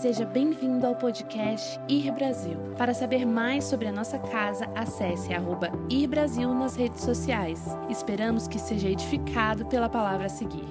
Seja 0.00 0.24
bem-vindo 0.24 0.86
ao 0.86 0.96
podcast 0.96 1.78
Ir 1.86 2.10
Brasil. 2.12 2.56
Para 2.78 2.94
saber 2.94 3.26
mais 3.26 3.64
sobre 3.64 3.86
a 3.86 3.92
nossa 3.92 4.18
casa, 4.18 4.64
acesse 4.74 5.34
arroba 5.34 5.70
Ir 5.90 6.06
Brasil 6.06 6.52
nas 6.54 6.74
redes 6.74 7.02
sociais. 7.02 7.60
Esperamos 7.90 8.48
que 8.48 8.58
seja 8.58 8.88
edificado 8.88 9.66
pela 9.66 9.90
palavra 9.90 10.26
a 10.26 10.30
seguir. 10.30 10.64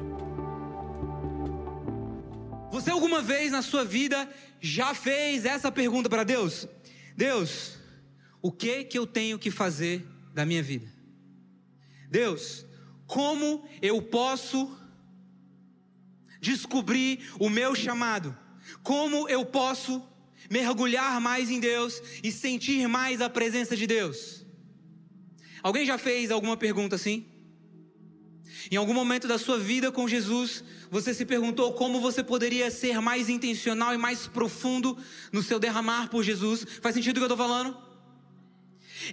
Você 2.71 2.89
alguma 2.89 3.21
vez 3.21 3.51
na 3.51 3.61
sua 3.61 3.85
vida 3.85 4.27
já 4.59 4.93
fez 4.95 5.45
essa 5.45 5.71
pergunta 5.71 6.09
para 6.09 6.23
Deus? 6.23 6.67
Deus, 7.15 7.77
o 8.41 8.51
que 8.51 8.83
que 8.85 8.97
eu 8.97 9.05
tenho 9.05 9.37
que 9.37 9.51
fazer 9.51 10.03
da 10.33 10.47
minha 10.47 10.63
vida? 10.63 10.87
Deus, 12.09 12.65
como 13.05 13.63
eu 13.83 14.01
posso 14.01 14.75
descobrir 16.41 17.31
o 17.39 17.49
meu 17.49 17.75
chamado? 17.75 18.40
Como 18.83 19.27
eu 19.29 19.45
posso 19.45 20.01
mergulhar 20.49 21.19
mais 21.21 21.49
em 21.49 21.59
Deus 21.59 22.01
e 22.23 22.31
sentir 22.31 22.87
mais 22.87 23.21
a 23.21 23.29
presença 23.29 23.75
de 23.75 23.87
Deus? 23.87 24.45
Alguém 25.63 25.85
já 25.85 25.97
fez 25.97 26.31
alguma 26.31 26.57
pergunta 26.57 26.95
assim? 26.95 27.25
Em 28.69 28.75
algum 28.75 28.93
momento 28.93 29.27
da 29.27 29.37
sua 29.37 29.57
vida 29.57 29.91
com 29.91 30.07
Jesus, 30.07 30.63
você 30.89 31.13
se 31.13 31.25
perguntou 31.25 31.73
como 31.73 31.99
você 31.99 32.23
poderia 32.23 32.69
ser 32.69 32.99
mais 32.99 33.29
intencional 33.29 33.93
e 33.93 33.97
mais 33.97 34.27
profundo 34.27 34.97
no 35.31 35.41
seu 35.41 35.59
derramar 35.59 36.09
por 36.09 36.23
Jesus? 36.23 36.65
Faz 36.81 36.95
sentido 36.95 37.17
o 37.17 37.19
que 37.19 37.23
eu 37.23 37.33
estou 37.33 37.37
falando? 37.37 37.90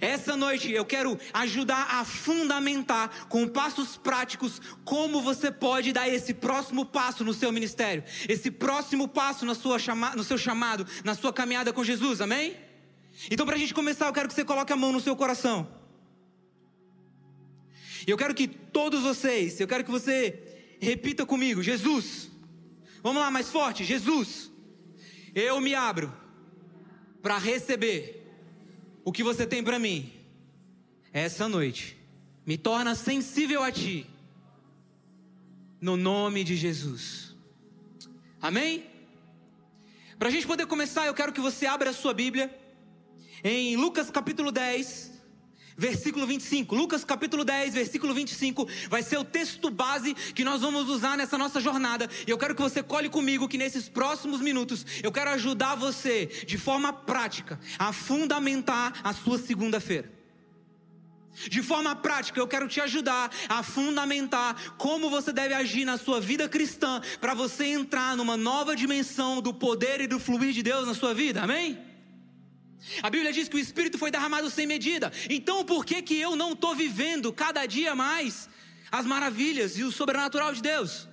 Essa 0.01 0.35
noite 0.35 0.71
eu 0.71 0.85
quero 0.85 1.17
ajudar 1.33 1.87
a 1.91 2.05
fundamentar 2.05 3.27
com 3.27 3.47
passos 3.47 3.97
práticos 3.97 4.61
como 4.83 5.21
você 5.21 5.51
pode 5.51 5.91
dar 5.91 6.07
esse 6.07 6.33
próximo 6.33 6.85
passo 6.85 7.23
no 7.23 7.33
seu 7.33 7.51
ministério, 7.51 8.03
esse 8.27 8.51
próximo 8.51 9.07
passo 9.07 9.45
na 9.45 9.55
sua 9.55 9.79
chama, 9.79 10.15
no 10.15 10.23
seu 10.23 10.37
chamado, 10.37 10.85
na 11.03 11.15
sua 11.15 11.33
caminhada 11.33 11.73
com 11.73 11.83
Jesus, 11.83 12.21
amém? 12.21 12.55
Então, 13.29 13.45
para 13.45 13.55
a 13.55 13.59
gente 13.59 13.73
começar, 13.73 14.07
eu 14.07 14.13
quero 14.13 14.27
que 14.27 14.33
você 14.33 14.45
coloque 14.45 14.71
a 14.71 14.77
mão 14.77 14.91
no 14.91 15.01
seu 15.01 15.15
coração. 15.15 15.67
E 18.07 18.11
eu 18.11 18.17
quero 18.17 18.33
que 18.33 18.47
todos 18.47 19.01
vocês, 19.01 19.59
eu 19.59 19.67
quero 19.67 19.83
que 19.83 19.91
você 19.91 20.77
repita 20.79 21.25
comigo: 21.25 21.61
Jesus. 21.61 22.29
Vamos 23.03 23.21
lá, 23.21 23.29
mais 23.29 23.49
forte: 23.49 23.83
Jesus. 23.83 24.51
Eu 25.35 25.59
me 25.59 25.75
abro 25.75 26.13
para 27.21 27.37
receber 27.37 28.18
o 29.09 29.11
que 29.11 29.23
você 29.23 29.43
tem 29.43 29.63
para 29.63 29.79
mim 29.79 30.13
essa 31.11 31.49
noite. 31.49 31.97
Me 32.45 32.59
torna 32.59 32.93
sensível 32.93 33.63
a 33.63 33.71
ti. 33.71 34.05
No 35.81 35.97
nome 35.97 36.43
de 36.43 36.55
Jesus. 36.55 37.35
Amém? 38.39 38.85
Para 40.19 40.27
a 40.27 40.31
gente 40.31 40.45
poder 40.45 40.67
começar, 40.67 41.07
eu 41.07 41.13
quero 41.15 41.33
que 41.33 41.41
você 41.41 41.65
abra 41.65 41.89
a 41.89 41.93
sua 41.93 42.13
Bíblia 42.13 42.55
em 43.43 43.75
Lucas 43.75 44.11
capítulo 44.11 44.51
10, 44.51 45.08
versículo 45.79 46.27
25. 46.27 46.75
Lucas 46.75 47.05
capítulo 47.05 47.45
10, 47.45 47.73
versículo 47.73 48.13
25, 48.13 48.67
vai 48.89 49.01
ser 49.01 49.17
o 49.17 49.23
texto 49.23 49.71
base 49.71 50.13
que 50.13 50.43
nós 50.43 50.61
vamos 50.61 50.89
usar 50.89 51.17
nessa 51.17 51.37
nossa 51.37 51.61
jornada. 51.61 52.09
E 52.27 52.29
eu 52.29 52.37
quero 52.37 52.53
que 52.53 52.61
você 52.61 52.83
colhe 52.83 53.09
comigo 53.09 53.47
que 53.47 53.57
nesses 53.57 53.87
próximos 53.87 54.41
minutos 54.41 54.85
eu 55.01 55.11
quero 55.11 55.29
ajudar 55.31 55.75
você 55.75 56.25
de 56.25 56.57
forma 56.57 56.91
prática 56.91 57.57
a 57.79 57.93
fundamentar 57.93 58.99
a 59.03 59.13
sua 59.13 59.37
segunda-feira. 59.39 60.19
De 61.47 61.63
forma 61.63 61.95
prática, 61.95 62.37
eu 62.37 62.47
quero 62.47 62.67
te 62.67 62.81
ajudar 62.81 63.31
a 63.47 63.63
fundamentar 63.63 64.75
como 64.77 65.09
você 65.09 65.31
deve 65.31 65.53
agir 65.53 65.85
na 65.85 65.97
sua 65.97 66.19
vida 66.19 66.49
cristã 66.49 67.01
para 67.21 67.33
você 67.33 67.67
entrar 67.67 68.17
numa 68.17 68.35
nova 68.35 68.75
dimensão 68.75 69.41
do 69.41 69.53
poder 69.53 70.01
e 70.01 70.07
do 70.07 70.19
fluir 70.19 70.51
de 70.51 70.61
Deus 70.61 70.85
na 70.85 70.93
sua 70.93 71.13
vida. 71.13 71.41
Amém? 71.41 71.88
A 73.01 73.09
Bíblia 73.09 73.31
diz 73.31 73.47
que 73.47 73.55
o 73.55 73.59
Espírito 73.59 73.97
foi 73.97 74.11
derramado 74.11 74.49
sem 74.49 74.65
medida. 74.65 75.11
Então 75.29 75.65
por 75.65 75.85
que 75.85 76.01
que 76.01 76.15
eu 76.19 76.35
não 76.35 76.53
estou 76.53 76.75
vivendo 76.75 77.31
cada 77.33 77.65
dia 77.65 77.95
mais 77.95 78.49
as 78.91 79.05
maravilhas 79.05 79.77
e 79.77 79.83
o 79.83 79.91
sobrenatural 79.91 80.53
de 80.53 80.61
Deus? 80.61 81.07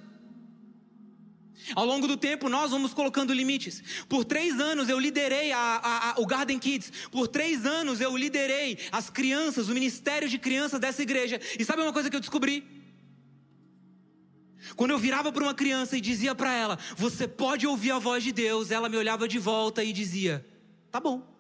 Ao 1.75 1.85
longo 1.85 2.07
do 2.07 2.17
tempo, 2.17 2.49
nós 2.49 2.71
vamos 2.71 2.95
colocando 2.95 3.33
limites. 3.33 3.83
Por 4.09 4.25
três 4.25 4.61
anos 4.61 4.89
eu 4.89 4.99
liderei 5.01 5.51
a, 5.51 5.59
a, 5.59 6.11
a, 6.11 6.21
o 6.21 6.27
Garden 6.27 6.59
Kids. 6.59 6.93
Por 7.11 7.27
três 7.27 7.67
anos 7.67 8.01
eu 8.01 8.17
liderei 8.17 8.79
as 8.93 9.11
crianças, 9.11 9.69
o 9.69 9.75
ministério 9.75 10.29
de 10.29 10.39
crianças 10.39 10.79
dessa 10.79 11.03
igreja. 11.03 11.41
E 11.59 11.65
sabe 11.65 11.83
uma 11.83 11.93
coisa 11.93 12.09
que 12.09 12.15
eu 12.15 12.21
descobri? 12.21 12.65
Quando 14.77 14.93
eu 14.93 14.99
virava 14.99 15.33
para 15.33 15.43
uma 15.43 15.55
criança 15.55 15.97
e 15.97 16.01
dizia 16.01 16.35
para 16.35 16.53
ela: 16.53 16.79
Você 16.97 17.27
pode 17.27 17.67
ouvir 17.67 17.91
a 17.91 17.99
voz 17.99 18.23
de 18.23 18.33
Deus, 18.33 18.71
ela 18.71 18.89
me 18.89 18.97
olhava 18.97 19.27
de 19.27 19.39
volta 19.39 19.83
e 19.83 19.93
dizia: 19.93 20.47
Tá 20.91 21.01
bom. 21.01 21.36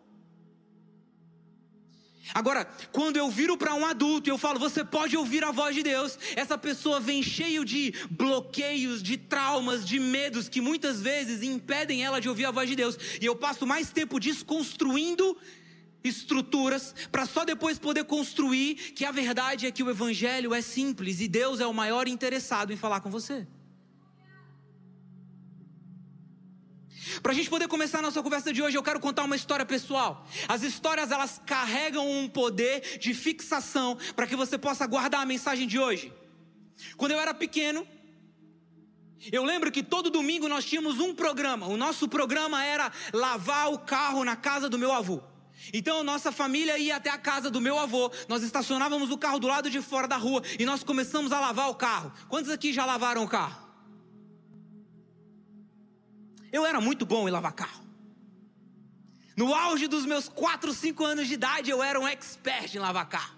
Agora, 2.34 2.68
quando 2.92 3.16
eu 3.16 3.30
viro 3.30 3.56
para 3.56 3.74
um 3.74 3.84
adulto 3.84 4.28
e 4.28 4.32
eu 4.32 4.38
falo, 4.38 4.58
você 4.58 4.84
pode 4.84 5.16
ouvir 5.16 5.44
a 5.44 5.52
voz 5.52 5.74
de 5.74 5.82
Deus, 5.82 6.18
essa 6.34 6.58
pessoa 6.58 7.00
vem 7.00 7.22
cheio 7.22 7.64
de 7.64 7.94
bloqueios, 8.10 9.02
de 9.02 9.16
traumas, 9.16 9.84
de 9.84 9.98
medos 9.98 10.48
que 10.48 10.60
muitas 10.60 11.00
vezes 11.00 11.42
impedem 11.42 12.04
ela 12.04 12.20
de 12.20 12.28
ouvir 12.28 12.46
a 12.46 12.50
voz 12.50 12.68
de 12.68 12.76
Deus. 12.76 12.98
E 13.20 13.26
eu 13.26 13.36
passo 13.36 13.66
mais 13.66 13.90
tempo 13.90 14.18
desconstruindo 14.18 15.36
estruturas 16.02 16.94
para 17.10 17.26
só 17.26 17.44
depois 17.44 17.78
poder 17.78 18.04
construir 18.04 18.74
que 18.74 19.04
a 19.04 19.10
verdade 19.10 19.66
é 19.66 19.70
que 19.70 19.82
o 19.82 19.90
evangelho 19.90 20.54
é 20.54 20.62
simples 20.62 21.20
e 21.20 21.28
Deus 21.28 21.60
é 21.60 21.66
o 21.66 21.74
maior 21.74 22.06
interessado 22.06 22.72
em 22.72 22.76
falar 22.76 23.00
com 23.00 23.10
você. 23.10 23.46
Para 27.22 27.32
a 27.32 27.34
gente 27.34 27.50
poder 27.50 27.68
começar 27.68 27.98
a 27.98 28.02
nossa 28.02 28.22
conversa 28.22 28.52
de 28.52 28.62
hoje, 28.62 28.76
eu 28.76 28.82
quero 28.82 29.00
contar 29.00 29.24
uma 29.24 29.36
história 29.36 29.64
pessoal. 29.64 30.26
As 30.48 30.62
histórias 30.62 31.10
elas 31.10 31.40
carregam 31.44 32.08
um 32.08 32.28
poder 32.28 32.98
de 32.98 33.14
fixação 33.14 33.96
para 34.14 34.26
que 34.26 34.36
você 34.36 34.58
possa 34.58 34.86
guardar 34.86 35.22
a 35.22 35.26
mensagem 35.26 35.66
de 35.66 35.78
hoje. 35.78 36.12
Quando 36.96 37.12
eu 37.12 37.20
era 37.20 37.32
pequeno, 37.32 37.86
eu 39.32 39.44
lembro 39.44 39.72
que 39.72 39.82
todo 39.82 40.10
domingo 40.10 40.48
nós 40.48 40.64
tínhamos 40.64 41.00
um 41.00 41.14
programa. 41.14 41.66
O 41.66 41.76
nosso 41.76 42.08
programa 42.08 42.62
era 42.64 42.92
lavar 43.12 43.72
o 43.72 43.78
carro 43.78 44.24
na 44.24 44.36
casa 44.36 44.68
do 44.68 44.78
meu 44.78 44.92
avô. 44.92 45.20
Então 45.72 46.04
nossa 46.04 46.30
família 46.30 46.78
ia 46.78 46.96
até 46.96 47.10
a 47.10 47.18
casa 47.18 47.50
do 47.50 47.60
meu 47.60 47.78
avô, 47.78 48.12
nós 48.28 48.42
estacionávamos 48.42 49.10
o 49.10 49.18
carro 49.18 49.38
do 49.38 49.48
lado 49.48 49.70
de 49.70 49.80
fora 49.80 50.06
da 50.06 50.16
rua 50.16 50.42
e 50.58 50.66
nós 50.66 50.84
começamos 50.84 51.32
a 51.32 51.40
lavar 51.40 51.70
o 51.70 51.74
carro. 51.74 52.12
Quantos 52.28 52.50
aqui 52.50 52.72
já 52.72 52.84
lavaram 52.84 53.24
o 53.24 53.28
carro? 53.28 53.65
Eu 56.56 56.64
era 56.64 56.80
muito 56.80 57.04
bom 57.04 57.28
em 57.28 57.30
lavar 57.30 57.52
carro. 57.52 57.84
No 59.36 59.54
auge 59.54 59.86
dos 59.86 60.06
meus 60.06 60.26
4, 60.26 60.72
5 60.72 61.04
anos 61.04 61.28
de 61.28 61.34
idade, 61.34 61.70
eu 61.70 61.82
era 61.82 62.00
um 62.00 62.08
expert 62.08 62.74
em 62.74 62.78
lavar 62.78 63.06
carro. 63.06 63.36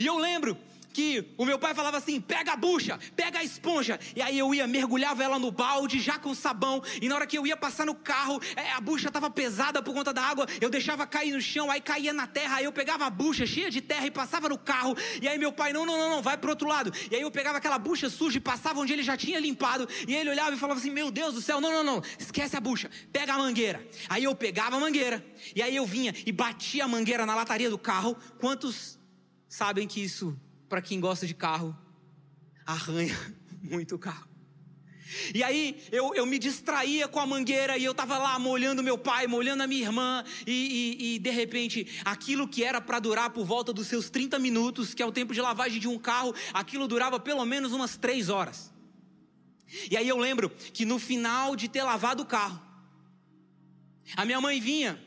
E 0.00 0.06
eu 0.06 0.16
lembro 0.16 0.56
que 0.94 1.34
o 1.36 1.44
meu 1.44 1.58
pai 1.58 1.74
falava 1.74 1.98
assim: 1.98 2.20
pega 2.20 2.52
a 2.52 2.56
bucha, 2.56 2.98
pega 3.16 3.40
a 3.40 3.44
esponja. 3.44 3.98
E 4.14 4.22
aí 4.22 4.38
eu 4.38 4.54
ia, 4.54 4.66
mergulhava 4.66 5.22
ela 5.24 5.38
no 5.38 5.50
balde, 5.50 5.98
já 5.98 6.18
com 6.18 6.32
sabão. 6.34 6.82
E 7.02 7.08
na 7.08 7.16
hora 7.16 7.26
que 7.26 7.36
eu 7.36 7.44
ia 7.46 7.56
passar 7.56 7.84
no 7.84 7.96
carro, 7.96 8.40
é, 8.54 8.70
a 8.72 8.80
bucha 8.80 9.08
estava 9.08 9.28
pesada 9.28 9.82
por 9.82 9.92
conta 9.92 10.12
da 10.12 10.22
água. 10.22 10.46
Eu 10.60 10.70
deixava 10.70 11.04
cair 11.06 11.32
no 11.32 11.40
chão, 11.40 11.70
aí 11.70 11.80
caía 11.80 12.12
na 12.12 12.28
terra. 12.28 12.56
Aí 12.56 12.64
eu 12.64 12.72
pegava 12.72 13.04
a 13.04 13.10
bucha 13.10 13.44
cheia 13.44 13.70
de 13.70 13.80
terra 13.80 14.06
e 14.06 14.10
passava 14.10 14.48
no 14.48 14.56
carro. 14.56 14.96
E 15.20 15.26
aí 15.26 15.36
meu 15.36 15.52
pai: 15.52 15.72
não, 15.72 15.84
não, 15.84 15.98
não, 15.98 16.10
não, 16.10 16.22
vai 16.22 16.38
pro 16.38 16.50
outro 16.50 16.68
lado. 16.68 16.92
E 17.10 17.16
aí 17.16 17.22
eu 17.22 17.30
pegava 17.30 17.58
aquela 17.58 17.78
bucha 17.78 18.08
suja 18.08 18.38
e 18.38 18.40
passava 18.40 18.78
onde 18.78 18.92
ele 18.92 19.02
já 19.02 19.16
tinha 19.16 19.40
limpado. 19.40 19.88
E 20.06 20.14
ele 20.14 20.30
olhava 20.30 20.54
e 20.54 20.58
falava 20.58 20.78
assim: 20.78 20.90
meu 20.90 21.10
Deus 21.10 21.34
do 21.34 21.42
céu, 21.42 21.60
não, 21.60 21.72
não, 21.72 21.82
não, 21.82 22.02
esquece 22.18 22.56
a 22.56 22.60
bucha, 22.60 22.88
pega 23.12 23.34
a 23.34 23.38
mangueira. 23.38 23.84
Aí 24.08 24.22
eu 24.22 24.34
pegava 24.34 24.76
a 24.76 24.80
mangueira. 24.80 25.24
E 25.56 25.60
aí 25.60 25.74
eu 25.74 25.84
vinha 25.84 26.14
e 26.24 26.30
batia 26.30 26.84
a 26.84 26.88
mangueira 26.88 27.26
na 27.26 27.34
lataria 27.34 27.68
do 27.68 27.78
carro. 27.78 28.16
Quantos 28.38 28.98
sabem 29.48 29.88
que 29.88 30.00
isso 30.00 30.36
para 30.68 30.82
quem 30.82 31.00
gosta 31.00 31.26
de 31.26 31.34
carro, 31.34 31.76
arranha 32.66 33.16
muito 33.62 33.94
o 33.94 33.98
carro. 33.98 34.34
E 35.34 35.42
aí 35.42 35.82
eu, 35.92 36.14
eu 36.14 36.26
me 36.26 36.38
distraía 36.38 37.06
com 37.06 37.20
a 37.20 37.26
mangueira 37.26 37.76
e 37.76 37.84
eu 37.84 37.92
estava 37.92 38.18
lá 38.18 38.38
molhando 38.38 38.82
meu 38.82 38.98
pai, 38.98 39.26
molhando 39.26 39.62
a 39.62 39.66
minha 39.66 39.82
irmã, 39.82 40.24
e, 40.46 40.96
e, 40.98 41.14
e 41.14 41.18
de 41.18 41.30
repente 41.30 41.86
aquilo 42.04 42.48
que 42.48 42.64
era 42.64 42.80
para 42.80 42.98
durar 42.98 43.30
por 43.30 43.44
volta 43.44 43.72
dos 43.72 43.86
seus 43.86 44.10
30 44.10 44.38
minutos, 44.38 44.94
que 44.94 45.02
é 45.02 45.06
o 45.06 45.12
tempo 45.12 45.32
de 45.32 45.40
lavagem 45.40 45.78
de 45.78 45.88
um 45.88 45.98
carro, 45.98 46.34
aquilo 46.52 46.88
durava 46.88 47.20
pelo 47.20 47.44
menos 47.44 47.72
umas 47.72 47.96
3 47.96 48.28
horas. 48.28 48.72
E 49.90 49.96
aí 49.96 50.08
eu 50.08 50.16
lembro 50.16 50.50
que 50.50 50.84
no 50.84 50.98
final 50.98 51.56
de 51.56 51.68
ter 51.68 51.82
lavado 51.82 52.22
o 52.22 52.26
carro, 52.26 52.60
a 54.16 54.24
minha 54.24 54.40
mãe 54.40 54.60
vinha 54.60 55.02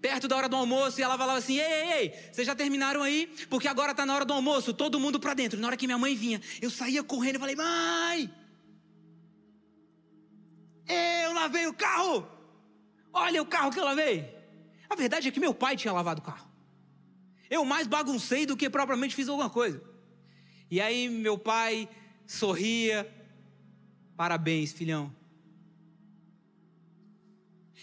perto 0.00 0.28
da 0.28 0.36
hora 0.36 0.48
do 0.48 0.56
almoço, 0.56 1.00
e 1.00 1.02
ela 1.02 1.16
falava 1.16 1.38
assim: 1.38 1.58
Ei, 1.58 1.64
ei, 1.64 1.92
ei, 1.92 2.30
vocês 2.32 2.46
já 2.46 2.54
terminaram 2.54 3.02
aí? 3.02 3.26
Porque 3.48 3.68
agora 3.68 3.92
está 3.92 4.04
na 4.06 4.14
hora 4.14 4.24
do 4.24 4.32
almoço, 4.32 4.72
todo 4.72 5.00
mundo 5.00 5.18
para 5.18 5.34
dentro. 5.34 5.58
Na 5.60 5.66
hora 5.68 5.76
que 5.76 5.86
minha 5.86 5.98
mãe 5.98 6.14
vinha, 6.14 6.40
eu 6.60 6.70
saía 6.70 7.02
correndo 7.02 7.36
e 7.36 7.38
falei: 7.38 7.56
Mãe, 7.56 8.32
eu 10.88 11.32
lavei 11.32 11.66
o 11.66 11.74
carro. 11.74 12.26
Olha 13.12 13.42
o 13.42 13.46
carro 13.46 13.72
que 13.72 13.80
eu 13.80 13.84
lavei. 13.84 14.34
A 14.88 14.94
verdade 14.94 15.28
é 15.28 15.30
que 15.30 15.40
meu 15.40 15.54
pai 15.54 15.76
tinha 15.76 15.92
lavado 15.92 16.20
o 16.20 16.24
carro. 16.24 16.48
Eu 17.48 17.64
mais 17.64 17.86
baguncei 17.86 18.44
do 18.44 18.56
que 18.56 18.68
propriamente 18.68 19.14
fiz 19.14 19.28
alguma 19.28 19.50
coisa. 19.50 19.82
E 20.70 20.80
aí 20.80 21.08
meu 21.08 21.38
pai 21.38 21.88
sorria. 22.26 23.10
Parabéns, 24.16 24.72
filhão. 24.72 25.14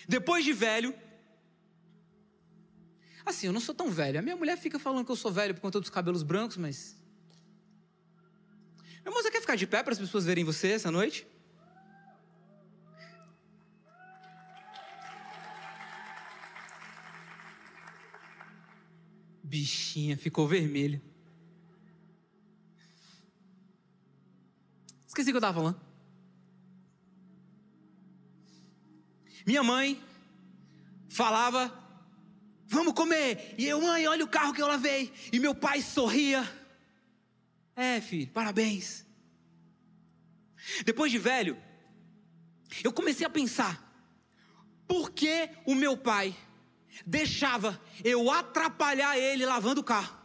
Depois 0.08 0.44
de 0.44 0.52
velho, 0.52 0.94
assim, 3.26 3.48
eu 3.48 3.54
não 3.54 3.62
sou 3.62 3.74
tão 3.74 3.90
velho. 3.90 4.20
A 4.20 4.22
minha 4.22 4.36
mulher 4.36 4.58
fica 4.58 4.78
falando 4.80 5.06
que 5.06 5.12
eu 5.12 5.16
sou 5.16 5.32
velho 5.32 5.54
por 5.54 5.62
conta 5.62 5.80
dos 5.80 5.90
cabelos 5.90 6.24
brancos, 6.24 6.58
mas. 6.58 6.96
Meu 9.04 9.12
irmão, 9.12 9.22
você 9.22 9.32
quer 9.32 9.42
ficar 9.42 9.56
de 9.56 9.68
pé 9.68 9.84
para 9.84 9.94
as 9.94 10.00
pessoas 10.00 10.26
verem 10.26 10.44
você 10.44 10.70
essa 10.70 10.92
noite? 10.92 11.28
Bichinha, 19.44 20.18
ficou 20.18 20.48
vermelha. 20.48 21.02
Esqueci 25.08 25.30
o 25.30 25.34
que 25.34 25.38
eu 25.38 25.40
estava 25.40 25.54
falando. 25.54 25.80
Minha 29.46 29.62
mãe 29.62 30.02
falava, 31.10 31.72
vamos 32.74 32.94
comer. 32.94 33.56
E 33.58 33.66
eu, 33.66 33.80
mãe, 33.80 34.08
olha 34.08 34.26
o 34.26 34.28
carro 34.28 34.54
que 34.54 34.62
eu 34.62 34.68
lavei. 34.68 35.14
E 35.32 35.40
meu 35.40 35.56
pai 35.56 35.82
sorria. 35.82 36.44
É, 37.76 38.02
filho, 38.02 38.28
parabéns. 38.32 39.06
Depois 40.86 41.12
de 41.12 41.18
velho, 41.18 41.58
eu 42.84 42.92
comecei 42.92 43.26
a 43.26 43.30
pensar: 43.30 43.82
por 44.88 45.12
que 45.12 45.50
o 45.66 45.76
meu 45.76 45.96
pai 45.96 46.36
deixava 47.06 47.80
eu 48.04 48.32
atrapalhar 48.32 49.18
ele 49.18 49.46
lavando 49.46 49.82
o 49.82 49.84
carro? 49.84 50.22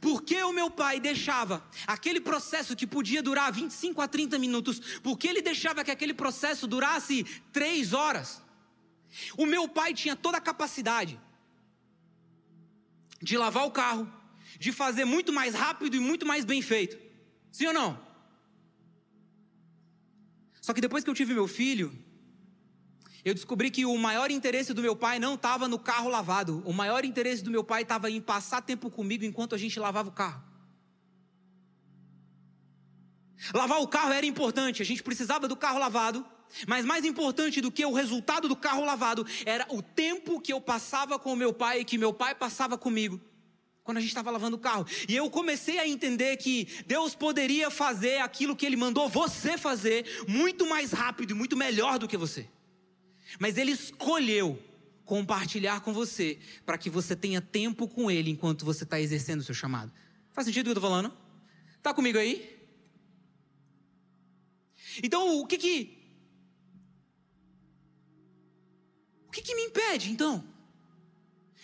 Por 0.00 0.22
que 0.22 0.40
o 0.42 0.52
meu 0.52 0.70
pai 0.70 1.00
deixava 1.00 1.64
aquele 1.86 2.20
processo 2.20 2.76
que 2.76 2.86
podia 2.86 3.20
durar 3.22 3.52
25 3.52 4.00
a 4.00 4.06
30 4.06 4.38
minutos, 4.38 4.78
por 5.00 5.18
que 5.18 5.26
ele 5.26 5.42
deixava 5.42 5.82
que 5.82 5.90
aquele 5.90 6.14
processo 6.14 6.66
durasse 6.66 7.24
3 7.52 7.92
horas? 7.92 8.40
O 9.36 9.46
meu 9.46 9.68
pai 9.68 9.92
tinha 9.92 10.14
toda 10.14 10.38
a 10.38 10.40
capacidade 10.40 11.18
de 13.24 13.38
lavar 13.38 13.64
o 13.66 13.70
carro, 13.70 14.06
de 14.58 14.70
fazer 14.70 15.04
muito 15.04 15.32
mais 15.32 15.54
rápido 15.54 15.96
e 15.96 16.00
muito 16.00 16.26
mais 16.26 16.44
bem 16.44 16.60
feito. 16.60 16.96
Sim 17.50 17.68
ou 17.68 17.72
não? 17.72 17.98
Só 20.60 20.72
que 20.74 20.80
depois 20.80 21.02
que 21.02 21.10
eu 21.10 21.14
tive 21.14 21.32
meu 21.32 21.48
filho, 21.48 21.88
eu 23.24 23.32
descobri 23.32 23.70
que 23.70 23.86
o 23.86 23.96
maior 23.96 24.30
interesse 24.30 24.74
do 24.74 24.82
meu 24.82 24.94
pai 24.94 25.18
não 25.18 25.34
estava 25.34 25.66
no 25.66 25.78
carro 25.78 26.10
lavado. 26.10 26.62
O 26.66 26.72
maior 26.72 27.04
interesse 27.04 27.42
do 27.42 27.50
meu 27.50 27.64
pai 27.64 27.82
estava 27.82 28.10
em 28.10 28.20
passar 28.20 28.60
tempo 28.60 28.90
comigo 28.90 29.24
enquanto 29.24 29.54
a 29.54 29.58
gente 29.58 29.80
lavava 29.80 30.10
o 30.10 30.12
carro. 30.12 30.42
Lavar 33.54 33.80
o 33.80 33.88
carro 33.88 34.12
era 34.12 34.26
importante, 34.26 34.82
a 34.82 34.84
gente 34.84 35.02
precisava 35.02 35.48
do 35.48 35.56
carro 35.56 35.78
lavado, 35.78 36.24
mas 36.66 36.84
mais 36.84 37.04
importante 37.04 37.60
do 37.60 37.70
que 37.70 37.84
o 37.84 37.92
resultado 37.92 38.48
do 38.48 38.56
carro 38.56 38.84
lavado 38.84 39.26
era 39.44 39.66
o 39.70 39.82
tempo 39.82 40.40
que 40.40 40.52
eu 40.52 40.60
passava 40.60 41.18
com 41.18 41.32
o 41.32 41.36
meu 41.36 41.52
pai 41.52 41.80
e 41.80 41.84
que 41.84 41.98
meu 41.98 42.12
pai 42.12 42.34
passava 42.34 42.78
comigo 42.78 43.20
quando 43.84 43.98
a 43.98 44.00
gente 44.00 44.08
estava 44.08 44.30
lavando 44.30 44.56
o 44.56 44.58
carro. 44.58 44.86
E 45.06 45.14
eu 45.14 45.28
comecei 45.28 45.78
a 45.78 45.86
entender 45.86 46.38
que 46.38 46.66
Deus 46.86 47.14
poderia 47.14 47.70
fazer 47.70 48.20
aquilo 48.20 48.56
que 48.56 48.64
Ele 48.64 48.76
mandou 48.76 49.08
você 49.08 49.58
fazer 49.58 50.24
muito 50.26 50.66
mais 50.66 50.90
rápido 50.90 51.32
e 51.32 51.34
muito 51.34 51.56
melhor 51.56 51.98
do 51.98 52.08
que 52.08 52.16
você. 52.16 52.48
Mas 53.38 53.58
Ele 53.58 53.72
escolheu 53.72 54.58
compartilhar 55.04 55.80
com 55.80 55.92
você 55.92 56.38
para 56.64 56.78
que 56.78 56.88
você 56.88 57.14
tenha 57.14 57.42
tempo 57.42 57.86
com 57.86 58.10
Ele 58.10 58.30
enquanto 58.30 58.64
você 58.64 58.84
está 58.84 58.98
exercendo 58.98 59.40
o 59.40 59.44
seu 59.44 59.54
chamado. 59.54 59.92
Faz 60.32 60.46
sentido 60.46 60.62
o 60.62 60.64
que 60.64 60.70
eu 60.70 60.78
estou 60.78 60.90
falando? 60.90 61.12
Está 61.76 61.92
comigo 61.92 62.16
aí? 62.16 62.54
Então, 65.02 65.40
o 65.40 65.46
que 65.46 65.58
que. 65.58 65.93
Que 69.34 69.42
que 69.42 69.54
me 69.54 69.64
impede, 69.64 70.10
então? 70.10 70.44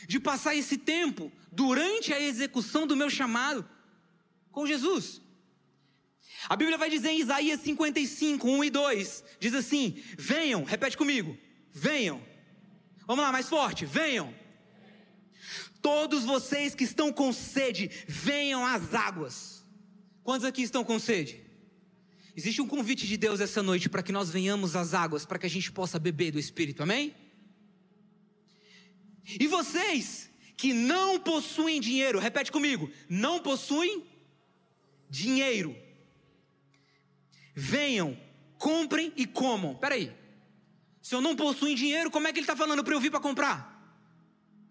De 0.07 0.19
passar 0.19 0.55
esse 0.55 0.77
tempo 0.77 1.31
durante 1.53 2.13
a 2.13 2.21
execução 2.21 2.87
do 2.87 2.97
meu 2.97 3.09
chamado 3.09 3.69
com 4.51 4.67
Jesus? 4.67 5.21
A 6.49 6.57
Bíblia 6.57 6.79
vai 6.79 6.91
dizer 6.91 7.11
em 7.11 7.21
Isaías 7.21 7.61
55, 7.61 8.49
1 8.49 8.65
e 8.65 8.71
2: 8.71 9.25
diz 9.39 9.55
assim: 9.55 10.03
Venham, 10.19 10.65
repete 10.65 10.97
comigo 10.97 11.37
venham. 11.73 12.21
Vamos 13.07 13.25
lá, 13.25 13.33
mais 13.33 13.49
forte, 13.49 13.85
venham. 13.85 14.35
Todos 15.83 16.25
vocês 16.25 16.75
que 16.75 16.85
estão 16.85 17.13
com 17.13 17.33
sede, 17.33 17.91
venham 18.07 18.65
às 18.65 18.95
águas. 18.95 19.65
Quantos 20.23 20.47
aqui 20.47 20.63
estão 20.63 20.85
com 20.85 20.99
sede? 20.99 21.41
Existe 22.37 22.61
um 22.61 22.69
convite 22.69 23.07
de 23.07 23.17
Deus 23.17 23.41
essa 23.41 23.63
noite 23.63 23.89
para 23.89 24.03
que 24.03 24.13
nós 24.13 24.31
venhamos 24.31 24.77
às 24.77 24.95
águas, 24.95 25.25
para 25.25 25.39
que 25.39 25.47
a 25.47 25.51
gente 25.51 25.73
possa 25.73 25.99
beber 25.99 26.31
do 26.31 26.39
Espírito, 26.39 26.83
amém? 26.83 27.15
E 29.39 29.47
vocês 29.47 30.31
que 30.57 30.73
não 30.73 31.19
possuem 31.19 31.81
dinheiro, 31.81 32.19
repete 32.19 32.51
comigo, 32.51 32.91
não 33.09 33.41
possuem 33.41 34.05
dinheiro, 35.09 35.77
venham, 37.55 38.19
comprem 38.59 39.13
e 39.17 39.27
comam. 39.27 39.75
Peraí, 39.75 40.13
se 41.03 41.15
eu 41.15 41.21
não 41.21 41.35
possuo 41.35 41.75
dinheiro, 41.75 42.11
como 42.11 42.29
é 42.29 42.33
que 42.33 42.39
ele 42.39 42.45
está 42.45 42.57
falando 42.57 42.85
para 42.85 42.95
eu 42.95 43.01
vir 43.01 43.11
para 43.11 43.21
comprar? 43.21 43.71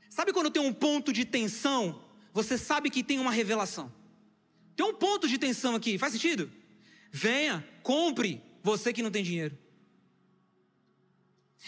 Sabe 0.09 0.31
quando 0.31 0.51
tem 0.51 0.61
um 0.61 0.73
ponto 0.73 1.11
de 1.11 1.25
tensão? 1.25 2.03
Você 2.33 2.57
sabe 2.57 2.89
que 2.89 3.03
tem 3.03 3.19
uma 3.19 3.31
revelação. 3.31 3.91
Tem 4.75 4.85
um 4.85 4.93
ponto 4.93 5.27
de 5.27 5.37
tensão 5.37 5.75
aqui, 5.75 5.97
faz 5.97 6.13
sentido? 6.13 6.51
Venha, 7.11 7.67
compre, 7.81 8.41
você 8.61 8.93
que 8.93 9.01
não 9.01 9.11
tem 9.11 9.23
dinheiro. 9.23 9.57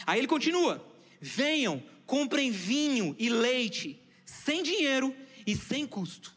Aí 0.05 0.19
ele 0.19 0.27
continua: 0.27 0.85
venham, 1.19 1.83
comprem 2.11 2.51
vinho 2.51 3.15
e 3.17 3.29
leite, 3.29 3.97
sem 4.25 4.61
dinheiro 4.61 5.15
e 5.47 5.55
sem 5.55 5.87
custo. 5.87 6.35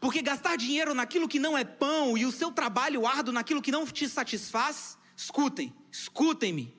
Porque 0.00 0.22
gastar 0.22 0.56
dinheiro 0.56 0.94
naquilo 0.94 1.28
que 1.28 1.38
não 1.38 1.58
é 1.58 1.62
pão 1.62 2.16
e 2.16 2.24
o 2.24 2.32
seu 2.32 2.50
trabalho 2.50 3.06
árduo 3.06 3.34
naquilo 3.34 3.60
que 3.60 3.70
não 3.70 3.86
te 3.86 4.08
satisfaz, 4.08 4.96
escutem, 5.14 5.74
escutem-me. 5.92 6.74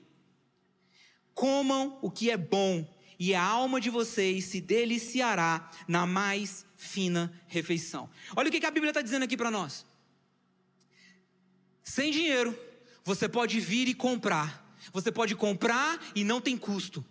Comam 1.34 2.00
o 2.02 2.10
que 2.10 2.32
é 2.32 2.36
bom, 2.36 2.84
e 3.16 3.32
a 3.32 3.44
alma 3.44 3.80
de 3.80 3.90
vocês 3.90 4.46
se 4.46 4.60
deliciará 4.60 5.70
na 5.86 6.04
mais 6.04 6.66
fina 6.76 7.32
refeição. 7.46 8.10
Olha 8.34 8.48
o 8.48 8.50
que 8.50 8.66
a 8.66 8.72
Bíblia 8.72 8.90
está 8.90 9.02
dizendo 9.02 9.22
aqui 9.22 9.36
para 9.36 9.52
nós. 9.52 9.86
Sem 11.84 12.10
dinheiro, 12.10 12.58
você 13.04 13.28
pode 13.28 13.60
vir 13.60 13.86
e 13.86 13.94
comprar. 13.94 14.67
Você 14.92 15.10
pode 15.12 15.34
comprar 15.34 16.00
e 16.14 16.24
não 16.24 16.40
tem 16.40 16.56
custo. 16.56 17.04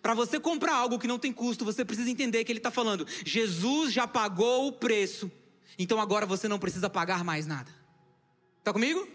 Para 0.00 0.14
você 0.14 0.38
comprar 0.38 0.74
algo 0.74 0.98
que 0.98 1.08
não 1.08 1.18
tem 1.18 1.32
custo, 1.32 1.64
você 1.64 1.84
precisa 1.84 2.10
entender 2.10 2.44
que 2.44 2.52
ele 2.52 2.60
está 2.60 2.70
falando: 2.70 3.06
Jesus 3.24 3.92
já 3.92 4.06
pagou 4.06 4.68
o 4.68 4.72
preço, 4.72 5.30
então 5.78 6.00
agora 6.00 6.24
você 6.24 6.46
não 6.46 6.58
precisa 6.58 6.88
pagar 6.88 7.24
mais 7.24 7.46
nada. 7.46 7.74
Está 8.58 8.72
comigo? 8.72 9.08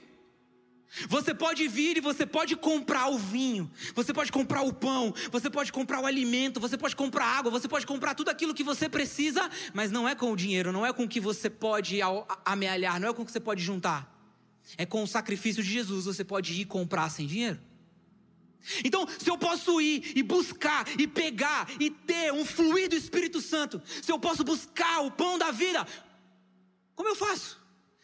Você 1.09 1.33
pode 1.33 1.67
vir 1.67 1.97
e 1.97 2.01
você 2.01 2.25
pode 2.25 2.55
comprar 2.55 3.07
o 3.07 3.17
vinho, 3.17 3.69
você 3.93 4.13
pode 4.13 4.31
comprar 4.31 4.61
o 4.61 4.71
pão, 4.71 5.13
você 5.31 5.49
pode 5.49 5.71
comprar 5.71 5.99
o 5.99 6.05
alimento, 6.05 6.59
você 6.59 6.77
pode 6.77 6.95
comprar 6.95 7.25
água, 7.25 7.51
você 7.51 7.67
pode 7.67 7.85
comprar 7.85 8.15
tudo 8.15 8.29
aquilo 8.29 8.53
que 8.53 8.63
você 8.63 8.87
precisa, 8.87 9.49
mas 9.73 9.91
não 9.91 10.07
é 10.07 10.15
com 10.15 10.31
o 10.31 10.35
dinheiro, 10.35 10.71
não 10.71 10.85
é 10.85 10.93
com 10.93 11.03
o 11.03 11.07
que 11.07 11.19
você 11.19 11.49
pode 11.49 11.99
amealhar, 12.45 12.99
não 12.99 13.09
é 13.09 13.13
com 13.13 13.23
o 13.23 13.25
que 13.25 13.31
você 13.31 13.41
pode 13.41 13.61
juntar. 13.61 14.14
É 14.77 14.85
com 14.85 15.03
o 15.03 15.07
sacrifício 15.07 15.63
de 15.63 15.69
Jesus, 15.69 16.05
você 16.05 16.23
pode 16.23 16.53
ir 16.53 16.65
comprar 16.65 17.09
sem 17.09 17.27
dinheiro. 17.27 17.59
Então, 18.83 19.07
se 19.19 19.29
eu 19.29 19.37
posso 19.37 19.79
ir 19.79 20.13
e 20.15 20.23
buscar 20.23 20.87
e 20.99 21.07
pegar 21.07 21.69
e 21.79 21.89
ter 21.91 22.33
um 22.33 22.43
fluir 22.43 22.89
do 22.89 22.95
Espírito 22.95 23.39
Santo, 23.39 23.81
se 24.01 24.11
eu 24.11 24.17
posso 24.17 24.43
buscar 24.43 25.01
o 25.01 25.11
pão 25.11 25.37
da 25.37 25.51
vida, 25.51 25.85
como 26.95 27.09
eu 27.09 27.15
faço? 27.15 27.63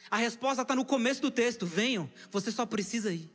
A 0.10 0.18
resposta 0.18 0.62
está 0.62 0.76
no 0.76 0.86
começo 0.86 1.22
do 1.22 1.32
texto: 1.32 1.66
venham, 1.66 2.12
você 2.30 2.52
só 2.52 2.66
precisa 2.66 3.12
ir. 3.12 3.30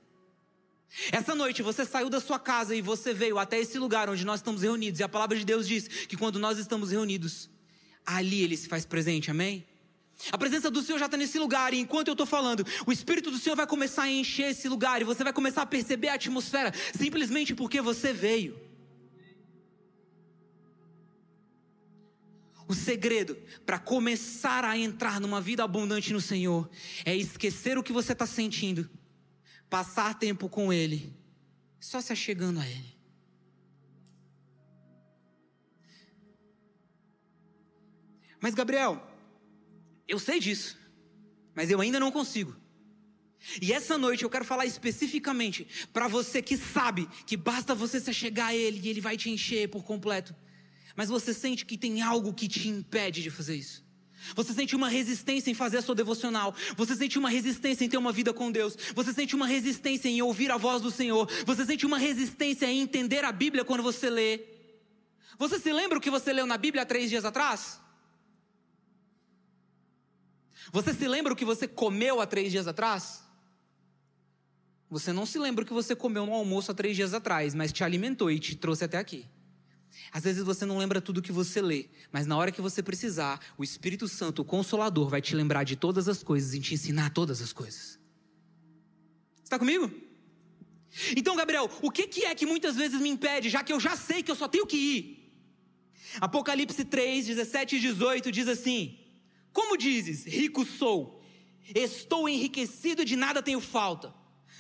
Essa 1.11 1.35
noite 1.35 1.62
você 1.62 1.85
saiu 1.85 2.09
da 2.09 2.21
sua 2.21 2.38
casa 2.38 2.75
e 2.75 2.80
você 2.80 3.12
veio 3.12 3.38
até 3.38 3.59
esse 3.59 3.78
lugar 3.78 4.09
onde 4.09 4.25
nós 4.25 4.40
estamos 4.40 4.62
reunidos, 4.62 5.00
e 5.00 5.02
a 5.02 5.09
palavra 5.09 5.37
de 5.37 5.45
Deus 5.45 5.66
diz 5.66 5.88
que 5.88 6.16
quando 6.16 6.38
nós 6.38 6.59
estamos 6.59 6.92
reunidos, 6.92 7.50
ali 8.04 8.42
ele 8.42 8.56
se 8.56 8.68
faz 8.68 8.85
presente, 8.85 9.30
amém? 9.30 9.66
A 10.32 10.38
presença 10.38 10.70
do 10.70 10.82
Senhor 10.82 10.99
já 10.99 11.06
está 11.06 11.16
nesse 11.16 11.38
lugar, 11.38 11.75
e 11.75 11.78
enquanto 11.78 12.08
eu 12.08 12.12
estou 12.12 12.26
falando, 12.26 12.64
o 12.87 12.92
Espírito 12.92 13.30
do 13.30 13.38
Senhor 13.38 13.54
vai 13.54 13.66
começar 13.66 14.04
a 14.04 14.11
encher 14.11 14.50
esse 14.50 14.68
lugar, 14.68 15.00
e 15.00 15.04
você 15.04 15.23
vai 15.23 15.32
começar 15.32 15.62
a 15.62 15.66
perceber 15.66 16.08
a 16.08 16.14
atmosfera, 16.14 16.73
simplesmente 16.96 17.54
porque 17.54 17.80
você 17.80 18.12
veio. 18.12 18.58
O 22.68 22.75
segredo 22.75 23.37
para 23.64 23.78
começar 23.78 24.64
a 24.64 24.76
entrar 24.76 25.20
numa 25.20 25.40
vida 25.40 25.62
abundante 25.62 26.12
no 26.12 26.20
Senhor 26.20 26.68
é 27.04 27.14
esquecer 27.14 27.78
o 27.78 27.82
que 27.82 27.92
você 27.92 28.12
está 28.12 28.26
sentindo, 28.26 28.90
passar 29.70 30.18
tempo 30.18 30.49
com 30.49 30.73
Ele, 30.73 31.14
só 31.78 32.00
se 32.00 32.12
achegando 32.12 32.58
a 32.58 32.66
Ele. 32.66 32.96
Mas, 38.40 38.54
Gabriel, 38.54 39.06
eu 40.09 40.19
sei 40.19 40.39
disso, 40.39 40.77
mas 41.55 41.71
eu 41.71 41.81
ainda 41.81 41.99
não 41.99 42.11
consigo. 42.11 42.55
E 43.61 43.73
essa 43.73 43.97
noite 43.97 44.25
eu 44.25 44.31
quero 44.31 44.45
falar 44.45 44.67
especificamente 44.67 45.67
para 45.93 46.09
você 46.09 46.43
que 46.43 46.57
sabe 46.57 47.09
que 47.27 47.37
basta 47.37 47.75
você 47.75 48.01
se 48.01 48.13
chegar 48.13 48.47
a 48.47 48.55
Ele 48.55 48.81
e 48.83 48.89
Ele 48.89 49.01
vai 49.01 49.17
te 49.17 49.31
encher 49.31 49.69
por 49.69 49.85
completo. 49.85 50.35
Mas 50.97 51.09
você 51.09 51.33
sente 51.35 51.65
que 51.65 51.77
tem 51.77 52.03
algo 52.03 52.33
que 52.33 52.49
te 52.49 52.69
impede 52.69 53.23
de 53.23 53.31
fazer 53.31 53.57
isso. 53.57 53.85
Você 54.35 54.53
sente 54.53 54.75
uma 54.75 54.89
resistência 54.89 55.51
em 55.51 55.55
fazer 55.55 55.79
a 55.79 55.83
sua 55.83 55.95
devocional. 55.95 56.55
Você 56.77 56.97
sente 56.97 57.19
uma 57.19 57.29
resistência 57.29 57.85
em 57.85 57.89
ter 57.89 57.99
uma 57.99 58.13
vida 58.13 58.33
com 58.33 58.51
Deus. 58.51 58.77
Você 58.95 59.13
sente 59.13 59.37
uma 59.37 59.47
resistência 59.47 60.09
em 60.09 60.21
ouvir 60.23 60.51
a 60.51 60.57
voz 60.57 60.83
do 60.83 60.91
Senhor. 60.91 61.31
Você 61.45 61.65
sente 61.65 61.87
uma 61.87 61.99
resistência 61.99 62.67
em 62.67 62.81
entender 62.81 63.25
a 63.25 63.31
Bíblia 63.31 63.65
quando 63.65 63.83
você 63.83 64.11
lê. 64.11 64.41
Você 65.39 65.59
se 65.61 65.73
lembra 65.73 65.99
o 65.99 66.01
que 66.01 66.11
você 66.11 66.33
leu 66.33 66.47
na 66.47 66.57
Bíblia 66.57 66.83
há 66.83 66.87
três 66.87 67.11
dias 67.11 67.25
atrás? 67.25 67.81
Você 70.73 70.92
se 70.92 71.06
lembra 71.06 71.32
o 71.32 71.37
que 71.37 71.44
você 71.44 71.66
comeu 71.66 72.20
há 72.20 72.26
três 72.26 72.50
dias 72.50 72.66
atrás? 72.66 73.25
Você 74.88 75.12
não 75.12 75.26
se 75.26 75.38
lembra 75.38 75.64
o 75.64 75.66
que 75.66 75.73
você 75.73 75.96
comeu 75.96 76.26
no 76.26 76.32
almoço 76.32 76.70
há 76.70 76.75
três 76.75 76.94
dias 76.94 77.12
atrás, 77.12 77.54
mas 77.54 77.73
te 77.73 77.82
alimentou 77.82 78.30
e 78.30 78.38
te 78.38 78.54
trouxe 78.54 78.85
até 78.85 78.99
aqui. 78.99 79.26
Às 80.12 80.25
vezes 80.25 80.42
você 80.42 80.64
não 80.64 80.78
lembra 80.78 81.00
tudo 81.00 81.23
que 81.23 81.32
você 81.32 81.61
lê, 81.61 81.88
mas 82.12 82.26
na 82.26 82.37
hora 82.37 82.52
que 82.52 82.61
você 82.61 82.82
precisar, 82.82 83.40
o 83.58 83.64
Espírito 83.64 84.06
Santo, 84.06 84.42
o 84.42 84.44
Consolador, 84.44 85.08
vai 85.08 85.20
te 85.20 85.35
lembrar 85.35 85.64
de 85.64 85.75
todas 85.75 86.08
as 86.08 86.23
coisas 86.23 86.54
e 86.54 86.61
te 86.61 86.75
ensinar 86.75 87.11
todas 87.11 87.40
as 87.42 87.52
coisas. 87.52 87.99
Está 89.42 89.58
comigo? 89.58 89.90
Então, 91.16 91.37
Gabriel, 91.37 91.70
o 91.82 91.90
que, 91.90 92.06
que 92.06 92.25
é 92.25 92.35
que 92.35 92.46
muitas 92.46 92.76
vezes 92.76 93.00
me 93.00 93.08
impede, 93.08 93.50
já 93.50 93.62
que 93.62 93.73
eu 93.73 93.80
já 93.80 93.96
sei 93.96 94.23
que 94.23 94.30
eu 94.30 94.37
só 94.37 94.49
tenho 94.49 94.66
que 94.66 94.76
ir? 94.76 95.32
Apocalipse 96.20 96.85
3, 96.85 97.26
17 97.26 97.76
e 97.76 97.80
18 97.80 98.32
diz 98.32 98.49
assim: 98.49 98.99
Como 99.57 99.79
dizes, 99.79 100.27
rico 100.27 100.67
sou, 100.67 101.19
estou 101.75 102.29
enriquecido 102.29 103.01
e 103.01 103.05
de 103.07 103.17
nada 103.17 103.43
tenho 103.43 103.59
falta. 103.59 104.13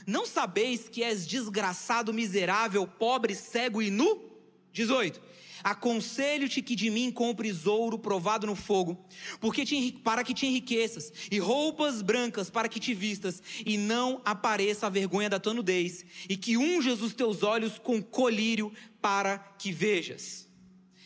Não 0.06 0.24
sabeis 0.24 0.88
que 0.88 1.02
és 1.02 1.26
desgraçado, 1.26 2.14
miserável, 2.14 2.86
pobre, 2.86 3.34
cego 3.34 3.82
e 3.82 3.90
nu? 3.90 4.24
18. 4.72 5.20
Aconselho-te 5.62 6.62
que 6.62 6.74
de 6.74 6.88
mim 6.88 7.10
compres 7.10 7.66
ouro 7.66 7.98
provado 7.98 8.46
no 8.46 8.56
fogo, 8.56 9.06
porque 9.38 9.66
te, 9.66 9.92
para 10.02 10.24
que 10.24 10.32
te 10.32 10.46
enriqueças, 10.46 11.12
e 11.30 11.38
roupas 11.38 12.00
brancas 12.00 12.48
para 12.48 12.66
que 12.66 12.80
te 12.80 12.94
vistas, 12.94 13.42
e 13.66 13.76
não 13.76 14.22
apareça 14.24 14.86
a 14.86 14.90
vergonha 14.90 15.28
da 15.28 15.38
tua 15.38 15.52
nudez, 15.52 16.06
e 16.26 16.38
que 16.38 16.56
unjas 16.56 17.02
os 17.02 17.12
teus 17.12 17.42
olhos 17.42 17.78
com 17.78 18.02
colírio 18.02 18.72
para 19.02 19.36
que 19.58 19.72
vejas. 19.72 20.48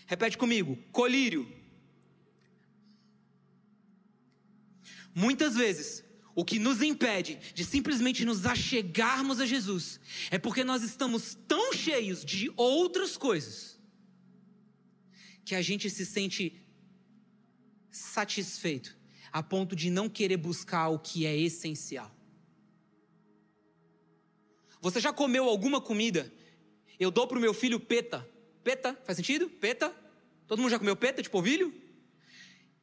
Repete 0.07 0.39
comigo: 0.39 0.79
colírio. 0.93 1.60
Muitas 5.15 5.57
vezes, 5.57 6.05
o 6.35 6.45
que 6.45 6.59
nos 6.59 6.81
impede 6.83 7.39
de 7.55 7.65
simplesmente 7.65 8.25
nos 8.25 8.47
achegarmos 8.47 9.41
a 9.41 9.47
Jesus 9.47 10.01
é 10.31 10.39
porque 10.39 10.65
nós 10.65 10.83
estamos 10.83 11.37
tão 11.47 11.73
cheios 11.73 12.25
de 12.25 12.51
outras 12.57 13.17
coisas 13.17 13.79
que 15.45 15.55
a 15.55 15.63
gente 15.63 15.91
se 15.91 16.07
sente 16.07 16.65
satisfeito 17.91 18.97
a 19.33 19.43
ponto 19.43 19.75
de 19.75 19.91
não 19.91 20.09
querer 20.09 20.37
buscar 20.37 20.89
o 20.89 20.99
que 20.99 21.27
é 21.27 21.37
essencial. 21.37 22.11
Você 24.81 25.01
já 25.01 25.13
comeu 25.13 25.45
alguma 25.45 25.81
comida? 25.81 26.33
Eu 26.99 27.11
dou 27.11 27.27
para 27.27 27.39
o 27.39 27.41
meu 27.41 27.53
filho 27.53 27.79
peta. 27.79 28.27
Peta, 28.65 28.99
faz 29.05 29.17
sentido? 29.17 29.49
Peta? 29.49 29.95
Todo 30.47 30.61
mundo 30.61 30.71
já 30.71 30.79
comeu 30.79 30.97
peta 30.97 31.23
de 31.23 31.31
polvilho? 31.31 31.73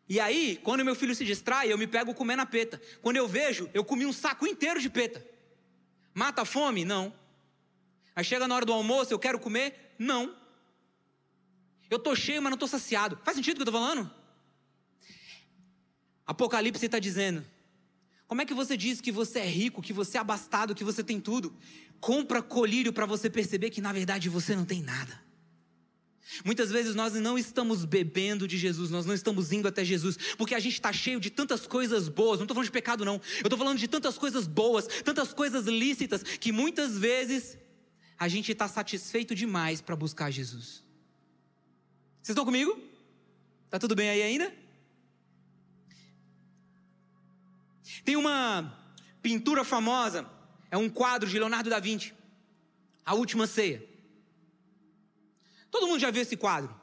E 0.09 0.19
aí, 0.19 0.59
quando 0.63 0.85
meu 0.85 0.95
filho 0.95 1.13
se 1.13 1.25
distrai, 1.25 1.71
eu 1.71 1.77
me 1.77 1.85
pego 1.85 2.13
comendo 2.13 2.41
a 2.41 2.45
peta. 2.45 2.81
Quando 3.01 3.17
eu 3.17 3.27
vejo, 3.27 3.69
eu 3.73 3.83
comi 3.83 4.05
um 4.05 4.13
saco 4.13 4.47
inteiro 4.47 4.79
de 4.79 4.89
peta. 4.89 5.25
Mata 6.13 6.43
a 6.43 6.45
fome? 6.45 6.85
Não. 6.85 7.13
Aí 8.15 8.23
chega 8.23 8.47
na 8.47 8.55
hora 8.55 8.65
do 8.65 8.73
almoço, 8.73 9.13
eu 9.13 9.19
quero 9.19 9.37
comer? 9.37 9.95
Não. 9.99 10.35
Eu 11.89 11.99
tô 11.99 12.15
cheio, 12.15 12.41
mas 12.41 12.51
não 12.51 12.57
tô 12.57 12.67
saciado. 12.67 13.19
Faz 13.23 13.35
sentido 13.35 13.55
o 13.55 13.57
que 13.57 13.61
eu 13.63 13.71
tô 13.71 13.71
falando? 13.71 14.09
Apocalipse 16.25 16.85
está 16.85 16.99
dizendo: 16.99 17.45
como 18.27 18.41
é 18.41 18.45
que 18.45 18.53
você 18.53 18.75
diz 18.75 18.99
que 18.99 19.11
você 19.11 19.39
é 19.39 19.45
rico, 19.45 19.81
que 19.81 19.93
você 19.93 20.17
é 20.17 20.21
abastado, 20.21 20.75
que 20.75 20.83
você 20.83 21.03
tem 21.03 21.19
tudo? 21.19 21.55
Compra 21.99 22.41
colírio 22.41 22.91
para 22.91 23.05
você 23.05 23.29
perceber 23.29 23.69
que 23.69 23.81
na 23.81 23.93
verdade 23.93 24.29
você 24.29 24.55
não 24.55 24.65
tem 24.65 24.81
nada. 24.81 25.26
Muitas 26.43 26.69
vezes 26.71 26.93
nós 26.93 27.13
não 27.13 27.37
estamos 27.37 27.85
bebendo 27.85 28.47
de 28.47 28.57
Jesus, 28.57 28.89
nós 28.89 29.05
não 29.05 29.13
estamos 29.13 29.51
indo 29.51 29.67
até 29.67 29.83
Jesus, 29.83 30.17
porque 30.37 30.53
a 30.53 30.59
gente 30.59 30.73
está 30.73 30.91
cheio 30.91 31.19
de 31.19 31.29
tantas 31.29 31.65
coisas 31.65 32.09
boas, 32.09 32.39
não 32.39 32.43
estou 32.43 32.55
falando 32.55 32.65
de 32.65 32.71
pecado, 32.71 33.05
não, 33.05 33.15
eu 33.15 33.43
estou 33.43 33.57
falando 33.57 33.77
de 33.77 33.87
tantas 33.87 34.17
coisas 34.17 34.45
boas, 34.45 34.87
tantas 35.03 35.33
coisas 35.33 35.65
lícitas, 35.65 36.23
que 36.23 36.51
muitas 36.51 36.97
vezes 36.97 37.57
a 38.19 38.27
gente 38.27 38.51
está 38.51 38.67
satisfeito 38.67 39.33
demais 39.33 39.81
para 39.81 39.95
buscar 39.95 40.29
Jesus. 40.31 40.83
Vocês 42.21 42.29
estão 42.29 42.45
comigo? 42.45 42.77
Tá 43.69 43.79
tudo 43.79 43.95
bem 43.95 44.09
aí 44.09 44.21
ainda? 44.21 44.53
Tem 48.03 48.15
uma 48.15 48.77
pintura 49.21 49.63
famosa, 49.63 50.29
é 50.69 50.77
um 50.77 50.89
quadro 50.89 51.29
de 51.29 51.39
Leonardo 51.39 51.69
da 51.69 51.79
Vinci, 51.79 52.13
A 53.05 53.13
Última 53.13 53.47
Ceia. 53.47 53.96
Todo 55.77 55.89
mundo 55.89 55.99
já 55.99 56.09
viu 56.09 56.23
esse 56.23 56.35
quadro. 56.35 56.75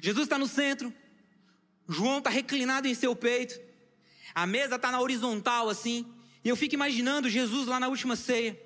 Jesus 0.00 0.24
está 0.24 0.38
no 0.38 0.48
centro, 0.48 0.92
João 1.86 2.16
está 2.16 2.30
reclinado 2.30 2.88
em 2.88 2.94
seu 2.94 3.14
peito, 3.14 3.60
a 4.34 4.46
mesa 4.46 4.76
está 4.76 4.90
na 4.90 4.98
horizontal 4.98 5.68
assim, 5.68 6.10
e 6.42 6.48
eu 6.48 6.56
fico 6.56 6.74
imaginando 6.74 7.28
Jesus 7.28 7.66
lá 7.66 7.78
na 7.78 7.88
última 7.88 8.16
ceia. 8.16 8.58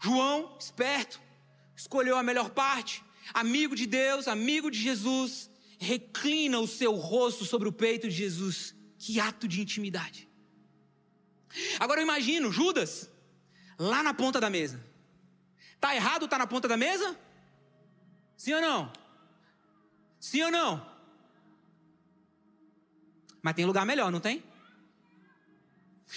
João, 0.00 0.56
esperto, 0.58 1.20
escolheu 1.76 2.16
a 2.16 2.22
melhor 2.22 2.48
parte, 2.48 3.04
amigo 3.34 3.76
de 3.76 3.86
Deus, 3.86 4.26
amigo 4.26 4.70
de 4.70 4.80
Jesus, 4.80 5.50
reclina 5.78 6.60
o 6.60 6.66
seu 6.66 6.94
rosto 6.94 7.44
sobre 7.44 7.68
o 7.68 7.72
peito 7.72 8.08
de 8.08 8.14
Jesus. 8.14 8.74
Que 8.98 9.20
ato 9.20 9.46
de 9.46 9.60
intimidade. 9.60 10.28
Agora 11.78 12.00
eu 12.00 12.04
imagino 12.04 12.50
Judas 12.50 13.10
lá 13.78 14.02
na 14.02 14.14
ponta 14.14 14.40
da 14.40 14.48
mesa. 14.48 14.82
Tá 15.78 15.94
errado 15.94 16.26
tá 16.26 16.38
na 16.38 16.46
ponta 16.46 16.66
da 16.66 16.76
mesa? 16.76 17.18
Sim 18.42 18.54
ou 18.54 18.60
não? 18.60 18.92
Sim 20.18 20.42
ou 20.42 20.50
não? 20.50 20.84
Mas 23.40 23.54
tem 23.54 23.64
lugar 23.64 23.86
melhor, 23.86 24.10
não 24.10 24.18
tem? 24.18 24.42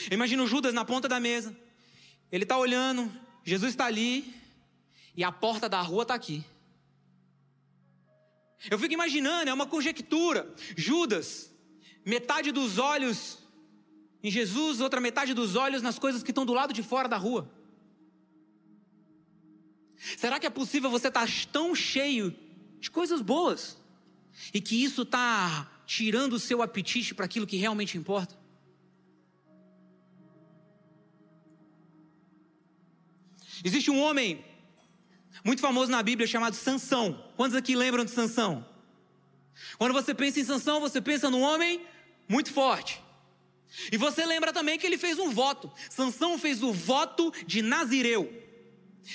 Imagina 0.10 0.42
o 0.42 0.48
Judas 0.48 0.74
na 0.74 0.84
ponta 0.84 1.08
da 1.08 1.20
mesa. 1.20 1.56
Ele 2.32 2.42
está 2.44 2.58
olhando, 2.58 3.12
Jesus 3.44 3.74
está 3.74 3.86
ali 3.86 4.34
e 5.16 5.24
a 5.24 5.32
porta 5.32 5.70
da 5.70 5.80
rua 5.82 6.02
está 6.02 6.16
aqui. 6.16 6.44
Eu 8.72 8.80
fico 8.80 8.96
imaginando, 8.96 9.52
é 9.52 9.54
uma 9.54 9.68
conjectura. 9.68 10.52
Judas, 10.76 11.54
metade 12.04 12.52
dos 12.52 12.80
olhos 12.80 13.38
em 14.24 14.32
Jesus, 14.32 14.82
outra 14.82 15.00
metade 15.00 15.36
dos 15.36 15.56
olhos 15.56 15.84
nas 15.84 16.00
coisas 16.00 16.24
que 16.24 16.32
estão 16.32 16.44
do 16.44 16.54
lado 16.54 16.74
de 16.74 16.82
fora 16.82 17.08
da 17.08 17.18
rua. 17.18 17.54
Será 20.18 20.40
que 20.40 20.46
é 20.46 20.50
possível 20.50 20.90
você 20.90 21.08
estar 21.08 21.28
tá 21.28 21.34
tão 21.52 21.74
cheio 21.74 22.36
de 22.80 22.92
coisas 22.92 23.22
boas 23.22 23.78
e 24.54 24.62
que 24.62 24.84
isso 24.84 25.02
está 25.02 25.72
tirando 25.86 26.34
o 26.34 26.40
seu 26.40 26.62
apetite 26.62 27.16
para 27.16 27.26
aquilo 27.26 27.48
que 27.48 27.58
realmente 27.58 27.98
importa? 27.98 28.38
Existe 33.64 33.90
um 33.90 34.00
homem 34.00 34.46
muito 35.44 35.62
famoso 35.62 35.92
na 35.92 36.04
Bíblia 36.04 36.28
chamado 36.28 36.56
Sansão. 36.56 37.32
Quantos 37.36 37.58
aqui 37.58 37.76
lembram 37.76 38.06
de 38.06 38.12
Sansão? 38.12 38.66
Quando 39.78 39.94
você 39.94 40.14
pensa 40.14 40.40
em 40.40 40.44
Sansão, 40.44 40.80
você 40.80 41.02
pensa 41.02 41.32
num 41.32 41.42
homem 41.42 41.84
muito 42.28 42.52
forte. 42.54 43.02
E 43.92 43.98
você 43.98 44.26
lembra 44.26 44.54
também 44.54 44.78
que 44.78 44.86
ele 44.86 44.98
fez 44.98 45.18
um 45.18 45.32
voto. 45.32 45.72
Sansão 45.90 46.38
fez 46.38 46.62
o 46.62 46.72
voto 46.72 47.34
de 47.46 47.62
Nazireu. 47.62 48.45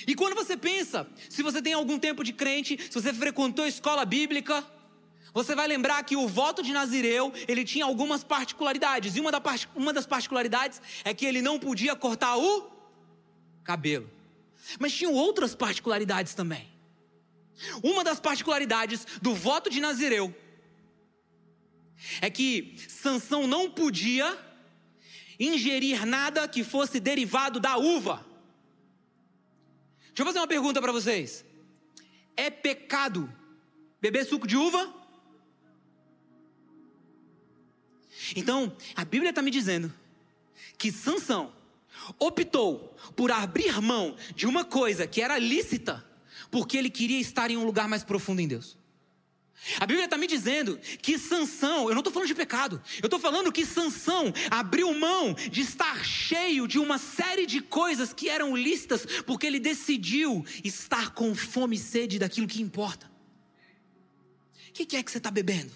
E 0.07 0.15
quando 0.15 0.35
você 0.35 0.55
pensa, 0.55 1.07
se 1.29 1.43
você 1.43 1.61
tem 1.61 1.73
algum 1.73 1.99
tempo 1.99 2.23
de 2.23 2.33
crente, 2.33 2.79
se 2.81 2.93
você 2.93 3.13
frequentou 3.13 3.65
escola 3.65 4.05
bíblica, 4.05 4.65
você 5.33 5.55
vai 5.55 5.67
lembrar 5.67 6.03
que 6.03 6.15
o 6.15 6.27
voto 6.27 6.61
de 6.61 6.73
Nazireu, 6.73 7.31
ele 7.47 7.63
tinha 7.63 7.85
algumas 7.85 8.23
particularidades. 8.23 9.15
E 9.15 9.19
uma, 9.19 9.31
da, 9.31 9.41
uma 9.75 9.93
das 9.93 10.05
particularidades 10.05 10.81
é 11.03 11.13
que 11.13 11.25
ele 11.25 11.41
não 11.41 11.59
podia 11.59 11.95
cortar 11.95 12.37
o 12.37 12.69
cabelo. 13.63 14.09
Mas 14.79 14.93
tinham 14.93 15.13
outras 15.13 15.55
particularidades 15.55 16.33
também. 16.33 16.69
Uma 17.83 18.03
das 18.03 18.19
particularidades 18.19 19.05
do 19.21 19.33
voto 19.33 19.69
de 19.69 19.79
Nazireu 19.79 20.35
é 22.19 22.29
que 22.29 22.75
Sansão 22.89 23.45
não 23.45 23.69
podia 23.69 24.37
ingerir 25.39 26.05
nada 26.05 26.47
que 26.47 26.63
fosse 26.63 26.99
derivado 26.99 27.59
da 27.59 27.77
uva. 27.77 28.25
Deixa 30.11 30.21
eu 30.21 30.25
fazer 30.25 30.39
uma 30.39 30.47
pergunta 30.47 30.81
para 30.81 30.91
vocês. 30.91 31.45
É 32.35 32.49
pecado 32.49 33.31
beber 34.01 34.25
suco 34.25 34.45
de 34.45 34.57
uva? 34.57 34.93
Então, 38.35 38.75
a 38.95 39.05
Bíblia 39.05 39.29
está 39.29 39.41
me 39.41 39.49
dizendo 39.51 39.91
que 40.77 40.91
Sansão 40.91 41.53
optou 42.19 42.95
por 43.15 43.31
abrir 43.31 43.81
mão 43.81 44.15
de 44.35 44.45
uma 44.45 44.65
coisa 44.65 45.07
que 45.07 45.21
era 45.21 45.37
lícita, 45.37 46.05
porque 46.49 46.77
ele 46.77 46.89
queria 46.89 47.19
estar 47.19 47.49
em 47.49 47.57
um 47.57 47.65
lugar 47.65 47.87
mais 47.87 48.03
profundo 48.03 48.41
em 48.41 48.47
Deus. 48.47 48.77
A 49.79 49.85
Bíblia 49.85 50.05
está 50.05 50.17
me 50.17 50.25
dizendo 50.25 50.77
que 51.01 51.19
Sansão, 51.19 51.87
eu 51.87 51.91
não 51.91 51.99
estou 51.99 52.11
falando 52.11 52.27
de 52.27 52.35
pecado, 52.35 52.81
eu 53.01 53.05
estou 53.05 53.19
falando 53.19 53.51
que 53.51 53.65
Sansão 53.65 54.33
abriu 54.49 54.91
mão 54.93 55.33
de 55.33 55.61
estar 55.61 56.03
cheio 56.03 56.67
de 56.67 56.79
uma 56.79 56.97
série 56.97 57.45
de 57.45 57.61
coisas 57.61 58.11
que 58.11 58.27
eram 58.27 58.55
lícitas, 58.55 59.05
porque 59.25 59.45
ele 59.45 59.59
decidiu 59.59 60.43
estar 60.63 61.11
com 61.13 61.35
fome 61.35 61.75
e 61.75 61.79
sede 61.79 62.17
daquilo 62.17 62.47
que 62.47 62.61
importa. 62.61 63.11
O 64.69 64.73
que, 64.73 64.85
que 64.85 64.97
é 64.97 65.03
que 65.03 65.11
você 65.11 65.19
está 65.19 65.29
bebendo? 65.29 65.71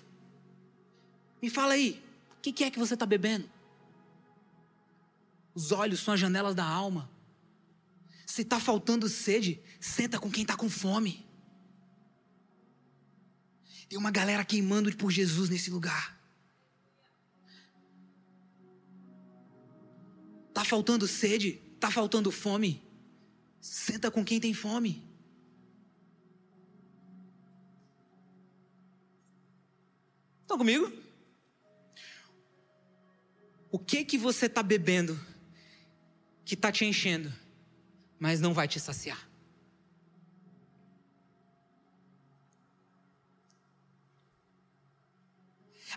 Me 1.42 1.50
fala 1.50 1.74
aí, 1.74 2.02
o 2.38 2.42
que, 2.42 2.52
que 2.52 2.64
é 2.64 2.72
que 2.72 2.80
você 2.80 2.96
está 2.96 3.06
bebendo? 3.06 3.48
Os 5.54 5.72
olhos 5.72 6.00
são 6.00 6.14
as 6.14 6.20
janelas 6.20 6.56
da 6.56 6.66
alma. 6.66 7.10
Se 8.26 8.42
está 8.42 8.60
faltando 8.60 9.08
sede, 9.08 9.62
senta 9.80 10.18
com 10.18 10.32
quem 10.32 10.42
está 10.42 10.56
com 10.56 10.70
fome. 10.70 11.25
Tem 13.88 13.98
uma 13.98 14.12
galera 14.12 14.44
queimando 14.44 14.96
por 14.96 15.12
Jesus 15.12 15.50
nesse 15.50 15.70
lugar. 15.70 16.20
Tá 20.54 20.64
faltando 20.64 21.08
sede? 21.08 21.62
Tá 21.80 21.92
faltando 21.92 22.32
fome? 22.32 22.82
Senta 23.60 24.10
com 24.10 24.24
quem 24.24 24.40
tem 24.40 24.54
fome. 24.54 25.04
Estão 30.42 30.58
comigo? 30.58 30.92
O 33.72 33.78
que 33.78 34.06
que 34.06 34.18
você 34.18 34.46
está 34.46 34.64
bebendo 34.64 35.20
que 36.46 36.54
está 36.54 36.72
te 36.72 36.86
enchendo, 36.86 37.34
mas 38.18 38.40
não 38.40 38.54
vai 38.54 38.68
te 38.68 38.80
saciar? 38.80 39.28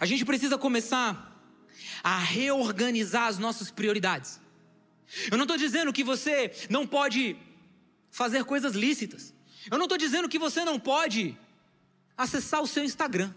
A 0.00 0.07
gente 0.07 0.25
precisa 0.25 0.57
começar 0.57 1.26
a 2.02 2.19
reorganizar 2.19 3.26
as 3.26 3.38
nossas 3.38 3.71
prioridades. 3.71 4.40
Eu 5.31 5.37
não 5.37 5.45
estou 5.45 5.57
dizendo 5.57 5.93
que 5.93 6.05
você 6.05 6.52
não 6.69 6.87
pode 6.87 7.37
fazer 8.11 8.45
coisas 8.45 8.75
lícitas. 8.75 9.35
Eu 9.71 9.78
não 9.78 9.87
estou 9.87 9.99
dizendo 9.99 10.28
que 10.28 10.38
você 10.38 10.64
não 10.64 10.78
pode 10.78 11.37
acessar 12.17 12.62
o 12.62 12.67
seu 12.67 12.85
Instagram. 12.85 13.33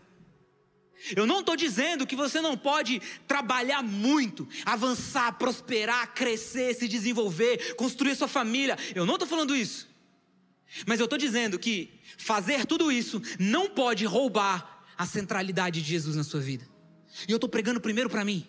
Eu 1.15 1.25
não 1.25 1.39
estou 1.39 1.55
dizendo 1.55 2.05
que 2.05 2.15
você 2.15 2.39
não 2.41 2.55
pode 2.55 3.01
trabalhar 3.27 3.81
muito, 3.81 4.47
avançar, 4.63 5.31
prosperar, 5.33 6.13
crescer, 6.13 6.75
se 6.75 6.87
desenvolver, 6.87 7.75
construir 7.75 8.15
sua 8.15 8.27
família. 8.27 8.77
Eu 8.93 9.05
não 9.05 9.15
estou 9.15 9.27
falando 9.27 9.55
isso. 9.55 9.89
Mas 10.85 10.99
eu 10.99 11.05
estou 11.05 11.17
dizendo 11.17 11.57
que 11.57 11.99
fazer 12.17 12.65
tudo 12.65 12.91
isso 12.91 13.21
não 13.39 13.69
pode 13.69 14.05
roubar 14.05 14.70
a 15.01 15.05
centralidade 15.07 15.81
de 15.81 15.89
Jesus 15.89 16.15
na 16.15 16.23
sua 16.23 16.39
vida. 16.39 16.63
E 17.27 17.31
eu 17.31 17.37
estou 17.37 17.49
pregando 17.49 17.81
primeiro 17.81 18.07
para 18.07 18.23
mim. 18.23 18.45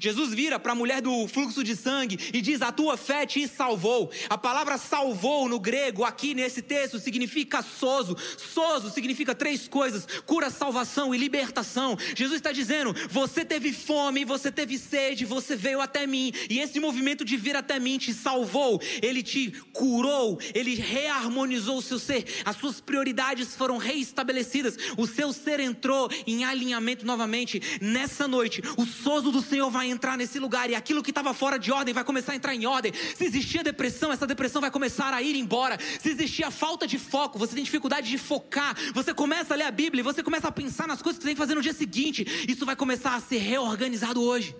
Jesus 0.00 0.34
vira 0.34 0.58
para 0.58 0.72
a 0.72 0.74
mulher 0.74 1.00
do 1.00 1.28
fluxo 1.28 1.62
de 1.62 1.76
sangue 1.76 2.18
e 2.32 2.42
diz: 2.42 2.60
A 2.60 2.72
tua 2.72 2.96
fé 2.96 3.24
te 3.24 3.46
salvou. 3.46 4.10
A 4.28 4.36
palavra 4.36 4.76
salvou 4.78 5.48
no 5.48 5.60
grego, 5.60 6.02
aqui 6.04 6.34
nesse 6.34 6.60
texto, 6.60 6.98
significa 6.98 7.62
soso. 7.62 8.16
Soso 8.36 8.90
significa 8.90 9.34
três 9.34 9.68
coisas: 9.68 10.06
cura, 10.26 10.50
salvação 10.50 11.14
e 11.14 11.18
libertação. 11.18 11.96
Jesus 12.16 12.38
está 12.38 12.50
dizendo: 12.50 12.94
Você 13.10 13.44
teve 13.44 13.72
fome, 13.72 14.24
você 14.24 14.50
teve 14.50 14.76
sede, 14.76 15.24
você 15.24 15.54
veio 15.54 15.80
até 15.80 16.04
mim. 16.04 16.32
E 16.50 16.58
esse 16.58 16.80
movimento 16.80 17.24
de 17.24 17.36
vir 17.36 17.54
até 17.54 17.78
mim 17.78 17.96
te 17.96 18.12
salvou. 18.12 18.80
Ele 19.00 19.22
te 19.22 19.52
curou, 19.72 20.38
ele 20.52 20.74
reharmonizou 20.74 21.78
o 21.78 21.82
seu 21.82 21.98
ser. 21.98 22.24
As 22.44 22.56
suas 22.56 22.80
prioridades 22.80 23.54
foram 23.54 23.76
reestabelecidas. 23.76 24.76
O 24.96 25.06
seu 25.06 25.32
ser 25.32 25.60
entrou 25.60 26.10
em 26.26 26.44
alinhamento 26.44 27.06
novamente. 27.06 27.62
Nessa 27.80 28.26
noite, 28.26 28.60
o 28.76 28.84
soso 28.84 29.30
do 29.30 29.40
Senhor 29.40 29.70
vai 29.76 29.90
entrar 29.90 30.16
nesse 30.16 30.38
lugar 30.38 30.70
e 30.70 30.74
aquilo 30.74 31.02
que 31.02 31.10
estava 31.10 31.32
fora 31.34 31.58
de 31.58 31.70
ordem 31.70 31.92
vai 31.92 32.04
começar 32.04 32.32
a 32.32 32.36
entrar 32.36 32.54
em 32.54 32.66
ordem. 32.66 32.92
Se 33.14 33.24
existia 33.24 33.62
depressão, 33.62 34.12
essa 34.12 34.26
depressão 34.26 34.60
vai 34.60 34.70
começar 34.70 35.12
a 35.12 35.22
ir 35.22 35.36
embora. 35.36 35.78
Se 36.00 36.10
existia 36.10 36.50
falta 36.50 36.86
de 36.86 36.98
foco, 36.98 37.38
você 37.38 37.54
tem 37.54 37.64
dificuldade 37.64 38.08
de 38.08 38.18
focar, 38.18 38.76
você 38.94 39.12
começa 39.12 39.54
a 39.54 39.56
ler 39.56 39.64
a 39.64 39.70
Bíblia 39.70 40.00
e 40.00 40.02
você 40.02 40.22
começa 40.22 40.48
a 40.48 40.52
pensar 40.52 40.88
nas 40.88 41.02
coisas 41.02 41.18
que 41.18 41.22
você 41.22 41.28
tem 41.28 41.34
que 41.34 41.40
fazer 41.40 41.54
no 41.54 41.62
dia 41.62 41.74
seguinte. 41.74 42.26
Isso 42.48 42.64
vai 42.64 42.74
começar 42.74 43.14
a 43.14 43.20
ser 43.20 43.38
reorganizado 43.38 44.22
hoje. 44.22 44.54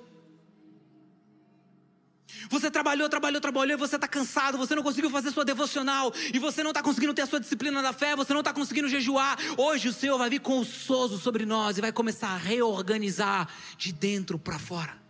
Você 2.48 2.70
trabalhou, 2.70 3.08
trabalhou, 3.08 3.40
trabalhou 3.40 3.76
e 3.76 3.78
você 3.78 3.96
está 3.96 4.06
cansado, 4.06 4.58
você 4.58 4.74
não 4.74 4.82
conseguiu 4.82 5.10
fazer 5.10 5.30
sua 5.30 5.44
devocional, 5.44 6.12
e 6.32 6.38
você 6.38 6.62
não 6.62 6.70
está 6.70 6.82
conseguindo 6.82 7.14
ter 7.14 7.22
a 7.22 7.26
sua 7.26 7.40
disciplina 7.40 7.82
da 7.82 7.92
fé, 7.92 8.14
você 8.14 8.32
não 8.32 8.40
está 8.40 8.52
conseguindo 8.52 8.88
jejuar. 8.88 9.38
Hoje 9.56 9.88
o 9.88 9.92
Senhor 9.92 10.16
vai 10.18 10.30
vir 10.30 10.40
com 10.40 10.60
o 10.60 10.64
sozo 10.64 11.18
sobre 11.18 11.44
nós 11.44 11.78
e 11.78 11.80
vai 11.80 11.92
começar 11.92 12.28
a 12.28 12.36
reorganizar 12.36 13.48
de 13.76 13.92
dentro 13.92 14.38
para 14.38 14.58
fora. 14.58 15.05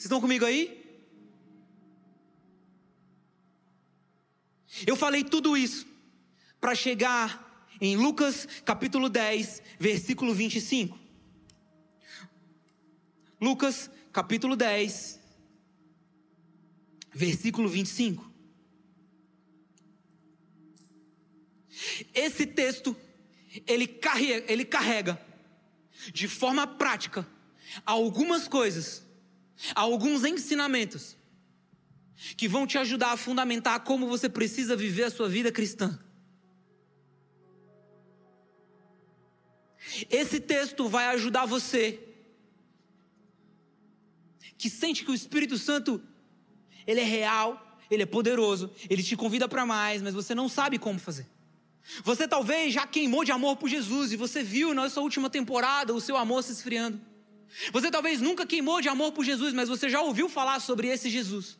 Vocês 0.00 0.06
estão 0.06 0.18
comigo 0.18 0.46
aí? 0.46 0.82
Eu 4.86 4.96
falei 4.96 5.22
tudo 5.22 5.58
isso 5.58 5.86
para 6.58 6.74
chegar 6.74 7.68
em 7.78 7.98
Lucas 7.98 8.48
capítulo 8.64 9.10
10, 9.10 9.62
versículo 9.78 10.32
25. 10.32 10.98
Lucas 13.38 13.90
capítulo 14.10 14.56
10, 14.56 15.20
versículo 17.12 17.68
25. 17.68 18.32
Esse 22.14 22.46
texto, 22.46 22.96
ele 23.66 23.86
carrega, 23.86 24.50
ele 24.50 24.64
carrega 24.64 25.20
de 26.10 26.26
forma 26.26 26.66
prática 26.66 27.28
algumas 27.84 28.48
coisas 28.48 29.09
alguns 29.74 30.24
ensinamentos 30.24 31.16
que 32.36 32.48
vão 32.48 32.66
te 32.66 32.76
ajudar 32.78 33.12
a 33.12 33.16
fundamentar 33.16 33.80
como 33.80 34.06
você 34.06 34.28
precisa 34.28 34.76
viver 34.76 35.04
a 35.04 35.10
sua 35.10 35.28
vida 35.28 35.50
cristã. 35.50 35.98
Esse 40.10 40.38
texto 40.40 40.88
vai 40.88 41.06
ajudar 41.08 41.46
você 41.46 41.98
que 44.56 44.68
sente 44.68 45.04
que 45.04 45.10
o 45.10 45.14
Espírito 45.14 45.56
Santo 45.56 46.02
ele 46.86 47.00
é 47.00 47.04
real, 47.04 47.78
ele 47.90 48.02
é 48.02 48.06
poderoso, 48.06 48.70
ele 48.88 49.02
te 49.02 49.16
convida 49.16 49.48
para 49.48 49.64
mais, 49.64 50.02
mas 50.02 50.14
você 50.14 50.34
não 50.34 50.48
sabe 50.48 50.78
como 50.78 50.98
fazer. 50.98 51.26
Você 52.04 52.28
talvez 52.28 52.72
já 52.72 52.86
queimou 52.86 53.24
de 53.24 53.32
amor 53.32 53.56
por 53.56 53.68
Jesus 53.68 54.12
e 54.12 54.16
você 54.16 54.42
viu 54.42 54.74
na 54.74 54.88
sua 54.88 55.02
última 55.02 55.30
temporada 55.30 55.94
o 55.94 56.00
seu 56.00 56.16
amor 56.16 56.42
se 56.42 56.52
esfriando. 56.52 57.00
Você 57.72 57.90
talvez 57.90 58.20
nunca 58.20 58.46
queimou 58.46 58.80
de 58.80 58.88
amor 58.88 59.12
por 59.12 59.24
Jesus, 59.24 59.52
mas 59.52 59.68
você 59.68 59.88
já 59.88 60.00
ouviu 60.00 60.28
falar 60.28 60.60
sobre 60.60 60.88
esse 60.88 61.10
Jesus. 61.10 61.58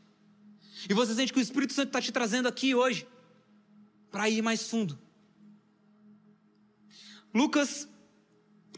E 0.89 0.95
você 0.95 1.15
sente 1.15 1.33
que 1.33 1.39
o 1.39 1.43
Espírito 1.43 1.73
Santo 1.73 1.89
está 1.89 2.01
te 2.01 2.13
trazendo 2.13 2.49
aqui 2.49 2.75
hoje 2.75 3.07
para 4.11 4.29
ir 4.29 4.43
mais 4.43 4.69
fundo. 4.69 4.99
Lucas, 7.35 7.89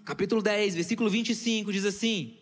capítulo 0.05 0.43
10, 0.43 0.75
versículo 0.75 1.09
25, 1.09 1.73
diz 1.73 1.85
assim: 1.85 2.37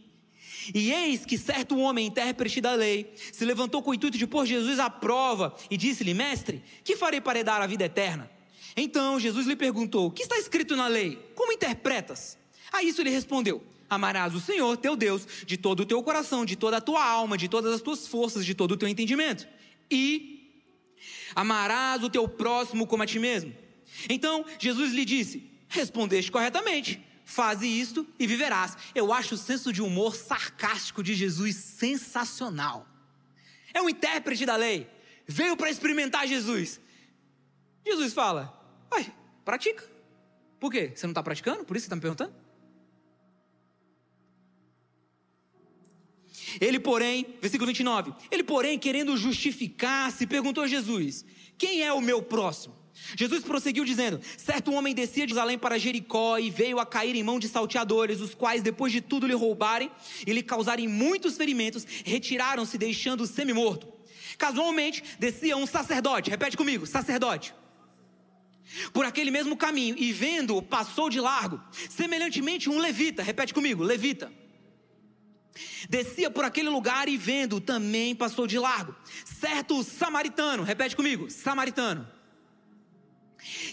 E 0.75 0.91
eis 0.93 1.25
que 1.25 1.37
certo 1.37 1.77
homem, 1.79 2.07
intérprete 2.07 2.61
da 2.61 2.75
lei, 2.75 3.13
se 3.33 3.45
levantou 3.45 3.83
com 3.83 3.91
o 3.91 3.95
intuito 3.95 4.19
de 4.19 4.27
pôr 4.27 4.47
Jesus 4.47 4.79
à 4.79 4.89
prova 4.89 5.55
e 5.71 5.77
disse-lhe: 5.77 6.15
Mestre, 6.15 6.63
que 6.83 6.97
farei 6.97 7.21
para 7.21 7.45
dar 7.45 7.61
a 7.61 7.67
vida 7.67 7.85
eterna? 7.85 8.31
Então 8.77 9.21
Jesus 9.21 9.47
lhe 9.47 9.57
perguntou: 9.57 10.11
que 10.11 10.23
está 10.23 10.39
escrito 10.39 10.75
na 10.75 10.87
lei? 10.87 11.17
Como 11.35 11.53
interpretas? 11.53 12.39
A 12.73 12.83
isso 12.83 13.01
ele 13.01 13.11
respondeu: 13.11 13.63
Amarás 13.91 14.37
o 14.37 14.41
Senhor, 14.41 14.77
teu 14.77 14.95
Deus, 14.95 15.27
de 15.45 15.57
todo 15.57 15.81
o 15.81 15.85
teu 15.85 16.01
coração, 16.01 16.45
de 16.45 16.55
toda 16.55 16.77
a 16.77 16.81
tua 16.81 17.05
alma, 17.05 17.37
de 17.37 17.49
todas 17.49 17.75
as 17.75 17.83
tuas 17.83 18.07
forças, 18.07 18.47
de 18.47 18.55
todo 18.55 18.71
o 18.71 18.77
teu 18.77 18.89
entendimento. 18.89 19.49
E 19.91 20.65
amarás 21.35 22.05
o 22.05 22.09
teu 22.09 22.29
próximo 22.29 22.87
como 22.87 23.03
a 23.03 23.07
ti 23.07 23.19
mesmo. 23.19 23.53
Então 24.09 24.45
Jesus 24.61 24.93
lhe 24.93 25.05
disse: 25.05 25.51
Respondeste 25.69 26.31
corretamente. 26.31 27.05
Faze 27.25 27.67
isto 27.67 28.07
e 28.19 28.27
viverás. 28.27 28.77
Eu 28.95 29.13
acho 29.13 29.35
o 29.35 29.39
senso 29.39 29.73
de 29.73 29.83
humor 29.83 30.15
sarcástico 30.15 31.03
de 31.03 31.15
Jesus 31.15 31.57
sensacional. 31.57 32.87
É 33.75 33.83
um 33.83 33.89
intérprete 33.89 34.47
da 34.47 34.57
lei. 34.57 34.89
Veio 35.27 35.57
para 35.57 35.71
experimentar 35.71 36.29
Jesus. 36.29 36.81
Jesus 37.85 38.13
fala: 38.13 38.57
Ai, 38.91 39.13
pratica. 39.45 39.85
Por 40.61 40.71
quê? 40.71 40.93
Você 40.95 41.07
não 41.07 41.13
está 41.13 41.23
praticando? 41.23 41.65
Por 41.65 41.77
isso 41.77 41.85
você 41.85 41.87
está 41.87 41.97
me 41.97 42.03
perguntando? 42.03 42.35
Ele, 46.61 46.81
porém, 46.81 47.27
versículo 47.41 47.67
29, 47.67 48.13
ele, 48.31 48.43
porém, 48.43 48.79
querendo 48.79 49.17
justificar-se, 49.17 50.27
perguntou 50.27 50.65
a 50.65 50.67
Jesus: 50.67 51.25
Quem 51.59 51.83
é 51.83 51.93
o 51.93 52.01
meu 52.01 52.23
próximo? 52.23 52.81
Jesus 53.17 53.43
prosseguiu 53.43 53.85
dizendo: 53.85 54.21
Certo 54.37 54.73
homem 54.73 54.95
descia 54.95 55.27
de 55.27 55.33
Jerusalém 55.33 55.59
para 55.59 55.79
Jericó 55.79 56.39
e 56.39 56.51
veio 56.51 56.79
a 56.79 56.87
cair 56.87 57.15
em 57.15 57.23
mão 57.23 57.39
de 57.39 57.49
salteadores, 57.49 58.21
os 58.21 58.35
quais, 58.35 58.63
depois 58.63 58.93
de 58.93 59.01
tudo 59.01 59.27
lhe 59.27 59.35
roubarem 59.35 59.91
e 60.27 60.33
lhe 60.33 60.43
causarem 60.43 60.89
muitos 60.89 61.37
ferimentos, 61.37 61.87
retiraram-se, 62.05 62.79
deixando-o 62.79 63.27
semi-morto. 63.27 63.89
Casualmente, 64.39 65.03
descia 65.19 65.57
um 65.57 65.67
sacerdote, 65.67 66.31
repete 66.31 66.57
comigo: 66.57 66.87
sacerdote. 66.87 67.55
Por 68.93 69.05
aquele 69.05 69.33
mesmo 69.33 69.57
caminho, 69.57 69.97
e 69.99 70.13
vendo, 70.13 70.63
passou 70.63 71.11
de 71.11 71.21
largo. 71.21 71.61
Semelhantemente, 71.89 72.71
um 72.71 72.79
levita, 72.79 73.23
repete 73.23 73.53
comigo: 73.53 73.83
levita. 73.83 74.33
Descia 75.89 76.31
por 76.31 76.45
aquele 76.45 76.69
lugar 76.69 77.09
e 77.09 77.17
vendo, 77.17 77.61
também 77.61 78.15
passou 78.15 78.47
de 78.47 78.59
largo. 78.59 78.95
Certo 79.25 79.83
samaritano, 79.83 80.63
repete 80.63 80.97
comigo: 80.97 81.31
samaritano 81.31 82.07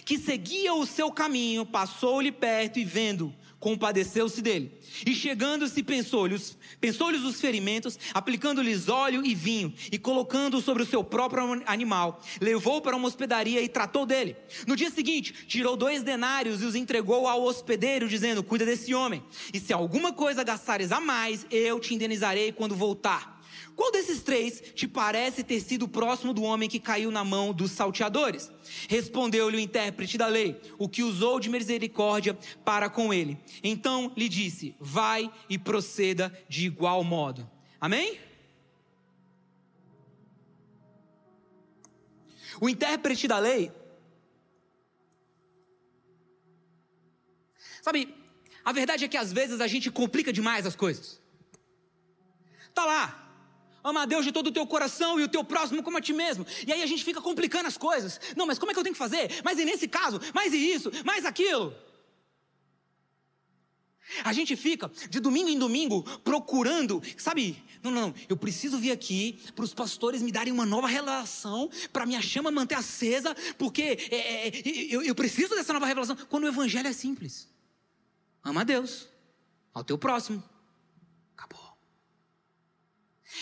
que 0.04 0.18
seguia 0.18 0.74
o 0.74 0.86
seu 0.86 1.12
caminho, 1.12 1.64
passou-lhe 1.66 2.32
perto 2.32 2.78
e 2.78 2.84
vendo, 2.84 3.34
compadeceu-se 3.60 4.40
dele. 4.40 4.78
E 5.06 5.14
chegando-se, 5.14 5.82
pensou-lhes 5.82 6.56
pensou 6.80 7.08
os 7.08 7.40
ferimentos, 7.40 7.98
aplicando-lhes 8.14 8.88
óleo 8.88 9.24
e 9.24 9.34
vinho, 9.34 9.72
e 9.90 9.98
colocando 9.98 10.60
sobre 10.60 10.82
o 10.82 10.86
seu 10.86 11.02
próprio 11.02 11.62
animal, 11.66 12.22
levou 12.40 12.80
para 12.80 12.96
uma 12.96 13.08
hospedaria 13.08 13.60
e 13.60 13.68
tratou 13.68 14.06
dele. 14.06 14.36
No 14.66 14.76
dia 14.76 14.90
seguinte, 14.90 15.32
tirou 15.46 15.76
dois 15.76 16.02
denários 16.02 16.62
e 16.62 16.64
os 16.64 16.74
entregou 16.74 17.26
ao 17.26 17.42
hospedeiro, 17.42 18.08
dizendo: 18.08 18.42
Cuida 18.42 18.64
desse 18.64 18.94
homem, 18.94 19.22
e 19.52 19.58
se 19.58 19.72
alguma 19.72 20.12
coisa 20.12 20.44
gastares 20.44 20.92
a 20.92 21.00
mais, 21.00 21.46
eu 21.50 21.80
te 21.80 21.94
indenizarei 21.94 22.52
quando 22.52 22.76
voltar. 22.76 23.37
Qual 23.78 23.92
desses 23.92 24.24
três 24.24 24.60
te 24.74 24.88
parece 24.88 25.44
ter 25.44 25.60
sido 25.60 25.86
próximo 25.86 26.34
do 26.34 26.42
homem 26.42 26.68
que 26.68 26.80
caiu 26.80 27.12
na 27.12 27.22
mão 27.22 27.52
dos 27.52 27.70
salteadores? 27.70 28.50
Respondeu-lhe 28.88 29.56
o 29.56 29.60
intérprete 29.60 30.18
da 30.18 30.26
lei, 30.26 30.60
o 30.76 30.88
que 30.88 31.04
usou 31.04 31.38
de 31.38 31.48
misericórdia 31.48 32.36
para 32.64 32.90
com 32.90 33.14
ele. 33.14 33.38
Então 33.62 34.12
lhe 34.16 34.28
disse: 34.28 34.74
Vai 34.80 35.32
e 35.48 35.56
proceda 35.56 36.36
de 36.48 36.66
igual 36.66 37.04
modo. 37.04 37.48
Amém? 37.80 38.18
O 42.60 42.68
intérprete 42.68 43.28
da 43.28 43.38
lei. 43.38 43.70
Sabe, 47.80 48.12
a 48.64 48.72
verdade 48.72 49.04
é 49.04 49.08
que 49.08 49.16
às 49.16 49.32
vezes 49.32 49.60
a 49.60 49.68
gente 49.68 49.88
complica 49.88 50.32
demais 50.32 50.66
as 50.66 50.74
coisas. 50.74 51.22
Tá 52.74 52.84
lá, 52.84 53.27
Ama 53.88 54.02
a 54.02 54.06
Deus 54.06 54.24
de 54.24 54.32
todo 54.32 54.48
o 54.48 54.52
teu 54.52 54.66
coração 54.66 55.18
e 55.18 55.24
o 55.24 55.28
teu 55.28 55.42
próximo 55.42 55.82
como 55.82 55.96
a 55.96 56.00
ti 56.00 56.12
mesmo. 56.12 56.46
E 56.66 56.72
aí 56.72 56.82
a 56.82 56.86
gente 56.86 57.02
fica 57.02 57.22
complicando 57.22 57.66
as 57.66 57.78
coisas. 57.78 58.20
Não, 58.36 58.46
mas 58.46 58.58
como 58.58 58.70
é 58.70 58.74
que 58.74 58.78
eu 58.78 58.82
tenho 58.82 58.94
que 58.94 58.98
fazer? 58.98 59.40
Mas 59.42 59.58
e 59.58 59.64
nesse 59.64 59.88
caso? 59.88 60.20
Mais 60.34 60.52
e 60.52 60.58
isso? 60.58 60.90
Mais 61.06 61.24
aquilo? 61.24 61.74
A 64.24 64.32
gente 64.32 64.56
fica 64.56 64.90
de 65.08 65.20
domingo 65.20 65.48
em 65.48 65.58
domingo 65.58 66.02
procurando, 66.20 67.02
sabe? 67.16 67.62
Não, 67.82 67.90
não, 67.90 68.08
não. 68.08 68.14
Eu 68.28 68.36
preciso 68.36 68.78
vir 68.78 68.90
aqui 68.90 69.38
para 69.54 69.64
os 69.64 69.72
pastores 69.72 70.20
me 70.20 70.32
darem 70.32 70.52
uma 70.52 70.66
nova 70.66 70.86
relação, 70.86 71.70
para 71.92 72.04
minha 72.04 72.20
chama 72.20 72.50
manter 72.50 72.74
acesa, 72.74 73.34
porque 73.56 73.82
é, 74.10 74.48
é, 74.48 74.52
eu, 74.90 75.02
eu 75.02 75.14
preciso 75.14 75.54
dessa 75.54 75.72
nova 75.72 75.86
revelação. 75.86 76.16
Quando 76.28 76.44
o 76.44 76.48
evangelho 76.48 76.88
é 76.88 76.92
simples: 76.92 77.48
ama 78.44 78.60
a 78.60 78.64
Deus, 78.64 79.08
ao 79.72 79.82
teu 79.82 79.96
próximo 79.96 80.42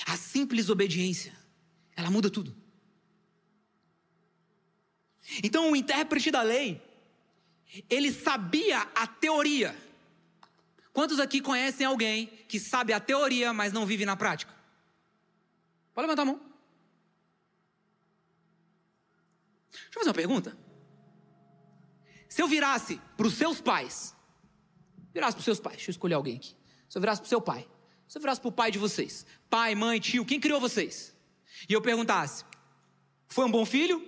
a 0.04 0.16
simples 0.16 0.68
obediência, 0.68 1.36
ela 1.94 2.10
muda 2.10 2.28
tudo. 2.28 2.54
Então, 5.42 5.70
o 5.72 5.76
intérprete 5.76 6.30
da 6.30 6.42
lei, 6.42 6.80
ele 7.88 8.12
sabia 8.12 8.82
a 8.94 9.06
teoria. 9.06 9.76
Quantos 10.92 11.18
aqui 11.20 11.40
conhecem 11.40 11.86
alguém 11.86 12.26
que 12.48 12.58
sabe 12.58 12.92
a 12.92 13.00
teoria, 13.00 13.52
mas 13.52 13.72
não 13.72 13.84
vive 13.84 14.06
na 14.06 14.16
prática? 14.16 14.54
Pode 15.92 16.06
levantar 16.06 16.22
a 16.22 16.26
mão. 16.26 16.40
Deixa 19.70 19.88
eu 19.88 19.94
fazer 19.94 20.08
uma 20.08 20.14
pergunta. 20.14 20.56
Se 22.28 22.42
eu 22.42 22.48
virasse 22.48 23.00
para 23.16 23.26
os 23.26 23.34
seus 23.34 23.60
pais, 23.60 24.14
virasse 25.12 25.34
para 25.34 25.40
os 25.40 25.44
seus 25.44 25.60
pais, 25.60 25.76
deixa 25.76 25.90
eu 25.90 25.92
escolher 25.92 26.14
alguém 26.14 26.36
aqui. 26.36 26.54
Se 26.88 26.96
eu 26.98 27.00
virasse 27.00 27.20
para 27.20 27.26
o 27.26 27.28
seu 27.28 27.40
pai, 27.40 27.68
se 28.08 28.16
eu 28.16 28.20
virasse 28.20 28.40
para 28.40 28.48
o 28.48 28.52
pai 28.52 28.70
de 28.70 28.78
vocês, 28.78 29.26
pai, 29.50 29.74
mãe, 29.74 29.98
tio, 29.98 30.24
quem 30.24 30.40
criou 30.40 30.60
vocês? 30.60 31.14
E 31.68 31.72
eu 31.72 31.82
perguntasse: 31.82 32.44
foi 33.28 33.44
um 33.44 33.50
bom 33.50 33.64
filho? 33.64 34.04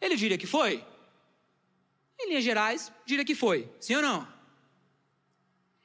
Ele 0.00 0.16
diria 0.16 0.38
que 0.38 0.46
foi. 0.46 0.84
Em 2.20 2.30
linhas 2.30 2.44
gerais, 2.44 2.92
diria 3.06 3.24
que 3.24 3.34
foi. 3.34 3.70
Sim 3.80 3.96
ou 3.96 4.02
não? 4.02 4.28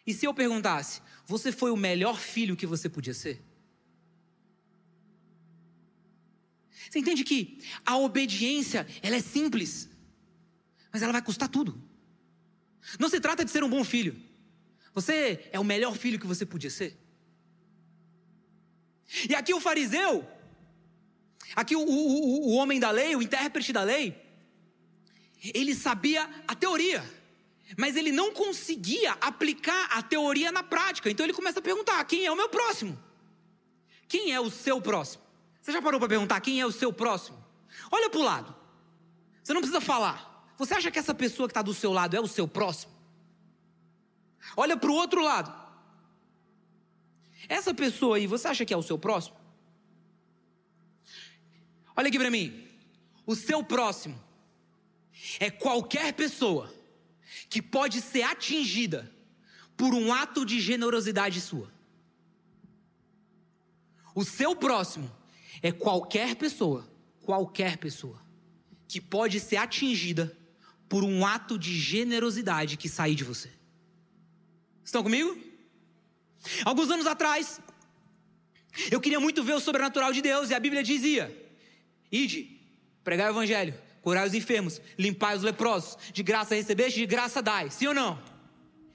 E 0.05 0.13
se 0.13 0.25
eu 0.25 0.33
perguntasse: 0.33 1.01
você 1.25 1.51
foi 1.51 1.71
o 1.71 1.77
melhor 1.77 2.19
filho 2.19 2.55
que 2.55 2.65
você 2.65 2.89
podia 2.89 3.13
ser? 3.13 3.41
Você 6.89 6.99
entende 6.99 7.23
que 7.23 7.59
a 7.85 7.97
obediência, 7.97 8.85
ela 9.01 9.15
é 9.15 9.21
simples, 9.21 9.89
mas 10.91 11.01
ela 11.01 11.11
vai 11.11 11.21
custar 11.21 11.49
tudo. 11.49 11.81
Não 12.99 13.09
se 13.09 13.19
trata 13.19 13.43
de 13.43 13.49
ser 13.49 13.63
um 13.63 13.69
bom 13.69 13.83
filho. 13.83 14.15
Você 14.93 15.49
é 15.51 15.59
o 15.59 15.63
melhor 15.63 15.95
filho 15.95 16.19
que 16.19 16.27
você 16.27 16.45
podia 16.45 16.69
ser. 16.69 16.97
E 19.29 19.35
aqui 19.35 19.53
o 19.53 19.59
fariseu, 19.59 20.27
aqui 21.55 21.75
o, 21.75 21.81
o, 21.81 22.49
o 22.49 22.53
homem 22.53 22.79
da 22.79 22.89
lei, 22.91 23.15
o 23.15 23.21
intérprete 23.21 23.73
da 23.73 23.83
lei, 23.83 24.15
ele 25.53 25.75
sabia 25.75 26.29
a 26.47 26.55
teoria, 26.55 27.03
mas 27.77 27.95
ele 27.95 28.11
não 28.11 28.31
conseguia 28.31 29.13
aplicar 29.19 29.87
a 29.91 30.01
teoria 30.01 30.51
na 30.51 30.63
prática. 30.63 31.09
Então 31.09 31.25
ele 31.25 31.33
começa 31.33 31.59
a 31.59 31.61
perguntar: 31.61 32.03
quem 32.05 32.25
é 32.25 32.31
o 32.31 32.35
meu 32.35 32.49
próximo? 32.49 32.97
Quem 34.07 34.31
é 34.31 34.39
o 34.39 34.49
seu 34.49 34.81
próximo? 34.81 35.23
Você 35.61 35.71
já 35.71 35.81
parou 35.81 35.99
para 35.99 36.09
perguntar 36.09 36.39
quem 36.41 36.61
é 36.61 36.65
o 36.65 36.71
seu 36.71 36.93
próximo? 36.93 37.43
Olha 37.91 38.09
para 38.09 38.19
o 38.19 38.23
lado. 38.23 38.55
Você 39.43 39.53
não 39.53 39.61
precisa 39.61 39.81
falar. 39.81 40.53
Você 40.57 40.73
acha 40.73 40.91
que 40.91 40.99
essa 40.99 41.13
pessoa 41.13 41.47
que 41.47 41.51
está 41.51 41.61
do 41.61 41.73
seu 41.73 41.91
lado 41.91 42.15
é 42.15 42.19
o 42.19 42.27
seu 42.27 42.47
próximo? 42.47 42.92
Olha 44.55 44.77
para 44.77 44.91
o 44.91 44.95
outro 44.95 45.23
lado. 45.23 45.53
Essa 47.47 47.73
pessoa 47.73 48.17
aí, 48.17 48.27
você 48.27 48.47
acha 48.47 48.65
que 48.65 48.73
é 48.73 48.77
o 48.77 48.83
seu 48.83 48.97
próximo? 48.97 49.35
Olha 51.95 52.07
aqui 52.07 52.17
para 52.17 52.31
mim. 52.31 52.67
O 53.25 53.35
seu 53.35 53.63
próximo 53.63 54.21
é 55.39 55.49
qualquer 55.49 56.13
pessoa 56.13 56.73
que 57.49 57.61
pode 57.61 58.01
ser 58.01 58.23
atingida 58.23 59.11
por 59.77 59.93
um 59.93 60.13
ato 60.13 60.45
de 60.45 60.59
generosidade 60.59 61.39
sua. 61.41 61.71
O 64.15 64.23
seu 64.23 64.55
próximo 64.55 65.11
é 65.61 65.71
qualquer 65.71 66.35
pessoa, 66.35 66.87
qualquer 67.21 67.77
pessoa 67.77 68.21
que 68.87 69.01
pode 69.01 69.39
ser 69.39 69.57
atingida 69.57 70.37
por 70.87 71.03
um 71.03 71.25
ato 71.25 71.57
de 71.57 71.79
generosidade 71.79 72.77
que 72.77 72.87
sair 72.87 73.15
de 73.15 73.23
você. 73.23 73.49
Estão 74.83 75.03
comigo? 75.03 75.37
Alguns 76.65 76.89
anos 76.91 77.07
atrás, 77.07 77.61
eu 78.91 78.99
queria 78.99 79.19
muito 79.19 79.43
ver 79.43 79.53
o 79.53 79.59
sobrenatural 79.59 80.11
de 80.11 80.21
Deus 80.21 80.49
e 80.49 80.53
a 80.53 80.59
Bíblia 80.59 80.83
dizia: 80.83 81.31
Ide, 82.11 82.59
pregai 83.03 83.27
o 83.27 83.31
evangelho, 83.31 83.73
curai 84.01 84.27
os 84.27 84.33
enfermos, 84.33 84.81
limpai 84.97 85.35
os 85.35 85.43
leprosos, 85.43 85.97
de 86.11 86.21
graça 86.21 86.55
recebeste, 86.55 86.99
de 86.99 87.05
graça 87.05 87.41
dai. 87.41 87.69
Sim 87.69 87.87
ou 87.87 87.93
não? 87.93 88.21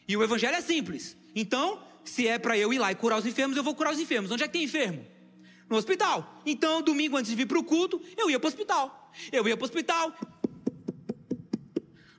E 0.07 0.17
o 0.17 0.23
evangelho 0.23 0.57
é 0.57 0.61
simples. 0.61 1.17
Então, 1.35 1.83
se 2.05 2.27
é 2.27 2.39
para 2.39 2.57
eu 2.57 2.73
ir 2.73 2.79
lá 2.79 2.91
e 2.91 2.95
curar 2.95 3.19
os 3.19 3.27
enfermos, 3.27 3.57
eu 3.57 3.63
vou 3.63 3.75
curar 3.75 3.93
os 3.93 4.01
enfermos. 4.01 4.31
Onde 4.31 4.43
é 4.43 4.47
que 4.47 4.53
tem 4.53 4.65
enfermo? 4.65 5.07
No 5.69 5.77
hospital. 5.77 6.41
Então, 6.47 6.81
domingo 6.81 7.17
antes 7.17 7.31
de 7.31 7.37
vir 7.37 7.47
para 7.47 7.59
o 7.59 7.65
culto, 7.65 8.01
eu 8.17 8.31
ia 8.31 8.39
para 8.39 8.47
o 8.47 8.49
hospital. 8.49 9.13
Eu 9.31 9.47
ia 9.47 9.57
para 9.57 9.65
o 9.65 9.67
hospital, 9.67 10.17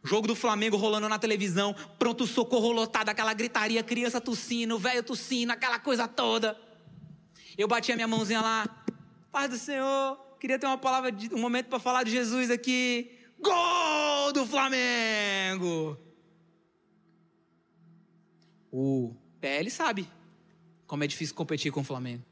Jogo 0.10 0.28
do 0.28 0.36
Flamengo 0.36 0.76
rolando 0.76 1.08
na 1.08 1.20
televisão, 1.20 1.76
pronto 2.00 2.26
socorro 2.26 2.72
lotado, 2.72 3.10
aquela 3.10 3.32
gritaria, 3.32 3.84
criança 3.84 4.20
tossindo, 4.20 4.80
velho 4.80 5.04
tossindo, 5.04 5.54
aquela 5.54 5.78
coisa 5.78 6.08
toda. 6.08 6.60
Eu 7.56 7.68
bati 7.68 7.92
a 7.92 7.96
minha 7.96 8.08
mãozinha 8.08 8.42
lá, 8.42 8.84
Paz 9.32 9.52
do 9.52 9.58
Senhor, 9.60 10.18
queria 10.40 10.58
ter 10.58 10.66
uma 10.66 10.80
palavra, 10.80 11.12
de, 11.12 11.32
um 11.32 11.38
momento 11.38 11.68
para 11.68 11.78
falar 11.78 12.02
de 12.02 12.10
Jesus 12.10 12.50
aqui. 12.50 13.12
Gol 13.40 14.34
do 14.34 14.48
Flamengo! 14.48 15.96
O 18.72 19.16
PL 19.40 19.70
sabe 19.70 20.10
como 20.88 21.04
é 21.04 21.08
difícil 21.08 21.36
competir 21.36 21.72
com 21.72 21.82
o 21.82 21.84
Flamengo. 21.84 22.26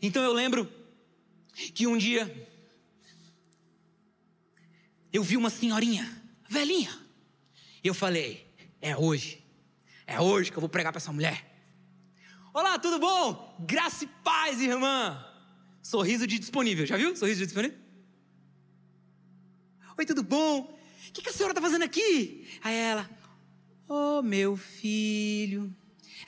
Então 0.00 0.22
eu 0.22 0.32
lembro 0.32 0.72
que 1.74 1.88
um 1.88 1.96
dia 1.96 2.54
eu 5.12 5.22
vi 5.22 5.36
uma 5.36 5.50
senhorinha, 5.50 6.10
velhinha. 6.48 6.90
E 7.82 7.88
eu 7.88 7.94
falei: 7.94 8.46
é 8.80 8.96
hoje. 8.96 9.44
É 10.06 10.20
hoje 10.20 10.50
que 10.52 10.56
eu 10.56 10.60
vou 10.60 10.68
pregar 10.68 10.92
para 10.92 10.98
essa 10.98 11.12
mulher. 11.12 11.44
Olá, 12.54 12.78
tudo 12.78 12.98
bom? 12.98 13.56
Graça 13.66 14.04
e 14.04 14.06
paz, 14.22 14.60
irmã. 14.60 15.22
Sorriso 15.82 16.26
de 16.26 16.38
disponível, 16.38 16.86
já 16.86 16.96
viu? 16.96 17.14
Sorriso 17.16 17.40
de 17.40 17.46
disponível? 17.46 17.76
Oi, 19.98 20.06
tudo 20.06 20.22
bom? 20.22 20.78
O 21.08 21.12
que, 21.12 21.28
a 21.28 21.32
senhora 21.32 21.52
está 21.52 21.60
fazendo 21.60 21.82
aqui? 21.82 22.46
Aí 22.62 22.74
ela, 22.74 23.08
ô 23.88 24.18
oh, 24.18 24.22
meu 24.22 24.56
filho, 24.56 25.74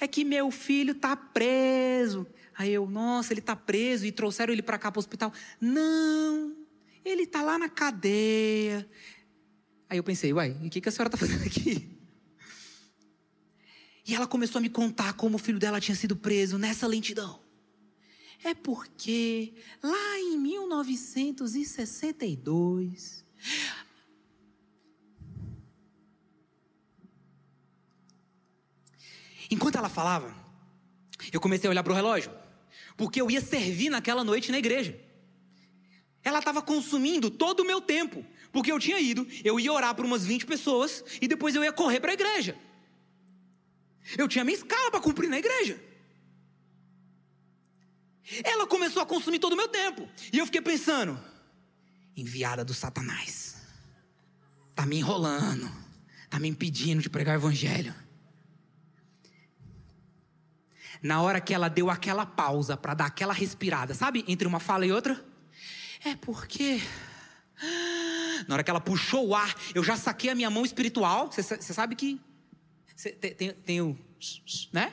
é 0.00 0.08
que 0.08 0.24
meu 0.24 0.50
filho 0.50 0.94
tá 0.94 1.16
preso. 1.16 2.26
Aí 2.56 2.72
eu, 2.72 2.86
nossa, 2.86 3.32
ele 3.32 3.40
tá 3.40 3.54
preso 3.54 4.04
e 4.04 4.12
trouxeram 4.12 4.52
ele 4.52 4.62
para 4.62 4.78
cá 4.78 4.90
para 4.90 4.98
o 4.98 5.00
hospital. 5.00 5.32
Não, 5.60 6.56
ele 7.10 7.26
tá 7.26 7.42
lá 7.42 7.58
na 7.58 7.68
cadeia. 7.68 8.88
Aí 9.88 9.98
eu 9.98 10.04
pensei, 10.04 10.32
uai, 10.32 10.52
o 10.64 10.70
que, 10.70 10.80
que 10.80 10.88
a 10.88 10.92
senhora 10.92 11.10
tá 11.10 11.16
fazendo 11.16 11.44
aqui? 11.44 11.98
E 14.06 14.14
ela 14.14 14.26
começou 14.26 14.58
a 14.58 14.62
me 14.62 14.70
contar 14.70 15.12
como 15.14 15.36
o 15.36 15.38
filho 15.38 15.58
dela 15.58 15.80
tinha 15.80 15.94
sido 15.94 16.16
preso 16.16 16.58
nessa 16.58 16.86
lentidão. 16.86 17.40
É 18.42 18.54
porque 18.54 19.54
lá 19.82 20.18
em 20.18 20.38
1962. 20.38 23.24
Enquanto 29.50 29.76
ela 29.76 29.88
falava, 29.88 30.36
eu 31.32 31.40
comecei 31.40 31.66
a 31.68 31.70
olhar 31.70 31.82
para 31.82 31.92
o 31.92 31.96
relógio, 31.96 32.30
porque 32.96 33.20
eu 33.20 33.28
ia 33.30 33.40
servir 33.40 33.90
naquela 33.90 34.22
noite 34.22 34.52
na 34.52 34.58
igreja. 34.58 35.07
Ela 36.28 36.40
estava 36.40 36.60
consumindo 36.60 37.30
todo 37.30 37.60
o 37.60 37.64
meu 37.64 37.80
tempo, 37.80 38.22
porque 38.52 38.70
eu 38.70 38.78
tinha 38.78 39.00
ido, 39.00 39.26
eu 39.42 39.58
ia 39.58 39.72
orar 39.72 39.94
para 39.94 40.04
umas 40.04 40.26
20 40.26 40.44
pessoas 40.44 41.02
e 41.22 41.26
depois 41.26 41.54
eu 41.54 41.64
ia 41.64 41.72
correr 41.72 42.00
para 42.00 42.10
a 42.10 42.14
igreja. 42.14 42.54
Eu 44.16 44.28
tinha 44.28 44.44
minha 44.44 44.56
escala 44.56 44.90
para 44.90 45.00
cumprir 45.00 45.30
na 45.30 45.38
igreja. 45.38 45.82
Ela 48.44 48.66
começou 48.66 49.02
a 49.02 49.06
consumir 49.06 49.38
todo 49.38 49.54
o 49.54 49.56
meu 49.56 49.68
tempo. 49.68 50.06
E 50.30 50.36
eu 50.36 50.44
fiquei 50.44 50.60
pensando: 50.60 51.18
enviada 52.14 52.62
do 52.62 52.74
Satanás. 52.74 53.56
Tá 54.74 54.84
me 54.84 54.98
enrolando. 54.98 55.70
Tá 56.28 56.38
me 56.38 56.46
impedindo 56.46 57.00
de 57.00 57.08
pregar 57.08 57.36
o 57.36 57.40
evangelho. 57.40 57.94
Na 61.02 61.22
hora 61.22 61.40
que 61.40 61.54
ela 61.54 61.70
deu 61.70 61.88
aquela 61.88 62.26
pausa 62.26 62.76
para 62.76 62.92
dar 62.92 63.06
aquela 63.06 63.32
respirada, 63.32 63.94
sabe? 63.94 64.26
Entre 64.28 64.46
uma 64.46 64.60
fala 64.60 64.84
e 64.84 64.92
outra. 64.92 65.27
É 66.04 66.16
porque. 66.16 66.80
Na 68.46 68.54
hora 68.54 68.62
que 68.62 68.70
ela 68.70 68.80
puxou 68.80 69.28
o 69.28 69.34
ar, 69.34 69.54
eu 69.74 69.82
já 69.82 69.96
saquei 69.96 70.30
a 70.30 70.34
minha 70.34 70.50
mão 70.50 70.64
espiritual. 70.64 71.30
Você 71.30 71.42
sabe 71.60 71.96
que 71.96 72.20
tem, 73.20 73.34
tem, 73.34 73.52
tem 73.52 73.80
o. 73.80 73.98
Né? 74.72 74.92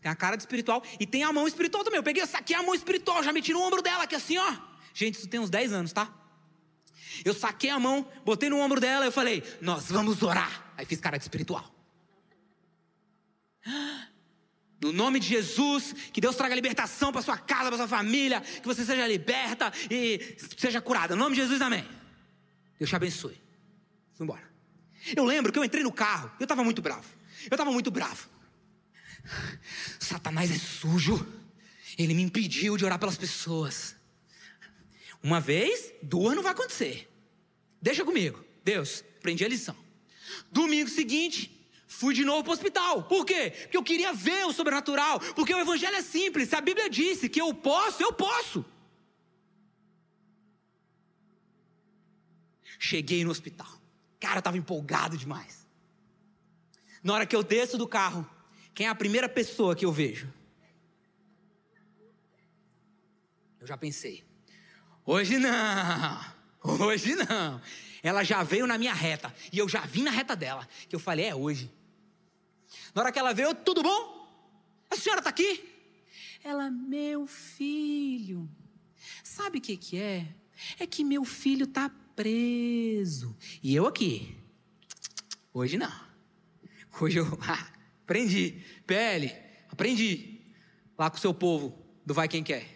Tem 0.00 0.10
a 0.10 0.14
cara 0.14 0.36
de 0.36 0.42
espiritual 0.42 0.82
e 0.98 1.06
tem 1.06 1.24
a 1.24 1.32
mão 1.32 1.46
espiritual 1.46 1.82
também. 1.84 1.98
Eu 1.98 2.04
peguei, 2.04 2.22
eu 2.22 2.26
saquei 2.26 2.54
a 2.54 2.62
mão 2.62 2.74
espiritual, 2.74 3.22
já 3.22 3.32
meti 3.32 3.52
no 3.52 3.62
ombro 3.62 3.82
dela, 3.82 4.04
aqui 4.04 4.14
assim, 4.14 4.38
ó. 4.38 4.56
Gente, 4.94 5.16
isso 5.16 5.28
tem 5.28 5.40
uns 5.40 5.50
10 5.50 5.72
anos, 5.72 5.92
tá? 5.92 6.12
Eu 7.24 7.34
saquei 7.34 7.70
a 7.70 7.78
mão, 7.78 8.06
botei 8.24 8.48
no 8.48 8.58
ombro 8.58 8.80
dela 8.80 9.04
e 9.04 9.08
eu 9.08 9.12
falei, 9.12 9.42
nós 9.60 9.90
vamos 9.90 10.22
orar. 10.22 10.72
Aí 10.76 10.86
fiz 10.86 11.00
cara 11.00 11.18
de 11.18 11.24
espiritual. 11.24 11.64
No 14.80 14.92
nome 14.92 15.18
de 15.18 15.26
Jesus, 15.26 15.94
que 16.12 16.20
Deus 16.20 16.36
traga 16.36 16.54
libertação 16.54 17.10
para 17.10 17.20
sua 17.20 17.36
casa, 17.36 17.68
para 17.68 17.76
sua 17.76 17.88
família, 17.88 18.40
que 18.40 18.66
você 18.66 18.84
seja 18.84 19.06
liberta 19.06 19.72
e 19.90 20.36
seja 20.56 20.80
curada. 20.80 21.16
No 21.16 21.24
nome 21.24 21.34
de 21.34 21.42
Jesus, 21.42 21.60
amém. 21.60 21.84
Deus 22.78 22.88
te 22.88 22.94
abençoe. 22.94 23.40
Fui 24.14 24.24
embora. 24.24 24.48
Eu 25.16 25.24
lembro 25.24 25.52
que 25.52 25.58
eu 25.58 25.64
entrei 25.64 25.82
no 25.82 25.92
carro, 25.92 26.30
eu 26.38 26.44
estava 26.44 26.62
muito 26.62 26.80
bravo. 26.80 27.06
Eu 27.50 27.54
estava 27.54 27.72
muito 27.72 27.90
bravo. 27.90 28.28
Satanás 29.98 30.50
é 30.50 30.58
sujo. 30.58 31.26
Ele 31.96 32.14
me 32.14 32.22
impediu 32.22 32.76
de 32.76 32.84
orar 32.84 32.98
pelas 32.98 33.16
pessoas. 33.16 33.96
Uma 35.22 35.40
vez, 35.40 35.92
duas 36.00 36.36
não 36.36 36.42
vai 36.42 36.52
acontecer. 36.52 37.08
Deixa 37.82 38.04
comigo. 38.04 38.44
Deus, 38.64 39.04
aprendi 39.18 39.44
a 39.44 39.48
lição. 39.48 39.76
Domingo 40.52 40.88
seguinte, 40.88 41.57
fui 41.88 42.14
de 42.14 42.24
novo 42.24 42.44
para 42.44 42.50
o 42.50 42.52
hospital. 42.52 43.02
Por 43.04 43.24
quê? 43.24 43.50
Porque 43.62 43.76
eu 43.76 43.82
queria 43.82 44.12
ver 44.12 44.44
o 44.46 44.52
sobrenatural. 44.52 45.18
Porque 45.34 45.54
o 45.54 45.58
evangelho 45.58 45.96
é 45.96 46.02
simples. 46.02 46.50
Se 46.50 46.54
a 46.54 46.60
Bíblia 46.60 46.88
disse 46.88 47.28
que 47.28 47.40
eu 47.40 47.52
posso, 47.54 48.02
eu 48.02 48.12
posso. 48.12 48.64
Cheguei 52.78 53.24
no 53.24 53.30
hospital. 53.30 53.66
Cara, 54.20 54.36
eu 54.36 54.40
estava 54.40 54.58
empolgado 54.58 55.16
demais. 55.16 55.66
Na 57.02 57.14
hora 57.14 57.26
que 57.26 57.34
eu 57.34 57.42
desço 57.42 57.78
do 57.78 57.88
carro, 57.88 58.28
quem 58.74 58.86
é 58.86 58.90
a 58.90 58.94
primeira 58.94 59.28
pessoa 59.28 59.74
que 59.74 59.84
eu 59.84 59.90
vejo? 59.90 60.32
Eu 63.60 63.66
já 63.66 63.76
pensei, 63.76 64.24
hoje 65.04 65.38
não, 65.38 66.24
hoje 66.62 67.16
não. 67.16 67.60
Ela 68.02 68.22
já 68.22 68.42
veio 68.42 68.66
na 68.66 68.78
minha 68.78 68.94
reta 68.94 69.34
e 69.52 69.58
eu 69.58 69.68
já 69.68 69.80
vim 69.80 70.02
na 70.02 70.10
reta 70.10 70.36
dela, 70.36 70.68
que 70.88 70.94
eu 70.94 71.00
falei, 71.00 71.26
é 71.26 71.34
hoje. 71.34 71.77
Na 72.94 73.02
hora 73.02 73.12
que 73.12 73.18
ela 73.18 73.32
veio, 73.32 73.54
tudo 73.54 73.82
bom? 73.82 74.18
A 74.90 74.96
senhora 74.96 75.20
está 75.20 75.30
aqui? 75.30 75.64
Ela, 76.42 76.70
meu 76.70 77.26
filho, 77.26 78.48
sabe 79.22 79.58
o 79.58 79.60
que, 79.60 79.76
que 79.76 79.98
é? 79.98 80.26
É 80.78 80.86
que 80.86 81.04
meu 81.04 81.24
filho 81.24 81.64
está 81.64 81.90
preso. 82.16 83.36
E 83.62 83.74
eu 83.74 83.86
aqui. 83.86 84.36
Hoje 85.52 85.76
não. 85.76 85.92
Hoje 87.00 87.18
eu 87.18 87.26
aprendi. 88.02 88.62
PL, 88.86 89.32
aprendi. 89.70 90.40
Lá 90.98 91.10
com 91.10 91.16
o 91.16 91.20
seu 91.20 91.32
povo 91.32 91.78
do 92.04 92.14
Vai 92.14 92.26
Quem 92.26 92.42
Quer. 92.42 92.66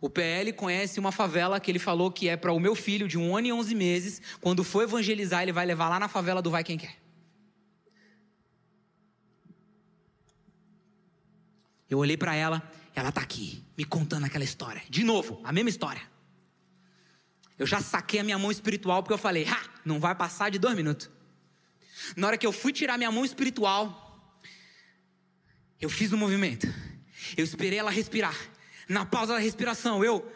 O 0.00 0.10
PL 0.10 0.52
conhece 0.52 1.00
uma 1.00 1.10
favela 1.10 1.58
que 1.58 1.70
ele 1.70 1.78
falou 1.78 2.12
que 2.12 2.28
é 2.28 2.36
para 2.36 2.52
o 2.52 2.60
meu 2.60 2.74
filho 2.74 3.08
de 3.08 3.16
um 3.16 3.34
ano 3.34 3.46
e 3.46 3.52
onze 3.52 3.74
meses. 3.74 4.20
Quando 4.40 4.62
for 4.62 4.82
evangelizar, 4.82 5.42
ele 5.42 5.52
vai 5.52 5.64
levar 5.64 5.88
lá 5.88 5.98
na 5.98 6.08
favela 6.08 6.42
do 6.42 6.50
Vai 6.50 6.62
Quem 6.62 6.76
Quer. 6.76 7.03
Eu 11.94 11.98
olhei 11.98 12.16
para 12.16 12.34
ela, 12.34 12.60
ela 12.92 13.12
tá 13.12 13.20
aqui, 13.20 13.62
me 13.78 13.84
contando 13.84 14.26
aquela 14.26 14.42
história. 14.42 14.82
De 14.90 15.04
novo, 15.04 15.40
a 15.44 15.52
mesma 15.52 15.70
história. 15.70 16.02
Eu 17.56 17.68
já 17.68 17.80
saquei 17.80 18.18
a 18.18 18.24
minha 18.24 18.36
mão 18.36 18.50
espiritual 18.50 19.00
porque 19.00 19.12
eu 19.12 19.18
falei, 19.18 19.46
ha, 19.46 19.62
não 19.84 20.00
vai 20.00 20.12
passar 20.12 20.50
de 20.50 20.58
dois 20.58 20.74
minutos. 20.74 21.08
Na 22.16 22.26
hora 22.26 22.36
que 22.36 22.44
eu 22.44 22.50
fui 22.50 22.72
tirar 22.72 22.98
minha 22.98 23.12
mão 23.12 23.24
espiritual, 23.24 24.42
eu 25.80 25.88
fiz 25.88 26.12
um 26.12 26.16
movimento. 26.16 26.66
Eu 27.36 27.44
esperei 27.44 27.78
ela 27.78 27.92
respirar. 27.92 28.36
Na 28.88 29.06
pausa 29.06 29.34
da 29.34 29.38
respiração, 29.38 30.04
eu, 30.04 30.28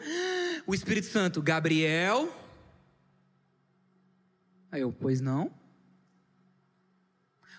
o 0.65 0.73
Espírito 0.73 1.07
Santo, 1.07 1.41
Gabriel. 1.41 2.33
Aí 4.71 4.79
eu, 4.79 4.93
pois 4.93 5.19
não. 5.19 5.53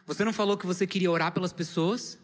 Você 0.07 0.25
não 0.25 0.33
falou 0.33 0.57
que 0.57 0.67
você 0.67 0.87
queria 0.87 1.11
orar 1.11 1.33
pelas 1.33 1.53
pessoas? 1.53 2.19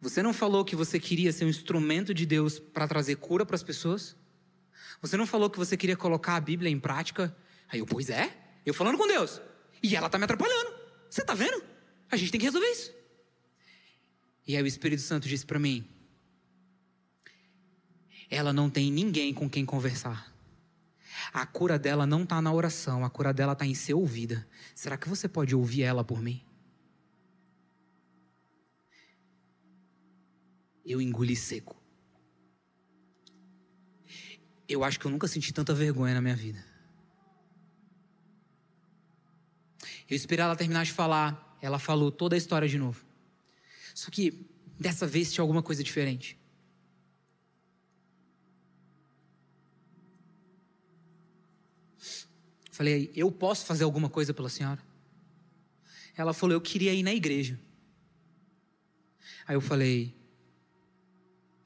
Você 0.00 0.22
não 0.22 0.32
falou 0.32 0.64
que 0.64 0.76
você 0.76 1.00
queria 1.00 1.32
ser 1.32 1.44
um 1.44 1.48
instrumento 1.48 2.14
de 2.14 2.24
Deus 2.24 2.58
para 2.58 2.86
trazer 2.86 3.16
cura 3.16 3.44
para 3.44 3.56
as 3.56 3.62
pessoas? 3.62 4.16
Você 5.00 5.16
não 5.16 5.26
falou 5.26 5.50
que 5.50 5.58
você 5.58 5.76
queria 5.76 5.96
colocar 5.96 6.36
a 6.36 6.40
Bíblia 6.40 6.70
em 6.70 6.78
prática? 6.78 7.34
Aí 7.68 7.80
eu, 7.80 7.86
pois 7.86 8.08
é, 8.08 8.36
eu 8.64 8.72
falando 8.72 8.96
com 8.96 9.06
Deus. 9.06 9.40
E 9.82 9.94
ela 9.94 10.06
está 10.06 10.18
me 10.18 10.24
atrapalhando. 10.24 10.72
Você 11.10 11.22
está 11.22 11.34
vendo? 11.34 11.62
A 12.10 12.16
gente 12.16 12.30
tem 12.30 12.40
que 12.40 12.46
resolver 12.46 12.68
isso. 12.68 12.92
E 14.46 14.56
aí 14.56 14.62
o 14.62 14.66
Espírito 14.66 15.02
Santo 15.02 15.28
disse 15.28 15.44
para 15.44 15.58
mim: 15.58 15.86
ela 18.30 18.52
não 18.52 18.68
tem 18.68 18.92
ninguém 18.92 19.32
com 19.32 19.48
quem 19.48 19.64
conversar. 19.64 20.32
A 21.32 21.46
cura 21.46 21.78
dela 21.78 22.06
não 22.06 22.22
está 22.22 22.40
na 22.40 22.52
oração, 22.52 23.04
a 23.04 23.10
cura 23.10 23.32
dela 23.32 23.52
está 23.52 23.66
em 23.66 23.74
ser 23.74 23.94
ouvida. 23.94 24.46
Será 24.74 24.96
que 24.96 25.08
você 25.08 25.28
pode 25.28 25.54
ouvir 25.54 25.82
ela 25.82 26.04
por 26.04 26.20
mim? 26.20 26.42
Eu 30.88 31.00
engoli 31.00 31.36
seco 31.36 31.78
eu 34.68 34.84
acho 34.84 35.00
que 35.00 35.06
eu 35.06 35.10
nunca 35.10 35.26
senti 35.26 35.52
tanta 35.52 35.72
vergonha 35.72 36.12
na 36.12 36.20
minha 36.20 36.36
vida. 36.36 36.62
Eu 40.08 40.14
esperei 40.14 40.44
ela 40.44 40.54
terminar 40.54 40.84
de 40.84 40.92
falar, 40.92 41.58
ela 41.62 41.78
falou 41.78 42.12
toda 42.12 42.36
a 42.36 42.38
história 42.38 42.68
de 42.68 42.76
novo. 42.76 43.02
Só 43.94 44.10
que 44.10 44.46
dessa 44.78 45.06
vez 45.06 45.32
tinha 45.32 45.42
alguma 45.42 45.62
coisa 45.62 45.82
diferente. 45.82 46.38
Falei, 52.70 53.10
eu 53.14 53.32
posso 53.32 53.64
fazer 53.66 53.84
alguma 53.84 54.08
coisa 54.08 54.32
pela 54.32 54.48
senhora? 54.48 54.80
Ela 56.16 56.32
falou, 56.32 56.54
eu 56.54 56.60
queria 56.60 56.92
ir 56.92 57.02
na 57.02 57.12
igreja. 57.12 57.58
Aí 59.46 59.56
eu 59.56 59.60
falei, 59.60 60.14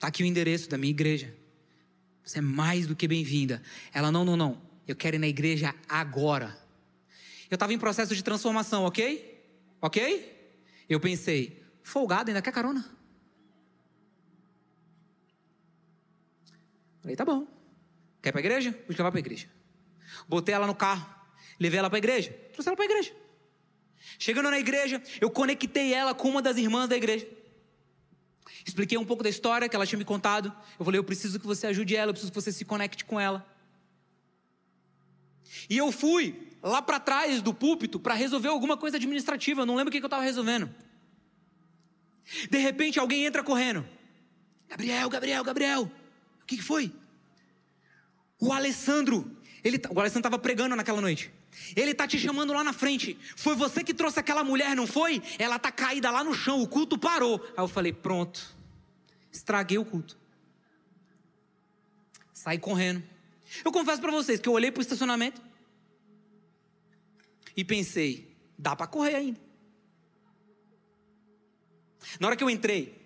tá 0.03 0.09
aqui 0.09 0.25
o 0.25 0.27
endereço 0.27 0.69
da 0.69 0.77
minha 0.77 0.91
igreja. 0.91 1.33
Você 2.25 2.39
é 2.39 2.41
mais 2.41 2.89
do 2.89 2.97
que 2.97 3.07
bem-vinda. 3.07 3.63
Ela, 3.95 4.11
não, 4.11 4.25
não, 4.25 4.37
não. 4.37 4.61
Eu 4.85 4.97
quero 4.97 5.15
ir 5.15 5.21
na 5.21 5.29
igreja 5.29 5.73
agora. 5.89 6.59
Eu 7.49 7.55
estava 7.55 7.73
em 7.73 7.79
processo 7.79 8.13
de 8.13 8.21
transformação, 8.25 8.83
ok? 8.83 9.47
Ok? 9.81 10.59
Eu 10.89 10.99
pensei, 10.99 11.65
folgado, 11.85 12.31
ainda 12.31 12.43
quer 12.43 12.51
carona? 12.51 12.85
Falei, 17.01 17.15
tá 17.15 17.25
bom. 17.25 17.47
Quer 18.21 18.31
ir 18.31 18.33
pra 18.33 18.41
igreja? 18.41 18.73
Vou 18.73 18.97
te 18.97 18.99
levar 18.99 19.13
pra 19.13 19.21
igreja. 19.21 19.49
Botei 20.29 20.53
ela 20.53 20.67
no 20.67 20.75
carro, 20.75 21.09
levei 21.61 21.79
ela 21.79 21.89
pra 21.89 21.99
igreja, 21.99 22.33
trouxe 22.53 22.69
ela 22.69 22.75
pra 22.77 22.87
igreja. 22.87 23.15
Chegando 24.19 24.51
na 24.51 24.59
igreja, 24.59 25.01
eu 25.21 25.31
conectei 25.31 25.95
ela 25.95 26.13
com 26.13 26.29
uma 26.29 26.43
das 26.43 26.57
irmãs 26.57 26.89
da 26.89 26.97
igreja. 26.97 27.42
Expliquei 28.65 28.97
um 28.97 29.05
pouco 29.05 29.23
da 29.23 29.29
história 29.29 29.69
que 29.69 29.75
ela 29.75 29.87
tinha 29.87 29.99
me 29.99 30.05
contado. 30.05 30.53
Eu 30.79 30.85
falei, 30.85 30.99
eu 30.99 31.05
preciso 31.05 31.41
que 31.41 31.47
você 31.47 31.67
ajude 31.67 31.97
ela, 31.97 32.11
eu 32.11 32.15
preciso 32.15 32.33
que 32.33 32.41
você 32.41 32.53
se 32.53 32.65
conecte 32.65 33.05
com 33.05 33.19
ela. 33.19 33.47
E 35.69 35.77
eu 35.77 35.91
fui 35.91 36.49
lá 36.63 36.81
para 36.81 37.01
trás 37.01 37.43
do 37.43 37.53
púlpito 37.53 37.99
para 37.99 38.15
resolver 38.15 38.49
alguma 38.49 38.77
coisa 38.77 38.97
administrativa, 38.97 39.63
eu 39.63 39.67
não 39.67 39.75
lembro 39.75 39.89
o 39.89 39.93
que 39.93 39.99
eu 39.99 40.07
estava 40.07 40.23
resolvendo. 40.23 40.73
De 42.49 42.59
repente 42.59 42.99
alguém 42.99 43.25
entra 43.25 43.43
correndo. 43.43 43.85
Gabriel, 44.69 45.09
Gabriel, 45.11 45.45
Gabriel. 45.45 45.93
O 46.41 46.47
que, 46.47 46.57
que 46.57 46.63
foi? 46.63 46.93
O 48.41 48.53
Alessandro, 48.53 49.37
ele, 49.63 49.81
o 49.91 50.01
Alessandro 50.01 50.29
estava 50.29 50.39
pregando 50.39 50.75
naquela 50.75 51.01
noite. 51.01 51.33
Ele 51.77 51.95
tá 51.95 52.07
te 52.07 52.19
chamando 52.19 52.53
lá 52.53 52.65
na 52.65 52.73
frente. 52.73 53.19
Foi 53.37 53.55
você 53.55 53.85
que 53.85 53.93
trouxe 53.95 54.19
aquela 54.19 54.43
mulher, 54.43 54.75
não 54.75 54.87
foi? 54.87 55.23
Ela 55.39 55.59
tá 55.59 55.71
caída 55.71 56.11
lá 56.11 56.25
no 56.25 56.35
chão, 56.35 56.61
o 56.63 56.69
culto 56.69 56.99
parou. 56.99 57.43
Aí 57.57 57.63
eu 57.63 57.69
falei: 57.69 57.93
"Pronto. 57.93 58.57
Estraguei 59.31 59.79
o 59.79 59.85
culto." 59.85 60.19
Saí 62.33 62.59
correndo. 62.59 63.03
Eu 63.65 63.71
confesso 63.71 64.01
para 64.01 64.11
vocês 64.11 64.41
que 64.41 64.49
eu 64.49 64.53
olhei 64.53 64.71
pro 64.71 64.83
estacionamento 64.83 65.41
e 67.57 67.65
pensei: 67.65 68.35
"Dá 68.59 68.75
para 68.75 68.87
correr 68.87 69.15
ainda." 69.15 69.41
Na 72.19 72.27
hora 72.27 72.37
que 72.37 72.43
eu 72.43 72.51
entrei, 72.51 73.01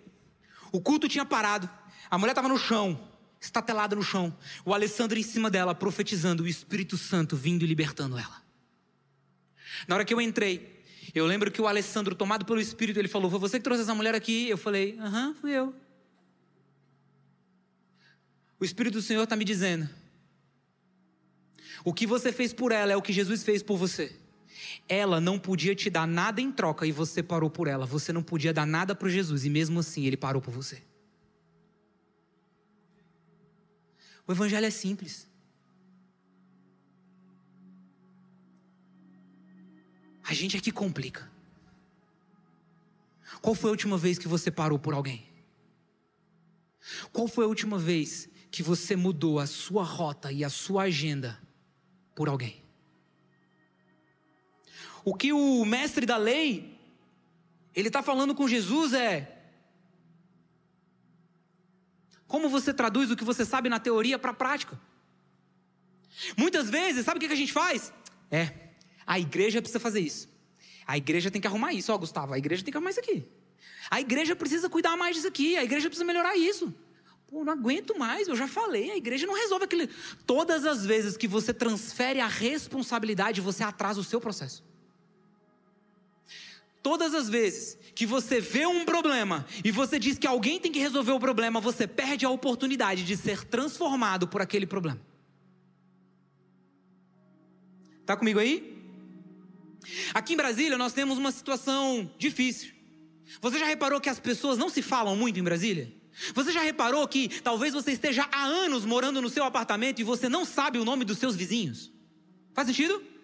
o 0.71 0.81
culto 0.81 1.07
tinha 1.07 1.25
parado. 1.25 1.69
A 2.09 2.17
mulher 2.17 2.31
estava 2.31 2.47
no 2.47 2.57
chão, 2.57 3.09
estatelada 3.39 3.95
no 3.95 4.03
chão. 4.03 4.35
O 4.65 4.73
Alessandro 4.73 5.17
em 5.17 5.23
cima 5.23 5.49
dela, 5.49 5.75
profetizando 5.75 6.43
o 6.43 6.47
Espírito 6.47 6.97
Santo 6.97 7.35
vindo 7.35 7.63
e 7.63 7.67
libertando 7.67 8.17
ela. 8.17 8.41
Na 9.87 9.95
hora 9.95 10.05
que 10.05 10.13
eu 10.13 10.21
entrei, 10.21 10.83
eu 11.13 11.25
lembro 11.25 11.51
que 11.51 11.61
o 11.61 11.67
Alessandro, 11.67 12.15
tomado 12.15 12.45
pelo 12.45 12.59
Espírito, 12.59 12.99
ele 12.99 13.07
falou: 13.07 13.29
Foi 13.29 13.39
você 13.39 13.57
que 13.57 13.63
trouxe 13.63 13.83
essa 13.83 13.95
mulher 13.95 14.15
aqui? 14.15 14.49
Eu 14.49 14.57
falei: 14.57 14.97
Aham, 14.99 15.35
fui 15.39 15.51
eu. 15.51 15.73
O 18.59 18.65
Espírito 18.65 18.93
do 18.93 19.01
Senhor 19.01 19.23
está 19.23 19.35
me 19.35 19.45
dizendo: 19.45 19.87
O 21.83 21.93
que 21.93 22.07
você 22.07 22.31
fez 22.31 22.53
por 22.53 22.71
ela 22.71 22.91
é 22.91 22.95
o 22.95 23.01
que 23.01 23.13
Jesus 23.13 23.43
fez 23.43 23.61
por 23.61 23.77
você. 23.77 24.15
Ela 24.89 25.19
não 25.19 25.37
podia 25.37 25.75
te 25.75 25.89
dar 25.89 26.07
nada 26.07 26.41
em 26.41 26.51
troca 26.51 26.85
e 26.85 26.91
você 26.91 27.21
parou 27.21 27.49
por 27.49 27.67
ela. 27.67 27.85
Você 27.85 28.11
não 28.11 28.23
podia 28.23 28.53
dar 28.53 28.65
nada 28.65 28.95
para 28.95 29.09
Jesus 29.09 29.45
e 29.45 29.49
mesmo 29.49 29.79
assim 29.79 30.05
ele 30.05 30.17
parou 30.17 30.41
por 30.41 30.51
você. 30.51 30.81
O 34.27 34.33
evangelho 34.33 34.65
é 34.65 34.69
simples. 34.69 35.27
A 40.23 40.33
gente 40.33 40.57
é 40.57 40.59
que 40.59 40.71
complica. 40.71 41.31
Qual 43.41 43.55
foi 43.55 43.69
a 43.69 43.71
última 43.71 43.97
vez 43.97 44.17
que 44.17 44.27
você 44.27 44.51
parou 44.51 44.77
por 44.77 44.93
alguém? 44.93 45.25
Qual 47.13 47.27
foi 47.27 47.45
a 47.45 47.47
última 47.47 47.79
vez 47.79 48.27
que 48.51 48.61
você 48.61 48.95
mudou 48.95 49.39
a 49.39 49.47
sua 49.47 49.83
rota 49.83 50.31
e 50.31 50.43
a 50.43 50.49
sua 50.49 50.83
agenda 50.83 51.41
por 52.13 52.27
alguém? 52.27 52.61
O 55.05 55.15
que 55.15 55.31
o 55.31 55.63
mestre 55.63 56.05
da 56.05 56.17
lei, 56.17 56.77
ele 57.73 57.87
está 57.87 58.03
falando 58.03 58.35
com 58.35 58.47
Jesus 58.47 58.91
é: 58.91 59.36
como 62.27 62.49
você 62.49 62.73
traduz 62.73 63.09
o 63.09 63.15
que 63.15 63.23
você 63.23 63.45
sabe 63.45 63.69
na 63.69 63.79
teoria 63.79 64.19
para 64.19 64.31
a 64.31 64.33
prática? 64.33 64.79
Muitas 66.35 66.69
vezes, 66.69 67.05
sabe 67.05 67.17
o 67.17 67.27
que 67.27 67.33
a 67.33 67.37
gente 67.37 67.53
faz? 67.53 67.93
É, 68.29 68.51
a 69.05 69.19
igreja 69.19 69.61
precisa 69.61 69.79
fazer 69.79 70.01
isso. 70.01 70.27
A 70.85 70.97
igreja 70.97 71.29
tem 71.29 71.41
que 71.41 71.47
arrumar 71.47 71.73
isso, 71.73 71.91
ó, 71.91 71.97
Gustavo. 71.97 72.33
A 72.33 72.37
igreja 72.37 72.63
tem 72.63 72.71
que 72.71 72.77
arrumar 72.77 72.91
isso 72.91 72.99
aqui. 72.99 73.25
A 73.89 74.01
igreja 74.01 74.35
precisa 74.35 74.69
cuidar 74.69 74.95
mais 74.97 75.15
disso 75.15 75.27
aqui. 75.27 75.55
A 75.57 75.63
igreja 75.63 75.89
precisa 75.89 76.05
melhorar 76.05 76.35
isso. 76.35 76.73
Pô, 77.27 77.43
não 77.43 77.51
aguento 77.51 77.97
mais, 77.97 78.27
eu 78.27 78.35
já 78.35 78.47
falei. 78.47 78.91
A 78.91 78.97
igreja 78.97 79.27
não 79.27 79.33
resolve 79.33 79.65
aquele. 79.65 79.87
Todas 80.25 80.65
as 80.65 80.85
vezes 80.85 81.17
que 81.17 81.27
você 81.27 81.53
transfere 81.53 82.21
a 82.21 82.27
responsabilidade, 82.27 83.41
você 83.41 83.63
atrasa 83.63 83.99
o 83.99 84.03
seu 84.03 84.19
processo. 84.19 84.63
Todas 86.87 87.13
as 87.13 87.27
vezes 87.27 87.77
que 87.93 88.05
você 88.05 88.39
vê 88.39 88.65
um 88.65 88.85
problema 88.85 89.45
e 89.61 89.71
você 89.71 89.99
diz 89.99 90.17
que 90.17 90.25
alguém 90.25 90.57
tem 90.57 90.71
que 90.71 90.79
resolver 90.79 91.11
o 91.11 91.19
problema, 91.19 91.59
você 91.59 91.85
perde 91.85 92.25
a 92.25 92.29
oportunidade 92.29 93.03
de 93.03 93.17
ser 93.17 93.43
transformado 93.43 94.25
por 94.25 94.41
aquele 94.41 94.65
problema. 94.65 95.01
Tá 98.05 98.15
comigo 98.15 98.39
aí? 98.39 98.81
Aqui 100.13 100.35
em 100.35 100.37
Brasília 100.37 100.77
nós 100.77 100.93
temos 100.93 101.17
uma 101.17 101.29
situação 101.29 102.09
difícil. 102.17 102.71
Você 103.41 103.59
já 103.59 103.65
reparou 103.65 103.99
que 103.99 104.07
as 104.07 104.21
pessoas 104.21 104.57
não 104.57 104.69
se 104.69 104.81
falam 104.81 105.13
muito 105.13 105.37
em 105.37 105.43
Brasília? 105.43 105.93
Você 106.33 106.53
já 106.53 106.61
reparou 106.61 107.05
que 107.05 107.27
talvez 107.41 107.73
você 107.73 107.91
esteja 107.91 108.29
há 108.31 108.45
anos 108.45 108.85
morando 108.85 109.21
no 109.21 109.29
seu 109.29 109.43
apartamento 109.43 109.99
e 109.99 110.05
você 110.05 110.29
não 110.29 110.45
sabe 110.45 110.79
o 110.79 110.85
nome 110.85 111.03
dos 111.03 111.17
seus 111.17 111.35
vizinhos? 111.35 111.91
Faz 112.53 112.65
sentido? 112.65 113.16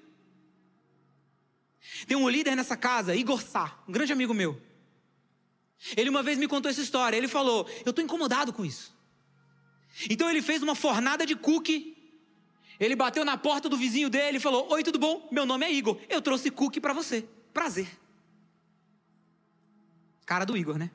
Tem 2.07 2.15
um 2.17 2.29
líder 2.29 2.55
nessa 2.55 2.77
casa, 2.77 3.15
Igor 3.15 3.41
Sá, 3.41 3.77
um 3.87 3.91
grande 3.91 4.13
amigo 4.13 4.33
meu. 4.33 4.59
Ele 5.97 6.09
uma 6.09 6.23
vez 6.23 6.37
me 6.37 6.47
contou 6.47 6.71
essa 6.71 6.81
história. 6.81 7.17
Ele 7.17 7.27
falou: 7.27 7.67
Eu 7.85 7.89
estou 7.89 8.03
incomodado 8.03 8.53
com 8.53 8.63
isso. 8.63 8.95
Então 10.09 10.29
ele 10.29 10.41
fez 10.41 10.63
uma 10.63 10.75
fornada 10.75 11.25
de 11.25 11.35
cookie. 11.35 11.91
Ele 12.79 12.95
bateu 12.95 13.23
na 13.23 13.37
porta 13.37 13.69
do 13.69 13.77
vizinho 13.77 14.09
dele 14.09 14.37
e 14.37 14.39
falou: 14.39 14.71
Oi, 14.71 14.83
tudo 14.83 14.97
bom? 14.97 15.27
Meu 15.31 15.45
nome 15.45 15.65
é 15.65 15.71
Igor. 15.71 15.99
Eu 16.09 16.21
trouxe 16.21 16.49
cookie 16.49 16.79
para 16.79 16.93
você. 16.93 17.27
Prazer. 17.53 17.87
Cara 20.25 20.45
do 20.45 20.55
Igor, 20.55 20.77
né? 20.77 20.89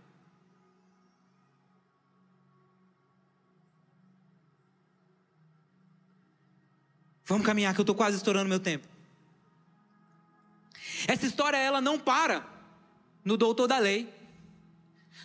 Vamos 7.26 7.46
caminhar 7.46 7.74
que 7.74 7.80
eu 7.80 7.82
estou 7.82 7.94
quase 7.94 8.16
estourando 8.16 8.48
meu 8.48 8.58
tempo. 8.58 8.88
Essa 11.06 11.26
história 11.26 11.56
ela 11.56 11.80
não 11.80 11.98
para 11.98 12.46
no 13.24 13.36
doutor 13.36 13.66
da 13.66 13.78
lei. 13.78 14.12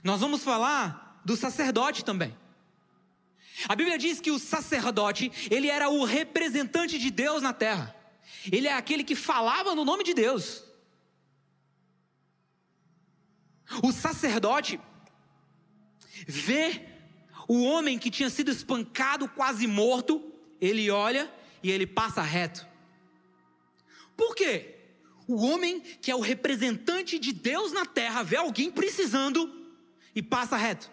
Nós 0.03 0.19
vamos 0.19 0.43
falar 0.43 1.21
do 1.23 1.35
sacerdote 1.35 2.03
também. 2.03 2.37
A 3.67 3.75
Bíblia 3.75 3.97
diz 3.97 4.19
que 4.19 4.31
o 4.31 4.39
sacerdote, 4.39 5.31
ele 5.49 5.69
era 5.69 5.89
o 5.89 6.03
representante 6.03 6.97
de 6.97 7.09
Deus 7.09 7.41
na 7.41 7.53
terra. 7.53 7.95
Ele 8.51 8.67
é 8.67 8.73
aquele 8.73 9.03
que 9.03 9.15
falava 9.15 9.75
no 9.75 9.85
nome 9.85 10.03
de 10.03 10.13
Deus. 10.13 10.63
O 13.81 13.91
sacerdote 13.91 14.79
vê 16.27 16.87
o 17.47 17.63
homem 17.63 17.97
que 17.97 18.09
tinha 18.09 18.29
sido 18.29 18.51
espancado, 18.51 19.27
quase 19.29 19.67
morto, 19.67 20.33
ele 20.59 20.89
olha 20.89 21.31
e 21.61 21.71
ele 21.71 21.87
passa 21.87 22.21
reto. 22.21 22.67
Por 24.15 24.35
quê? 24.35 24.82
O 25.27 25.35
homem 25.45 25.79
que 25.79 26.11
é 26.11 26.15
o 26.15 26.19
representante 26.19 27.17
de 27.17 27.31
Deus 27.31 27.71
na 27.71 27.85
terra 27.85 28.23
vê 28.23 28.35
alguém 28.35 28.71
precisando 28.71 29.51
e 30.15 30.21
passa 30.21 30.57
reto. 30.57 30.89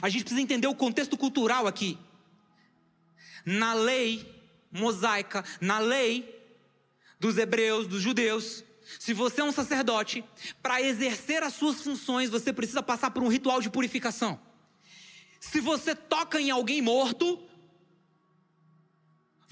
A 0.00 0.08
gente 0.08 0.22
precisa 0.22 0.42
entender 0.42 0.66
o 0.66 0.74
contexto 0.74 1.16
cultural 1.16 1.66
aqui. 1.66 1.98
Na 3.44 3.72
lei 3.72 4.26
mosaica, 4.70 5.44
na 5.60 5.78
lei 5.78 6.38
dos 7.18 7.36
hebreus, 7.36 7.86
dos 7.86 8.00
judeus, 8.00 8.64
se 8.98 9.12
você 9.12 9.40
é 9.40 9.44
um 9.44 9.52
sacerdote, 9.52 10.24
para 10.62 10.82
exercer 10.82 11.42
as 11.42 11.54
suas 11.54 11.80
funções, 11.80 12.30
você 12.30 12.52
precisa 12.52 12.82
passar 12.82 13.10
por 13.10 13.22
um 13.22 13.28
ritual 13.28 13.60
de 13.60 13.70
purificação. 13.70 14.40
Se 15.38 15.60
você 15.60 15.94
toca 15.94 16.40
em 16.40 16.50
alguém 16.50 16.82
morto, 16.82 17.42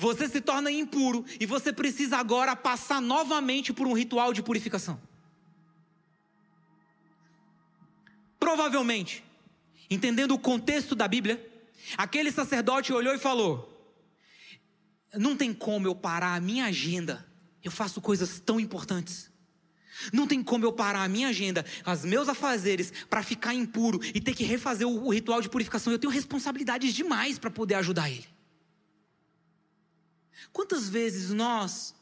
você 0.00 0.28
se 0.28 0.40
torna 0.40 0.70
impuro 0.70 1.24
e 1.40 1.44
você 1.44 1.72
precisa 1.72 2.18
agora 2.18 2.54
passar 2.54 3.02
novamente 3.02 3.72
por 3.72 3.84
um 3.88 3.92
ritual 3.92 4.32
de 4.32 4.40
purificação. 4.40 4.98
Provavelmente, 8.38 9.24
entendendo 9.90 10.32
o 10.32 10.38
contexto 10.38 10.94
da 10.94 11.08
Bíblia, 11.08 11.44
aquele 11.96 12.30
sacerdote 12.30 12.92
olhou 12.92 13.12
e 13.12 13.18
falou: 13.18 13.76
Não 15.14 15.36
tem 15.36 15.52
como 15.52 15.88
eu 15.88 15.96
parar 15.96 16.36
a 16.36 16.40
minha 16.40 16.66
agenda, 16.66 17.26
eu 17.64 17.72
faço 17.72 18.00
coisas 18.00 18.38
tão 18.38 18.60
importantes. 18.60 19.28
Não 20.12 20.28
tem 20.28 20.44
como 20.44 20.64
eu 20.64 20.72
parar 20.72 21.02
a 21.02 21.08
minha 21.08 21.26
agenda, 21.26 21.66
os 21.84 22.04
meus 22.04 22.28
afazeres, 22.28 22.92
para 23.10 23.20
ficar 23.20 23.52
impuro 23.52 24.00
e 24.14 24.20
ter 24.20 24.32
que 24.32 24.44
refazer 24.44 24.86
o, 24.86 25.10
ritual 25.10 25.40
de 25.40 25.48
purificação. 25.48 25.92
Eu 25.92 25.98
tenho 25.98 26.12
responsabilidades 26.12 26.94
demais 26.94 27.36
para 27.36 27.50
poder 27.50 27.74
ajudar 27.74 28.08
ele. 28.08 28.37
Quantas 30.52 30.88
vezes 30.88 31.30
nós 31.30 31.94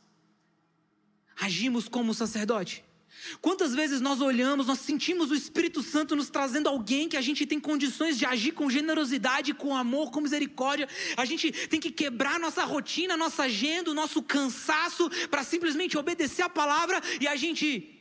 agimos 1.40 1.88
como 1.88 2.14
sacerdote? 2.14 2.84
Quantas 3.40 3.74
vezes 3.74 4.00
nós 4.00 4.20
olhamos, 4.20 4.66
nós 4.66 4.78
sentimos 4.80 5.30
o 5.30 5.34
Espírito 5.34 5.82
Santo 5.82 6.14
nos 6.14 6.30
trazendo 6.30 6.68
alguém 6.68 7.08
que 7.08 7.16
a 7.16 7.20
gente 7.20 7.46
tem 7.46 7.58
condições 7.58 8.16
de 8.18 8.24
agir 8.24 8.52
com 8.52 8.70
generosidade, 8.70 9.54
com 9.54 9.74
amor, 9.74 10.10
com 10.10 10.20
misericórdia. 10.20 10.88
A 11.16 11.24
gente 11.24 11.50
tem 11.50 11.80
que 11.80 11.90
quebrar 11.90 12.38
nossa 12.38 12.64
rotina, 12.64 13.16
nossa 13.16 13.44
agenda, 13.44 13.90
o 13.90 13.94
nosso 13.94 14.22
cansaço 14.22 15.10
para 15.28 15.42
simplesmente 15.42 15.98
obedecer 15.98 16.42
a 16.42 16.48
palavra 16.48 17.00
e 17.20 17.26
a 17.26 17.36
gente 17.36 17.96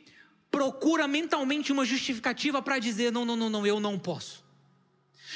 procura 0.50 1.08
mentalmente 1.08 1.72
uma 1.72 1.84
justificativa 1.84 2.62
para 2.62 2.78
dizer: 2.78 3.10
não, 3.10 3.24
não, 3.24 3.36
não, 3.36 3.50
não, 3.50 3.66
eu 3.66 3.80
não 3.80 3.98
posso. 3.98 4.45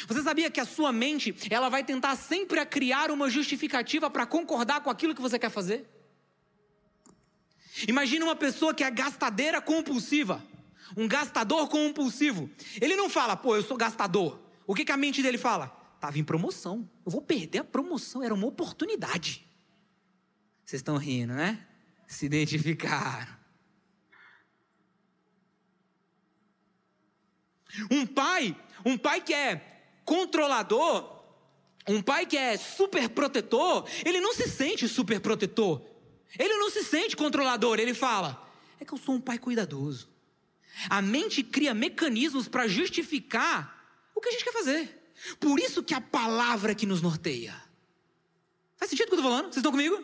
Você 0.07 0.23
sabia 0.23 0.51
que 0.51 0.61
a 0.61 0.65
sua 0.65 0.93
mente, 0.93 1.35
ela 1.51 1.69
vai 1.69 1.85
tentar 1.85 2.17
sempre 2.17 2.65
criar 2.67 3.11
uma 3.11 3.29
justificativa 3.29 4.11
para 4.11 4.27
concordar 4.27 4.81
com 4.81 4.91
aquilo 4.91 5.15
que 5.15 5.21
você 5.21 5.39
quer 5.39 5.51
fazer? 5.51 5.89
Imagina 7.89 8.25
uma 8.25 8.37
pessoa 8.37 8.75
que 8.75 8.85
é 8.85 8.91
gastadeira 8.91 9.61
compulsiva, 9.61 10.45
um 10.97 11.07
gastador 11.07 11.69
compulsivo. 11.69 12.51
Ele 12.81 12.97
não 12.97 13.09
fala, 13.09 13.37
pô, 13.37 13.57
eu 13.57 13.63
sou 13.63 13.77
gastador. 13.77 14.41
O 14.67 14.75
que, 14.75 14.85
que 14.85 14.93
a 14.93 14.97
mente 14.97 15.23
dele 15.23 15.39
fala? 15.39 15.69
Tava 16.01 16.19
em 16.19 16.25
promoção. 16.25 16.89
Eu 17.05 17.13
vou 17.13 17.23
perder 17.23 17.59
a 17.59 17.65
promoção, 17.65 18.23
era 18.23 18.35
uma 18.35 18.47
oportunidade. 18.47 19.47
Vocês 20.65 20.81
estão 20.81 20.97
rindo, 20.97 21.35
né? 21.35 21.67
Se 22.07 22.27
identificaram. 22.27 23.41
Um 27.91 28.05
pai, 28.07 28.57
um 28.85 28.99
pai 28.99 29.21
que 29.21 29.33
é 29.33 29.80
controlador, 30.11 31.23
um 31.87 32.03
pai 32.03 32.27
que 32.27 32.37
é 32.37 32.57
super 32.57 33.09
protetor, 33.11 33.89
ele 34.05 34.21
não 34.21 34.35
se 34.35 34.49
sente 34.49 34.89
super 34.89 35.21
protetor. 35.21 35.81
Ele 36.37 36.55
não 36.55 36.69
se 36.69 36.83
sente 36.83 37.17
controlador, 37.17 37.79
ele 37.79 37.95
fala: 37.95 38.45
é 38.81 38.85
que 38.85 38.93
eu 38.93 38.99
sou 38.99 39.15
um 39.15 39.21
pai 39.21 39.39
cuidadoso. 39.39 40.09
A 40.89 41.01
mente 41.01 41.45
cria 41.45 41.73
mecanismos 41.73 42.49
para 42.49 42.67
justificar 42.67 44.03
o 44.13 44.21
que 44.21 44.31
a 44.31 44.33
gente 44.33 44.43
quer 44.43 44.53
fazer. 44.53 45.15
Por 45.39 45.61
isso 45.61 45.81
que 45.81 45.95
a 45.95 46.01
palavra 46.01 46.75
que 46.75 46.87
nos 46.87 47.01
norteia. 47.01 47.55
Faz 48.77 48.91
sentido 48.91 49.07
o 49.07 49.09
que 49.11 49.15
eu 49.15 49.19
estou 49.19 49.31
falando? 49.31 49.45
Vocês 49.45 49.59
estão 49.59 49.71
comigo? 49.71 50.03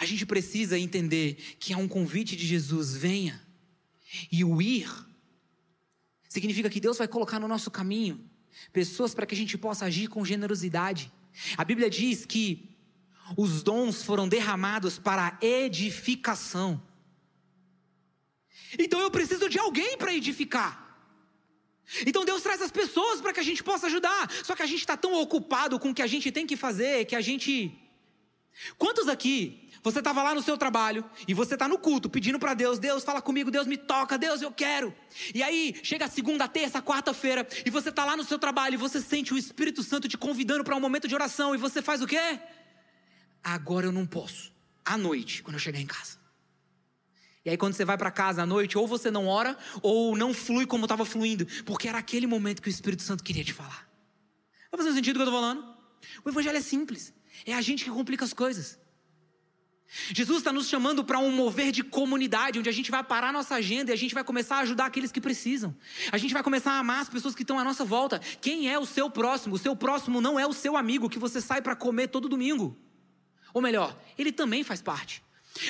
A 0.00 0.04
gente 0.04 0.26
precisa 0.26 0.76
entender 0.76 1.34
que 1.60 1.72
há 1.72 1.76
um 1.76 1.86
convite 1.86 2.34
de 2.34 2.44
Jesus, 2.44 2.96
venha. 2.96 3.49
E 4.30 4.44
o 4.44 4.60
ir 4.60 4.88
significa 6.28 6.70
que 6.70 6.80
Deus 6.80 6.98
vai 6.98 7.08
colocar 7.08 7.38
no 7.38 7.48
nosso 7.48 7.70
caminho 7.70 8.28
pessoas 8.72 9.14
para 9.14 9.26
que 9.26 9.34
a 9.34 9.38
gente 9.38 9.56
possa 9.56 9.84
agir 9.84 10.08
com 10.08 10.24
generosidade. 10.24 11.10
A 11.56 11.64
Bíblia 11.64 11.88
diz 11.88 12.26
que 12.26 12.76
os 13.36 13.62
dons 13.62 14.02
foram 14.02 14.28
derramados 14.28 14.98
para 14.98 15.38
edificação. 15.40 16.82
Então 18.78 19.00
eu 19.00 19.10
preciso 19.10 19.48
de 19.48 19.58
alguém 19.58 19.96
para 19.96 20.14
edificar. 20.14 20.88
Então 22.06 22.24
Deus 22.24 22.42
traz 22.42 22.62
as 22.62 22.70
pessoas 22.70 23.20
para 23.20 23.32
que 23.32 23.40
a 23.40 23.42
gente 23.42 23.62
possa 23.62 23.86
ajudar. 23.86 24.30
Só 24.44 24.54
que 24.54 24.62
a 24.62 24.66
gente 24.66 24.80
está 24.80 24.96
tão 24.96 25.14
ocupado 25.14 25.78
com 25.78 25.90
o 25.90 25.94
que 25.94 26.02
a 26.02 26.06
gente 26.06 26.30
tem 26.30 26.46
que 26.46 26.56
fazer 26.56 27.04
que 27.04 27.16
a 27.16 27.20
gente. 27.20 27.76
Quantos 28.76 29.08
aqui 29.08 29.69
você 29.82 30.00
estava 30.00 30.22
lá 30.22 30.34
no 30.34 30.42
seu 30.42 30.58
trabalho 30.58 31.04
e 31.26 31.32
você 31.32 31.54
está 31.54 31.66
no 31.66 31.78
culto 31.78 32.10
pedindo 32.10 32.38
para 32.38 32.54
Deus: 32.54 32.78
Deus, 32.78 33.02
fala 33.02 33.22
comigo, 33.22 33.50
Deus 33.50 33.66
me 33.66 33.76
toca, 33.76 34.18
Deus, 34.18 34.42
eu 34.42 34.52
quero. 34.52 34.94
E 35.34 35.42
aí 35.42 35.78
chega 35.82 36.08
segunda, 36.08 36.46
terça, 36.46 36.82
quarta-feira 36.82 37.46
e 37.64 37.70
você 37.70 37.88
está 37.88 38.04
lá 38.04 38.16
no 38.16 38.24
seu 38.24 38.38
trabalho 38.38 38.74
e 38.74 38.76
você 38.76 39.00
sente 39.00 39.32
o 39.32 39.38
Espírito 39.38 39.82
Santo 39.82 40.08
te 40.08 40.18
convidando 40.18 40.64
para 40.64 40.76
um 40.76 40.80
momento 40.80 41.08
de 41.08 41.14
oração 41.14 41.54
e 41.54 41.58
você 41.58 41.80
faz 41.80 42.02
o 42.02 42.06
quê? 42.06 42.38
Agora 43.42 43.86
eu 43.86 43.92
não 43.92 44.06
posso. 44.06 44.52
À 44.84 44.96
noite, 44.96 45.42
quando 45.42 45.54
eu 45.54 45.60
chegar 45.60 45.78
em 45.78 45.86
casa. 45.86 46.18
E 47.44 47.48
aí 47.48 47.56
quando 47.56 47.72
você 47.72 47.84
vai 47.84 47.96
para 47.96 48.10
casa 48.10 48.42
à 48.42 48.46
noite, 48.46 48.76
ou 48.76 48.86
você 48.86 49.10
não 49.10 49.26
ora, 49.26 49.56
ou 49.82 50.14
não 50.14 50.34
flui 50.34 50.66
como 50.66 50.84
estava 50.84 51.06
fluindo, 51.06 51.46
porque 51.64 51.88
era 51.88 51.98
aquele 51.98 52.26
momento 52.26 52.60
que 52.60 52.68
o 52.68 52.70
Espírito 52.70 53.02
Santo 53.02 53.24
queria 53.24 53.44
te 53.44 53.52
falar. 53.52 53.88
Vai 54.70 54.78
fazer 54.78 54.94
sentido 54.94 55.16
o 55.16 55.18
que 55.18 55.22
eu 55.22 55.26
estou 55.26 55.40
falando? 55.40 55.74
O 56.24 56.28
Evangelho 56.28 56.58
é 56.58 56.60
simples. 56.60 57.14
É 57.46 57.54
a 57.54 57.62
gente 57.62 57.84
que 57.84 57.90
complica 57.90 58.24
as 58.24 58.34
coisas. 58.34 58.78
Jesus 60.12 60.38
está 60.38 60.52
nos 60.52 60.68
chamando 60.68 61.04
para 61.04 61.18
um 61.18 61.32
mover 61.32 61.72
de 61.72 61.82
comunidade, 61.82 62.58
onde 62.58 62.68
a 62.68 62.72
gente 62.72 62.90
vai 62.90 63.02
parar 63.02 63.32
nossa 63.32 63.56
agenda 63.56 63.90
e 63.90 63.94
a 63.94 63.96
gente 63.96 64.14
vai 64.14 64.22
começar 64.22 64.56
a 64.56 64.60
ajudar 64.60 64.86
aqueles 64.86 65.10
que 65.10 65.20
precisam. 65.20 65.76
A 66.12 66.18
gente 66.18 66.32
vai 66.32 66.42
começar 66.44 66.72
a 66.72 66.78
amar 66.78 67.02
as 67.02 67.08
pessoas 67.08 67.34
que 67.34 67.42
estão 67.42 67.58
à 67.58 67.64
nossa 67.64 67.84
volta. 67.84 68.20
Quem 68.40 68.70
é 68.70 68.78
o 68.78 68.86
seu 68.86 69.10
próximo? 69.10 69.56
O 69.56 69.58
seu 69.58 69.74
próximo 69.74 70.20
não 70.20 70.38
é 70.38 70.46
o 70.46 70.52
seu 70.52 70.76
amigo 70.76 71.08
que 71.08 71.18
você 71.18 71.40
sai 71.40 71.60
para 71.60 71.74
comer 71.74 72.08
todo 72.08 72.28
domingo. 72.28 72.78
Ou 73.52 73.60
melhor, 73.60 73.98
ele 74.16 74.30
também 74.30 74.62
faz 74.62 74.80
parte. 74.80 75.24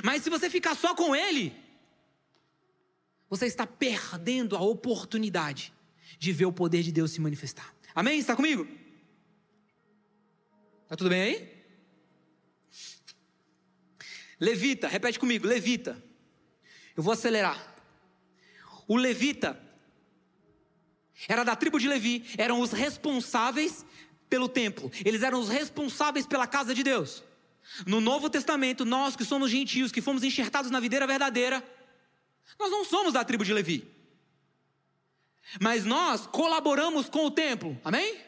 Mas 0.05 0.23
se 0.23 0.29
você 0.29 0.51
ficar 0.51 0.75
só 0.75 0.95
com 0.95 1.17
ele, 1.17 1.55
você 3.31 3.47
está 3.47 3.67
perdendo 3.67 4.55
a 4.55 4.61
oportunidade 4.61 5.73
de 6.19 6.31
ver 6.31 6.45
o 6.45 6.53
poder 6.53 6.83
de 6.83 6.93
Deus 6.93 7.13
se 7.13 7.21
manifestar. 7.23 7.75
Amém? 7.95 8.19
Está 8.19 8.37
comigo? 8.37 8.69
Tá 10.87 10.95
tudo 10.95 11.09
bem 11.09 11.23
aí? 11.23 11.60
Levita, 14.41 14.89
repete 14.89 15.19
comigo, 15.19 15.47
levita. 15.47 16.03
Eu 16.97 17.03
vou 17.03 17.13
acelerar. 17.13 17.75
O 18.89 18.97
levita 18.97 19.61
era 21.29 21.45
da 21.45 21.55
tribo 21.55 21.79
de 21.79 21.87
Levi, 21.87 22.25
eram 22.39 22.61
os 22.61 22.73
responsáveis 22.73 23.85
pelo 24.29 24.49
templo, 24.49 24.91
eles 25.05 25.23
eram 25.23 25.41
os 25.41 25.49
responsáveis 25.49 26.27
pela 26.27 26.47
casa 26.47 26.75
de 26.75 26.83
Deus. 26.83 27.23
No 27.87 28.01
Novo 28.01 28.31
Testamento, 28.31 28.85
nós 28.85 29.15
que 29.15 29.25
somos 29.25 29.51
gentios, 29.51 29.93
que 29.93 30.01
fomos 30.01 30.25
enxertados 30.25 30.71
na 30.71 30.81
videira 30.81 31.07
verdadeira, 31.07 31.63
nós 32.59 32.71
não 32.71 32.85
somos 32.85 33.13
da 33.13 33.25
tribo 33.25 33.45
de 33.45 33.53
Levi. 33.53 33.87
Mas 35.61 35.85
nós 35.85 36.27
colaboramos 36.27 37.09
com 37.09 37.27
o 37.27 37.31
templo, 37.31 37.79
amém? 37.85 38.19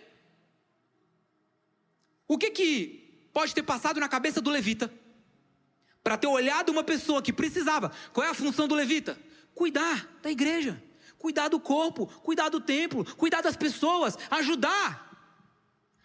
O 2.26 2.36
que 2.36 2.50
que 2.50 3.28
pode 3.32 3.54
ter 3.54 3.62
passado 3.62 4.00
na 4.00 4.08
cabeça 4.08 4.40
do 4.40 4.50
levita? 4.50 4.92
Para 6.02 6.16
ter 6.16 6.26
olhado 6.26 6.70
uma 6.70 6.82
pessoa 6.82 7.22
que 7.22 7.32
precisava. 7.32 7.92
Qual 8.12 8.26
é 8.26 8.30
a 8.30 8.34
função 8.34 8.66
do 8.66 8.74
levita? 8.74 9.18
Cuidar 9.54 10.08
da 10.22 10.30
igreja, 10.30 10.82
cuidar 11.18 11.48
do 11.48 11.60
corpo, 11.60 12.06
cuidar 12.06 12.48
do 12.48 12.60
templo, 12.60 13.04
cuidar 13.16 13.40
das 13.40 13.56
pessoas, 13.56 14.18
ajudar. 14.30 15.10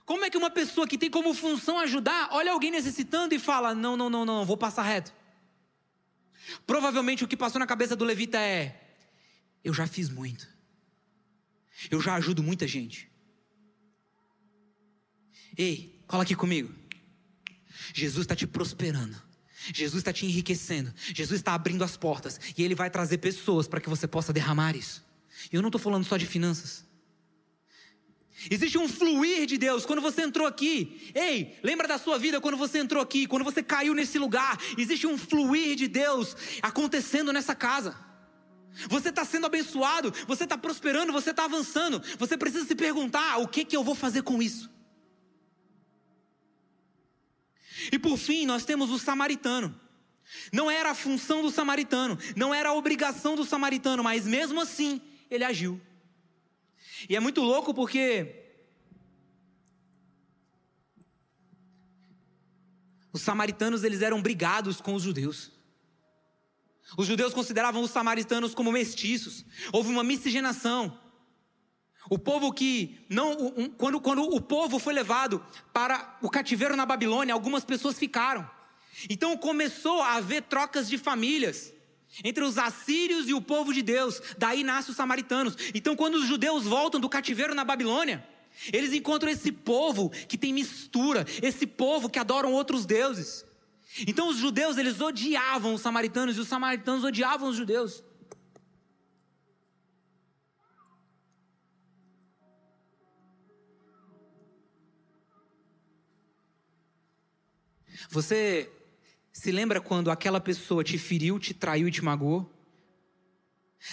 Como 0.05 0.23
é 0.23 0.29
que 0.29 0.37
uma 0.37 0.49
pessoa 0.49 0.87
que 0.87 0.97
tem 0.97 1.09
como 1.09 1.33
função 1.33 1.79
ajudar, 1.79 2.29
olha 2.31 2.51
alguém 2.51 2.71
necessitando 2.71 3.33
e 3.33 3.39
fala: 3.39 3.73
não, 3.73 3.97
não, 3.97 4.09
não, 4.09 4.25
não, 4.25 4.45
vou 4.45 4.57
passar 4.57 4.83
reto? 4.83 5.13
Provavelmente 6.65 7.23
o 7.23 7.27
que 7.27 7.35
passou 7.35 7.59
na 7.59 7.67
cabeça 7.67 7.95
do 7.95 8.05
levita 8.05 8.39
é: 8.39 8.95
eu 9.63 9.73
já 9.73 9.87
fiz 9.87 10.09
muito, 10.09 10.47
eu 11.89 11.99
já 11.99 12.15
ajudo 12.15 12.43
muita 12.43 12.67
gente. 12.67 13.09
Ei, 15.57 15.99
cola 16.07 16.23
aqui 16.23 16.35
comigo. 16.35 16.73
Jesus 17.93 18.25
está 18.25 18.35
te 18.35 18.45
prosperando. 18.45 19.26
Jesus 19.73 20.01
está 20.01 20.13
te 20.13 20.25
enriquecendo, 20.25 20.93
Jesus 21.13 21.39
está 21.39 21.53
abrindo 21.53 21.83
as 21.83 21.97
portas 21.97 22.39
e 22.57 22.63
Ele 22.63 22.75
vai 22.75 22.89
trazer 22.89 23.17
pessoas 23.17 23.67
para 23.67 23.81
que 23.81 23.89
você 23.89 24.07
possa 24.07 24.33
derramar 24.33 24.75
isso. 24.75 25.05
Eu 25.51 25.61
não 25.61 25.69
estou 25.69 25.79
falando 25.79 26.03
só 26.03 26.17
de 26.17 26.25
finanças. 26.25 26.85
Existe 28.51 28.77
um 28.77 28.87
fluir 28.87 29.47
de 29.47 29.57
Deus 29.57 29.85
quando 29.85 30.01
você 30.01 30.21
entrou 30.21 30.45
aqui. 30.45 31.11
Ei, 31.15 31.57
lembra 31.63 31.87
da 31.87 31.97
sua 31.97 32.19
vida 32.19 32.39
quando 32.39 32.57
você 32.57 32.77
entrou 32.77 33.01
aqui, 33.01 33.25
quando 33.25 33.43
você 33.43 33.63
caiu 33.63 33.95
nesse 33.95 34.19
lugar. 34.19 34.59
Existe 34.77 35.07
um 35.07 35.17
fluir 35.17 35.75
de 35.75 35.87
Deus 35.87 36.35
acontecendo 36.61 37.33
nessa 37.33 37.55
casa. 37.55 37.97
Você 38.89 39.09
está 39.09 39.25
sendo 39.25 39.47
abençoado, 39.47 40.13
você 40.27 40.43
está 40.43 40.55
prosperando, 40.55 41.11
você 41.11 41.31
está 41.31 41.45
avançando. 41.45 42.01
Você 42.19 42.37
precisa 42.37 42.65
se 42.65 42.75
perguntar: 42.75 43.37
o 43.37 43.47
que, 43.47 43.65
que 43.65 43.75
eu 43.75 43.83
vou 43.83 43.95
fazer 43.95 44.21
com 44.21 44.41
isso? 44.41 44.69
E 47.91 47.99
por 47.99 48.17
fim, 48.17 48.45
nós 48.45 48.65
temos 48.65 48.91
o 48.91 48.99
samaritano. 48.99 49.79
Não 50.51 50.69
era 50.69 50.91
a 50.91 50.95
função 50.95 51.41
do 51.41 51.49
samaritano, 51.49 52.17
não 52.35 52.53
era 52.53 52.69
a 52.69 52.73
obrigação 52.73 53.35
do 53.35 53.45
samaritano, 53.45 54.03
mas 54.03 54.25
mesmo 54.25 54.59
assim, 54.59 55.01
ele 55.29 55.43
agiu. 55.43 55.79
E 57.07 57.15
é 57.15 57.19
muito 57.19 57.41
louco 57.41 57.73
porque 57.73 58.43
os 63.13 63.21
samaritanos 63.21 63.83
eles 63.83 64.01
eram 64.01 64.21
brigados 64.21 64.81
com 64.81 64.93
os 64.93 65.03
judeus. 65.03 65.51
Os 66.97 67.07
judeus 67.07 67.33
consideravam 67.33 67.81
os 67.81 67.91
samaritanos 67.91 68.53
como 68.53 68.71
mestiços. 68.71 69.45
Houve 69.73 69.89
uma 69.89 70.03
miscigenação. 70.03 70.97
O 72.09 72.17
povo 72.17 72.51
que 72.53 72.99
não. 73.09 73.69
Quando, 73.77 73.99
quando 73.99 74.23
o 74.23 74.41
povo 74.41 74.79
foi 74.79 74.93
levado 74.93 75.43
para 75.73 76.17
o 76.21 76.29
cativeiro 76.29 76.75
na 76.75 76.85
Babilônia, 76.85 77.33
algumas 77.33 77.65
pessoas 77.65 77.97
ficaram. 77.97 78.49
Então 79.09 79.37
começou 79.37 80.01
a 80.01 80.15
haver 80.15 80.43
trocas 80.43 80.89
de 80.89 80.97
famílias 80.97 81.73
entre 82.23 82.43
os 82.43 82.57
assírios 82.57 83.27
e 83.27 83.33
o 83.33 83.41
povo 83.41 83.73
de 83.73 83.81
Deus. 83.81 84.21
Daí 84.37 84.63
nascem 84.63 84.91
os 84.91 84.97
samaritanos. 84.97 85.55
Então, 85.73 85.95
quando 85.95 86.15
os 86.15 86.25
judeus 86.25 86.63
voltam 86.63 86.99
do 86.99 87.09
cativeiro 87.09 87.53
na 87.53 87.63
Babilônia, 87.63 88.25
eles 88.71 88.93
encontram 88.93 89.31
esse 89.31 89.51
povo 89.51 90.09
que 90.09 90.37
tem 90.37 90.53
mistura, 90.53 91.25
esse 91.41 91.67
povo 91.67 92.09
que 92.09 92.17
adoram 92.17 92.53
outros 92.53 92.85
deuses. 92.85 93.45
Então 94.05 94.29
os 94.29 94.37
judeus, 94.37 94.77
eles 94.77 94.99
odiavam 94.99 95.73
os 95.73 95.81
samaritanos 95.81 96.37
e 96.37 96.39
os 96.39 96.47
samaritanos 96.47 97.03
odiavam 97.03 97.49
os 97.49 97.55
judeus. 97.55 98.03
Você 108.09 108.69
se 109.31 109.51
lembra 109.51 109.81
quando 109.81 110.09
aquela 110.09 110.39
pessoa 110.39 110.83
te 110.83 110.97
feriu, 110.97 111.37
te 111.39 111.53
traiu 111.53 111.87
e 111.87 111.91
te 111.91 112.03
magoou? 112.03 112.51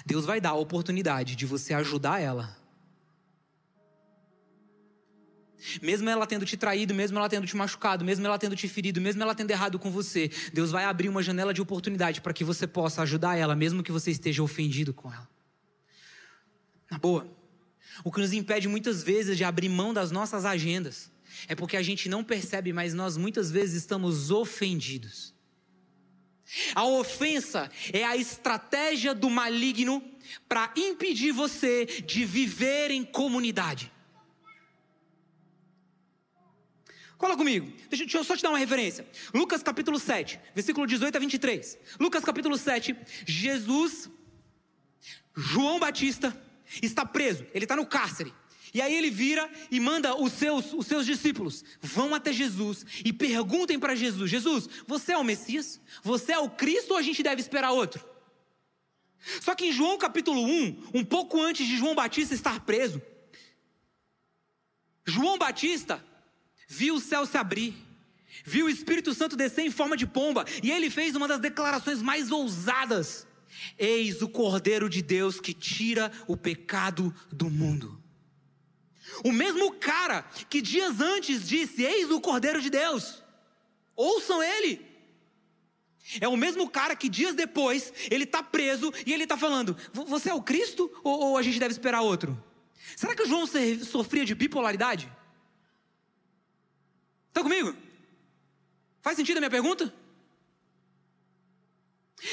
Deus 0.07 0.25
vai 0.25 0.41
dar 0.41 0.51
a 0.51 0.55
oportunidade 0.55 1.37
de 1.37 1.47
você 1.47 1.75
ajudar 1.75 2.21
ela. 2.21 2.57
Mesmo 5.81 6.09
ela 6.11 6.27
tendo 6.27 6.45
te 6.45 6.57
traído, 6.57 6.95
mesmo 6.95 7.19
ela 7.19 7.29
tendo 7.29 7.47
te 7.47 7.57
machucado, 7.57 8.05
mesmo 8.05 8.27
ela 8.27 8.39
tendo 8.39 8.55
te 8.55 8.69
ferido, 8.69 9.01
mesmo 9.01 9.23
ela 9.23 9.35
tendo 9.35 9.51
errado 9.51 9.79
com 9.79 9.91
você, 9.91 10.31
Deus 10.53 10.71
vai 10.71 10.85
abrir 10.85 11.09
uma 11.09 11.23
janela 11.23 11.55
de 11.55 11.63
oportunidade 11.63 12.21
para 12.21 12.35
que 12.35 12.45
você 12.45 12.67
possa 12.67 13.03
ajudar 13.03 13.37
ela, 13.37 13.57
mesmo 13.57 13.83
que 13.83 13.93
você 13.93 14.11
esteja 14.11 14.43
ofendido 14.43 14.93
com 14.93 15.13
ela. 15.13 15.29
Na 16.91 16.99
boa. 16.99 17.27
O 18.03 18.13
que 18.13 18.21
nos 18.21 18.33
impede 18.33 18.69
muitas 18.69 19.03
vezes 19.03 19.37
de 19.37 19.45
abrir 19.45 19.69
mão 19.69 19.95
das 19.95 20.11
nossas 20.11 20.45
agendas 20.45 21.14
é 21.49 21.55
porque 21.55 21.77
a 21.77 21.83
gente 21.83 22.09
não 22.09 22.25
percebe, 22.25 22.73
mas 22.73 22.95
nós 22.95 23.17
muitas 23.17 23.51
vezes 23.51 23.83
estamos 23.83 24.31
ofendidos. 24.31 25.35
A 26.75 26.85
ofensa 26.85 27.71
é 27.93 28.05
a 28.05 28.17
estratégia 28.17 29.15
do 29.15 29.31
maligno 29.31 30.03
para 30.49 30.73
impedir 30.77 31.33
você 31.33 31.87
de 31.87 32.25
viver 32.25 32.91
em 32.91 33.05
comunidade. 33.05 33.91
Cola 37.17 37.37
comigo, 37.37 37.67
deixa, 37.89 38.05
deixa, 38.05 38.19
eu 38.19 38.25
só 38.25 38.37
te 38.37 38.43
dar 38.43 38.51
uma 38.51 38.59
referência. 38.59 39.07
Lucas 39.33 39.63
capítulo 39.63 39.99
7, 39.99 40.39
versículo 40.55 40.87
18 40.87 41.17
a 41.17 41.21
23. 41.21 41.79
Lucas 41.99 42.25
capítulo 42.25 42.59
7, 42.59 42.95
Jesus, 43.27 44.11
João 45.35 45.79
Batista, 45.79 46.37
está 46.83 47.07
preso, 47.07 47.47
ele 47.55 47.65
está 47.65 47.77
no 47.77 47.87
cárcere. 47.87 48.33
E 48.75 48.83
aí 48.83 48.93
ele 48.93 49.09
vira 49.09 49.49
e 49.71 49.79
manda 49.79 50.21
os 50.21 50.33
seus, 50.33 50.73
os 50.73 50.89
seus 50.89 51.07
discípulos: 51.07 51.65
vão 51.81 52.13
até 52.13 52.33
Jesus 52.33 52.85
e 53.05 53.13
perguntem 53.13 53.79
para 53.79 53.95
Jesus: 53.95 54.29
Jesus, 54.29 54.69
você 54.85 55.13
é 55.13 55.19
o 55.19 55.23
Messias? 55.23 55.81
Você 56.03 56.33
é 56.33 56.39
o 56.41 56.51
Cristo 56.51 56.91
ou 56.91 56.97
a 56.99 57.03
gente 57.03 57.23
deve 57.23 57.41
esperar 57.41 57.71
outro? 57.71 58.05
Só 59.41 59.55
que 59.55 59.67
em 59.67 59.73
João 59.73 59.97
capítulo 59.97 60.45
1, 60.45 60.91
um 60.93 61.05
pouco 61.05 61.41
antes 61.41 61.67
de 61.67 61.77
João 61.77 61.95
Batista 61.95 62.35
estar 62.35 62.61
preso, 62.61 63.01
João 65.07 65.39
Batista 65.39 66.05
viu 66.69 66.97
o 66.97 67.01
céu 67.01 67.25
se 67.25 67.39
abrir, 67.39 67.75
viu 68.45 68.67
o 68.67 68.71
Espírito 68.71 69.15
Santo 69.15 69.37
descer 69.37 69.65
em 69.65 69.71
forma 69.71 69.97
de 69.97 70.07
pomba, 70.07 70.45
e 70.63 70.73
ele 70.73 70.91
fez 70.91 71.15
uma 71.15 71.29
das 71.29 71.39
declarações 71.39 72.03
mais 72.03 72.33
ousadas: 72.33 73.25
Eis 73.79 74.21
o 74.21 74.29
Cordeiro 74.29 74.91
de 74.91 75.01
Deus 75.01 75.41
que 75.41 75.55
tira 75.55 76.11
o 76.27 76.37
pecado 76.37 77.15
do 77.31 77.49
mundo. 77.49 78.04
O 79.25 79.33
mesmo 79.33 79.73
cara 79.73 80.23
que 80.49 80.61
dias 80.61 81.01
antes 81.01 81.47
disse: 81.49 81.83
Eis 81.83 82.11
o 82.11 82.21
Cordeiro 82.21 82.61
de 82.61 82.71
Deus, 82.71 83.23
ouçam 83.95 84.43
ele. 84.43 84.95
É 86.21 86.29
o 86.29 86.37
mesmo 86.37 86.69
cara 86.69 86.95
que 86.95 87.09
dias 87.09 87.35
depois 87.35 87.93
ele 88.11 88.25
está 88.25 88.43
preso 88.43 88.93
e 89.07 89.13
ele 89.13 89.25
está 89.25 89.37
falando: 89.37 89.77
Você 89.93 90.31
é 90.31 90.35
o 90.35 90.43
Cristo 90.43 90.91
ou, 91.03 91.19
ou, 91.21 91.37
a 91.39 91.43
gente 91.43 91.59
deve 91.59 91.73
esperar 91.73 92.03
outro? 92.03 92.43
Será 92.97 93.15
que 93.15 93.23
o 93.23 93.27
João 93.27 93.47
sofria 93.85 94.25
de 94.25 94.35
bipolaridade? 94.35 95.11
Está 97.29 97.43
comigo? 97.43 97.75
Faz 99.01 99.17
sentido 99.17 99.39
a 99.39 99.41
minha 99.41 99.51
pergunta? 99.51 99.93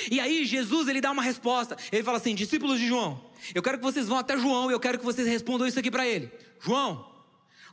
E 0.10 0.20
aí 0.20 0.46
Jesus 0.46 0.88
ele 0.88 1.02
dá 1.02 1.12
uma 1.12 1.24
resposta. 1.24 1.78
Ele 1.92 2.04
fala 2.04 2.18
assim: 2.18 2.36
discípulos 2.36 2.80
de 2.80 2.88
João, 2.88 3.32
eu 3.54 3.62
quero 3.62 3.78
que 3.78 3.84
vocês 3.84 4.08
vão 4.08 4.18
até 4.18 4.38
João 4.38 4.70
e 4.70 4.74
eu 4.74 4.80
quero 4.80 4.98
que 4.98 5.06
vocês 5.06 5.28
respondam 5.28 5.68
isso 5.68 5.80
aqui 5.80 5.92
para 5.92 6.08
ele. 6.08 6.32
João, 6.60 7.12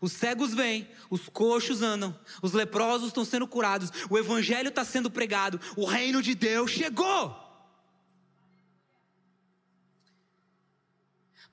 os 0.00 0.12
cegos 0.12 0.54
vêm, 0.54 0.88
os 1.10 1.28
coxos 1.28 1.82
andam, 1.82 2.18
os 2.42 2.52
leprosos 2.52 3.08
estão 3.08 3.24
sendo 3.24 3.46
curados, 3.46 3.90
o 4.08 4.18
evangelho 4.18 4.68
está 4.68 4.84
sendo 4.84 5.10
pregado, 5.10 5.60
o 5.76 5.84
reino 5.84 6.22
de 6.22 6.34
Deus 6.34 6.70
chegou. 6.70 7.48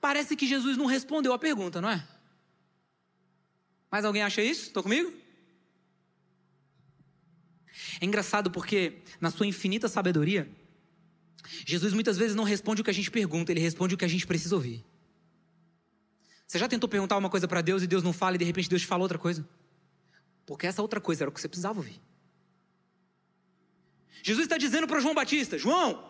Parece 0.00 0.36
que 0.36 0.46
Jesus 0.46 0.76
não 0.76 0.86
respondeu 0.86 1.32
a 1.32 1.38
pergunta, 1.38 1.80
não 1.80 1.90
é? 1.90 2.06
Mas 3.90 4.04
alguém 4.04 4.22
acha 4.22 4.42
isso? 4.42 4.64
Estão 4.64 4.82
comigo? 4.82 5.12
É 8.00 8.04
engraçado 8.04 8.50
porque, 8.50 8.98
na 9.20 9.30
sua 9.30 9.46
infinita 9.46 9.88
sabedoria, 9.88 10.50
Jesus 11.64 11.92
muitas 11.92 12.16
vezes 12.18 12.34
não 12.34 12.44
responde 12.44 12.80
o 12.80 12.84
que 12.84 12.90
a 12.90 12.94
gente 12.94 13.10
pergunta, 13.10 13.52
ele 13.52 13.60
responde 13.60 13.94
o 13.94 13.98
que 13.98 14.04
a 14.04 14.08
gente 14.08 14.26
precisa 14.26 14.54
ouvir. 14.54 14.84
Você 16.46 16.58
já 16.58 16.68
tentou 16.68 16.88
perguntar 16.88 17.16
uma 17.16 17.30
coisa 17.30 17.48
para 17.48 17.60
Deus 17.60 17.82
e 17.82 17.86
Deus 17.86 18.02
não 18.02 18.12
fala 18.12 18.36
e 18.36 18.38
de 18.38 18.44
repente 18.44 18.68
Deus 18.68 18.82
te 18.82 18.88
fala 18.88 19.02
outra 19.02 19.18
coisa? 19.18 19.46
Porque 20.44 20.66
essa 20.66 20.80
outra 20.80 21.00
coisa 21.00 21.24
era 21.24 21.30
o 21.30 21.32
que 21.32 21.40
você 21.40 21.48
precisava 21.48 21.78
ouvir. 21.78 22.00
Jesus 24.22 24.44
está 24.44 24.56
dizendo 24.56 24.86
para 24.86 25.00
João 25.00 25.14
Batista: 25.14 25.58
João, 25.58 26.08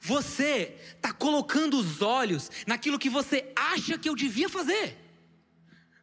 você 0.00 0.76
está 0.96 1.12
colocando 1.12 1.78
os 1.78 2.02
olhos 2.02 2.50
naquilo 2.66 2.98
que 2.98 3.10
você 3.10 3.52
acha 3.56 3.98
que 3.98 4.08
eu 4.08 4.14
devia 4.14 4.48
fazer. 4.48 5.07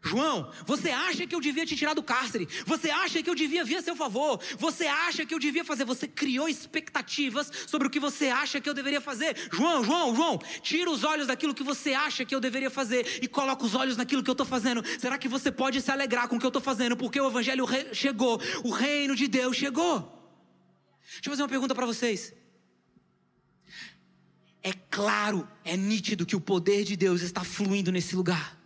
João, 0.05 0.51
você 0.67 0.91
acha 0.91 1.25
que 1.25 1.33
eu 1.33 1.41
devia 1.41 1.65
te 1.65 1.75
tirar 1.75 1.95
do 1.95 2.03
cárcere? 2.03 2.47
Você 2.67 2.91
acha 2.91 3.23
que 3.23 3.29
eu 3.29 3.33
devia 3.33 3.63
vir 3.63 3.77
a 3.77 3.81
seu 3.81 3.95
favor? 3.95 4.39
Você 4.59 4.85
acha 4.85 5.25
que 5.25 5.33
eu 5.33 5.39
devia 5.39 5.65
fazer? 5.65 5.83
Você 5.83 6.07
criou 6.07 6.47
expectativas 6.47 7.51
sobre 7.65 7.87
o 7.87 7.89
que 7.89 7.99
você 7.99 8.27
acha 8.27 8.61
que 8.61 8.69
eu 8.69 8.73
deveria 8.75 9.01
fazer. 9.01 9.35
João, 9.51 9.83
João, 9.83 10.15
João, 10.15 10.39
tira 10.61 10.91
os 10.91 11.03
olhos 11.03 11.25
daquilo 11.25 11.55
que 11.55 11.63
você 11.63 11.93
acha 11.93 12.23
que 12.23 12.35
eu 12.35 12.39
deveria 12.39 12.69
fazer 12.69 13.19
e 13.19 13.27
coloca 13.27 13.65
os 13.65 13.73
olhos 13.73 13.97
naquilo 13.97 14.21
que 14.21 14.29
eu 14.29 14.33
estou 14.33 14.45
fazendo. 14.45 14.83
Será 14.99 15.17
que 15.17 15.27
você 15.27 15.51
pode 15.51 15.81
se 15.81 15.89
alegrar 15.89 16.27
com 16.27 16.35
o 16.35 16.39
que 16.39 16.45
eu 16.45 16.49
estou 16.49 16.61
fazendo? 16.61 16.95
Porque 16.95 17.19
o 17.19 17.27
evangelho 17.27 17.65
chegou, 17.91 18.39
o 18.63 18.69
reino 18.69 19.15
de 19.15 19.27
Deus 19.27 19.57
chegou. 19.57 20.01
Deixa 21.15 21.21
eu 21.25 21.31
fazer 21.31 21.41
uma 21.41 21.49
pergunta 21.49 21.73
para 21.73 21.87
vocês. 21.87 22.31
É 24.61 24.71
claro, 24.71 25.47
é 25.63 25.75
nítido 25.75 26.27
que 26.27 26.35
o 26.35 26.41
poder 26.41 26.83
de 26.83 26.95
Deus 26.95 27.23
está 27.23 27.43
fluindo 27.43 27.91
nesse 27.91 28.15
lugar. 28.15 28.64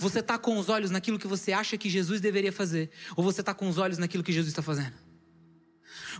Você 0.00 0.20
está 0.20 0.38
com 0.38 0.56
os 0.58 0.70
olhos 0.70 0.90
naquilo 0.90 1.18
que 1.18 1.26
você 1.26 1.52
acha 1.52 1.76
que 1.76 1.90
Jesus 1.90 2.22
deveria 2.22 2.50
fazer? 2.50 2.90
Ou 3.14 3.22
você 3.22 3.42
está 3.42 3.52
com 3.52 3.68
os 3.68 3.76
olhos 3.76 3.98
naquilo 3.98 4.24
que 4.24 4.32
Jesus 4.32 4.50
está 4.50 4.62
fazendo? 4.62 4.94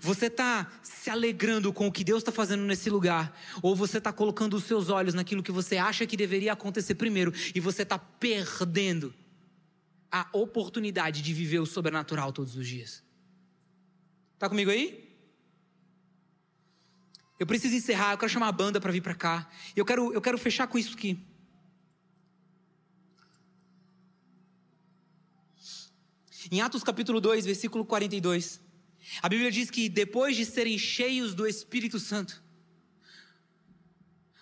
Você 0.03 0.27
está 0.27 0.71
se 0.83 1.09
alegrando 1.09 1.73
com 1.73 1.87
o 1.87 1.93
que 1.93 2.05
Deus 2.05 2.19
está 2.19 2.31
fazendo 2.31 2.63
nesse 2.65 2.91
lugar? 2.91 3.35
Ou 3.63 3.75
você 3.75 3.97
está 3.97 4.13
colocando 4.13 4.55
os 4.55 4.65
seus 4.65 4.91
olhos 4.91 5.15
naquilo 5.15 5.43
que 5.43 5.51
você 5.51 5.79
acha 5.79 6.07
que 6.07 6.15
deveria 6.15 6.53
acontecer 6.53 6.95
primeiro 6.95 7.33
e 7.55 7.59
você 7.59 7.81
está 7.81 7.99
perdendo 7.99 9.15
a 10.13 10.29
oportunidade 10.35 11.23
de 11.23 11.33
viver 11.33 11.61
o 11.61 11.65
sobrenatural 11.65 12.35
todos 12.35 12.57
os 12.57 12.69
dias? 12.69 13.03
Está 14.35 14.47
comigo 14.47 14.71
aí? 14.71 15.09
Eu 17.39 17.47
preciso 17.47 17.75
encerrar, 17.75 18.13
eu 18.13 18.19
quero 18.19 18.31
chamar 18.31 18.49
a 18.49 18.53
banda 18.53 18.79
para 18.79 18.93
vir 18.93 19.01
para 19.01 19.15
cá. 19.15 19.51
Eu 19.75 19.87
quero, 19.87 20.13
eu 20.13 20.21
quero 20.21 20.37
fechar 20.37 20.67
com 20.67 20.79
isso 20.79 20.93
aqui. 20.93 21.30
Em 26.51 26.61
Atos 26.61 26.83
capítulo 26.83 27.21
2, 27.21 27.47
versículo 27.47 27.85
42, 27.85 28.61
a 29.23 29.29
Bíblia 29.29 29.53
diz 29.53 29.71
que 29.71 29.89
depois 29.89 30.37
de 30.37 30.45
serem 30.45 30.77
cheios 30.77 31.33
do 31.33 31.47
Espírito 31.47 32.01
Santo, 32.01 32.43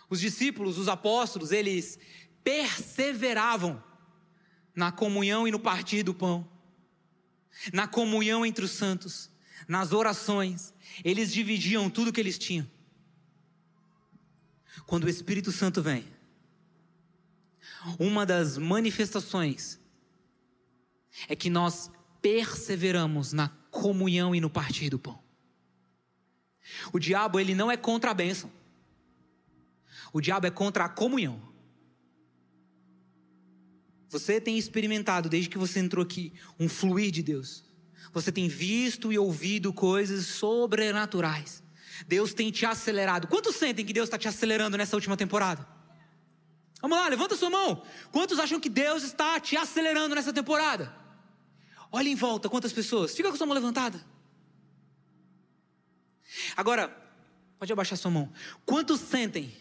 os 0.08 0.18
discípulos, 0.18 0.78
os 0.78 0.88
apóstolos, 0.88 1.52
eles 1.52 1.98
perseveravam 2.42 3.82
na 4.74 4.90
comunhão 4.90 5.46
e 5.46 5.50
no 5.50 5.60
partir 5.60 6.02
do 6.02 6.14
pão, 6.14 6.48
na 7.74 7.86
comunhão 7.86 8.46
entre 8.46 8.64
os 8.64 8.70
santos, 8.70 9.30
nas 9.66 9.92
orações, 9.92 10.72
eles 11.04 11.30
dividiam 11.30 11.90
tudo 11.90 12.12
que 12.12 12.20
eles 12.20 12.38
tinham. 12.38 12.66
Quando 14.86 15.04
o 15.04 15.10
Espírito 15.10 15.52
Santo 15.52 15.82
vem, 15.82 16.06
uma 17.98 18.24
das 18.24 18.56
manifestações 18.56 19.78
é 21.28 21.36
que 21.36 21.50
nós 21.50 21.90
perseveramos 22.20 23.32
na 23.32 23.48
comunhão 23.70 24.34
e 24.34 24.40
no 24.40 24.50
partir 24.50 24.90
do 24.90 24.98
pão. 24.98 25.22
O 26.92 26.98
diabo, 26.98 27.40
ele 27.40 27.54
não 27.54 27.70
é 27.70 27.76
contra 27.76 28.10
a 28.10 28.14
bênção. 28.14 28.50
O 30.12 30.20
diabo 30.20 30.46
é 30.46 30.50
contra 30.50 30.84
a 30.84 30.88
comunhão. 30.88 31.40
Você 34.08 34.40
tem 34.40 34.56
experimentado, 34.56 35.28
desde 35.28 35.50
que 35.50 35.58
você 35.58 35.80
entrou 35.80 36.02
aqui, 36.02 36.32
um 36.58 36.68
fluir 36.68 37.10
de 37.10 37.22
Deus. 37.22 37.64
Você 38.12 38.32
tem 38.32 38.48
visto 38.48 39.12
e 39.12 39.18
ouvido 39.18 39.72
coisas 39.72 40.26
sobrenaturais. 40.26 41.62
Deus 42.06 42.32
tem 42.32 42.50
te 42.50 42.64
acelerado. 42.64 43.26
Quantos 43.26 43.56
sentem 43.56 43.84
que 43.84 43.92
Deus 43.92 44.06
está 44.06 44.16
te 44.16 44.28
acelerando 44.28 44.78
nessa 44.78 44.96
última 44.96 45.16
temporada? 45.16 45.66
Vamos 46.80 46.96
lá, 46.96 47.08
levanta 47.08 47.36
sua 47.36 47.50
mão. 47.50 47.82
Quantos 48.12 48.38
acham 48.38 48.60
que 48.60 48.68
Deus 48.68 49.02
está 49.02 49.38
te 49.40 49.56
acelerando 49.56 50.14
nessa 50.14 50.32
temporada? 50.32 50.94
Olha 51.90 52.08
em 52.08 52.14
volta, 52.14 52.48
quantas 52.48 52.72
pessoas? 52.72 53.14
Fica 53.14 53.30
com 53.30 53.36
sua 53.36 53.46
mão 53.46 53.54
levantada. 53.54 54.04
Agora, 56.56 56.88
pode 57.58 57.72
abaixar 57.72 57.98
sua 57.98 58.10
mão. 58.10 58.32
Quantos 58.64 59.00
sentem 59.00 59.52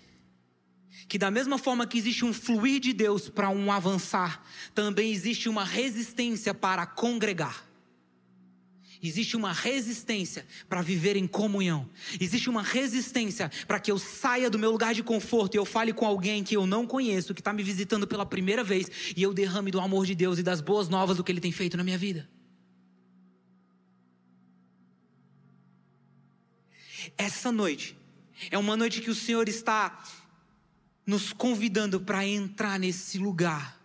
que, 1.08 1.18
da 1.18 1.32
mesma 1.32 1.58
forma 1.58 1.88
que 1.88 1.98
existe 1.98 2.26
um 2.26 2.34
fluir 2.34 2.80
de 2.80 2.94
Deus 2.94 3.30
para 3.30 3.50
um 3.50 3.72
avançar, 3.72 4.44
também 4.74 5.12
existe 5.12 5.48
uma 5.48 5.64
resistência 5.64 6.54
para 6.54 6.86
congregar? 6.86 7.66
Existe 9.02 9.38
uma 9.38 9.54
resistência 9.54 10.45
para 10.68 10.82
viver 10.82 11.16
em 11.16 11.28
comunhão. 11.28 11.89
Existe 12.20 12.50
uma 12.50 12.64
resistência 12.64 13.52
para 13.68 13.80
que 13.80 13.91
eu 13.91 14.00
saia 14.00 14.50
do 14.50 14.58
meu 14.58 14.72
lugar 14.72 14.93
de 14.93 15.04
conforto 15.04 15.56
e 15.56 15.58
eu 15.58 15.66
fale 15.66 15.93
com 15.93 16.06
alguém 16.06 16.43
que 16.43 16.56
eu 16.56 16.66
não 16.66 16.86
conheço, 16.88 17.34
que 17.34 17.41
está 17.41 17.54
me 17.54 17.64
visitando 17.64 18.08
pela 18.08 18.26
primeira 18.26 18.64
vez, 18.64 18.89
e 19.16 19.22
eu 19.22 19.34
derrame 19.34 19.72
do 19.72 19.80
amor 19.80 20.06
de 20.06 20.16
Deus 20.16 20.39
e 20.39 20.43
das 20.43 20.62
boas 20.62 20.89
novas 20.89 21.18
do 21.18 21.24
que 21.24 21.32
Ele 21.32 21.41
tem 21.41 21.52
feito 21.52 21.78
na 21.78 21.84
minha 21.84 21.98
vida. 21.98 22.28
Essa 27.18 27.52
noite 27.52 27.95
é 28.52 28.58
uma 28.58 28.76
noite 28.76 29.02
que 29.02 29.10
o 29.10 29.16
Senhor 29.16 29.48
está 29.48 30.04
nos 31.06 31.32
convidando 31.32 32.02
para 32.02 32.26
entrar 32.26 32.80
nesse 32.80 33.18
lugar 33.18 33.80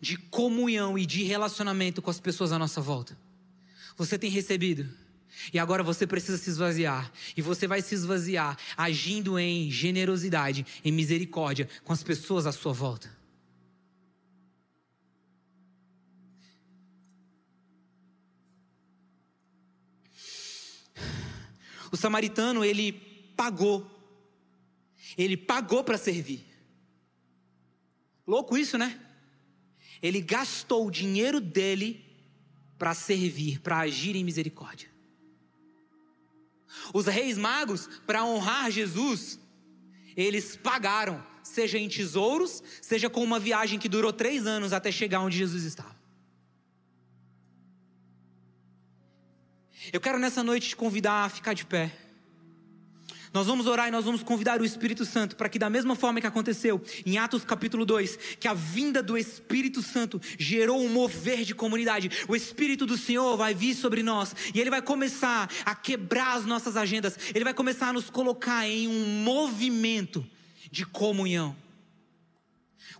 de 0.00 0.16
comunhão 0.16 0.96
e 0.96 1.04
de 1.04 1.24
relacionamento 1.24 2.00
com 2.00 2.10
as 2.10 2.20
pessoas 2.20 2.52
à 2.52 2.58
nossa 2.58 2.80
volta. 2.80 3.18
Você 3.98 4.16
tem 4.16 4.30
recebido. 4.30 4.88
E 5.52 5.58
agora 5.58 5.82
você 5.82 6.06
precisa 6.06 6.38
se 6.38 6.48
esvaziar. 6.48 7.12
E 7.36 7.42
você 7.42 7.66
vai 7.66 7.82
se 7.82 7.94
esvaziar 7.94 8.56
agindo 8.76 9.38
em 9.38 9.70
generosidade, 9.70 10.64
em 10.84 10.92
misericórdia 10.92 11.68
com 11.84 11.92
as 11.92 12.02
pessoas 12.02 12.46
à 12.46 12.52
sua 12.52 12.72
volta. 12.72 13.18
O 21.90 21.96
samaritano, 21.96 22.64
ele 22.64 22.92
pagou. 23.36 23.90
Ele 25.16 25.36
pagou 25.36 25.82
para 25.82 25.98
servir. 25.98 26.46
Louco 28.26 28.56
isso, 28.56 28.78
né? 28.78 29.00
Ele 30.00 30.20
gastou 30.20 30.86
o 30.86 30.90
dinheiro 30.90 31.40
dele 31.40 32.07
para 32.78 32.94
servir, 32.94 33.60
para 33.60 33.78
agir 33.78 34.14
em 34.14 34.24
misericórdia. 34.24 34.88
Os 36.92 37.06
reis 37.06 37.36
magos, 37.36 37.88
para 38.06 38.24
honrar 38.24 38.70
Jesus, 38.70 39.38
eles 40.16 40.56
pagaram, 40.56 41.24
seja 41.42 41.78
em 41.78 41.88
tesouros, 41.88 42.62
seja 42.80 43.10
com 43.10 43.22
uma 43.22 43.38
viagem 43.38 43.78
que 43.78 43.88
durou 43.88 44.12
três 44.12 44.46
anos 44.46 44.72
até 44.72 44.92
chegar 44.92 45.20
onde 45.20 45.36
Jesus 45.36 45.64
estava. 45.64 45.96
Eu 49.92 50.00
quero 50.00 50.18
nessa 50.18 50.42
noite 50.42 50.68
te 50.68 50.76
convidar 50.76 51.24
a 51.24 51.28
ficar 51.28 51.54
de 51.54 51.64
pé. 51.64 52.07
Nós 53.32 53.46
vamos 53.46 53.66
orar 53.66 53.88
e 53.88 53.90
nós 53.90 54.04
vamos 54.04 54.22
convidar 54.22 54.60
o 54.60 54.64
Espírito 54.64 55.04
Santo 55.04 55.36
para 55.36 55.48
que, 55.48 55.58
da 55.58 55.68
mesma 55.68 55.94
forma 55.94 56.20
que 56.20 56.26
aconteceu 56.26 56.82
em 57.04 57.18
Atos 57.18 57.44
capítulo 57.44 57.84
2, 57.84 58.18
que 58.40 58.48
a 58.48 58.54
vinda 58.54 59.02
do 59.02 59.16
Espírito 59.16 59.82
Santo 59.82 60.20
gerou 60.38 60.80
um 60.80 60.88
mover 60.88 61.44
de 61.44 61.54
comunidade, 61.54 62.10
o 62.28 62.34
Espírito 62.34 62.86
do 62.86 62.96
Senhor 62.96 63.36
vai 63.36 63.54
vir 63.54 63.74
sobre 63.74 64.02
nós 64.02 64.34
e 64.54 64.60
ele 64.60 64.70
vai 64.70 64.82
começar 64.82 65.50
a 65.64 65.74
quebrar 65.74 66.36
as 66.36 66.46
nossas 66.46 66.76
agendas, 66.76 67.18
ele 67.34 67.44
vai 67.44 67.54
começar 67.54 67.88
a 67.88 67.92
nos 67.92 68.10
colocar 68.10 68.66
em 68.66 68.88
um 68.88 69.22
movimento 69.22 70.26
de 70.70 70.84
comunhão. 70.84 71.67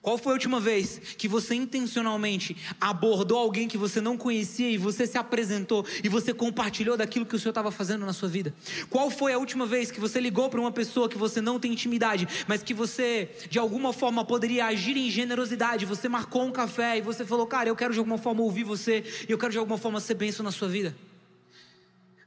Qual 0.01 0.17
foi 0.17 0.33
a 0.33 0.35
última 0.35 0.61
vez 0.61 1.01
que 1.19 1.27
você 1.27 1.55
intencionalmente 1.55 2.57
abordou 2.81 3.39
alguém 3.39 3.67
que 3.67 3.77
você 3.77 4.01
não 4.01 4.17
conhecia 4.17 4.71
e 4.71 4.79
você 4.79 5.07
se 5.07 5.19
apresentou 5.19 5.85
e 6.03 6.09
você 6.09 6.33
compartilhou 6.33 6.97
daquilo 6.97 7.27
que 7.27 7.35
o 7.35 7.39
Senhor 7.39 7.51
estava 7.51 7.71
fazendo 7.71 8.07
na 8.07 8.13
sua 8.13 8.29
vida? 8.29 8.55
Qual 8.89 9.11
foi 9.11 9.33
a 9.33 9.39
última 9.39 9.67
vez 9.67 9.91
que 9.91 10.01
você 10.01 10.21
ligou 10.21 10.49
para 10.49 10.61
uma 10.61 10.71
pessoa 10.71 11.09
que 11.09 11.19
você 11.19 11.41
não 11.41 11.59
tem 11.59 11.73
intimidade, 11.73 12.29
mas 12.47 12.63
que 12.63 12.73
você 12.73 13.29
de 13.51 13.59
alguma 13.59 13.93
forma 13.93 14.25
poderia 14.25 14.67
agir 14.67 14.97
em 14.97 15.11
generosidade? 15.11 15.85
Você 15.85 16.09
marcou 16.09 16.45
um 16.45 16.53
café 16.53 16.99
e 16.99 17.01
você 17.01 17.25
falou, 17.25 17.47
cara, 17.47 17.69
eu 17.69 17.77
quero 17.77 17.93
de 17.93 17.99
alguma 17.99 18.19
forma 18.19 18.43
ouvir 18.43 18.65
você 18.65 19.05
e 19.29 19.33
eu 19.33 19.39
quero 19.39 19.53
de 19.53 19.59
alguma 19.59 19.79
forma 19.79 20.01
ser 20.01 20.15
benção 20.15 20.45
na 20.45 20.53
sua 20.53 20.69
vida. 20.69 20.97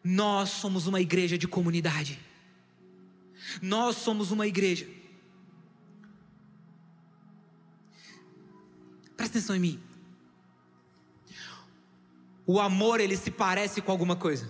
Nós 0.03 0.49
somos 0.49 0.87
uma 0.87 0.99
igreja 0.99 1.37
de 1.37 1.47
comunidade. 1.47 2.19
Nós 3.61 3.95
somos 3.97 4.31
uma 4.31 4.45
igreja 4.45 4.87
Presta 9.21 9.37
atenção 9.37 9.55
em 9.55 9.59
mim. 9.59 9.79
O 12.43 12.59
amor, 12.59 12.99
ele 12.99 13.15
se 13.15 13.29
parece 13.29 13.79
com 13.79 13.91
alguma 13.91 14.15
coisa. 14.15 14.49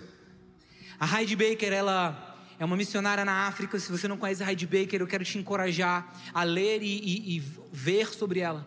A 0.98 1.20
Heidi 1.20 1.36
Baker, 1.36 1.74
ela 1.74 2.38
é 2.58 2.64
uma 2.64 2.78
missionária 2.78 3.26
na 3.26 3.48
África. 3.48 3.78
Se 3.78 3.92
você 3.92 4.08
não 4.08 4.16
conhece 4.16 4.42
a 4.42 4.48
Heidi 4.48 4.66
Baker, 4.66 5.02
eu 5.02 5.08
quero 5.08 5.26
te 5.26 5.38
encorajar 5.38 6.10
a 6.34 6.44
ler 6.44 6.82
e, 6.82 6.86
e, 6.86 7.36
e 7.36 7.44
ver 7.70 8.14
sobre 8.14 8.40
ela. 8.40 8.66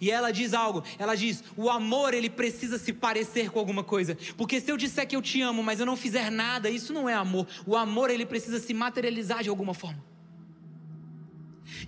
E 0.00 0.10
ela 0.10 0.32
diz 0.32 0.52
algo, 0.52 0.82
ela 0.98 1.14
diz: 1.14 1.44
o 1.56 1.70
amor 1.70 2.12
ele 2.12 2.28
precisa 2.28 2.76
se 2.76 2.92
parecer 2.92 3.48
com 3.48 3.60
alguma 3.60 3.84
coisa. 3.84 4.18
Porque 4.36 4.60
se 4.60 4.72
eu 4.72 4.76
disser 4.76 5.06
que 5.06 5.14
eu 5.14 5.22
te 5.22 5.40
amo, 5.42 5.62
mas 5.62 5.78
eu 5.78 5.86
não 5.86 5.96
fizer 5.96 6.28
nada, 6.28 6.68
isso 6.68 6.92
não 6.92 7.08
é 7.08 7.14
amor. 7.14 7.46
O 7.64 7.76
amor 7.76 8.10
ele 8.10 8.26
precisa 8.26 8.58
se 8.58 8.74
materializar 8.74 9.44
de 9.44 9.48
alguma 9.48 9.74
forma. 9.74 10.04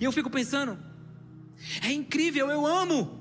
E 0.00 0.04
eu 0.04 0.12
fico 0.12 0.30
pensando, 0.30 0.78
é 1.82 1.90
incrível, 1.90 2.48
eu 2.50 2.64
amo. 2.64 3.17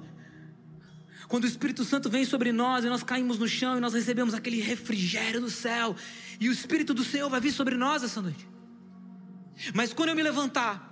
Quando 1.27 1.43
o 1.43 1.47
Espírito 1.47 1.83
Santo 1.83 2.09
vem 2.09 2.23
sobre 2.23 2.51
nós 2.51 2.85
e 2.85 2.89
nós 2.89 3.03
caímos 3.03 3.37
no 3.37 3.47
chão 3.47 3.77
e 3.77 3.81
nós 3.81 3.93
recebemos 3.93 4.33
aquele 4.33 4.61
refrigério 4.61 5.41
do 5.41 5.49
céu, 5.49 5.95
e 6.39 6.47
o 6.47 6.51
Espírito 6.51 6.93
do 6.93 7.03
Senhor 7.03 7.29
vai 7.29 7.41
vir 7.41 7.51
sobre 7.51 7.75
nós 7.75 8.03
essa 8.03 8.21
noite. 8.21 8.47
Mas 9.73 9.91
quando 9.91 10.09
eu 10.09 10.15
me 10.15 10.23
levantar, 10.23 10.87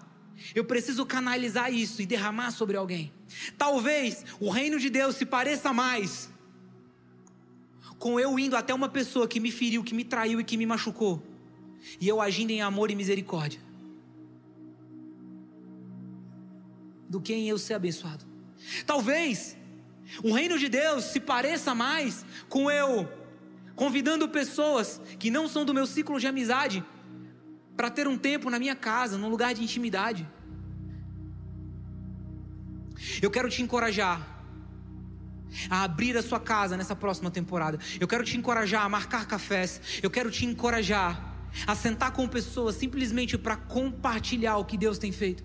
eu 0.53 0.65
preciso 0.65 1.05
canalizar 1.05 1.73
isso 1.73 2.01
e 2.01 2.05
derramar 2.05 2.51
sobre 2.51 2.75
alguém. 2.75 3.13
Talvez 3.57 4.25
o 4.39 4.49
reino 4.49 4.79
de 4.79 4.89
Deus 4.89 5.15
se 5.15 5.25
pareça 5.25 5.71
mais 5.71 6.29
com 7.97 8.19
eu 8.19 8.37
indo 8.37 8.57
até 8.57 8.73
uma 8.73 8.89
pessoa 8.89 9.27
que 9.27 9.39
me 9.39 9.51
feriu, 9.51 9.83
que 9.83 9.95
me 9.95 10.03
traiu 10.03 10.39
e 10.39 10.43
que 10.43 10.57
me 10.57 10.65
machucou, 10.65 11.23
e 11.99 12.07
eu 12.07 12.21
agindo 12.21 12.51
em 12.51 12.61
amor 12.61 12.91
e 12.91 12.95
misericórdia, 12.95 13.59
do 17.09 17.21
que 17.21 17.33
em 17.33 17.47
eu 17.47 17.57
ser 17.57 17.75
abençoado. 17.75 18.25
Talvez 18.85 19.55
o 20.23 20.33
reino 20.33 20.57
de 20.57 20.69
Deus 20.69 21.05
se 21.05 21.19
pareça 21.19 21.73
mais 21.73 22.25
com 22.49 22.69
eu 22.69 23.07
convidando 23.75 24.29
pessoas 24.29 25.01
que 25.19 25.29
não 25.29 25.47
são 25.47 25.65
do 25.65 25.73
meu 25.73 25.85
ciclo 25.85 26.19
de 26.19 26.27
amizade 26.27 26.83
para 27.75 27.89
ter 27.89 28.07
um 28.07 28.17
tempo 28.17 28.49
na 28.49 28.57
minha 28.57 28.75
casa, 28.75 29.17
num 29.17 29.29
lugar 29.29 29.53
de 29.53 29.61
intimidade. 29.61 30.27
Eu 33.21 33.29
quero 33.29 33.49
te 33.49 33.61
encorajar 33.61 34.31
a 35.69 35.83
abrir 35.83 36.17
a 36.17 36.23
sua 36.23 36.39
casa 36.39 36.77
nessa 36.77 36.95
próxima 36.95 37.29
temporada. 37.29 37.77
Eu 37.99 38.07
quero 38.07 38.23
te 38.23 38.37
encorajar 38.37 38.83
a 38.85 38.89
marcar 38.89 39.27
cafés. 39.27 39.81
Eu 40.01 40.09
quero 40.09 40.31
te 40.31 40.45
encorajar 40.45 41.33
a 41.67 41.75
sentar 41.75 42.11
com 42.11 42.27
pessoas 42.27 42.75
simplesmente 42.75 43.37
para 43.37 43.55
compartilhar 43.55 44.57
o 44.57 44.65
que 44.65 44.77
Deus 44.77 44.97
tem 44.97 45.11
feito. 45.11 45.43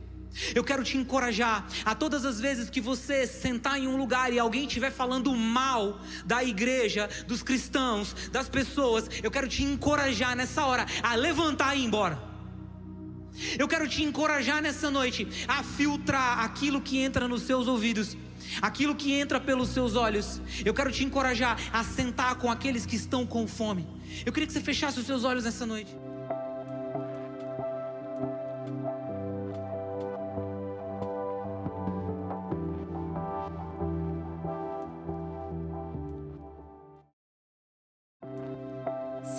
Eu 0.54 0.62
quero 0.62 0.84
te 0.84 0.96
encorajar 0.96 1.66
a 1.84 1.94
todas 1.94 2.24
as 2.24 2.40
vezes 2.40 2.70
que 2.70 2.80
você 2.80 3.26
sentar 3.26 3.78
em 3.78 3.86
um 3.86 3.96
lugar 3.96 4.32
e 4.32 4.38
alguém 4.38 4.64
estiver 4.66 4.90
falando 4.90 5.34
mal 5.34 6.00
da 6.24 6.42
igreja, 6.42 7.08
dos 7.26 7.42
cristãos, 7.42 8.14
das 8.30 8.48
pessoas, 8.48 9.08
eu 9.22 9.30
quero 9.30 9.48
te 9.48 9.62
encorajar 9.62 10.36
nessa 10.36 10.64
hora 10.64 10.86
a 11.02 11.14
levantar 11.14 11.76
e 11.76 11.80
ir 11.80 11.84
embora. 11.84 12.30
Eu 13.58 13.66
quero 13.66 13.88
te 13.88 14.02
encorajar 14.02 14.60
nessa 14.60 14.90
noite 14.90 15.26
a 15.48 15.62
filtrar 15.62 16.40
aquilo 16.40 16.80
que 16.80 16.98
entra 16.98 17.26
nos 17.26 17.42
seus 17.42 17.66
ouvidos, 17.68 18.16
aquilo 18.60 18.94
que 18.94 19.12
entra 19.12 19.40
pelos 19.40 19.70
seus 19.70 19.96
olhos. 19.96 20.40
Eu 20.64 20.74
quero 20.74 20.92
te 20.92 21.04
encorajar 21.04 21.58
a 21.72 21.82
sentar 21.82 22.36
com 22.36 22.50
aqueles 22.50 22.84
que 22.84 22.96
estão 22.96 23.26
com 23.26 23.46
fome. 23.46 23.86
Eu 24.26 24.32
queria 24.32 24.46
que 24.46 24.52
você 24.52 24.60
fechasse 24.60 24.98
os 24.98 25.06
seus 25.06 25.24
olhos 25.24 25.44
nessa 25.44 25.64
noite. 25.64 25.96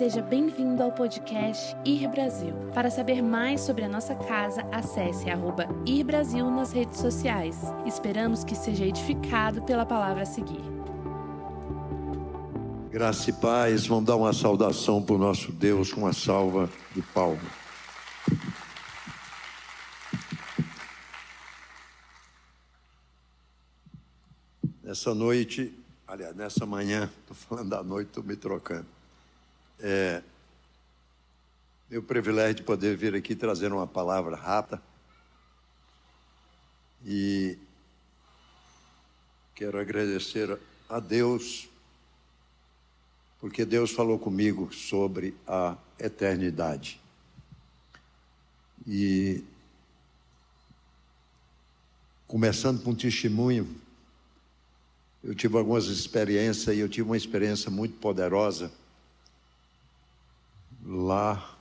Seja 0.02 0.20
bem-vindo 0.20 0.82
ao 0.82 0.90
podcast 0.90 1.76
Ir 1.84 2.08
Brasil. 2.08 2.52
Para 2.74 2.90
saber 2.90 3.22
mais 3.22 3.60
sobre 3.60 3.84
a 3.84 3.88
nossa 3.88 4.16
casa, 4.16 4.62
acesse 4.72 5.30
arroba 5.30 5.68
Ir 5.86 6.02
Brasil 6.02 6.50
nas 6.50 6.72
redes 6.72 6.98
sociais. 6.98 7.56
Esperamos 7.86 8.42
que 8.42 8.56
seja 8.56 8.84
edificado 8.84 9.62
pela 9.62 9.86
palavra 9.86 10.24
a 10.24 10.26
seguir. 10.26 10.60
Graça 12.90 13.30
e 13.30 13.32
paz, 13.32 13.86
vamos 13.86 14.06
dar 14.06 14.16
uma 14.16 14.32
saudação 14.32 15.00
para 15.00 15.14
o 15.14 15.18
nosso 15.18 15.52
Deus 15.52 15.92
com 15.92 16.00
uma 16.00 16.12
salva 16.12 16.68
de 16.92 17.00
palmas. 17.00 17.52
Nessa 24.82 25.14
noite, 25.14 25.72
Aliás, 26.08 26.36
nessa 26.36 26.66
manhã, 26.66 27.08
estou 27.20 27.34
falando 27.34 27.70
da 27.70 27.82
noite, 27.82 28.08
estou 28.08 28.22
me 28.22 28.36
trocando. 28.36 29.01
É, 29.84 30.22
meu 31.90 32.00
privilégio 32.04 32.54
de 32.54 32.62
poder 32.62 32.96
vir 32.96 33.16
aqui 33.16 33.34
trazer 33.34 33.72
uma 33.72 33.84
palavra 33.84 34.36
rápida. 34.36 34.80
E 37.04 37.58
quero 39.56 39.80
agradecer 39.80 40.56
a 40.88 41.00
Deus, 41.00 41.68
porque 43.40 43.64
Deus 43.64 43.90
falou 43.90 44.20
comigo 44.20 44.72
sobre 44.72 45.34
a 45.48 45.76
eternidade. 45.98 47.00
E 48.86 49.42
começando 52.28 52.80
com 52.84 52.92
um 52.92 52.94
testemunho, 52.94 53.68
eu 55.24 55.34
tive 55.34 55.58
algumas 55.58 55.86
experiências 55.86 56.76
e 56.76 56.78
eu 56.78 56.88
tive 56.88 57.08
uma 57.08 57.16
experiência 57.16 57.68
muito 57.68 57.98
poderosa 57.98 58.70
lá 60.84 61.56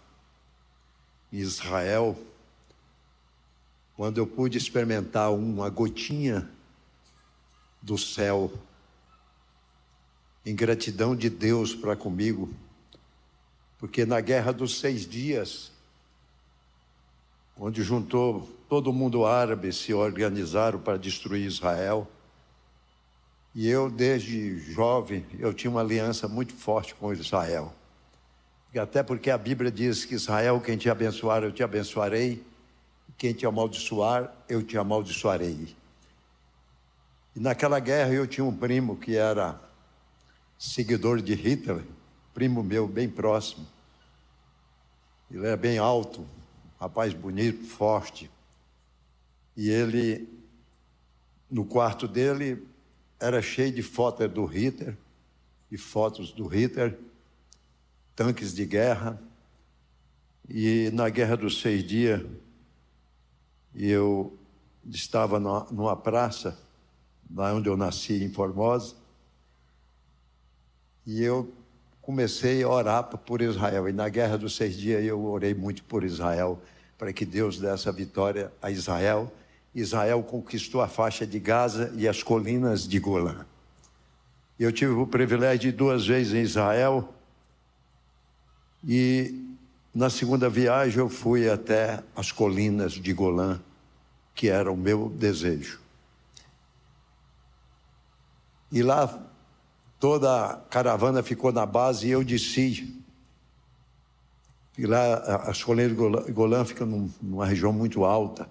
em 1.31 1.37
Israel, 1.37 2.17
quando 3.95 4.17
eu 4.17 4.25
pude 4.25 4.57
experimentar 4.57 5.31
uma 5.31 5.69
gotinha 5.69 6.49
do 7.81 7.97
céu 7.97 8.51
em 10.45 10.55
gratidão 10.55 11.15
de 11.15 11.29
Deus 11.29 11.75
para 11.75 11.95
comigo, 11.95 12.51
porque 13.77 14.05
na 14.05 14.19
guerra 14.19 14.51
dos 14.51 14.79
seis 14.79 15.07
dias, 15.07 15.71
onde 17.57 17.83
juntou 17.83 18.49
todo 18.67 18.93
mundo 18.93 19.25
árabe, 19.25 19.71
se 19.71 19.93
organizaram 19.93 20.79
para 20.79 20.97
destruir 20.97 21.45
Israel, 21.45 22.09
e 23.53 23.67
eu, 23.67 23.89
desde 23.89 24.59
jovem, 24.59 25.25
eu 25.37 25.53
tinha 25.53 25.69
uma 25.69 25.81
aliança 25.81 26.27
muito 26.27 26.53
forte 26.53 26.95
com 26.95 27.11
Israel. 27.11 27.73
Até 28.79 29.03
porque 29.03 29.29
a 29.29 29.37
Bíblia 29.37 29.69
diz 29.69 30.05
que 30.05 30.15
Israel, 30.15 30.61
quem 30.61 30.77
te 30.77 30.89
abençoar, 30.89 31.43
eu 31.43 31.51
te 31.51 31.61
abençoarei, 31.61 32.41
quem 33.17 33.33
te 33.33 33.45
amaldiçoar, 33.45 34.33
eu 34.47 34.63
te 34.63 34.77
amaldiçoarei. 34.77 35.75
E 37.35 37.39
naquela 37.39 37.79
guerra 37.79 38.13
eu 38.13 38.25
tinha 38.25 38.45
um 38.45 38.55
primo 38.55 38.97
que 38.97 39.15
era 39.15 39.59
seguidor 40.57 41.21
de 41.21 41.33
Hitler, 41.33 41.83
primo 42.33 42.63
meu 42.63 42.87
bem 42.87 43.09
próximo. 43.09 43.67
Ele 45.29 45.45
era 45.45 45.57
bem 45.57 45.77
alto, 45.77 46.25
rapaz 46.79 47.13
bonito, 47.13 47.65
forte. 47.65 48.29
E 49.55 49.69
ele, 49.69 50.27
no 51.49 51.65
quarto 51.65 52.07
dele, 52.07 52.65
era 53.19 53.41
cheio 53.41 53.71
de 53.71 53.83
fotos 53.83 54.31
do 54.31 54.45
Hitler, 54.45 54.97
e 55.69 55.77
fotos 55.77 56.31
do 56.31 56.47
Hitler, 56.47 56.97
tanques 58.15 58.53
de 58.53 58.65
guerra. 58.65 59.21
E 60.49 60.89
na 60.93 61.09
Guerra 61.09 61.37
dos 61.37 61.61
Seis 61.61 61.83
Dias, 61.83 62.21
eu 63.73 64.37
estava 64.89 65.39
numa 65.39 65.95
praça, 65.95 66.57
lá 67.33 67.53
onde 67.53 67.69
eu 67.69 67.77
nasci, 67.77 68.23
em 68.23 68.29
Formosa, 68.29 68.95
e 71.05 71.23
eu 71.23 71.53
comecei 72.01 72.63
a 72.63 72.69
orar 72.69 73.03
por 73.03 73.41
Israel. 73.41 73.87
E 73.87 73.93
na 73.93 74.09
Guerra 74.09 74.37
dos 74.37 74.55
Seis 74.55 74.75
Dias 74.75 75.03
eu 75.03 75.23
orei 75.23 75.53
muito 75.53 75.83
por 75.83 76.03
Israel, 76.03 76.61
para 76.97 77.13
que 77.13 77.25
Deus 77.25 77.57
desse 77.57 77.87
a 77.87 77.91
vitória 77.91 78.51
a 78.61 78.69
Israel 78.69 79.31
Israel 79.73 80.21
conquistou 80.21 80.81
a 80.81 80.87
faixa 80.87 81.25
de 81.25 81.39
Gaza 81.39 81.93
e 81.95 82.07
as 82.07 82.21
colinas 82.21 82.87
de 82.87 82.99
Golã. 82.99 83.45
Eu 84.59 84.71
tive 84.71 84.91
o 84.91 85.07
privilégio 85.07 85.71
de 85.71 85.71
duas 85.71 86.05
vezes 86.05 86.33
em 86.33 86.41
Israel 86.41 87.13
e 88.83 89.55
na 89.93 90.09
segunda 90.09 90.49
viagem 90.49 90.99
eu 90.99 91.09
fui 91.09 91.49
até 91.49 92.03
as 92.15 92.31
colinas 92.31 92.93
de 92.93 93.13
Golã, 93.13 93.59
que 94.33 94.47
era 94.47 94.71
o 94.71 94.77
meu 94.77 95.09
desejo. 95.09 95.79
E 98.71 98.81
lá 98.81 99.27
toda 99.99 100.45
a 100.45 100.55
caravana 100.55 101.21
ficou 101.21 101.51
na 101.51 101.65
base 101.65 102.07
e 102.07 102.11
eu 102.11 102.23
desci. 102.23 102.97
E 104.77 104.85
lá 104.85 105.15
as 105.45 105.61
colinas 105.61 105.91
de 105.91 106.31
Golã 106.31 106.63
ficam 106.63 107.09
numa 107.21 107.45
região 107.45 107.73
muito 107.73 108.05
alta. 108.05 108.49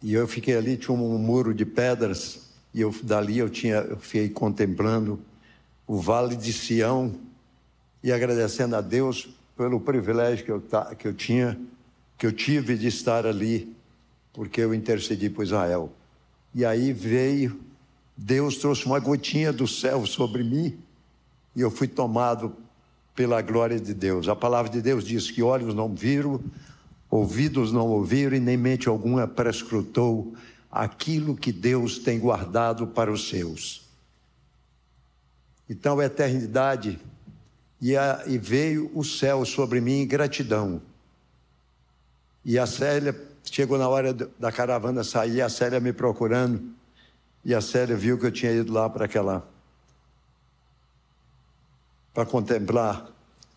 E 0.00 0.14
eu 0.14 0.28
fiquei 0.28 0.56
ali, 0.56 0.76
tinha 0.76 0.94
um 0.94 1.18
muro 1.18 1.52
de 1.52 1.66
pedras, 1.66 2.52
e 2.72 2.80
eu, 2.80 2.94
dali 3.02 3.38
eu, 3.38 3.50
tinha, 3.50 3.78
eu 3.78 3.98
fiquei 3.98 4.28
contemplando 4.28 5.20
o 5.84 6.00
Vale 6.00 6.36
de 6.36 6.52
Sião 6.52 7.27
e 8.02 8.12
agradecendo 8.12 8.76
a 8.76 8.80
Deus 8.80 9.28
pelo 9.56 9.80
privilégio 9.80 10.44
que 10.44 10.50
eu, 10.50 10.62
que 10.98 11.08
eu 11.08 11.14
tinha, 11.14 11.58
que 12.16 12.26
eu 12.26 12.32
tive 12.32 12.76
de 12.76 12.86
estar 12.86 13.26
ali, 13.26 13.74
porque 14.32 14.60
eu 14.60 14.72
intercedi 14.72 15.28
por 15.28 15.44
Israel. 15.44 15.92
E 16.54 16.64
aí 16.64 16.92
veio, 16.92 17.60
Deus 18.16 18.56
trouxe 18.56 18.86
uma 18.86 18.98
gotinha 18.98 19.52
do 19.52 19.66
céu 19.66 20.06
sobre 20.06 20.42
mim, 20.42 20.78
e 21.54 21.60
eu 21.60 21.70
fui 21.70 21.88
tomado 21.88 22.54
pela 23.14 23.42
glória 23.42 23.80
de 23.80 23.92
Deus. 23.92 24.28
A 24.28 24.36
palavra 24.36 24.70
de 24.70 24.80
Deus 24.80 25.04
diz 25.04 25.30
que 25.30 25.42
olhos 25.42 25.74
não 25.74 25.92
viram, 25.92 26.40
Ouvidos 27.10 27.72
não 27.72 27.88
ouviram 27.88 28.36
e 28.36 28.40
nem 28.40 28.56
mente 28.56 28.88
alguma 28.88 29.26
prescrutou 29.26 30.34
aquilo 30.70 31.34
que 31.34 31.50
Deus 31.50 31.98
tem 31.98 32.18
guardado 32.18 32.86
para 32.86 33.10
os 33.10 33.28
seus. 33.28 33.88
Então, 35.68 35.98
a 35.98 36.04
eternidade, 36.04 36.98
e, 37.80 37.96
a, 37.96 38.24
e 38.26 38.38
veio 38.38 38.90
o 38.94 39.04
céu 39.04 39.44
sobre 39.44 39.80
mim 39.80 40.00
em 40.00 40.06
gratidão. 40.06 40.82
E 42.44 42.58
a 42.58 42.66
Célia, 42.66 43.14
chegou 43.44 43.78
na 43.78 43.88
hora 43.88 44.12
da 44.12 44.50
caravana 44.50 45.04
sair, 45.04 45.42
a 45.42 45.48
Célia 45.48 45.80
me 45.80 45.92
procurando, 45.92 46.62
e 47.44 47.54
a 47.54 47.60
Célia 47.60 47.96
viu 47.96 48.18
que 48.18 48.26
eu 48.26 48.32
tinha 48.32 48.52
ido 48.52 48.72
lá 48.72 48.88
para 48.90 49.04
aquela. 49.04 49.48
para 52.12 52.26
contemplar. 52.26 53.10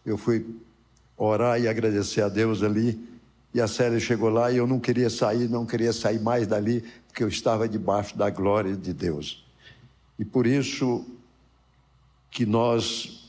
Eu 0.06 0.18
fui 0.18 0.46
orar 1.18 1.60
e 1.60 1.68
agradecer 1.68 2.22
a 2.22 2.30
Deus 2.30 2.64
ali. 2.64 3.10
E 3.54 3.60
a 3.60 3.68
Célia 3.68 4.00
chegou 4.00 4.30
lá 4.30 4.52
e 4.52 4.58
eu 4.58 4.66
não 4.66 4.80
queria 4.80 5.10
sair, 5.10 5.50
não 5.50 5.66
queria 5.66 5.92
sair 5.92 6.20
mais 6.20 6.48
dali, 6.48 6.82
porque 7.08 7.24
eu 7.24 7.28
estava 7.28 7.68
debaixo 7.68 8.18
da 8.18 8.30
glória 8.30 8.76
de 8.76 8.94
Deus. 8.94 9.46
E 10.18 10.24
por 10.24 10.48
isso 10.48 11.06
que 12.30 12.46
nós 12.46 13.21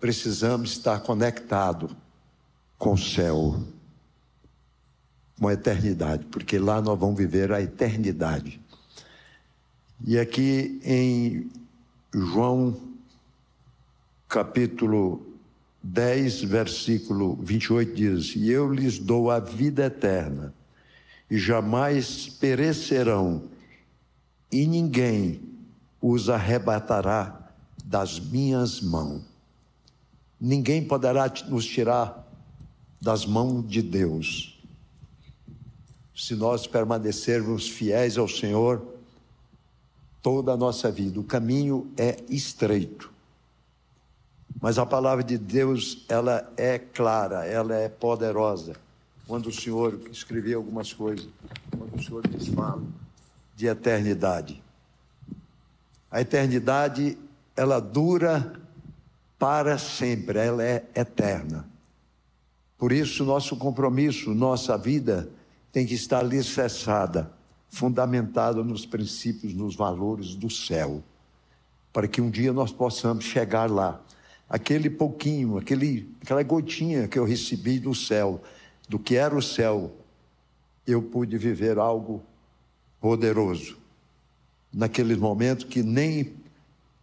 precisamos 0.00 0.72
estar 0.72 1.00
conectado 1.00 1.96
com 2.78 2.92
o 2.92 2.98
céu, 2.98 3.62
com 5.38 5.48
a 5.48 5.52
eternidade, 5.52 6.24
porque 6.26 6.58
lá 6.58 6.80
nós 6.80 6.98
vamos 6.98 7.16
viver 7.16 7.52
a 7.52 7.60
eternidade. 7.60 8.60
E 10.04 10.18
aqui 10.18 10.80
em 10.84 11.50
João 12.12 12.76
capítulo 14.28 15.24
10, 15.82 16.42
versículo 16.42 17.36
28 17.36 17.94
diz: 17.94 18.36
E 18.36 18.50
eu 18.50 18.72
lhes 18.72 18.98
dou 18.98 19.30
a 19.30 19.38
vida 19.38 19.86
eterna, 19.86 20.52
e 21.30 21.38
jamais 21.38 22.28
perecerão, 22.28 23.44
e 24.50 24.66
ninguém 24.66 25.40
os 26.00 26.28
arrebatará 26.28 27.50
das 27.84 28.18
minhas 28.18 28.80
mãos. 28.80 29.35
Ninguém 30.40 30.84
poderá 30.84 31.32
nos 31.48 31.64
tirar 31.64 32.26
das 33.00 33.24
mãos 33.24 33.66
de 33.66 33.82
Deus. 33.82 34.58
Se 36.14 36.34
nós 36.34 36.66
permanecermos 36.66 37.68
fiéis 37.68 38.18
ao 38.18 38.28
Senhor 38.28 38.84
toda 40.22 40.52
a 40.52 40.56
nossa 40.56 40.90
vida, 40.90 41.20
o 41.20 41.24
caminho 41.24 41.90
é 41.96 42.16
estreito 42.28 43.14
mas 44.60 44.78
a 44.78 44.86
palavra 44.86 45.22
de 45.22 45.36
Deus, 45.36 46.04
ela 46.08 46.50
é 46.56 46.78
clara, 46.78 47.44
ela 47.44 47.74
é 47.74 47.88
poderosa. 47.88 48.74
Quando 49.26 49.48
o 49.48 49.52
Senhor 49.52 50.00
escreveu 50.10 50.58
algumas 50.58 50.92
coisas, 50.92 51.28
quando 51.70 51.94
o 51.94 52.02
Senhor 52.02 52.26
nos 52.28 52.48
fala 52.48 52.82
de 53.54 53.66
eternidade. 53.66 54.62
A 56.10 56.20
eternidade, 56.20 57.18
ela 57.54 57.80
dura 57.80 58.54
para 59.38 59.78
sempre, 59.78 60.38
ela 60.38 60.62
é 60.62 60.84
eterna. 60.94 61.68
Por 62.78 62.92
isso, 62.92 63.24
nosso 63.24 63.56
compromisso, 63.56 64.34
nossa 64.34 64.76
vida 64.76 65.28
tem 65.72 65.86
que 65.86 65.94
estar 65.94 66.20
alicerçada, 66.20 67.32
fundamentada 67.68 68.62
nos 68.62 68.86
princípios, 68.86 69.54
nos 69.54 69.74
valores 69.74 70.34
do 70.34 70.48
céu, 70.50 71.02
para 71.92 72.08
que 72.08 72.20
um 72.20 72.30
dia 72.30 72.52
nós 72.52 72.72
possamos 72.72 73.24
chegar 73.24 73.70
lá 73.70 74.00
aquele 74.48 74.88
pouquinho, 74.88 75.58
aquele, 75.58 76.14
aquela 76.22 76.42
gotinha 76.42 77.08
que 77.08 77.18
eu 77.18 77.24
recebi 77.24 77.78
do 77.78 77.94
céu, 77.94 78.40
do 78.88 78.98
que 78.98 79.16
era 79.16 79.36
o 79.36 79.42
céu, 79.42 79.92
eu 80.86 81.02
pude 81.02 81.36
viver 81.36 81.78
algo 81.78 82.22
poderoso. 83.00 83.76
naqueles 84.72 85.16
momentos 85.16 85.64
que 85.64 85.82
nem 85.82 86.34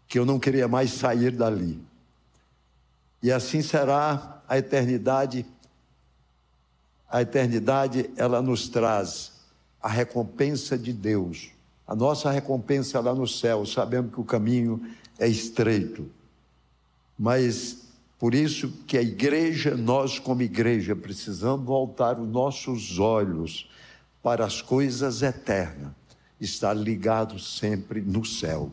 que 0.08 0.20
eu 0.20 0.26
não 0.26 0.38
queria 0.38 0.68
mais 0.68 0.92
sair 0.92 1.32
dali. 1.32 1.82
E 3.24 3.32
assim 3.32 3.62
será 3.62 4.44
a 4.50 4.58
eternidade. 4.58 5.46
A 7.10 7.22
eternidade 7.22 8.10
ela 8.18 8.42
nos 8.42 8.68
traz 8.68 9.32
a 9.82 9.88
recompensa 9.88 10.78
de 10.78 10.92
Deus. 10.92 11.52
A 11.88 11.96
nossa 11.96 12.30
recompensa 12.30 13.00
lá 13.00 13.16
no 13.16 13.26
céu, 13.26 13.66
sabemos 13.66 14.14
que 14.14 14.20
o 14.20 14.26
caminho 14.26 14.86
é 15.18 15.28
estreito. 15.28 16.12
Mas 17.18 17.84
por 18.20 18.34
isso 18.34 18.70
que 18.86 18.98
a 18.98 19.02
igreja, 19.02 19.76
nós 19.76 20.20
como 20.20 20.42
igreja, 20.42 20.94
precisamos 20.94 21.66
voltar 21.66 22.20
os 22.20 22.28
nossos 22.28 23.00
olhos 23.00 23.70
para 24.22 24.46
as 24.46 24.62
coisas 24.62 25.22
eternas, 25.22 25.92
estar 26.42 26.74
ligado 26.74 27.40
sempre 27.40 28.02
no 28.02 28.26
céu. 28.26 28.72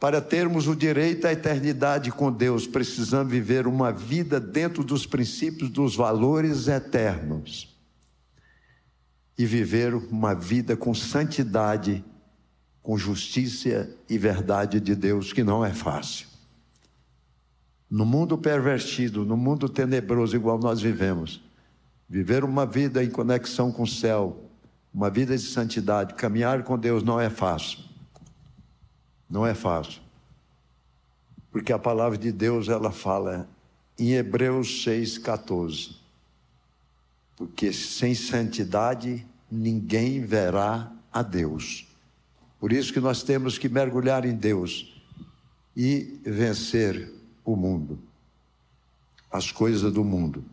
Para 0.00 0.22
termos 0.22 0.66
o 0.66 0.74
direito 0.74 1.26
à 1.26 1.32
eternidade 1.32 2.10
com 2.10 2.32
Deus, 2.32 2.66
precisamos 2.66 3.30
viver 3.30 3.66
uma 3.66 3.92
vida 3.92 4.40
dentro 4.40 4.82
dos 4.82 5.04
princípios 5.04 5.68
dos 5.68 5.94
valores 5.94 6.68
eternos 6.68 7.76
e 9.36 9.44
viver 9.44 9.94
uma 9.94 10.34
vida 10.34 10.74
com 10.74 10.94
santidade, 10.94 12.02
com 12.82 12.96
justiça 12.96 13.94
e 14.08 14.16
verdade 14.16 14.80
de 14.80 14.94
Deus, 14.94 15.34
que 15.34 15.44
não 15.44 15.62
é 15.62 15.70
fácil. 15.70 16.26
No 17.90 18.06
mundo 18.06 18.38
pervertido, 18.38 19.26
no 19.26 19.36
mundo 19.36 19.68
tenebroso 19.68 20.34
igual 20.34 20.58
nós 20.58 20.80
vivemos, 20.80 21.42
viver 22.08 22.42
uma 22.42 22.64
vida 22.64 23.04
em 23.04 23.10
conexão 23.10 23.70
com 23.70 23.82
o 23.82 23.86
céu, 23.86 24.48
uma 24.94 25.10
vida 25.10 25.36
de 25.36 25.42
santidade, 25.42 26.14
caminhar 26.14 26.62
com 26.62 26.78
Deus 26.78 27.02
não 27.02 27.20
é 27.20 27.28
fácil. 27.28 27.89
Não 29.30 29.46
é 29.46 29.54
fácil. 29.54 30.02
Porque 31.52 31.72
a 31.72 31.78
palavra 31.78 32.18
de 32.18 32.32
Deus 32.32 32.68
ela 32.68 32.90
fala 32.90 33.48
em 33.96 34.12
Hebreus 34.12 34.84
6:14. 34.84 35.96
Porque 37.36 37.72
sem 37.72 38.14
santidade 38.14 39.24
ninguém 39.50 40.20
verá 40.24 40.90
a 41.12 41.22
Deus. 41.22 41.86
Por 42.58 42.72
isso 42.72 42.92
que 42.92 43.00
nós 43.00 43.22
temos 43.22 43.56
que 43.56 43.68
mergulhar 43.68 44.24
em 44.24 44.34
Deus 44.34 45.00
e 45.76 46.20
vencer 46.24 47.10
o 47.44 47.56
mundo, 47.56 47.98
as 49.30 49.50
coisas 49.50 49.90
do 49.92 50.04
mundo. 50.04 50.44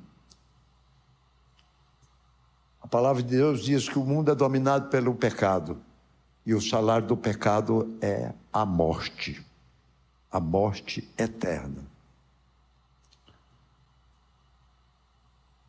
A 2.81 2.87
palavra 2.87 3.21
de 3.21 3.29
Deus 3.29 3.65
diz 3.65 3.89
que 3.89 3.99
o 3.99 4.05
mundo 4.05 4.31
é 4.31 4.35
dominado 4.35 4.89
pelo 4.89 5.13
pecado 5.13 5.77
e 6.45 6.53
o 6.53 6.61
salário 6.61 7.05
do 7.05 7.17
pecado 7.17 7.93
é 7.99 8.31
a 8.61 8.65
morte, 8.65 9.39
a 10.31 10.39
morte 10.39 11.07
eterna. 11.15 11.85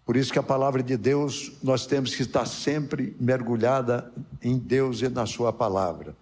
Por 0.07 0.16
isso 0.16 0.32
que 0.32 0.39
a 0.39 0.43
palavra 0.43 0.82
de 0.82 0.97
Deus, 0.97 1.53
nós 1.62 1.84
temos 1.84 2.14
que 2.14 2.22
estar 2.22 2.47
sempre 2.47 3.14
mergulhada 3.20 4.11
em 4.43 4.57
Deus 4.57 5.03
e 5.03 5.09
na 5.11 5.26
sua 5.26 5.53
palavra. 5.53 6.16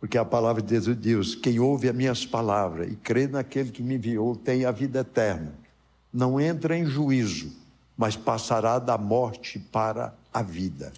Porque 0.00 0.18
a 0.18 0.24
palavra 0.24 0.60
de 0.60 0.76
Deus 0.76 1.00
diz: 1.00 1.36
quem 1.36 1.60
ouve 1.60 1.88
as 1.88 1.94
minhas 1.94 2.26
palavras 2.26 2.90
e 2.90 2.96
crê 2.96 3.28
naquele 3.28 3.70
que 3.70 3.80
me 3.80 3.94
enviou 3.94 4.34
tem 4.34 4.64
a 4.64 4.72
vida 4.72 5.00
eterna. 5.00 5.54
Não 6.12 6.40
entra 6.40 6.76
em 6.76 6.84
juízo, 6.84 7.52
mas 7.96 8.16
passará 8.16 8.80
da 8.80 8.98
morte 8.98 9.60
para 9.60 10.12
a 10.34 10.42
vida. 10.42 10.92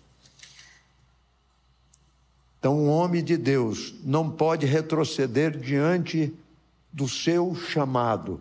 Então, 2.60 2.78
um 2.78 2.90
homem 2.90 3.24
de 3.24 3.38
Deus 3.38 3.94
não 4.04 4.30
pode 4.30 4.66
retroceder 4.66 5.58
diante 5.58 6.32
do 6.92 7.08
seu 7.08 7.54
chamado, 7.54 8.38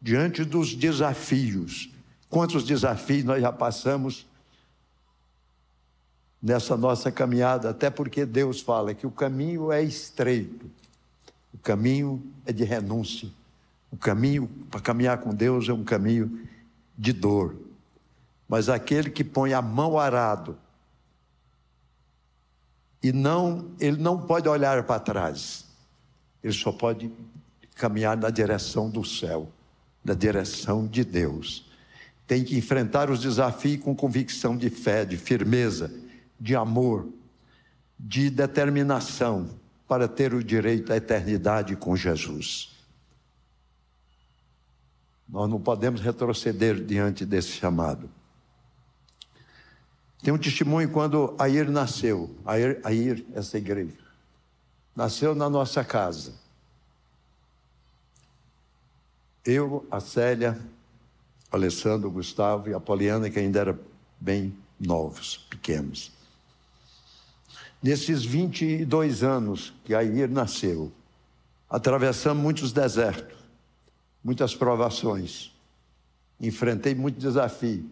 diante 0.00 0.44
dos 0.44 0.74
desafios. 0.74 1.90
Quantos 2.28 2.64
desafios 2.64 3.24
nós 3.24 3.40
já 3.40 3.50
passamos 3.50 4.26
nessa 6.42 6.76
nossa 6.76 7.10
caminhada, 7.10 7.70
até 7.70 7.88
porque 7.88 8.26
Deus 8.26 8.60
fala 8.60 8.92
que 8.92 9.06
o 9.06 9.10
caminho 9.10 9.72
é 9.72 9.82
estreito, 9.82 10.70
o 11.54 11.56
caminho 11.56 12.22
é 12.44 12.52
de 12.52 12.62
renúncia, 12.62 13.30
o 13.90 13.96
caminho 13.96 14.50
para 14.70 14.80
caminhar 14.80 15.16
com 15.18 15.34
Deus 15.34 15.66
é 15.66 15.72
um 15.72 15.82
caminho 15.82 16.46
de 16.96 17.14
dor. 17.14 17.56
Mas 18.46 18.68
aquele 18.68 19.08
que 19.08 19.24
põe 19.24 19.54
a 19.54 19.62
mão 19.62 19.98
arado 19.98 20.58
e 23.06 23.12
não, 23.12 23.70
ele 23.78 23.98
não 23.98 24.20
pode 24.20 24.48
olhar 24.48 24.82
para 24.82 24.98
trás. 24.98 25.64
Ele 26.42 26.52
só 26.52 26.72
pode 26.72 27.08
caminhar 27.76 28.16
na 28.16 28.30
direção 28.30 28.90
do 28.90 29.04
céu, 29.04 29.48
na 30.04 30.12
direção 30.12 30.84
de 30.84 31.04
Deus. 31.04 31.70
Tem 32.26 32.42
que 32.42 32.56
enfrentar 32.56 33.08
os 33.08 33.20
desafios 33.20 33.84
com 33.84 33.94
convicção 33.94 34.56
de 34.56 34.68
fé, 34.70 35.04
de 35.04 35.16
firmeza, 35.16 35.88
de 36.40 36.56
amor, 36.56 37.08
de 37.96 38.28
determinação 38.28 39.50
para 39.86 40.08
ter 40.08 40.34
o 40.34 40.42
direito 40.42 40.92
à 40.92 40.96
eternidade 40.96 41.76
com 41.76 41.94
Jesus. 41.94 42.74
Nós 45.28 45.48
não 45.48 45.60
podemos 45.60 46.00
retroceder 46.00 46.84
diante 46.84 47.24
desse 47.24 47.52
chamado. 47.52 48.10
Tem 50.26 50.34
um 50.34 50.38
testemunho 50.38 50.90
quando 50.90 51.36
Air 51.38 51.70
nasceu, 51.70 52.34
Air, 52.44 52.80
Air, 52.82 53.24
essa 53.32 53.58
igreja, 53.58 53.96
nasceu 54.92 55.36
na 55.36 55.48
nossa 55.48 55.84
casa. 55.84 56.34
Eu, 59.44 59.86
a 59.88 60.00
Célia, 60.00 60.58
Alessandro, 61.48 62.10
Gustavo 62.10 62.68
e 62.68 62.74
a 62.74 62.80
Poliana, 62.80 63.30
que 63.30 63.38
ainda 63.38 63.60
eram 63.60 63.78
bem 64.18 64.52
novos, 64.80 65.46
pequenos. 65.48 66.10
Nesses 67.80 68.24
22 68.24 69.22
anos 69.22 69.74
que 69.84 69.94
Air 69.94 70.28
nasceu, 70.28 70.90
atravessamos 71.70 72.42
muitos 72.42 72.72
desertos, 72.72 73.38
muitas 74.24 74.56
provações, 74.56 75.52
enfrentei 76.40 76.96
muito 76.96 77.16
desafio. 77.16 77.88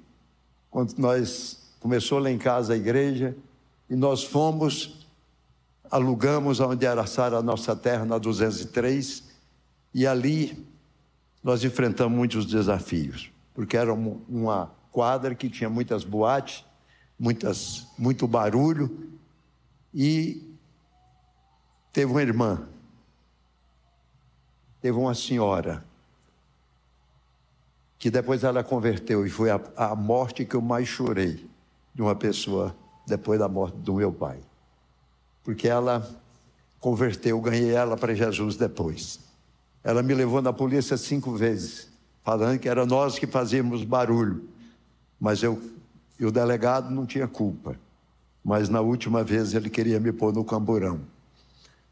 Quando 0.69 0.99
nós 0.99 1.63
começou 1.85 2.19
lá 2.19 2.31
em 2.31 2.39
casa 2.39 2.73
a 2.73 2.77
igreja 2.79 3.37
e 3.91 3.95
nós 3.95 4.25
fomos, 4.25 5.07
alugamos 5.91 6.59
onde 6.59 6.87
era 6.87 7.03
a 7.03 7.43
nossa 7.43 7.77
terra, 7.77 8.07
na 8.07 8.17
203, 8.17 9.23
e 9.93 10.07
ali 10.07 10.67
nós 11.43 11.63
enfrentamos 11.63 12.17
muitos 12.17 12.47
desafios, 12.47 13.31
porque 13.53 13.77
era 13.77 13.93
uma 13.93 14.73
quadra 14.91 15.35
que 15.35 15.51
tinha 15.51 15.69
muitas 15.69 16.05
boates, 16.05 16.65
muitas, 17.19 17.87
muito 17.99 18.27
barulho, 18.27 19.11
e 19.93 20.57
teve 21.93 22.11
uma 22.11 22.23
irmã, 22.23 22.67
teve 24.81 24.97
uma 24.97 25.15
senhora, 25.15 25.85
que 27.99 28.11
depois 28.11 28.43
ela 28.43 28.65
converteu 28.65 29.27
e 29.27 29.29
foi 29.29 29.51
a, 29.51 29.61
a 29.77 29.95
morte 29.95 30.47
que 30.47 30.57
eu 30.57 30.63
mais 30.63 30.89
chorei 30.89 31.53
de 31.95 32.03
uma 32.03 32.15
pessoa 32.15 32.75
depois 33.07 33.39
da 33.39 33.49
morte 33.49 33.77
do 33.79 33.95
meu 33.95 34.13
pai. 34.13 34.39
Porque 35.43 35.69
ela 35.69 36.09
converteu, 36.81 37.41
ganhei 37.41 37.71
ela 37.71 37.97
para 37.97 38.15
Jesus 38.15 38.57
depois. 38.57 39.21
Ela 39.83 40.03
me 40.03 40.15
levou 40.15 40.43
na 40.43 40.53
polícia 40.53 40.97
cinco 40.97 41.33
vezes, 41.33 41.89
falando 42.23 42.59
que 42.59 42.69
era 42.69 42.85
nós 42.87 43.19
que 43.19 43.27
fazíamos 43.27 43.85
barulho, 43.85 44.49
mas 45.21 45.43
eu 45.43 45.61
e 46.19 46.25
o 46.25 46.31
delegado 46.31 46.91
não 46.91 47.05
tinha 47.05 47.29
culpa 47.29 47.77
mas 48.45 48.69
na 48.69 48.83
última 48.83 49.25
vez 49.25 49.55
ele 49.55 49.71
queria 49.71 49.99
me 49.99 50.13
pôr 50.13 50.33
no 50.35 50.45
camburão. 50.45 51.01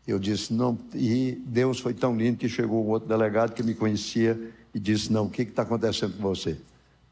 Eu 0.07 0.19
disse, 0.19 0.53
não, 0.53 0.79
e 0.95 1.41
Deus 1.47 1.81
foi 1.81 1.95
tão 1.95 2.15
lindo 2.15 2.37
que 2.37 2.49
chegou 2.49 2.85
um 2.85 2.91
outro 2.91 3.09
delegado 3.09 3.55
que 3.55 3.63
me 3.63 3.75
conhecia 3.75 4.39
e 4.75 4.79
disse, 4.79 5.11
não, 5.11 5.27
o 5.27 5.31
que 5.31 5.43
está 5.43 5.63
acontecendo 5.63 6.17
com 6.17 6.23
você? 6.23 6.59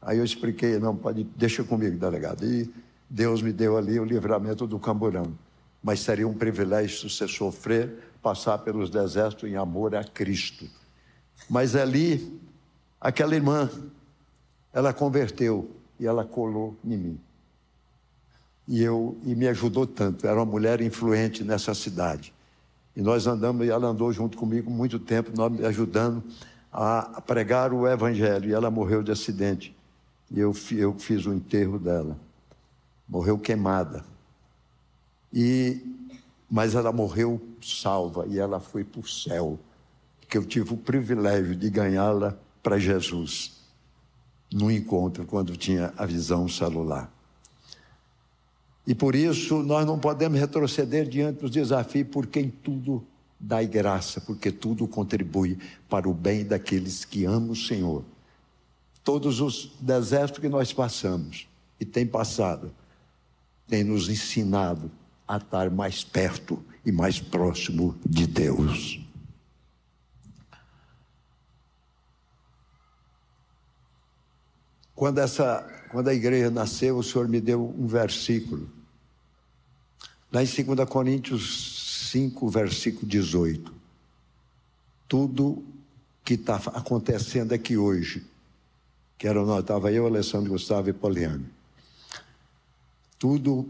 Aí 0.01 0.17
eu 0.17 0.25
expliquei, 0.25 0.79
não, 0.79 0.95
pode, 0.95 1.23
deixa 1.35 1.63
comigo, 1.63 1.97
delegado. 1.97 2.45
E 2.45 2.69
Deus 3.09 3.41
me 3.41 3.51
deu 3.51 3.77
ali 3.77 3.99
o 3.99 4.03
livramento 4.03 4.65
do 4.65 4.79
camburão. 4.79 5.33
Mas 5.83 5.99
seria 5.99 6.27
um 6.27 6.33
privilégio 6.33 7.09
você 7.09 7.27
sofrer, 7.27 7.91
passar 8.21 8.57
pelos 8.59 8.89
desertos 8.89 9.49
em 9.49 9.55
amor 9.55 9.95
a 9.95 10.03
Cristo. 10.03 10.65
Mas 11.49 11.75
ali, 11.75 12.39
aquela 12.99 13.35
irmã, 13.35 13.69
ela 14.73 14.93
converteu 14.93 15.69
e 15.99 16.05
ela 16.05 16.23
colou 16.23 16.77
em 16.83 16.97
mim 16.97 17.19
e 18.71 18.81
eu 18.81 19.17
e 19.25 19.35
me 19.35 19.49
ajudou 19.49 19.85
tanto. 19.85 20.25
Era 20.25 20.37
uma 20.37 20.45
mulher 20.45 20.79
influente 20.81 21.43
nessa 21.43 21.73
cidade. 21.73 22.33
E 22.95 23.01
nós 23.01 23.27
andamos, 23.27 23.67
e 23.67 23.69
ela 23.69 23.87
andou 23.87 24.13
junto 24.13 24.37
comigo 24.37 24.71
muito 24.71 24.97
tempo, 24.97 25.31
nós 25.35 25.51
me 25.51 25.65
ajudando 25.65 26.23
a 26.71 27.21
pregar 27.21 27.73
o 27.73 27.85
evangelho. 27.85 28.49
E 28.49 28.53
ela 28.53 28.71
morreu 28.71 29.03
de 29.03 29.11
acidente. 29.11 29.75
E 30.33 30.39
eu, 30.39 30.55
eu 30.71 30.93
fiz 30.97 31.25
o 31.25 31.33
enterro 31.33 31.77
dela. 31.77 32.17
Morreu 33.07 33.37
queimada. 33.37 34.05
E 35.33 35.81
mas 36.51 36.75
ela 36.75 36.91
morreu 36.91 37.41
salva 37.61 38.25
e 38.27 38.37
ela 38.37 38.59
foi 38.59 38.83
para 38.83 38.99
o 38.99 39.07
céu, 39.07 39.57
que 40.27 40.37
eu 40.37 40.43
tive 40.43 40.73
o 40.73 40.77
privilégio 40.77 41.55
de 41.55 41.69
ganhá-la 41.69 42.37
para 42.61 42.77
Jesus 42.77 43.53
no 44.51 44.69
encontro 44.69 45.25
quando 45.25 45.55
tinha 45.55 45.93
a 45.95 46.05
visão 46.05 46.49
celular. 46.49 47.09
E 48.85 48.93
por 48.93 49.15
isso 49.15 49.63
nós 49.63 49.85
não 49.85 49.97
podemos 49.97 50.37
retroceder 50.37 51.07
diante 51.07 51.39
dos 51.39 51.51
desafios, 51.51 52.07
porque 52.11 52.41
em 52.41 52.49
tudo 52.49 53.01
dai 53.39 53.65
graça, 53.65 54.19
porque 54.19 54.51
tudo 54.51 54.85
contribui 54.87 55.57
para 55.89 56.09
o 56.09 56.13
bem 56.13 56.43
daqueles 56.43 57.05
que 57.05 57.23
amam 57.23 57.51
o 57.51 57.55
Senhor. 57.55 58.03
Todos 59.03 59.39
os 59.41 59.71
desertos 59.79 60.39
que 60.39 60.49
nós 60.49 60.71
passamos 60.71 61.47
e 61.79 61.85
tem 61.85 62.05
passado, 62.05 62.71
tem 63.67 63.83
nos 63.83 64.09
ensinado 64.09 64.91
a 65.27 65.37
estar 65.37 65.71
mais 65.71 66.03
perto 66.03 66.63
e 66.85 66.91
mais 66.91 67.19
próximo 67.19 67.97
de 68.05 68.27
Deus. 68.27 68.99
Quando, 74.93 75.17
essa, 75.17 75.67
quando 75.89 76.09
a 76.09 76.13
igreja 76.13 76.51
nasceu, 76.51 76.97
o 76.97 77.03
Senhor 77.03 77.27
me 77.27 77.41
deu 77.41 77.73
um 77.75 77.87
versículo. 77.87 78.69
Lá 80.31 80.43
em 80.43 80.45
2 80.45 80.87
Coríntios 80.87 82.09
5, 82.11 82.47
versículo 82.49 83.07
18. 83.07 83.73
Tudo 85.07 85.63
que 86.23 86.35
está 86.35 86.57
acontecendo 86.57 87.51
aqui 87.51 87.77
hoje, 87.77 88.23
que 89.21 89.27
era 89.27 89.45
nós, 89.45 89.59
estava 89.59 89.91
eu, 89.91 90.07
Alessandro 90.07 90.49
Gustavo 90.49 90.89
e 90.89 90.93
Poliano. 90.93 91.45
Tudo 93.19 93.69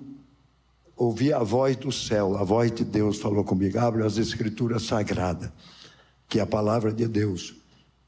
ouvi 0.96 1.34
a 1.34 1.40
voz 1.40 1.76
do 1.76 1.92
céu, 1.92 2.38
a 2.38 2.44
voz 2.46 2.72
de 2.72 2.86
Deus 2.86 3.18
falou 3.20 3.44
comigo, 3.44 3.78
abre 3.78 4.02
as 4.02 4.18
escrituras 4.18 4.84
sagradas, 4.84 5.52
que 6.30 6.40
é 6.40 6.42
a 6.42 6.46
palavra 6.46 6.94
de 6.94 7.06
Deus, 7.06 7.54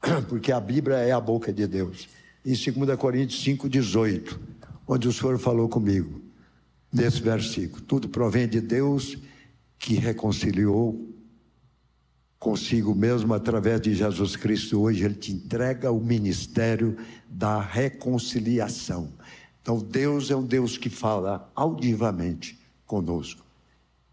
porque 0.26 0.52
a 0.52 0.58
Bíblia 0.58 0.96
é 0.96 1.12
a 1.12 1.20
boca 1.20 1.52
de 1.52 1.66
Deus 1.66 2.08
em 2.46 2.54
2 2.54 2.98
Coríntios 2.98 3.44
5,18, 3.44 4.38
onde 4.88 5.06
o 5.06 5.12
Senhor 5.12 5.38
falou 5.38 5.68
comigo, 5.68 6.22
nesse 6.90 7.20
versículo: 7.20 7.82
tudo 7.82 8.08
provém 8.08 8.48
de 8.48 8.62
Deus 8.62 9.18
que 9.78 9.96
reconciliou 9.96 11.13
consigo 12.44 12.94
mesmo 12.94 13.32
através 13.32 13.80
de 13.80 13.94
Jesus 13.94 14.36
Cristo. 14.36 14.78
Hoje 14.78 15.02
Ele 15.02 15.14
te 15.14 15.32
entrega 15.32 15.90
o 15.90 15.98
ministério 15.98 16.94
da 17.26 17.58
reconciliação. 17.58 19.08
Então, 19.62 19.78
Deus 19.78 20.30
é 20.30 20.36
um 20.36 20.44
Deus 20.44 20.76
que 20.76 20.90
fala 20.90 21.50
audivamente 21.56 22.58
conosco. 22.86 23.42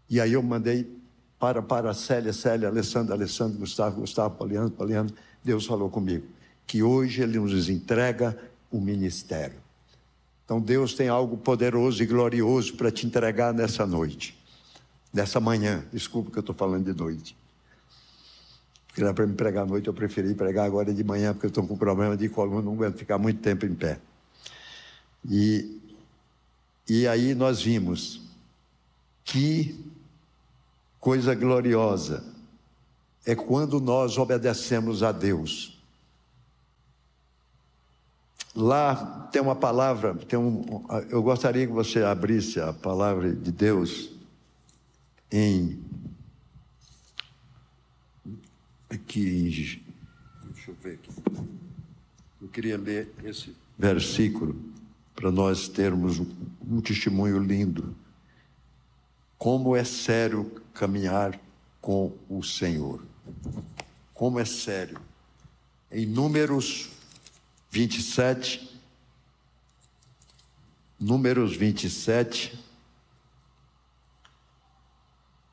E 0.08 0.18
aí 0.18 0.32
eu 0.32 0.42
mandei 0.42 0.90
para, 1.38 1.60
para 1.60 1.92
Célia, 1.92 2.32
Célia, 2.32 2.68
Alessandro, 2.68 3.12
Alessandro, 3.12 3.58
Gustavo, 3.58 4.00
Gustavo, 4.00 4.34
Poliano, 4.34 4.70
Poliano. 4.70 5.10
Deus 5.44 5.66
falou 5.66 5.90
comigo 5.90 6.24
que 6.66 6.82
hoje 6.82 7.20
Ele 7.20 7.38
nos 7.38 7.68
entrega 7.68 8.38
o 8.70 8.80
ministério. 8.80 9.58
Então 10.42 10.58
Deus 10.58 10.94
tem 10.94 11.08
algo 11.08 11.36
poderoso 11.36 12.02
e 12.02 12.06
glorioso 12.06 12.72
para 12.76 12.90
te 12.90 13.04
entregar 13.04 13.52
nessa 13.52 13.86
noite, 13.86 14.34
nessa 15.12 15.38
manhã. 15.38 15.84
Desculpa 15.92 16.30
que 16.30 16.38
eu 16.38 16.40
estou 16.40 16.54
falando 16.54 16.90
de 16.90 16.98
noite. 16.98 17.41
Porque 18.92 19.02
era 19.02 19.14
para 19.14 19.26
me 19.26 19.32
pregar 19.32 19.64
à 19.64 19.66
noite, 19.66 19.88
eu 19.88 19.94
preferi 19.94 20.34
pregar 20.34 20.66
agora 20.66 20.92
de 20.92 21.02
manhã, 21.02 21.32
porque 21.32 21.46
eu 21.46 21.48
estou 21.48 21.66
com 21.66 21.76
problema 21.76 22.14
de 22.14 22.28
coluna, 22.28 22.60
não 22.60 22.74
aguento 22.74 22.98
ficar 22.98 23.16
muito 23.16 23.40
tempo 23.40 23.64
em 23.64 23.74
pé. 23.74 23.98
E, 25.28 25.80
e 26.86 27.08
aí 27.08 27.34
nós 27.34 27.62
vimos 27.62 28.20
que 29.24 29.82
coisa 31.00 31.34
gloriosa 31.34 32.22
é 33.24 33.34
quando 33.34 33.80
nós 33.80 34.18
obedecemos 34.18 35.02
a 35.02 35.10
Deus 35.10 35.82
Lá 38.54 39.28
tem 39.32 39.40
uma 39.40 39.56
palavra, 39.56 40.14
tem 40.14 40.38
um, 40.38 40.84
eu 41.08 41.22
gostaria 41.22 41.66
que 41.66 41.72
você 41.72 42.02
abrisse 42.02 42.60
a 42.60 42.70
palavra 42.70 43.34
de 43.34 43.50
Deus 43.50 44.10
em 45.30 45.82
aqui, 48.92 49.80
deixa 50.52 50.70
eu 50.70 50.76
ver 50.82 50.94
aqui. 50.94 51.10
Eu 52.40 52.48
queria 52.48 52.76
ler 52.76 53.12
esse 53.24 53.56
versículo 53.78 54.54
para 55.14 55.30
nós 55.30 55.68
termos 55.68 56.20
um 56.20 56.80
testemunho 56.80 57.38
lindo. 57.38 57.96
Como 59.38 59.74
é 59.74 59.84
sério 59.84 60.62
caminhar 60.74 61.38
com 61.80 62.12
o 62.28 62.42
Senhor. 62.42 63.02
Como 64.12 64.38
é 64.38 64.44
sério. 64.44 65.00
Em 65.90 66.06
Números 66.06 66.90
27, 67.70 68.80
Números 71.00 71.56
27, 71.56 72.58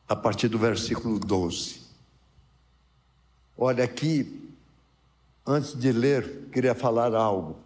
a 0.08 0.16
partir 0.16 0.48
do 0.48 0.60
versículo 0.60 1.20
12. 1.20 1.79
Olha 3.62 3.84
aqui, 3.84 4.50
antes 5.46 5.78
de 5.78 5.92
ler, 5.92 6.48
queria 6.50 6.74
falar 6.74 7.14
algo. 7.14 7.58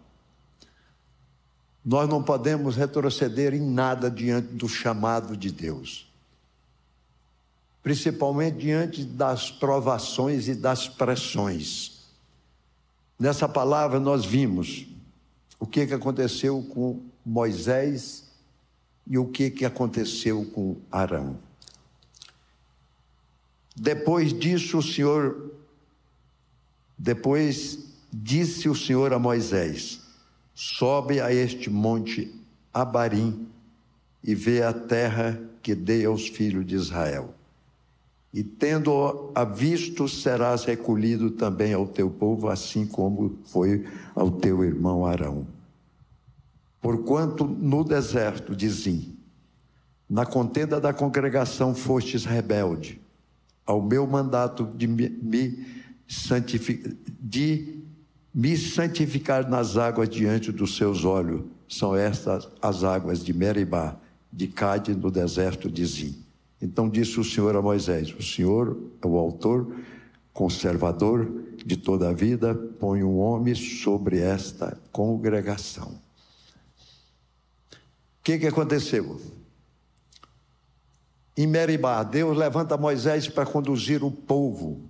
Nós 1.84 2.08
não 2.08 2.20
podemos 2.20 2.74
retroceder 2.74 3.54
em 3.54 3.60
nada 3.60 4.10
diante 4.10 4.48
do 4.54 4.68
chamado 4.68 5.36
de 5.36 5.52
Deus, 5.52 6.12
principalmente 7.80 8.58
diante 8.58 9.04
das 9.04 9.52
provações 9.52 10.48
e 10.48 10.56
das 10.56 10.88
pressões. 10.88 12.00
Nessa 13.16 13.48
palavra 13.48 14.00
nós 14.00 14.24
vimos 14.24 14.88
o 15.60 15.66
que, 15.66 15.86
que 15.86 15.94
aconteceu 15.94 16.60
com 16.74 17.00
Moisés 17.24 18.24
e 19.06 19.16
o 19.16 19.26
que, 19.26 19.48
que 19.48 19.64
aconteceu 19.64 20.44
com 20.46 20.76
Arão. 20.90 21.38
Depois 23.76 24.32
disso, 24.32 24.78
o 24.78 24.82
Senhor, 24.82 25.43
depois 26.96 27.78
disse 28.12 28.68
o 28.68 28.74
Senhor 28.74 29.12
a 29.12 29.18
Moisés: 29.18 30.00
Sobe 30.54 31.20
a 31.20 31.32
este 31.32 31.70
monte 31.70 32.34
Abarim 32.72 33.48
e 34.22 34.34
vê 34.34 34.62
a 34.62 34.72
terra 34.72 35.40
que 35.62 35.74
dei 35.74 36.04
aos 36.04 36.28
filhos 36.28 36.66
de 36.66 36.74
Israel 36.74 37.34
e 38.34 38.42
tendo 38.42 39.30
a 39.32 39.44
visto, 39.44 40.08
serás 40.08 40.64
recolhido 40.64 41.30
também 41.30 41.72
ao 41.72 41.86
teu 41.86 42.10
povo, 42.10 42.48
assim 42.48 42.84
como 42.84 43.38
foi 43.44 43.86
ao 44.12 44.28
teu 44.28 44.64
irmão 44.64 45.06
Arão. 45.06 45.46
Porquanto 46.80 47.44
no 47.44 47.84
deserto 47.84 48.56
dizim, 48.56 49.16
na 50.10 50.26
contenda 50.26 50.80
da 50.80 50.92
congregação 50.92 51.76
fostes 51.76 52.24
rebelde, 52.24 53.00
ao 53.64 53.80
meu 53.80 54.04
mandato 54.04 54.68
de 54.76 54.88
me, 54.88 55.64
santificar, 56.06 56.92
de 57.20 57.82
me 58.32 58.56
santificar 58.56 59.48
nas 59.48 59.76
águas 59.76 60.08
diante 60.08 60.50
dos 60.50 60.76
seus 60.76 61.04
olhos, 61.04 61.42
são 61.68 61.94
estas 61.94 62.48
as 62.60 62.84
águas 62.84 63.24
de 63.24 63.32
Meribá, 63.32 63.96
de 64.32 64.48
Cade, 64.48 64.94
no 64.94 65.10
deserto 65.10 65.70
de 65.70 65.84
Zim. 65.84 66.24
Então 66.60 66.88
disse 66.88 67.18
o 67.20 67.24
Senhor 67.24 67.54
a 67.56 67.62
Moisés: 67.62 68.14
O 68.18 68.22
Senhor 68.22 68.76
é 69.02 69.06
o 69.06 69.16
autor, 69.16 69.74
conservador 70.32 71.30
de 71.64 71.76
toda 71.76 72.08
a 72.08 72.12
vida, 72.12 72.54
põe 72.54 73.02
um 73.02 73.18
homem 73.18 73.54
sobre 73.54 74.18
esta 74.18 74.76
congregação. 74.90 76.02
O 78.20 78.24
que, 78.24 78.38
que 78.38 78.46
aconteceu? 78.46 79.20
Em 81.36 81.46
Meribá, 81.46 82.02
Deus 82.02 82.36
levanta 82.36 82.76
Moisés 82.76 83.28
para 83.28 83.44
conduzir 83.44 84.04
o 84.04 84.10
povo. 84.10 84.88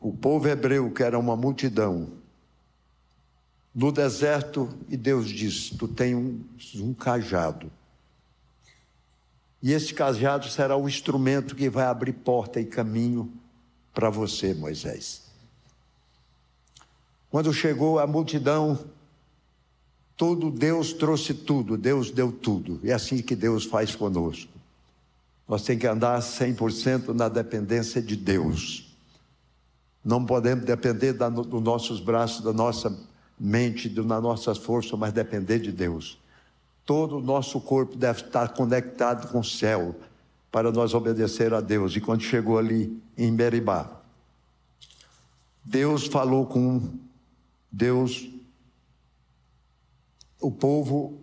O 0.00 0.12
povo 0.12 0.48
hebreu, 0.48 0.90
que 0.90 1.02
era 1.02 1.18
uma 1.18 1.36
multidão, 1.36 2.08
no 3.74 3.90
deserto, 3.92 4.68
e 4.88 4.96
Deus 4.96 5.28
diz: 5.28 5.70
Tu 5.70 5.88
um, 6.14 6.44
um 6.76 6.94
cajado 6.94 7.70
e 9.62 9.72
esse 9.72 9.92
cajado 9.92 10.48
será 10.48 10.76
o 10.76 10.88
instrumento 10.88 11.56
que 11.56 11.68
vai 11.68 11.86
abrir 11.86 12.12
porta 12.12 12.60
e 12.60 12.64
caminho 12.64 13.32
para 13.92 14.08
você, 14.08 14.54
Moisés. 14.54 15.22
Quando 17.28 17.52
chegou 17.52 17.98
a 17.98 18.06
multidão, 18.06 18.78
todo 20.16 20.50
Deus 20.50 20.92
trouxe 20.92 21.34
tudo, 21.34 21.76
Deus 21.76 22.10
deu 22.10 22.30
tudo. 22.30 22.80
É 22.84 22.92
assim 22.92 23.20
que 23.20 23.34
Deus 23.34 23.64
faz 23.64 23.94
conosco. 23.96 24.52
Nós 25.46 25.62
temos 25.62 25.80
que 25.80 25.86
andar 25.86 26.20
100% 26.20 27.08
na 27.08 27.28
dependência 27.28 28.00
de 28.00 28.14
Deus. 28.14 28.87
Não 30.08 30.24
podemos 30.24 30.64
depender 30.64 31.12
da, 31.12 31.28
dos 31.28 31.62
nossos 31.62 32.00
braços, 32.00 32.42
da 32.42 32.50
nossa 32.50 32.98
mente, 33.38 33.90
das 33.90 34.06
nossas 34.06 34.56
forças, 34.56 34.98
mas 34.98 35.12
depender 35.12 35.58
de 35.58 35.70
Deus. 35.70 36.18
todo 36.86 37.18
o 37.18 37.20
nosso 37.20 37.60
corpo 37.60 37.94
deve 37.94 38.22
estar 38.22 38.54
conectado 38.54 39.30
com 39.30 39.40
o 39.40 39.44
céu 39.44 39.94
para 40.50 40.72
nós 40.72 40.94
obedecer 40.94 41.52
a 41.52 41.60
Deus. 41.60 41.94
E 41.94 42.00
quando 42.00 42.22
chegou 42.22 42.56
ali 42.56 42.98
em 43.18 43.30
Meribá, 43.30 44.00
Deus 45.62 46.06
falou 46.06 46.46
com 46.46 46.80
Deus, 47.70 48.30
o 50.40 50.50
povo 50.50 51.18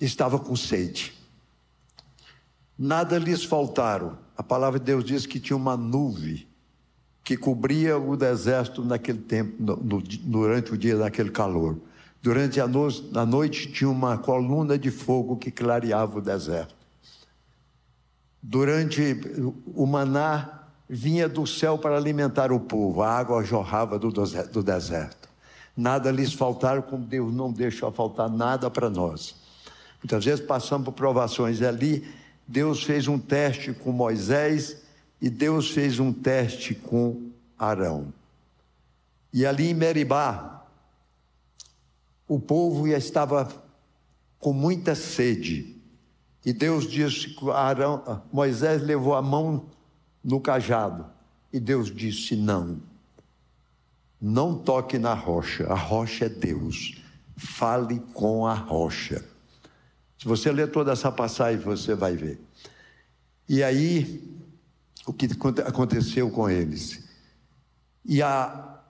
estava 0.00 0.40
com 0.40 0.56
sede. 0.56 1.14
Nada 2.76 3.16
lhes 3.16 3.44
faltaram. 3.44 4.23
A 4.36 4.42
palavra 4.42 4.78
de 4.78 4.86
Deus 4.86 5.04
diz 5.04 5.26
que 5.26 5.38
tinha 5.38 5.56
uma 5.56 5.76
nuvem 5.76 6.46
que 7.22 7.36
cobria 7.36 7.96
o 7.98 8.16
deserto 8.16 8.84
naquele 8.84 9.20
tempo, 9.20 9.54
no, 9.58 9.76
no, 9.76 10.02
durante 10.02 10.74
o 10.74 10.78
dia 10.78 10.96
daquele 10.96 11.30
calor. 11.30 11.78
Durante 12.22 12.60
a, 12.60 12.66
no, 12.66 12.88
a 13.14 13.24
noite 13.24 13.72
tinha 13.72 13.88
uma 13.88 14.18
coluna 14.18 14.78
de 14.78 14.90
fogo 14.90 15.36
que 15.36 15.50
clareava 15.50 16.18
o 16.18 16.20
deserto. 16.20 16.74
Durante 18.42 19.20
o 19.74 19.86
maná 19.86 20.64
vinha 20.88 21.28
do 21.28 21.46
céu 21.46 21.78
para 21.78 21.96
alimentar 21.96 22.52
o 22.52 22.60
povo, 22.60 23.02
a 23.02 23.10
água 23.10 23.42
jorrava 23.42 23.98
do, 23.98 24.10
do 24.10 24.62
deserto. 24.62 25.28
Nada 25.76 26.10
lhes 26.10 26.32
faltava, 26.32 26.82
como 26.82 27.04
Deus 27.04 27.32
não 27.32 27.50
deixa 27.50 27.90
faltar 27.90 28.28
nada 28.28 28.70
para 28.70 28.90
nós. 28.90 29.34
Muitas 30.02 30.24
vezes 30.24 30.44
passamos 30.44 30.84
por 30.84 30.92
provações 30.92 31.62
ali. 31.62 32.06
Deus 32.46 32.82
fez 32.82 33.08
um 33.08 33.18
teste 33.18 33.72
com 33.72 33.92
Moisés 33.92 34.82
e 35.20 35.30
Deus 35.30 35.70
fez 35.70 35.98
um 35.98 36.12
teste 36.12 36.74
com 36.74 37.30
Arão. 37.58 38.12
E 39.32 39.46
ali 39.46 39.70
em 39.70 39.74
Meribá, 39.74 40.66
o 42.28 42.38
povo 42.38 42.88
já 42.88 42.98
estava 42.98 43.48
com 44.38 44.52
muita 44.52 44.94
sede. 44.94 45.76
E 46.44 46.52
Deus 46.52 46.86
disse 46.86 47.30
que 47.30 47.50
Arão, 47.50 48.22
Moisés 48.32 48.82
levou 48.82 49.14
a 49.14 49.22
mão 49.22 49.64
no 50.22 50.40
cajado. 50.40 51.06
E 51.52 51.58
Deus 51.58 51.90
disse: 51.90 52.36
Não, 52.36 52.80
não 54.20 54.56
toque 54.56 54.98
na 54.98 55.14
rocha, 55.14 55.66
a 55.66 55.74
rocha 55.74 56.26
é 56.26 56.28
Deus. 56.28 56.96
Fale 57.36 58.00
com 58.12 58.46
a 58.46 58.54
rocha. 58.54 59.24
Se 60.24 60.28
você 60.28 60.50
ler 60.50 60.70
toda 60.70 60.90
essa 60.90 61.12
passagem, 61.12 61.60
você 61.60 61.94
vai 61.94 62.16
ver. 62.16 62.40
E 63.46 63.62
aí, 63.62 64.34
o 65.06 65.12
que 65.12 65.28
aconteceu 65.66 66.30
com 66.30 66.48
eles? 66.48 67.04
E, 68.02 68.22
a, 68.22 68.80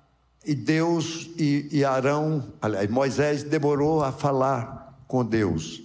e 0.47 0.55
Deus 0.55 1.28
e, 1.37 1.68
e 1.72 1.85
Arão, 1.85 2.53
aliás, 2.62 2.89
Moisés 2.89 3.43
demorou 3.43 4.01
a 4.01 4.12
falar 4.12 5.05
com 5.09 5.24
Deus. 5.24 5.82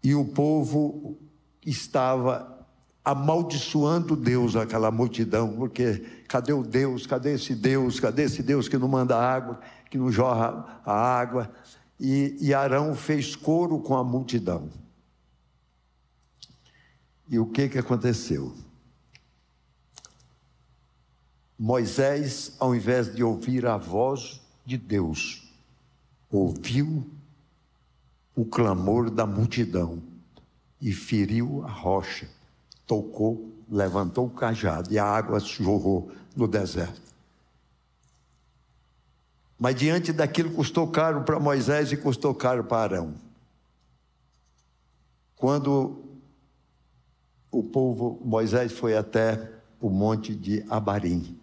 E 0.00 0.14
o 0.14 0.24
povo 0.26 1.18
estava 1.66 2.64
amaldiçoando 3.04 4.14
Deus, 4.14 4.54
aquela 4.54 4.92
multidão, 4.92 5.56
porque 5.56 6.06
cadê 6.28 6.52
o 6.52 6.62
Deus? 6.62 7.04
Cadê 7.04 7.34
esse 7.34 7.52
Deus? 7.52 7.98
Cadê 7.98 8.22
esse 8.22 8.44
Deus 8.44 8.68
que 8.68 8.78
não 8.78 8.86
manda 8.86 9.18
água, 9.18 9.58
que 9.90 9.98
não 9.98 10.12
jorra 10.12 10.80
a 10.86 10.92
água? 10.92 11.50
E, 12.00 12.36
e 12.40 12.54
Arão 12.54 12.94
fez 12.94 13.36
coro 13.36 13.78
com 13.78 13.94
a 13.94 14.02
multidão. 14.02 14.70
E 17.28 17.38
o 17.38 17.46
que, 17.46 17.68
que 17.68 17.78
aconteceu? 17.78 18.54
Moisés, 21.58 22.56
ao 22.58 22.74
invés 22.74 23.14
de 23.14 23.22
ouvir 23.22 23.66
a 23.66 23.76
voz 23.76 24.40
de 24.64 24.78
Deus, 24.78 25.52
ouviu 26.30 27.06
o 28.34 28.46
clamor 28.46 29.10
da 29.10 29.26
multidão 29.26 30.02
e 30.80 30.90
feriu 30.90 31.62
a 31.66 31.70
rocha, 31.70 32.26
tocou, 32.86 33.52
levantou 33.70 34.26
o 34.26 34.30
cajado 34.30 34.90
e 34.90 34.98
a 34.98 35.04
água 35.04 35.38
jorrou 35.38 36.10
no 36.34 36.48
deserto. 36.48 37.09
Mas 39.60 39.76
diante 39.76 40.10
daquilo 40.10 40.50
custou 40.50 40.88
caro 40.88 41.22
para 41.22 41.38
Moisés 41.38 41.92
e 41.92 41.96
custou 41.98 42.34
caro 42.34 42.64
para 42.64 42.94
Arão. 42.96 43.14
Quando 45.36 46.02
o 47.50 47.62
povo, 47.62 48.18
Moisés 48.24 48.72
foi 48.72 48.96
até 48.96 49.52
o 49.78 49.90
monte 49.90 50.34
de 50.34 50.64
Abarim. 50.70 51.38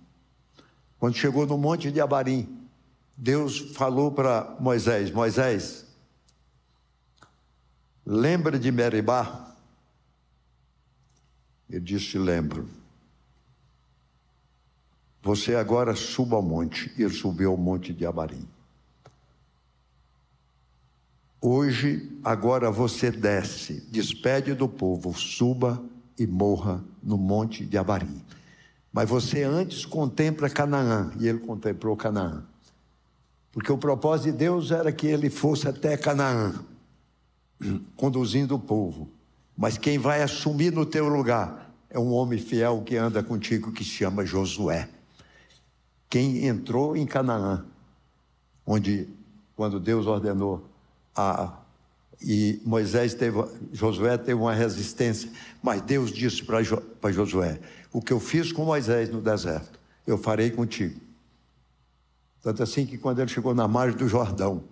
Quando 0.97 1.15
chegou 1.15 1.45
no 1.45 1.59
monte 1.59 1.91
de 1.91 2.01
Abarim, 2.01 2.68
Deus 3.15 3.59
falou 3.76 4.11
para 4.11 4.57
Moisés: 4.59 5.11
Moisés, 5.11 5.86
lembra 8.03 8.57
de 8.57 8.72
Meribá? 8.72 9.55
Ele 11.70 11.82
disse: 11.82 12.18
Lembro. 12.18 12.76
Você 15.22 15.55
agora 15.55 15.95
suba 15.95 16.36
ao 16.36 16.41
monte. 16.41 16.91
E 16.97 17.03
ele 17.03 17.13
subiu 17.13 17.51
ao 17.51 17.57
monte 17.57 17.93
de 17.93 18.05
Abarim. 18.05 18.47
Hoje, 21.39 22.11
agora 22.24 22.72
você 22.72 23.11
desce, 23.11 23.86
despede 23.91 24.53
do 24.53 24.68
povo, 24.68 25.13
suba 25.13 25.82
e 26.18 26.26
morra 26.26 26.84
no 27.01 27.15
monte 27.15 27.63
de 27.63 27.78
Abarim. 27.78 28.22
Mas 28.91 29.07
você 29.07 29.43
antes 29.43 29.86
contempla 29.86 30.49
Canaã, 30.49 31.11
e 31.20 31.28
ele 31.28 31.39
contemplou 31.39 31.95
Canaã. 31.95 32.43
Porque 33.51 33.72
o 33.72 33.78
propósito 33.78 34.32
de 34.32 34.38
Deus 34.38 34.72
era 34.72 34.91
que 34.91 35.05
ele 35.05 35.30
fosse 35.30 35.68
até 35.68 35.95
Canaã, 35.95 36.55
conduzindo 37.95 38.55
o 38.55 38.59
povo. 38.59 39.07
Mas 39.55 39.78
quem 39.78 39.99
vai 39.99 40.24
assumir 40.24 40.74
no 40.74 40.88
teu 40.88 41.07
lugar 41.07 41.72
é 41.88 41.99
um 41.99 42.11
homem 42.13 42.39
fiel 42.39 42.82
que 42.84 42.97
anda 42.97 43.22
contigo, 43.22 43.72
que 43.72 43.84
se 43.84 43.91
chama 43.91 44.26
Josué 44.26 44.89
quem 46.09 46.45
entrou 46.45 46.95
em 46.95 47.05
Canaã, 47.05 47.65
onde, 48.65 49.07
quando 49.55 49.79
Deus 49.79 50.07
ordenou 50.07 50.67
a. 51.15 51.53
E 52.19 52.59
Moisés 52.65 53.13
teve, 53.13 53.37
Josué 53.71 54.17
teve 54.17 54.33
uma 54.33 54.53
resistência, 54.53 55.29
mas 55.61 55.81
Deus 55.81 56.11
disse 56.11 56.43
para 56.43 56.63
jo, 56.63 56.81
Josué: 57.11 57.59
O 57.91 58.01
que 58.01 58.11
eu 58.11 58.19
fiz 58.19 58.51
com 58.51 58.65
Moisés 58.65 59.09
no 59.09 59.21
deserto, 59.21 59.79
eu 60.05 60.17
farei 60.17 60.49
contigo. 60.49 60.99
Tanto 62.41 62.63
assim 62.63 62.85
que 62.85 62.97
quando 62.97 63.19
ele 63.19 63.29
chegou 63.29 63.53
na 63.53 63.67
margem 63.67 63.97
do 63.97 64.07
Jordão, 64.07 64.63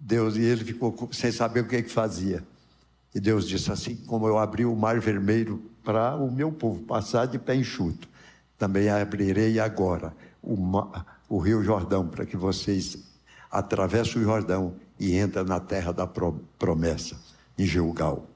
Deus 0.00 0.36
e 0.36 0.40
ele 0.40 0.64
ficou 0.64 1.08
sem 1.12 1.30
saber 1.30 1.60
o 1.60 1.68
que, 1.68 1.82
que 1.82 1.90
fazia. 1.90 2.42
E 3.14 3.20
Deus 3.20 3.46
disse 3.46 3.70
assim: 3.70 3.96
Como 4.06 4.26
eu 4.26 4.38
abri 4.38 4.64
o 4.64 4.74
mar 4.74 4.98
vermelho 4.98 5.62
para 5.84 6.16
o 6.16 6.30
meu 6.30 6.52
povo 6.52 6.82
passar 6.82 7.26
de 7.26 7.38
pé 7.38 7.54
enxuto, 7.54 8.08
também 8.58 8.88
abrirei 8.88 9.60
agora 9.60 10.12
o, 10.42 11.38
rio 11.38 11.62
Jordão 11.62 12.08
para 12.08 12.26
que 12.26 12.36
vocês 12.36 12.98
atravessem 13.50 14.20
o 14.20 14.24
Jordão 14.24 14.74
e 14.98 15.16
entrem 15.16 15.44
na 15.44 15.60
terra 15.60 15.92
da 15.92 16.06
promessa, 16.06 17.16
em 17.56 17.64
Gilgal. 17.64 18.26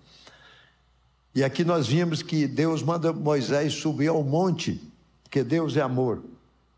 E 1.34 1.42
aqui 1.42 1.64
nós 1.64 1.88
vimos 1.88 2.22
que 2.22 2.46
Deus 2.46 2.82
manda 2.82 3.12
Moisés 3.12 3.74
subir 3.74 4.08
ao 4.08 4.22
monte, 4.22 4.80
porque 5.24 5.42
Deus 5.42 5.76
é 5.76 5.80
amor, 5.80 6.22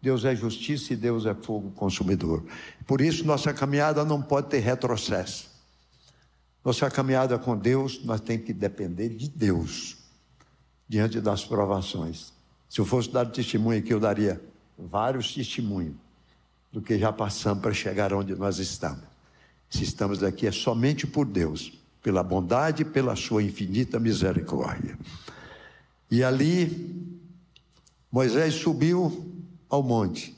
Deus 0.00 0.24
é 0.24 0.34
justiça 0.34 0.92
e 0.92 0.96
Deus 0.96 1.26
é 1.26 1.34
fogo 1.34 1.70
consumidor. 1.72 2.44
Por 2.86 3.00
isso, 3.00 3.24
nossa 3.24 3.52
caminhada 3.52 4.04
não 4.04 4.22
pode 4.22 4.48
ter 4.48 4.60
retrocesso. 4.60 5.52
Nossa 6.64 6.90
caminhada 6.90 7.38
com 7.38 7.56
Deus, 7.56 8.02
nós 8.04 8.20
temos 8.20 8.46
que 8.46 8.52
depender 8.52 9.10
de 9.10 9.28
Deus 9.28 9.96
diante 10.88 11.20
das 11.20 11.44
provações. 11.44 12.33
Se 12.74 12.80
eu 12.80 12.84
fosse 12.84 13.08
dar 13.08 13.26
testemunho 13.26 13.78
aqui, 13.78 13.92
eu 13.92 14.00
daria 14.00 14.42
vários 14.76 15.32
testemunhos 15.32 15.94
do 16.72 16.82
que 16.82 16.98
já 16.98 17.12
passamos 17.12 17.62
para 17.62 17.72
chegar 17.72 18.12
onde 18.12 18.34
nós 18.34 18.58
estamos. 18.58 19.04
Se 19.70 19.84
estamos 19.84 20.24
aqui 20.24 20.44
é 20.44 20.50
somente 20.50 21.06
por 21.06 21.24
Deus, 21.24 21.72
pela 22.02 22.20
bondade 22.20 22.82
e 22.82 22.84
pela 22.84 23.14
sua 23.14 23.44
infinita 23.44 24.00
misericórdia. 24.00 24.98
E 26.10 26.24
ali, 26.24 27.16
Moisés 28.10 28.54
subiu 28.54 29.24
ao 29.70 29.80
monte. 29.80 30.36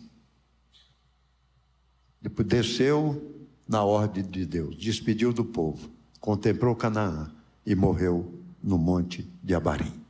Depois 2.20 2.46
desceu 2.46 3.34
na 3.66 3.82
ordem 3.82 4.22
de 4.22 4.44
Deus, 4.44 4.76
despediu 4.76 5.32
do 5.32 5.42
povo, 5.42 5.88
contemplou 6.20 6.76
Canaã 6.76 7.32
e 7.64 7.74
morreu 7.74 8.30
no 8.62 8.76
monte 8.76 9.26
de 9.42 9.54
Abarim. 9.54 10.05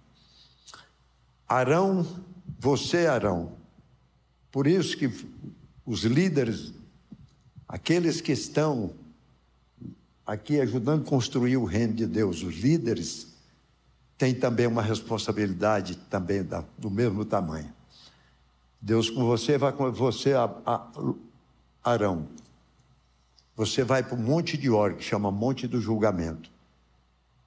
Arão, 1.49 2.07
você, 2.59 3.07
Arão. 3.07 3.53
Por 4.51 4.67
isso 4.67 4.97
que 4.97 5.11
os 5.85 6.03
líderes, 6.03 6.73
aqueles 7.69 8.21
que 8.21 8.33
estão 8.33 8.93
aqui 10.27 10.61
ajudando 10.61 11.03
a 11.03 11.09
construir 11.09 11.57
o 11.57 11.65
reino 11.65 11.95
de 11.95 12.07
Deus, 12.07 12.43
os 12.43 12.57
líderes, 12.57 13.29
têm 14.19 14.35
também 14.35 14.67
uma 14.67 14.83
responsabilidade 14.83 15.97
também 16.11 16.43
da, 16.43 16.65
do 16.77 16.91
mesmo 16.91 17.25
tamanho. 17.25 17.73
Deus 18.81 19.11
com 19.11 19.25
você 19.25 19.59
vai 19.59 19.73
com 19.73 19.91
você, 19.93 20.33
a, 20.33 20.45
a, 20.65 20.91
Arão. 21.85 22.27
Você 23.55 23.85
vai 23.85 24.03
para 24.03 24.15
o 24.15 24.21
Monte 24.21 24.57
de 24.57 24.69
Or, 24.69 24.95
que 24.95 25.05
chama 25.05 25.31
Monte 25.31 25.67
do 25.67 25.81
Julgamento. 25.81 26.51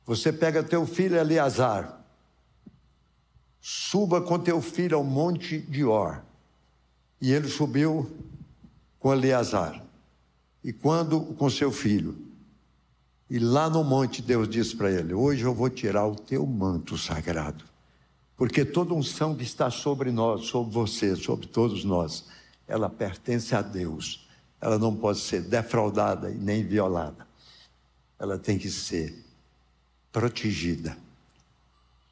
Você 0.05 0.31
pega 0.33 0.63
teu 0.63 0.87
filho 0.87 1.17
Eleazar, 1.17 1.98
suba 3.61 4.21
com 4.21 4.39
teu 4.39 4.61
filho 4.61 4.97
ao 4.97 5.03
Monte 5.03 5.59
de 5.59 5.83
Or. 5.83 6.21
E 7.21 7.31
ele 7.31 7.47
subiu 7.47 8.09
com 8.99 9.13
Eleazar. 9.13 9.83
E 10.63 10.71
quando 10.71 11.21
com 11.35 11.49
seu 11.49 11.71
filho. 11.71 12.17
E 13.29 13.37
lá 13.37 13.69
no 13.69 13.83
monte 13.83 14.21
Deus 14.21 14.49
disse 14.49 14.75
para 14.75 14.91
ele: 14.91 15.13
Hoje 15.13 15.43
eu 15.43 15.53
vou 15.53 15.69
tirar 15.69 16.05
o 16.07 16.15
teu 16.15 16.45
manto 16.45 16.97
sagrado. 16.97 17.63
Porque 18.35 18.65
toda 18.65 18.93
unção 18.93 19.35
que 19.35 19.43
está 19.43 19.69
sobre 19.69 20.11
nós, 20.11 20.45
sobre 20.45 20.73
você, 20.73 21.15
sobre 21.15 21.45
todos 21.47 21.83
nós, 21.83 22.25
ela 22.67 22.89
pertence 22.89 23.53
a 23.53 23.61
Deus. 23.61 24.27
Ela 24.61 24.77
não 24.77 24.95
pode 24.95 25.19
ser 25.19 25.41
defraudada 25.41 26.31
e 26.31 26.35
nem 26.35 26.65
violada. 26.65 27.27
Ela 28.17 28.37
tem 28.37 28.57
que 28.57 28.69
ser 28.69 29.25
protegida 30.11 30.97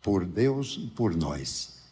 por 0.08 0.26
Deus 0.26 0.80
e 0.82 0.88
por 0.88 1.14
nós. 1.14 1.84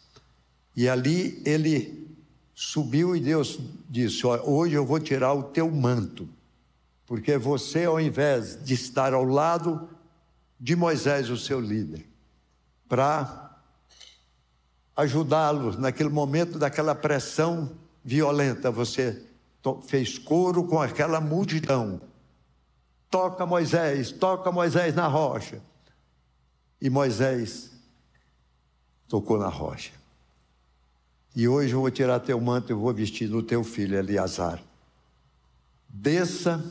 E 0.74 0.88
ali 0.88 1.42
ele 1.44 2.16
subiu 2.54 3.14
e 3.14 3.20
Deus 3.20 3.58
disse: 3.90 4.26
Hoje 4.26 4.72
eu 4.72 4.86
vou 4.86 4.98
tirar 4.98 5.34
o 5.34 5.42
teu 5.42 5.70
manto, 5.70 6.26
porque 7.06 7.36
você, 7.36 7.84
ao 7.84 8.00
invés 8.00 8.58
de 8.64 8.72
estar 8.72 9.12
ao 9.12 9.22
lado 9.22 9.86
de 10.58 10.74
Moisés, 10.74 11.28
o 11.28 11.36
seu 11.36 11.60
líder, 11.60 12.06
para 12.88 13.54
ajudá-los 14.96 15.76
naquele 15.76 16.08
momento 16.08 16.58
daquela 16.58 16.94
pressão 16.94 17.70
violenta. 18.02 18.70
Você 18.70 19.26
fez 19.86 20.18
coro 20.18 20.64
com 20.64 20.80
aquela 20.80 21.20
multidão. 21.20 22.00
Toca 23.10 23.44
Moisés, 23.44 24.10
toca 24.10 24.50
Moisés 24.50 24.94
na 24.94 25.06
rocha. 25.06 25.60
E 26.80 26.88
Moisés 26.88 27.75
tocou 29.08 29.38
na 29.38 29.48
rocha. 29.48 29.92
E 31.34 31.46
hoje 31.46 31.72
eu 31.72 31.80
vou 31.80 31.90
tirar 31.90 32.20
teu 32.20 32.40
manto 32.40 32.72
e 32.72 32.74
vou 32.74 32.92
vestir 32.92 33.28
no 33.28 33.42
teu 33.42 33.62
filho 33.62 33.96
Eleazar. 33.96 34.62
Desça, 35.88 36.64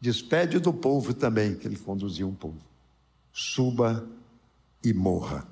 despede 0.00 0.58
do 0.58 0.72
povo 0.72 1.14
também, 1.14 1.54
que 1.54 1.66
ele 1.66 1.76
conduziu 1.76 2.28
um 2.28 2.34
povo. 2.34 2.60
Suba 3.32 4.06
e 4.84 4.92
morra 4.92 5.46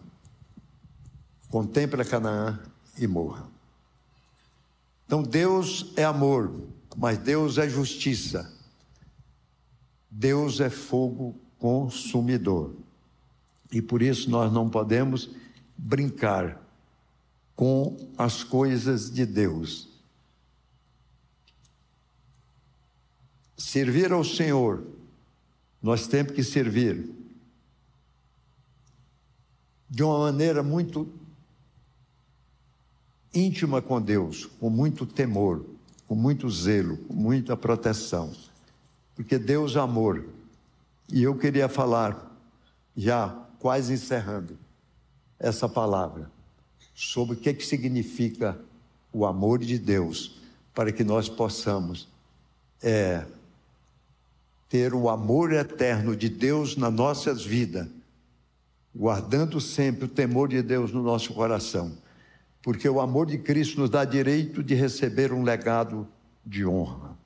contemple 1.51 2.05
Canaã 2.05 2.59
e 2.97 3.07
morra. 3.07 3.47
Então 5.05 5.23
Deus 5.23 5.93
é 5.97 6.05
amor, 6.05 6.55
mas 6.97 7.19
Deus 7.19 7.59
é 7.59 7.69
justiça. 7.69 8.51
Deus 10.09 10.61
é 10.61 10.71
fogo 10.71 11.35
consumidor. 11.59 12.75
E 13.73 13.81
por 13.81 14.03
isso 14.03 14.31
nós 14.31 14.53
não 14.53 14.69
podemos 14.69 15.31
brincar 15.77 16.61
com 17.55 17.97
as 18.17 18.43
coisas 18.43 19.11
de 19.11 19.25
Deus. 19.25 19.89
Servir 23.57 24.13
ao 24.13 24.25
Senhor, 24.25 24.87
nós 25.83 26.07
temos 26.07 26.33
que 26.33 26.43
servir 26.43 27.09
de 29.89 30.03
uma 30.03 30.19
maneira 30.19 30.63
muito 30.63 31.13
íntima 33.35 33.83
com 33.83 34.01
Deus, 34.01 34.47
com 34.47 34.71
muito 34.71 35.05
temor, 35.05 35.65
com 36.07 36.15
muito 36.15 36.49
zelo, 36.51 36.97
com 36.97 37.15
muita 37.15 37.57
proteção. 37.57 38.33
Porque 39.15 39.39
Deus 39.39 39.77
é 39.77 39.81
amor. 39.81 40.25
E 41.13 41.23
eu 41.23 41.37
queria 41.37 41.69
falar, 41.69 42.35
já 42.97 43.50
quase 43.61 43.93
encerrando 43.93 44.59
essa 45.39 45.69
palavra, 45.69 46.29
sobre 46.93 47.37
o 47.37 47.39
que, 47.39 47.49
é 47.49 47.55
que 47.55 47.65
significa 47.65 48.61
o 49.13 49.25
amor 49.25 49.61
de 49.61 49.79
Deus, 49.79 50.41
para 50.75 50.91
que 50.91 51.05
nós 51.05 51.29
possamos 51.29 52.09
é, 52.83 53.25
ter 54.69 54.93
o 54.93 55.09
amor 55.09 55.53
eterno 55.53 56.17
de 56.17 56.29
Deus 56.29 56.77
nas 56.77 56.93
nossas 56.93 57.45
vidas, 57.45 57.87
guardando 58.93 59.61
sempre 59.61 60.07
o 60.07 60.09
temor 60.09 60.49
de 60.49 60.61
Deus 60.61 60.93
no 60.93 61.03
nosso 61.03 61.33
coração 61.33 61.97
porque 62.63 62.89
o 62.89 63.01
amor 63.01 63.27
de 63.27 63.39
Cristo 63.39 63.81
nos 63.81 63.91
dá 63.91 64.05
direito 64.05 64.63
de 64.63 64.75
receber 64.75 65.33
um 65.33 65.43
legado 65.43 66.07
de 66.45 66.65
honra. 66.67 67.17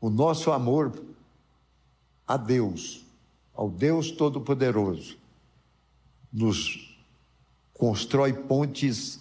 O 0.00 0.08
nosso 0.08 0.52
amor 0.52 1.02
a 2.26 2.36
Deus, 2.36 3.04
ao 3.60 3.68
Deus 3.68 4.10
Todo-Poderoso, 4.10 5.18
nos 6.32 6.98
constrói 7.74 8.32
pontes 8.32 9.20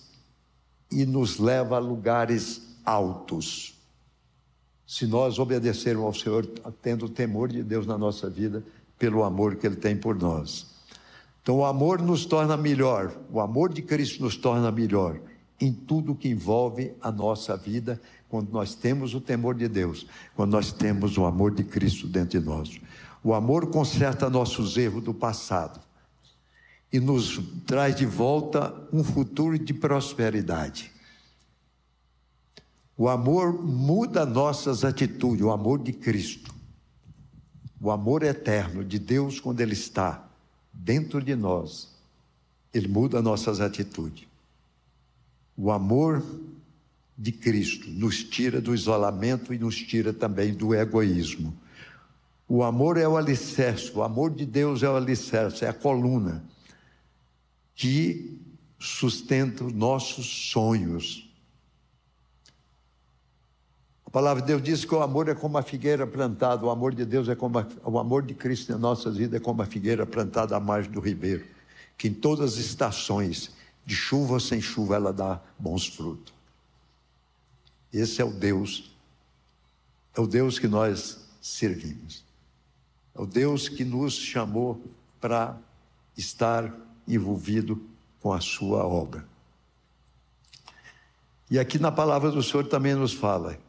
e 0.89 1.05
nos 1.05 1.39
leva 1.39 1.75
a 1.75 1.79
lugares 1.79 2.77
altos. 2.85 3.75
Se 4.87 5.05
nós 5.05 5.39
obedecermos 5.39 6.05
ao 6.05 6.13
Senhor, 6.13 6.45
tendo 6.81 7.07
o 7.07 7.09
temor 7.09 7.49
de 7.49 7.61
Deus 7.61 7.85
na 7.85 7.97
nossa 7.97 8.29
vida, 8.29 8.63
pelo 8.97 9.25
amor 9.25 9.57
que 9.57 9.67
Ele 9.67 9.75
tem 9.75 9.97
por 9.97 10.17
nós. 10.17 10.67
Então, 11.43 11.57
o 11.57 11.65
amor 11.65 12.01
nos 12.01 12.25
torna 12.25 12.55
melhor, 12.55 13.13
o 13.29 13.41
amor 13.41 13.73
de 13.73 13.81
Cristo 13.81 14.23
nos 14.23 14.37
torna 14.37 14.71
melhor 14.71 15.19
em 15.59 15.73
tudo 15.73 16.15
que 16.15 16.29
envolve 16.29 16.93
a 17.01 17.11
nossa 17.11 17.57
vida, 17.57 17.99
quando 18.29 18.51
nós 18.51 18.73
temos 18.73 19.13
o 19.13 19.19
temor 19.19 19.53
de 19.55 19.67
Deus, 19.67 20.07
quando 20.33 20.51
nós 20.51 20.71
temos 20.71 21.17
o 21.17 21.25
amor 21.25 21.53
de 21.53 21.65
Cristo 21.65 22.07
dentro 22.07 22.39
de 22.39 22.45
nós. 22.45 22.79
O 23.23 23.33
amor 23.33 23.67
conserta 23.67 24.29
nossos 24.29 24.77
erros 24.77 25.03
do 25.03 25.13
passado 25.13 25.79
e 26.91 26.99
nos 26.99 27.39
traz 27.65 27.95
de 27.95 28.05
volta 28.05 28.73
um 28.91 29.03
futuro 29.03 29.57
de 29.59 29.73
prosperidade. 29.73 30.91
O 32.97 33.07
amor 33.07 33.53
muda 33.53 34.25
nossas 34.25 34.83
atitudes, 34.83 35.45
o 35.45 35.51
amor 35.51 35.79
de 35.79 35.93
Cristo. 35.93 36.53
O 37.79 37.91
amor 37.91 38.23
eterno 38.23 38.83
de 38.83 38.99
Deus 38.99 39.39
quando 39.39 39.61
Ele 39.61 39.73
está 39.73 40.29
dentro 40.73 41.21
de 41.21 41.35
nós, 41.35 41.89
ele 42.73 42.87
muda 42.87 43.21
nossas 43.21 43.59
atitudes. 43.59 44.27
O 45.57 45.71
amor 45.71 46.23
de 47.17 47.31
Cristo 47.31 47.89
nos 47.89 48.23
tira 48.23 48.61
do 48.61 48.73
isolamento 48.73 49.53
e 49.53 49.59
nos 49.59 49.75
tira 49.75 50.13
também 50.13 50.53
do 50.53 50.73
egoísmo. 50.73 51.53
O 52.51 52.63
amor 52.63 52.97
é 52.97 53.07
o 53.07 53.15
alicerce, 53.15 53.91
o 53.93 54.01
amor 54.01 54.31
de 54.31 54.43
Deus 54.43 54.81
é 54.81 54.89
o 54.89 54.95
alicerce, 54.95 55.63
é 55.63 55.69
a 55.69 55.73
coluna 55.73 56.43
que 57.75 58.41
sustenta 58.79 59.63
os 59.63 59.71
nossos 59.71 60.49
sonhos. 60.51 61.29
A 64.03 64.09
palavra 64.09 64.41
de 64.41 64.47
Deus 64.47 64.63
diz 64.63 64.83
que 64.83 64.95
o 64.95 65.03
amor 65.03 65.29
é 65.29 65.35
como 65.35 65.59
a 65.59 65.61
figueira 65.61 66.07
plantada, 66.07 66.65
o 66.65 66.71
amor 66.71 66.95
de 66.95 67.05
Deus 67.05 67.29
é 67.29 67.35
como 67.35 67.59
a, 67.59 67.67
o 67.85 67.99
amor 67.99 68.23
de 68.23 68.33
Cristo 68.33 68.71
na 68.71 68.79
nossa 68.79 69.11
vida 69.11 69.37
é 69.37 69.39
como 69.39 69.61
a 69.61 69.67
figueira 69.67 70.03
plantada 70.03 70.57
à 70.57 70.59
margem 70.59 70.91
do 70.91 70.99
ribeiro, 70.99 71.45
que 71.95 72.07
em 72.07 72.13
todas 72.15 72.53
as 72.53 72.57
estações, 72.57 73.51
de 73.85 73.95
chuva 73.95 74.33
ou 74.33 74.39
sem 74.39 74.59
chuva, 74.59 74.95
ela 74.95 75.13
dá 75.13 75.39
bons 75.59 75.85
frutos. 75.85 76.33
Esse 77.93 78.23
é 78.23 78.25
o 78.25 78.31
Deus, 78.31 78.91
é 80.15 80.19
o 80.19 80.25
Deus 80.25 80.57
que 80.57 80.67
nós 80.67 81.19
servimos. 81.39 82.27
É 83.19 83.21
o 83.21 83.25
Deus 83.25 83.67
que 83.67 83.83
nos 83.83 84.13
chamou 84.13 84.81
para 85.19 85.57
estar 86.15 86.73
envolvido 87.05 87.83
com 88.21 88.31
a 88.31 88.39
sua 88.39 88.87
obra. 88.87 89.27
E 91.51 91.59
aqui 91.59 91.77
na 91.77 91.91
palavra 91.91 92.31
do 92.31 92.41
Senhor 92.41 92.65
também 92.67 92.95
nos 92.95 93.11
fala 93.11 93.59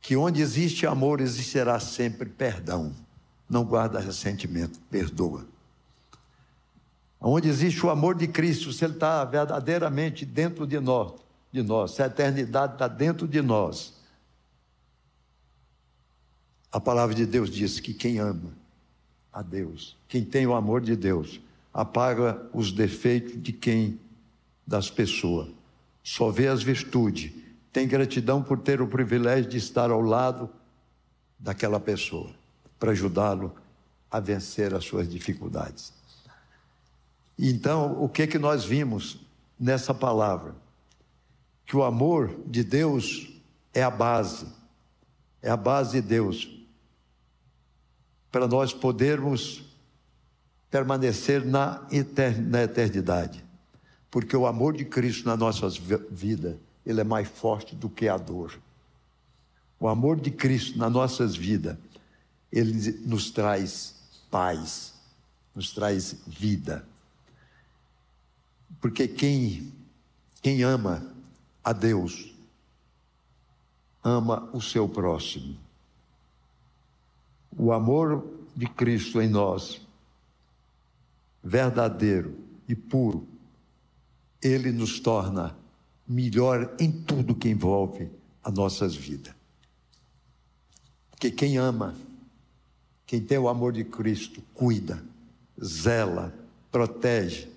que 0.00 0.16
onde 0.16 0.42
existe 0.42 0.84
amor 0.84 1.20
existirá 1.20 1.78
sempre 1.78 2.28
perdão. 2.28 2.92
Não 3.48 3.64
guarda 3.64 4.00
ressentimento, 4.00 4.80
perdoa. 4.90 5.46
Onde 7.20 7.48
existe 7.48 7.86
o 7.86 7.90
amor 7.90 8.16
de 8.16 8.26
Cristo, 8.26 8.72
se 8.72 8.84
Ele 8.84 8.94
está 8.94 9.24
verdadeiramente 9.24 10.26
dentro 10.26 10.66
de 10.66 10.80
nós, 10.80 11.12
de 11.52 11.62
nós, 11.62 11.92
se 11.92 12.02
a 12.02 12.06
eternidade 12.06 12.72
está 12.72 12.88
dentro 12.88 13.28
de 13.28 13.40
nós. 13.40 13.94
A 16.72 16.80
palavra 16.80 17.14
de 17.14 17.24
Deus 17.24 17.48
diz 17.48 17.78
que 17.78 17.94
quem 17.94 18.18
ama 18.18 18.60
a 19.32 19.42
Deus, 19.42 19.96
quem 20.08 20.24
tem 20.24 20.46
o 20.46 20.54
amor 20.54 20.80
de 20.80 20.94
Deus, 20.94 21.40
apaga 21.72 22.40
os 22.52 22.70
defeitos 22.70 23.42
de 23.42 23.52
quem 23.52 23.98
das 24.66 24.90
pessoas, 24.90 25.48
só 26.02 26.30
vê 26.30 26.48
as 26.48 26.62
virtudes 26.62 27.32
tem 27.72 27.88
gratidão 27.88 28.42
por 28.42 28.58
ter 28.58 28.82
o 28.82 28.86
privilégio 28.86 29.50
de 29.50 29.56
estar 29.56 29.90
ao 29.90 30.02
lado 30.02 30.50
daquela 31.38 31.80
pessoa, 31.80 32.30
para 32.78 32.92
ajudá-lo 32.92 33.52
a 34.10 34.20
vencer 34.20 34.74
as 34.74 34.84
suas 34.84 35.08
dificuldades. 35.08 35.92
Então, 37.38 38.02
o 38.02 38.08
que 38.08 38.26
que 38.26 38.38
nós 38.38 38.62
vimos 38.64 39.18
nessa 39.58 39.94
palavra? 39.94 40.54
Que 41.64 41.74
o 41.74 41.82
amor 41.82 42.36
de 42.46 42.62
Deus 42.62 43.32
é 43.72 43.82
a 43.82 43.90
base. 43.90 44.46
é 45.40 45.50
a 45.50 45.56
base 45.56 46.00
de 46.00 46.06
Deus 46.06 46.61
para 48.32 48.48
nós 48.48 48.72
podermos 48.72 49.62
permanecer 50.70 51.44
na 51.44 51.86
eternidade. 51.90 53.44
Porque 54.10 54.34
o 54.34 54.46
amor 54.46 54.74
de 54.74 54.86
Cristo 54.86 55.26
na 55.26 55.36
nossa 55.36 55.68
vida, 56.10 56.58
ele 56.84 57.02
é 57.02 57.04
mais 57.04 57.28
forte 57.28 57.76
do 57.76 57.90
que 57.90 58.08
a 58.08 58.16
dor. 58.16 58.58
O 59.78 59.86
amor 59.86 60.18
de 60.18 60.30
Cristo 60.30 60.78
nas 60.78 60.90
nossas 60.90 61.36
vidas, 61.36 61.76
ele 62.50 62.92
nos 63.06 63.30
traz 63.30 63.94
paz, 64.30 64.94
nos 65.54 65.72
traz 65.72 66.16
vida. 66.26 66.86
Porque 68.80 69.06
quem, 69.06 69.72
quem 70.40 70.62
ama 70.62 71.06
a 71.62 71.72
Deus, 71.72 72.34
ama 74.02 74.48
o 74.52 74.60
seu 74.60 74.88
próximo. 74.88 75.61
O 77.56 77.72
amor 77.72 78.26
de 78.54 78.66
Cristo 78.66 79.20
em 79.20 79.28
nós, 79.28 79.80
verdadeiro 81.42 82.36
e 82.68 82.74
puro, 82.74 83.26
ele 84.42 84.72
nos 84.72 85.00
torna 85.00 85.56
melhor 86.06 86.74
em 86.78 86.90
tudo 86.90 87.34
que 87.34 87.48
envolve 87.48 88.10
as 88.42 88.52
nossas 88.52 88.94
vidas. 88.94 89.34
Porque 91.10 91.30
quem 91.30 91.56
ama, 91.56 91.94
quem 93.06 93.20
tem 93.20 93.38
o 93.38 93.48
amor 93.48 93.72
de 93.72 93.84
Cristo, 93.84 94.42
cuida, 94.54 95.02
zela, 95.62 96.34
protege. 96.70 97.48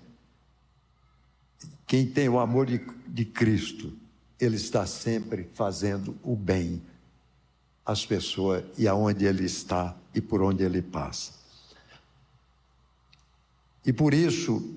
Quem 1.86 2.06
tem 2.06 2.28
o 2.28 2.38
amor 2.38 2.66
de, 2.66 2.78
de 3.08 3.24
Cristo, 3.24 3.92
ele 4.38 4.56
está 4.56 4.86
sempre 4.86 5.48
fazendo 5.54 6.16
o 6.22 6.36
bem 6.36 6.82
às 7.86 8.04
pessoas 8.04 8.64
e 8.76 8.88
aonde 8.88 9.24
ele 9.24 9.44
está 9.44 9.96
e 10.14 10.20
por 10.20 10.42
onde 10.42 10.64
ele 10.64 10.82
passa. 10.82 11.32
E 13.84 13.92
por 13.92 14.12
isso 14.12 14.74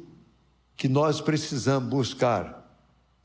que 0.77 0.87
nós 0.87 1.19
precisamos 1.19 1.89
buscar 1.89 2.57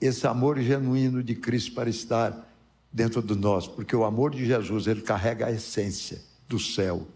esse 0.00 0.26
amor 0.26 0.58
genuíno 0.58 1.22
de 1.22 1.34
Cristo 1.34 1.74
para 1.74 1.90
estar 1.90 2.50
dentro 2.90 3.22
de 3.22 3.34
nós, 3.34 3.68
porque 3.68 3.94
o 3.94 4.04
amor 4.04 4.34
de 4.34 4.46
Jesus, 4.46 4.86
ele 4.86 5.02
carrega 5.02 5.46
a 5.46 5.52
essência 5.52 6.20
do 6.48 6.58
céu. 6.58 7.06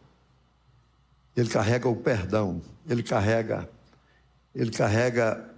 Ele 1.34 1.48
carrega 1.48 1.88
o 1.88 1.96
perdão, 1.96 2.60
ele 2.86 3.02
carrega 3.02 3.68
ele 4.58 4.72
carrega 4.72 5.54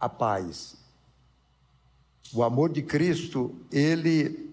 a 0.00 0.08
paz. 0.08 0.74
O 2.32 2.42
amor 2.42 2.72
de 2.72 2.82
Cristo, 2.82 3.54
ele 3.70 4.45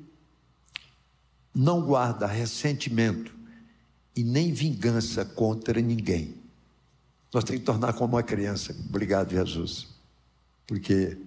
não 1.53 1.81
guarda 1.81 2.25
ressentimento 2.27 3.34
e 4.15 4.23
nem 4.23 4.51
vingança 4.51 5.25
contra 5.25 5.81
ninguém. 5.81 6.35
Nós 7.34 7.43
temos 7.43 7.61
que 7.61 7.65
tornar 7.65 7.93
como 7.93 8.15
uma 8.15 8.23
criança. 8.23 8.75
Obrigado, 8.89 9.31
Jesus 9.31 9.93
porque 10.67 11.17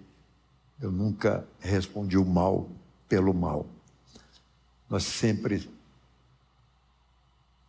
eu 0.81 0.90
nunca 0.90 1.47
respondi 1.61 2.16
o 2.16 2.24
mal 2.24 2.69
pelo 3.09 3.32
mal. 3.32 3.66
Nós 4.89 5.05
sempre 5.05 5.69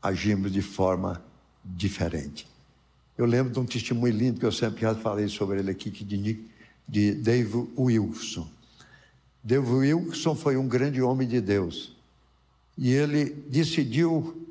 agimos 0.02 0.52
de 0.52 0.62
forma 0.62 1.24
diferente. 1.64 2.48
Eu 3.18 3.26
lembro 3.26 3.52
de 3.52 3.60
um 3.60 3.66
testemunho 3.66 4.14
lindo 4.14 4.40
que 4.40 4.46
eu 4.46 4.52
sempre 4.52 4.82
já 4.82 4.94
falei 4.96 5.28
sobre 5.28 5.60
ele 5.60 5.72
aqui, 5.72 5.90
de, 5.90 6.46
de 6.88 7.16
Dave 7.16 7.68
Wilson. 7.78 8.48
Dave 9.44 9.68
Wilson 9.68 10.36
foi 10.36 10.56
um 10.56 10.68
grande 10.68 11.02
homem 11.02 11.28
de 11.28 11.42
Deus. 11.42 11.97
E 12.78 12.92
ele 12.92 13.26
decidiu 13.26 14.48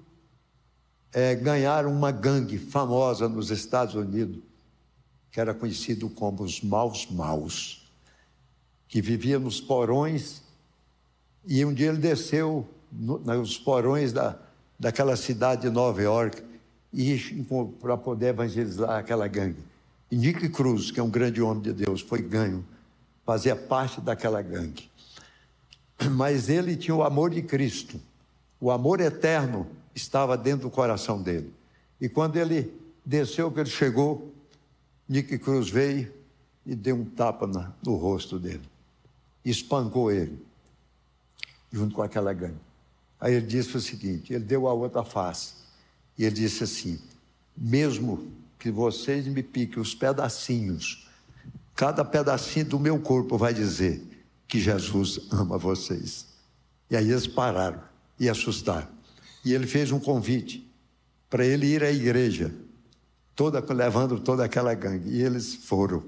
é, 1.12 1.34
ganhar 1.34 1.86
uma 1.86 2.10
gangue 2.10 2.58
famosa 2.58 3.28
nos 3.28 3.50
Estados 3.50 3.94
Unidos 3.94 4.42
que 5.36 5.40
era 5.40 5.52
conhecido 5.52 6.08
como 6.08 6.42
os 6.42 6.62
maus 6.62 7.06
maus, 7.10 7.86
que 8.88 9.02
vivia 9.02 9.38
nos 9.38 9.60
porões, 9.60 10.40
e 11.46 11.62
um 11.62 11.74
dia 11.74 11.88
ele 11.88 11.98
desceu 11.98 12.66
no, 12.90 13.18
nos 13.18 13.58
porões 13.58 14.14
da, 14.14 14.38
daquela 14.78 15.14
cidade 15.14 15.60
de 15.60 15.68
Nova 15.68 16.00
York 16.00 16.42
para 17.82 17.98
poder 17.98 18.28
evangelizar 18.28 18.98
aquela 18.98 19.28
gangue. 19.28 19.62
E 20.10 20.16
Nick 20.16 20.48
Cruz, 20.48 20.90
que 20.90 20.98
é 20.98 21.02
um 21.02 21.10
grande 21.10 21.42
homem 21.42 21.62
de 21.62 21.74
Deus, 21.74 22.00
foi 22.00 22.22
ganho, 22.22 22.64
fazia 23.26 23.54
parte 23.54 24.00
daquela 24.00 24.40
gangue. 24.40 24.90
Mas 26.12 26.48
ele 26.48 26.76
tinha 26.76 26.94
o 26.94 27.02
amor 27.02 27.28
de 27.28 27.42
Cristo, 27.42 28.00
o 28.66 28.70
amor 28.72 29.00
eterno 29.00 29.64
estava 29.94 30.36
dentro 30.36 30.62
do 30.62 30.70
coração 30.72 31.22
dele. 31.22 31.54
E 32.00 32.08
quando 32.08 32.34
ele 32.34 32.74
desceu, 33.04 33.48
que 33.52 33.60
ele 33.60 33.70
chegou 33.70 34.34
Nick 35.08 35.38
Cruz 35.38 35.70
veio 35.70 36.12
e 36.66 36.74
deu 36.74 36.96
um 36.96 37.04
tapa 37.04 37.46
no 37.46 37.94
rosto 37.94 38.40
dele. 38.40 38.68
Espancou 39.44 40.10
ele, 40.10 40.44
junto 41.70 41.94
com 41.94 42.02
aquela 42.02 42.32
gangue. 42.32 42.58
Aí 43.20 43.34
ele 43.34 43.46
disse 43.46 43.76
o 43.76 43.80
seguinte: 43.80 44.32
ele 44.32 44.42
deu 44.42 44.66
a 44.66 44.72
outra 44.72 45.04
face. 45.04 45.52
E 46.18 46.24
ele 46.24 46.34
disse 46.34 46.64
assim: 46.64 46.98
mesmo 47.56 48.32
que 48.58 48.68
vocês 48.68 49.28
me 49.28 49.44
piquem 49.44 49.80
os 49.80 49.94
pedacinhos, 49.94 51.08
cada 51.72 52.04
pedacinho 52.04 52.66
do 52.66 52.80
meu 52.80 52.98
corpo 52.98 53.38
vai 53.38 53.54
dizer 53.54 54.02
que 54.48 54.58
Jesus 54.58 55.20
ama 55.30 55.56
vocês. 55.56 56.26
E 56.90 56.96
aí 56.96 57.08
eles 57.08 57.28
pararam 57.28 57.94
e 58.18 58.28
assustaram. 58.28 58.88
E 59.44 59.52
ele 59.52 59.66
fez 59.66 59.92
um 59.92 60.00
convite 60.00 60.68
para 61.28 61.44
ele 61.44 61.66
ir 61.66 61.82
à 61.82 61.90
igreja 61.90 62.52
toda, 63.34 63.60
levando 63.72 64.18
toda 64.18 64.44
aquela 64.44 64.74
gangue. 64.74 65.10
E 65.10 65.22
eles 65.22 65.54
foram. 65.54 66.02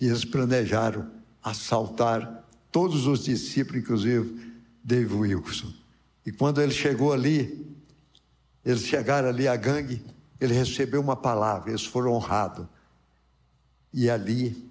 E 0.00 0.06
eles 0.06 0.24
planejaram 0.24 1.10
assaltar 1.42 2.44
todos 2.72 3.06
os 3.06 3.24
discípulos, 3.24 3.82
inclusive 3.82 4.52
Dave 4.82 5.14
Wilson. 5.14 5.72
E 6.24 6.32
quando 6.32 6.60
ele 6.60 6.72
chegou 6.72 7.12
ali, 7.12 7.66
eles 8.64 8.82
chegaram 8.82 9.28
ali, 9.28 9.46
a 9.46 9.54
gangue, 9.54 10.02
ele 10.40 10.52
recebeu 10.52 11.00
uma 11.00 11.14
palavra, 11.14 11.70
eles 11.70 11.84
foram 11.84 12.12
honrados. 12.12 12.66
E 13.92 14.10
ali, 14.10 14.70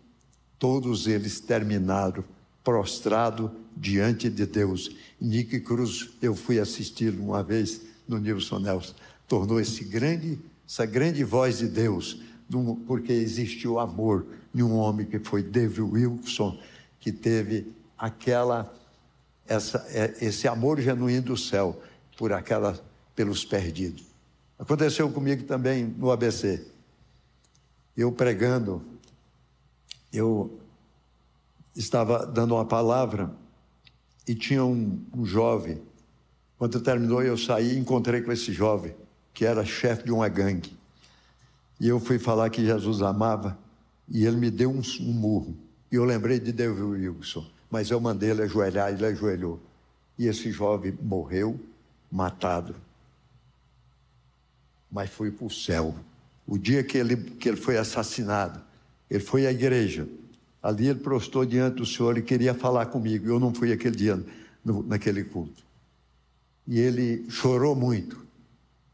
todos 0.60 1.08
eles 1.08 1.40
terminaram 1.40 2.24
prostrado 2.64 3.52
diante 3.76 4.30
de 4.30 4.45
Deus. 4.45 4.95
Nick 5.19 5.60
Cruz, 5.61 6.10
eu 6.22 6.35
fui 6.35 6.60
assisti-lo 6.60 7.23
uma 7.23 7.43
vez 7.43 7.81
no 8.07 8.18
Nilson 8.18 8.60
Nelson, 8.60 8.93
tornou 9.27 9.60
esse 9.60 9.84
grande 9.84 10.39
essa 10.68 10.85
grande 10.85 11.23
voz 11.23 11.60
de 11.60 11.68
Deus, 11.68 12.19
porque 12.88 13.14
existiu 13.14 13.80
amor 13.80 14.26
em 14.53 14.64
um 14.64 14.76
homem 14.76 15.06
que 15.06 15.19
foi 15.19 15.43
David 15.43 15.81
Wilson, 15.81 16.60
que 16.99 17.11
teve 17.11 17.72
aquela 17.97 18.73
essa, 19.47 19.85
é, 19.89 20.15
esse 20.26 20.47
amor 20.47 20.81
genuíno 20.81 21.22
do 21.22 21.38
céu 21.38 21.80
por 22.18 22.34
aquela 22.34 22.80
pelos 23.15 23.45
perdidos. 23.45 24.06
Aconteceu 24.57 25.11
comigo 25.11 25.43
também 25.43 25.85
no 25.85 26.11
ABC. 26.11 26.65
Eu 27.95 28.11
pregando, 28.11 28.81
eu 30.11 30.60
estava 31.76 32.26
dando 32.26 32.56
uma 32.56 32.65
palavra 32.65 33.31
e 34.27 34.34
tinha 34.34 34.64
um, 34.64 34.99
um 35.14 35.26
jovem. 35.26 35.81
Quando 36.57 36.80
terminou, 36.80 37.22
eu 37.22 37.38
saí 37.38 37.73
e 37.73 37.80
encontrei 37.80 38.22
com 38.22 38.31
esse 38.31 38.52
jovem 38.52 38.95
que 39.34 39.45
era 39.45 39.65
chefe 39.65 40.06
de 40.06 40.11
uma 40.11 40.30
gangue. 40.30 40.76
E 41.80 41.89
eu 41.89 41.99
fui 41.99 42.18
falar 42.18 42.49
que 42.49 42.65
Jesus 42.65 43.02
amava, 43.02 43.57
e 44.07 44.26
ele 44.26 44.38
me 44.38 44.49
deu 44.49 44.72
um, 44.72 44.81
um 45.02 45.11
murro. 45.11 45.56
E 45.91 45.95
eu 45.95 46.06
lembrei 46.06 46.39
de 46.39 46.53
David 46.53 46.81
Wilson, 46.81 47.45
mas 47.69 47.91
eu 47.91 47.99
mandei 47.99 48.31
ele 48.31 48.43
ajoelhar, 48.43 48.91
e 48.91 48.95
ele 48.95 49.06
ajoelhou. 49.06 49.60
E 50.18 50.27
esse 50.27 50.49
jovem 50.52 50.97
morreu, 51.02 51.60
matado. 52.10 52.76
Mas 54.89 55.10
foi 55.10 55.30
para 55.30 55.45
o 55.45 55.52
céu. 55.52 55.93
O 56.47 56.57
dia 56.57 56.81
que 56.81 56.97
ele, 56.97 57.18
que 57.18 57.49
ele 57.49 57.57
foi 57.57 57.77
assassinado, 57.77 58.61
ele 59.10 59.23
foi 59.23 59.45
à 59.45 59.52
igreja. 59.52 60.07
Ali 60.66 60.88
ele 60.88 61.00
prostou 61.00 61.46
diante 61.46 61.76
do 61.76 61.86
Senhor 61.86 62.18
e 62.18 62.24
queria 62.24 62.52
falar 62.52 62.88
comigo. 62.88 63.28
Eu 63.28 63.40
não 63.40 63.54
fui 63.54 63.72
aquele 63.72 63.96
dia 63.96 64.20
no, 64.64 64.82
naquele 64.82 65.24
culto. 65.24 65.64
E 66.68 66.80
ele 66.80 67.24
chorou 67.30 67.76
muito. 67.76 68.20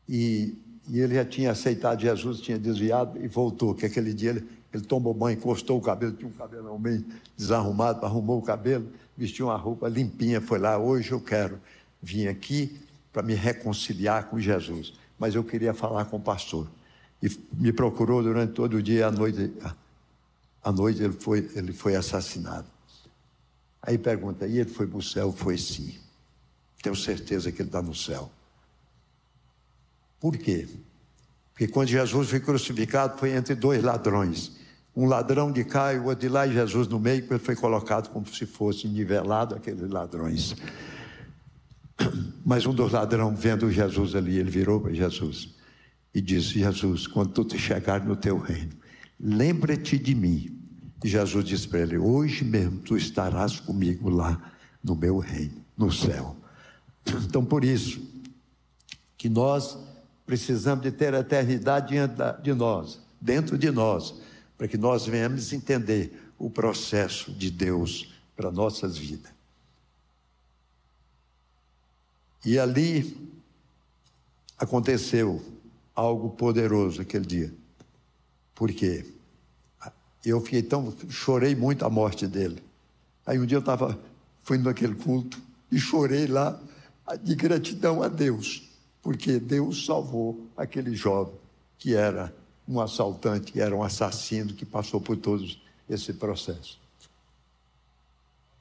E, 0.07 0.53
e 0.89 0.99
ele 0.99 1.15
já 1.15 1.23
tinha 1.23 1.51
aceitado 1.51 2.01
Jesus, 2.01 2.41
tinha 2.41 2.59
desviado 2.59 3.17
e 3.23 3.27
voltou, 3.29 3.73
que 3.73 3.85
aquele 3.85 4.13
dia 4.13 4.31
ele, 4.31 4.45
ele 4.73 4.83
tomou 4.83 5.13
banho, 5.13 5.37
encostou 5.37 5.77
o 5.77 5.81
cabelo, 5.81 6.11
tinha 6.11 6.27
um 6.27 6.33
cabelão 6.33 6.77
meio 6.77 7.05
desarrumado, 7.37 8.05
arrumou 8.05 8.39
o 8.39 8.41
cabelo, 8.41 8.89
vestiu 9.15 9.45
uma 9.45 9.55
roupa 9.55 9.87
limpinha, 9.87 10.41
foi 10.41 10.59
lá, 10.59 10.77
hoje 10.77 11.13
eu 11.13 11.21
quero 11.21 11.57
vir 12.03 12.27
aqui 12.27 12.77
para 13.13 13.23
me 13.23 13.33
reconciliar 13.33 14.25
com 14.25 14.37
Jesus. 14.37 14.91
Mas 15.17 15.35
eu 15.35 15.43
queria 15.43 15.73
falar 15.73 16.03
com 16.03 16.17
o 16.17 16.21
pastor. 16.21 16.67
E 17.23 17.29
me 17.53 17.71
procurou 17.71 18.21
durante 18.21 18.51
todo 18.51 18.73
o 18.73 18.83
dia, 18.83 19.07
à 19.07 19.11
noite, 19.11 19.53
à 20.63 20.71
noite 20.71 21.01
ele 21.01 21.13
foi, 21.13 21.49
ele 21.55 21.73
foi 21.73 21.95
assassinado. 21.95 22.67
Aí 23.81 23.97
pergunta, 23.97 24.45
e 24.45 24.59
ele 24.59 24.69
foi 24.69 24.85
para 24.85 24.97
o 24.97 25.01
céu? 25.01 25.31
Foi 25.31 25.57
sim. 25.57 25.97
Tenho 26.83 26.95
certeza 26.95 27.51
que 27.51 27.61
ele 27.61 27.69
está 27.69 27.81
no 27.81 27.95
céu. 27.95 28.31
Por 30.19 30.37
quê? 30.37 30.67
Porque 31.51 31.67
quando 31.67 31.87
Jesus 31.87 32.29
foi 32.29 32.39
crucificado, 32.39 33.17
foi 33.17 33.31
entre 33.31 33.55
dois 33.55 33.83
ladrões. 33.83 34.59
Um 34.95 35.05
ladrão 35.05 35.51
de 35.51 35.63
cá 35.63 35.93
e 35.93 35.99
o 35.99 36.05
outro 36.05 36.21
de 36.21 36.29
lá, 36.29 36.45
e 36.45 36.53
Jesus 36.53 36.87
no 36.87 36.99
meio, 36.99 37.25
ele 37.27 37.39
foi 37.39 37.55
colocado 37.55 38.09
como 38.09 38.27
se 38.27 38.45
fosse 38.45 38.87
nivelado 38.87 39.55
aqueles 39.55 39.89
ladrões. 39.89 40.55
Mas 42.45 42.65
um 42.65 42.73
dos 42.73 42.91
ladrões, 42.91 43.39
vendo 43.39 43.71
Jesus 43.71 44.15
ali, 44.15 44.37
ele 44.37 44.49
virou 44.49 44.81
para 44.81 44.93
Jesus 44.93 45.55
e 46.13 46.21
disse: 46.21 46.59
Jesus, 46.59 47.07
quando 47.07 47.31
tu 47.31 47.45
te 47.45 47.57
chegar 47.57 48.03
no 48.03 48.15
teu 48.15 48.37
reino, 48.37 48.80
lembra-te 49.21 49.97
de 49.97 50.15
mim. 50.15 50.57
E 51.03 51.07
Jesus 51.07 51.45
disse 51.45 51.67
para 51.67 51.81
ele: 51.81 51.97
Hoje 51.97 52.43
mesmo 52.43 52.79
tu 52.79 52.97
estarás 52.97 53.59
comigo 53.59 54.09
lá 54.09 54.51
no 54.83 54.95
meu 54.95 55.19
reino, 55.19 55.63
no 55.77 55.91
céu. 55.91 56.35
Então, 57.25 57.43
por 57.43 57.63
isso, 57.63 58.01
que 59.17 59.29
nós 59.29 59.77
precisamos 60.25 60.83
de 60.83 60.91
ter 60.91 61.13
a 61.13 61.19
eternidade 61.19 61.89
diante 61.89 62.15
de 62.41 62.53
nós, 62.53 62.99
dentro 63.19 63.57
de 63.57 63.69
nós, 63.69 64.15
para 64.57 64.67
que 64.67 64.77
nós 64.77 65.05
venhamos 65.05 65.51
entender 65.53 66.31
o 66.37 66.49
processo 66.49 67.31
de 67.31 67.51
Deus 67.51 68.13
para 68.35 68.51
nossas 68.51 68.97
vidas. 68.97 69.31
E 72.43 72.57
ali 72.57 73.31
aconteceu 74.57 75.43
algo 75.95 76.31
poderoso 76.31 77.01
aquele 77.01 77.25
dia. 77.25 77.60
Por 78.61 78.71
quê? 78.71 79.03
Eu 80.23 80.39
fiquei 80.39 80.61
tão. 80.61 80.93
chorei 81.09 81.55
muito 81.55 81.83
a 81.83 81.89
morte 81.89 82.27
dele. 82.27 82.61
Aí 83.25 83.39
um 83.39 83.45
dia 83.47 83.55
eu 83.55 83.59
estava. 83.59 83.99
fui 84.43 84.59
naquele 84.59 84.93
culto 84.93 85.41
e 85.71 85.79
chorei 85.79 86.27
lá 86.27 86.61
de 87.23 87.33
gratidão 87.33 88.03
a 88.03 88.07
Deus, 88.07 88.69
porque 89.01 89.39
Deus 89.39 89.83
salvou 89.83 90.45
aquele 90.55 90.93
jovem 90.93 91.33
que 91.79 91.95
era 91.95 92.31
um 92.67 92.79
assaltante, 92.79 93.51
que 93.51 93.59
era 93.59 93.75
um 93.75 93.81
assassino, 93.81 94.53
que 94.53 94.63
passou 94.63 95.01
por 95.01 95.17
todo 95.17 95.43
esse 95.89 96.13
processo. 96.13 96.79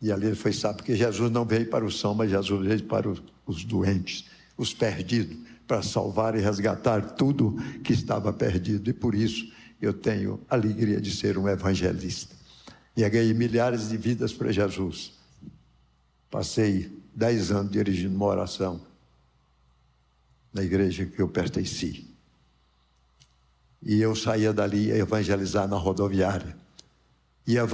E 0.00 0.10
ali 0.10 0.28
ele 0.28 0.34
foi 0.34 0.54
sábio, 0.54 0.78
porque 0.78 0.96
Jesus 0.96 1.30
não 1.30 1.44
veio 1.44 1.68
para 1.68 1.84
o 1.84 1.92
são, 1.92 2.14
mas 2.14 2.30
Jesus 2.30 2.66
veio 2.66 2.84
para 2.84 3.06
os 3.46 3.64
doentes, 3.66 4.24
os 4.56 4.72
perdidos, 4.72 5.36
para 5.68 5.82
salvar 5.82 6.34
e 6.34 6.40
resgatar 6.40 7.02
tudo 7.02 7.54
que 7.84 7.92
estava 7.92 8.32
perdido. 8.32 8.88
E 8.88 8.94
por 8.94 9.14
isso 9.14 9.59
eu 9.80 9.92
tenho 9.92 10.40
alegria 10.48 11.00
de 11.00 11.10
ser 11.10 11.38
um 11.38 11.48
evangelista. 11.48 12.34
E 12.96 13.08
ganhei 13.08 13.32
milhares 13.32 13.88
de 13.88 13.96
vidas 13.96 14.32
para 14.32 14.52
Jesus. 14.52 15.12
Passei 16.30 16.90
dez 17.14 17.50
anos 17.50 17.72
dirigindo 17.72 18.14
uma 18.14 18.26
oração 18.26 18.80
na 20.52 20.62
igreja 20.62 21.06
que 21.06 21.20
eu 21.20 21.28
pertenci. 21.28 22.06
E 23.82 24.00
eu 24.00 24.14
saía 24.14 24.52
dali 24.52 24.92
a 24.92 24.96
evangelizar 24.96 25.66
na 25.66 25.76
rodoviária. 25.76 26.56
Ia 27.46 27.66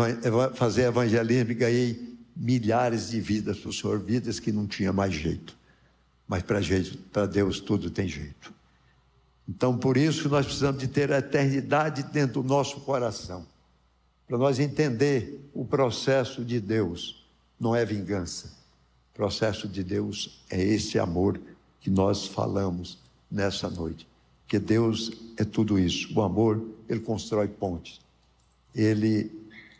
fazer 0.54 0.82
evangelismo 0.82 1.50
e 1.50 1.54
ganhei 1.54 2.18
milhares 2.36 3.10
de 3.10 3.20
vidas 3.20 3.58
para 3.58 3.70
o 3.70 3.72
Senhor, 3.72 3.98
vidas 3.98 4.38
que 4.38 4.52
não 4.52 4.66
tinha 4.66 4.92
mais 4.92 5.12
jeito. 5.12 5.56
Mas 6.28 6.42
para 6.42 7.26
Deus 7.26 7.60
tudo 7.60 7.90
tem 7.90 8.06
jeito. 8.06 8.54
Então, 9.48 9.78
por 9.78 9.96
isso, 9.96 10.28
nós 10.28 10.44
precisamos 10.44 10.80
de 10.80 10.88
ter 10.88 11.12
a 11.12 11.18
eternidade 11.18 12.02
dentro 12.02 12.42
do 12.42 12.48
nosso 12.48 12.80
coração. 12.80 13.46
Para 14.26 14.36
nós 14.36 14.58
entender 14.58 15.40
o 15.54 15.64
processo 15.64 16.44
de 16.44 16.60
Deus. 16.60 17.24
Não 17.58 17.74
é 17.74 17.84
vingança. 17.84 18.48
O 19.12 19.16
processo 19.16 19.68
de 19.68 19.82
Deus 19.84 20.42
é 20.50 20.60
esse 20.60 20.98
amor 20.98 21.40
que 21.80 21.88
nós 21.88 22.26
falamos 22.26 22.98
nessa 23.30 23.70
noite. 23.70 24.06
Que 24.48 24.58
Deus 24.58 25.12
é 25.36 25.44
tudo 25.44 25.78
isso. 25.78 26.12
O 26.18 26.22
amor, 26.22 26.62
ele 26.88 27.00
constrói 27.00 27.48
pontes. 27.48 28.00
Ele 28.74 29.30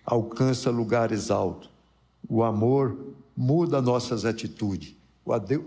alcança 0.05 0.71
lugares 0.71 1.31
altos. 1.31 1.69
O 2.29 2.43
amor 2.43 2.97
muda 3.37 3.83
nossas 3.83 4.25
atitudes. 4.25 4.95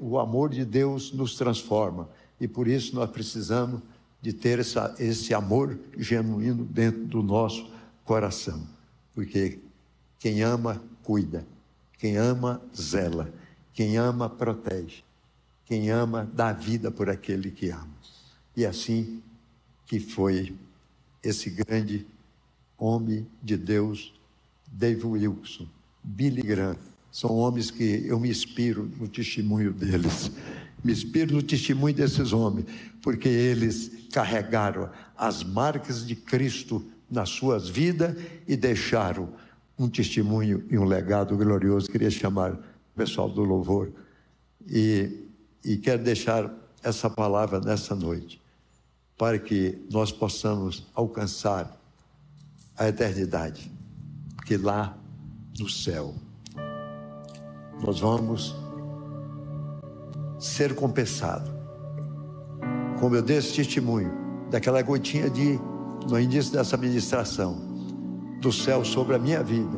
O 0.01 0.17
amor 0.17 0.49
de 0.49 0.63
Deus 0.63 1.11
nos 1.11 1.35
transforma. 1.35 2.09
E 2.39 2.47
por 2.47 2.67
isso 2.67 2.95
nós 2.95 3.09
precisamos 3.09 3.81
de 4.21 4.33
ter 4.33 4.59
essa, 4.59 4.95
esse 4.99 5.33
amor 5.33 5.77
genuíno 5.97 6.65
dentro 6.65 7.05
do 7.05 7.23
nosso 7.23 7.69
coração. 8.03 8.67
Porque 9.13 9.59
quem 10.17 10.41
ama, 10.41 10.81
cuida. 11.03 11.45
Quem 11.97 12.17
ama, 12.17 12.61
zela. 12.75 13.33
Quem 13.73 13.97
ama, 13.97 14.29
protege. 14.29 15.03
Quem 15.65 15.89
ama, 15.89 16.29
dá 16.33 16.51
vida 16.51 16.91
por 16.91 17.09
aquele 17.09 17.51
que 17.51 17.69
ama. 17.69 17.87
E 18.55 18.65
assim 18.65 19.21
que 19.85 19.99
foi 19.99 20.55
esse 21.23 21.49
grande 21.49 22.05
homem 22.77 23.27
de 23.41 23.57
Deus, 23.57 24.13
Dave 24.67 25.05
Wilson, 25.05 25.67
Billy 26.03 26.41
Graham, 26.41 26.77
são 27.11 27.31
homens 27.31 27.71
que 27.71 28.05
eu 28.05 28.19
me 28.19 28.29
inspiro 28.29 28.89
no 28.99 29.07
testemunho 29.07 29.73
deles. 29.73 30.31
Me 30.83 30.91
inspiro 30.93 31.35
no 31.35 31.43
testemunho 31.43 31.93
desses 31.93 32.31
homens, 32.31 32.65
porque 33.01 33.27
eles 33.27 34.07
carregaram 34.11 34.89
as 35.17 35.43
marcas 35.43 36.05
de 36.05 36.15
Cristo 36.15 36.83
nas 37.09 37.29
suas 37.29 37.67
vidas 37.67 38.15
e 38.47 38.55
deixaram 38.55 39.29
um 39.77 39.89
testemunho 39.89 40.63
e 40.69 40.77
um 40.77 40.85
legado 40.85 41.35
glorioso. 41.35 41.89
Queria 41.89 42.11
chamar 42.11 42.53
o 42.53 42.59
pessoal 42.95 43.29
do 43.29 43.43
louvor 43.43 43.91
e, 44.67 45.25
e 45.63 45.77
quero 45.77 46.03
deixar 46.03 46.51
essa 46.83 47.09
palavra 47.09 47.59
nessa 47.59 47.95
noite, 47.95 48.41
para 49.17 49.37
que 49.37 49.77
nós 49.91 50.11
possamos 50.11 50.87
alcançar 50.93 51.77
a 52.77 52.87
eternidade, 52.87 53.69
que 54.45 54.55
lá 54.55 54.97
no 55.59 55.69
céu 55.69 56.15
nós 57.81 57.99
vamos 57.99 58.55
ser 60.39 60.73
compensados. 60.73 61.51
Como 62.99 63.15
eu 63.15 63.21
dei 63.21 63.37
esse 63.37 63.53
testemunho, 63.53 64.11
daquela 64.49 64.81
gotinha 64.81 65.29
de, 65.29 65.59
no 66.09 66.19
início 66.19 66.53
dessa 66.53 66.77
ministração, 66.77 67.57
do 68.41 68.51
céu 68.51 68.83
sobre 68.85 69.15
a 69.15 69.19
minha 69.19 69.43
vida, 69.43 69.77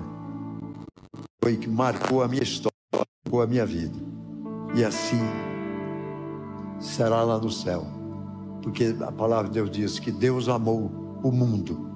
foi 1.44 1.58
que 1.58 1.68
marcou 1.68 2.22
a 2.22 2.28
minha 2.28 2.44
história, 2.44 2.78
marcou 2.94 3.42
a 3.42 3.48
minha 3.48 3.66
vida. 3.66 3.98
E 4.76 4.84
assim 4.84 5.22
será 6.80 7.24
lá 7.24 7.40
no 7.40 7.50
céu. 7.50 7.86
Porque 8.62 8.96
a 9.02 9.12
palavra 9.12 9.48
de 9.48 9.56
Deus 9.56 9.72
diz 9.72 10.00
que 10.00 10.12
Deus 10.12 10.48
amou 10.48 11.20
o 11.24 11.32
mundo 11.32 11.90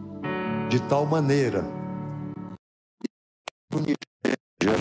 de 0.69 0.79
tal 0.81 1.05
maneira 1.05 1.63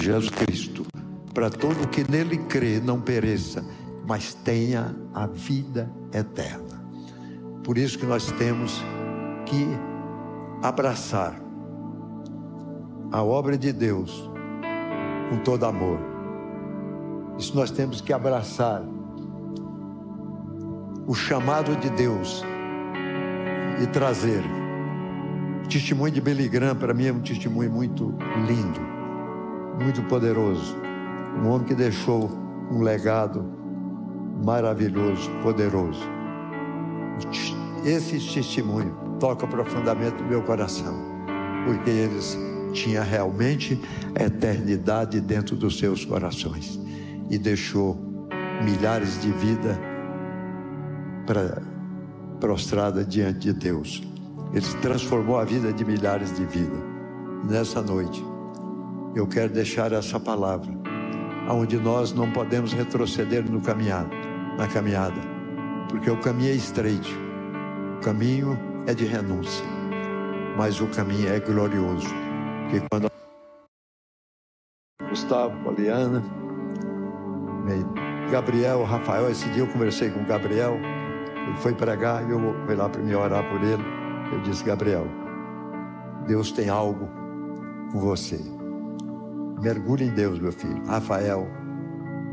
Jesus 0.01 0.29
Cristo 0.31 0.87
para 1.35 1.51
todo 1.51 1.89
que 1.89 2.09
nele 2.09 2.39
crê 2.39 2.81
não 2.81 3.01
pereça, 3.01 3.65
mas 4.07 4.33
tenha 4.33 4.95
a 5.13 5.27
vida 5.27 5.91
eterna. 6.13 6.85
Por 7.65 7.77
isso 7.77 7.99
que 7.99 8.07
nós 8.07 8.31
temos 8.33 8.81
que 9.45 9.67
abraçar 10.63 11.35
a 13.11 13.23
obra 13.23 13.59
de 13.59 13.73
Deus 13.73 14.31
com 15.29 15.39
todo 15.39 15.67
amor. 15.67 15.99
Isso 17.37 17.57
nós 17.57 17.71
temos 17.71 18.01
que 18.01 18.13
abraçar 18.13 18.83
o 21.07 21.15
chamado 21.15 21.75
de 21.77 21.91
Deus 21.91 22.45
e 23.83 23.87
trazer. 23.89 24.43
O 25.65 25.69
testemunho 25.69 26.13
de 26.13 26.49
Graham 26.49 26.77
para 26.77 26.95
mim 26.95 27.07
é 27.07 27.13
um 27.13 27.21
testemunho 27.21 27.71
muito 27.71 28.15
lindo, 28.47 28.81
muito 29.83 30.03
poderoso. 30.05 30.94
Um 31.43 31.49
homem 31.49 31.67
que 31.67 31.75
deixou 31.75 32.31
um 32.71 32.81
legado 32.81 33.45
maravilhoso, 34.45 35.31
poderoso. 35.43 36.03
Esse 37.85 38.19
testemunho 38.19 38.97
toca 39.21 39.47
profundamente 39.47 40.23
no 40.23 40.29
meu 40.29 40.43
coração, 40.43 40.95
porque 41.67 41.91
eles 41.91 42.37
tinham 42.73 43.05
realmente 43.05 43.81
a 44.19 44.25
eternidade 44.25 45.21
dentro 45.21 45.55
dos 45.57 45.79
seus 45.79 46.05
corações 46.05 46.81
e 47.31 47.39
deixou 47.39 47.97
milhares 48.63 49.21
de 49.21 49.31
vidas 49.33 49.77
prostrada 52.41 53.05
diante 53.05 53.39
de 53.39 53.53
Deus. 53.53 54.03
Ele 54.53 54.67
transformou 54.83 55.39
a 55.39 55.45
vida 55.45 55.73
de 55.73 55.85
milhares 55.85 56.35
de 56.35 56.45
vidas. 56.45 56.81
Nessa 57.49 57.81
noite, 57.81 58.25
eu 59.15 59.27
quero 59.27 59.53
deixar 59.53 59.93
essa 59.93 60.21
palavra 60.21 60.84
onde 61.49 61.79
nós 61.79 62.13
não 62.13 62.31
podemos 62.31 62.73
retroceder 62.73 63.51
no 63.51 63.61
caminhado, 63.61 64.11
na 64.57 64.67
caminhada, 64.69 65.21
porque 65.91 66.11
o 66.11 66.21
caminho 66.21 66.51
é 66.51 66.55
estreito, 66.55 67.09
o 67.99 68.01
caminho 68.01 68.59
é 68.87 68.95
de 68.95 69.05
renúncia, 69.05 69.65
mas 70.57 70.81
o 70.81 70.87
caminho 70.89 71.29
é 71.29 71.41
glorioso, 71.41 72.09
porque 72.63 72.87
quando 72.91 73.11
Gustavo, 75.11 75.57
Poliana, 75.63 76.23
Gabriel, 78.31 78.83
Rafael, 78.83 79.31
esse 79.31 79.49
dia 79.51 79.63
eu 79.63 79.69
conversei 79.69 80.11
com 80.11 80.21
o 80.21 80.25
Gabriel, 80.25 80.77
ele 81.47 81.57
foi 81.59 81.75
pregar 81.75 82.27
e 82.29 82.33
eu 82.33 82.41
fui 82.67 82.75
lá 82.75 82.89
para 82.89 83.01
me 83.01 83.15
orar 83.15 83.49
por 83.49 83.63
ele. 83.63 83.85
Eu 84.33 84.41
disse, 84.41 84.65
Gabriel, 84.65 85.07
Deus 86.27 86.51
tem 86.51 86.69
algo 86.69 87.09
com 87.93 88.01
você. 88.01 88.41
Mergulhe 89.65 90.05
em 90.05 90.11
Deus, 90.11 90.39
meu 90.39 90.53
filho. 90.53 90.85
Rafael, 90.85 91.49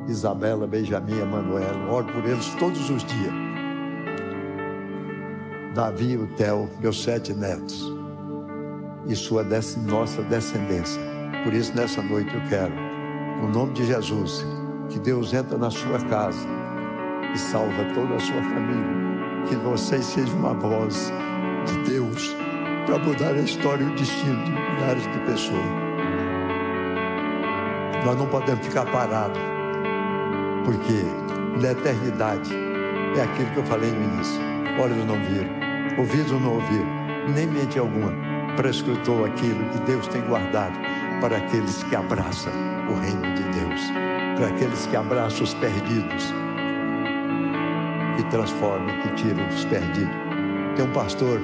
Isabela, 0.05 0.67
Benjamin, 0.67 1.17
Emanuel, 1.17 1.89
oro 1.89 2.05
por 2.11 2.25
eles 2.25 2.53
todos 2.55 2.89
os 2.89 3.05
dias. 3.05 3.33
Davi, 5.73 6.17
o 6.17 6.27
Theo, 6.35 6.69
meus 6.81 7.01
sete 7.01 7.33
netos 7.33 7.89
e 9.07 9.15
sua 9.15 9.45
nossa 9.87 10.21
descendência. 10.23 11.01
Por 11.45 11.53
isso, 11.53 11.73
nessa 11.73 12.01
noite 12.01 12.35
eu 12.35 12.41
quero, 12.49 12.73
no 13.41 13.47
nome 13.47 13.71
de 13.75 13.85
Jesus, 13.85 14.45
que 14.89 14.99
Deus 14.99 15.33
entra 15.33 15.57
na 15.57 15.71
sua 15.71 15.99
casa 16.09 16.45
e 17.33 17.37
salva 17.39 17.85
toda 17.93 18.13
a 18.13 18.19
sua 18.19 18.43
família. 18.43 19.45
Que 19.47 19.55
vocês 19.55 20.03
sejam 20.03 20.37
uma 20.37 20.53
voz 20.53 21.09
de 21.65 21.91
Deus 21.91 22.35
para 22.85 22.99
mudar 22.99 23.35
a 23.35 23.39
história 23.39 23.85
e 23.85 23.87
o 23.87 23.95
destino 23.95 24.43
de 24.43 24.51
milhares 24.51 25.03
de 25.03 25.19
pessoas. 25.19 25.90
Nós 28.05 28.17
não 28.17 28.25
podemos 28.25 28.65
ficar 28.65 28.85
parados, 28.85 29.39
porque 30.65 31.05
na 31.61 31.71
eternidade 31.71 32.51
é 33.15 33.21
aquilo 33.21 33.49
que 33.51 33.57
eu 33.57 33.63
falei 33.65 33.91
no 33.91 34.03
início: 34.03 34.41
olhos 34.81 35.05
não 35.05 35.15
viram, 35.23 35.99
ouvidos 35.99 36.31
não 36.31 36.55
ouviram, 36.55 36.87
nem 37.33 37.45
mente 37.45 37.77
alguma 37.77 38.11
prescrutou 38.55 39.25
aquilo 39.25 39.63
que 39.69 39.79
Deus 39.79 40.07
tem 40.07 40.21
guardado 40.23 40.77
para 41.21 41.37
aqueles 41.37 41.83
que 41.83 41.95
abraçam 41.95 42.51
o 42.89 42.99
reino 42.99 43.33
de 43.35 43.43
Deus, 43.43 43.81
para 44.35 44.47
aqueles 44.47 44.85
que 44.87 44.95
abraçam 44.95 45.43
os 45.43 45.53
perdidos, 45.53 46.33
que 48.17 48.23
transformam, 48.29 48.99
que 49.01 49.09
tiram 49.15 49.47
os 49.47 49.63
perdidos. 49.65 50.15
Tem 50.75 50.85
um 50.85 50.91
pastor 50.91 51.39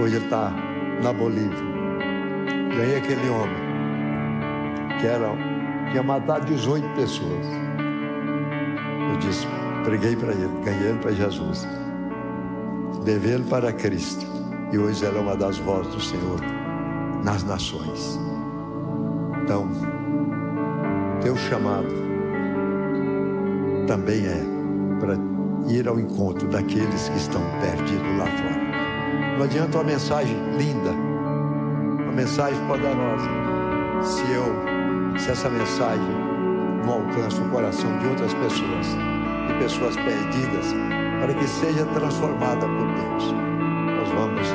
hoje 0.00 0.16
está 0.16 0.52
na 1.02 1.12
Bolívia. 1.12 1.74
Ganhei 2.76 2.96
aquele 2.96 3.28
homem 3.28 3.63
que 5.00 5.06
era, 5.06 5.28
tinha 5.90 6.02
matado 6.02 6.46
18 6.46 6.86
pessoas. 6.94 7.46
Eu 9.10 9.16
disse, 9.18 9.46
preguei 9.84 10.16
para 10.16 10.32
ele, 10.32 10.50
ganhei 10.64 10.88
ele 10.88 10.98
para 10.98 11.12
Jesus. 11.12 11.66
Levei 13.04 13.34
ele 13.34 13.44
para 13.44 13.72
Cristo. 13.72 14.26
E 14.72 14.78
hoje 14.78 15.04
ela 15.04 15.18
é 15.18 15.20
uma 15.20 15.36
das 15.36 15.58
vozes 15.58 15.94
do 15.94 16.00
Senhor 16.00 16.40
nas 17.22 17.44
nações. 17.44 18.18
Então, 19.42 19.68
teu 21.22 21.36
chamado 21.36 21.88
também 23.86 24.26
é 24.26 24.42
para 24.98 25.16
ir 25.68 25.86
ao 25.86 25.98
encontro 25.98 26.48
daqueles 26.48 27.08
que 27.08 27.16
estão 27.16 27.40
perdidos 27.60 28.18
lá 28.18 28.26
fora. 28.26 29.36
Não 29.36 29.44
adianta 29.44 29.78
uma 29.78 29.84
mensagem 29.84 30.36
linda, 30.56 30.90
uma 30.90 32.12
mensagem 32.12 32.58
poderosa, 32.66 33.28
se 34.02 34.22
eu, 34.32 34.73
se 35.18 35.30
essa 35.30 35.48
mensagem 35.48 36.34
não 36.84 36.94
alcança 36.94 37.40
o 37.40 37.48
coração 37.50 37.98
de 37.98 38.06
outras 38.06 38.34
pessoas, 38.34 38.86
de 39.46 39.54
pessoas 39.58 39.96
perdidas, 39.96 40.74
para 41.20 41.34
que 41.34 41.46
seja 41.46 41.84
transformada 41.86 42.66
por 42.66 42.86
Deus. 42.86 43.32
Nós 43.32 44.08
vamos 44.10 44.48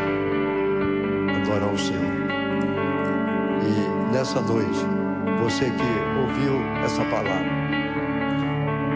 adorar 1.38 1.74
o 1.74 1.78
Senhor. 1.78 2.20
E 3.66 4.14
nessa 4.14 4.42
noite, 4.42 4.86
você 5.42 5.66
que 5.66 6.20
ouviu 6.22 6.62
essa 6.84 7.04
palavra, 7.06 7.50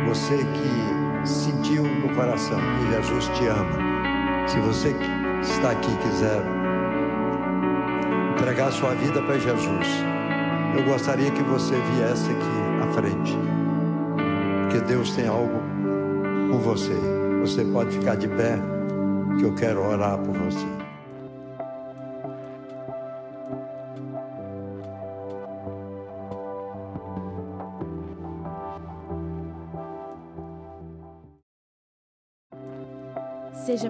você 0.08 0.38
que 0.38 1.28
sentiu 1.28 1.84
no 1.84 2.14
coração 2.16 2.60
que 2.60 2.92
Jesus 2.94 3.28
te 3.30 3.48
ama, 3.48 4.48
se 4.48 4.60
você 4.60 4.94
que 4.94 5.42
está 5.42 5.72
aqui 5.72 5.96
quiser 5.98 6.44
entregar 8.38 8.72
sua 8.72 8.94
vida 8.94 9.22
para 9.22 9.40
Jesus, 9.40 10.13
eu 10.76 10.84
gostaria 10.84 11.30
que 11.32 11.44
você 11.44 11.76
viesse 11.76 12.30
aqui 12.32 12.84
à 12.84 12.94
frente, 12.94 13.38
porque 14.64 14.80
Deus 14.86 15.16
tem 15.16 15.28
algo 15.28 15.62
com 16.52 16.60
você. 16.60 16.96
Você 17.42 17.64
pode 17.66 17.92
ficar 17.92 18.16
de 18.16 18.28
pé, 18.28 18.58
que 19.38 19.44
eu 19.44 19.54
quero 19.54 19.86
orar 19.86 20.18
por 20.18 20.34
você. 20.34 20.83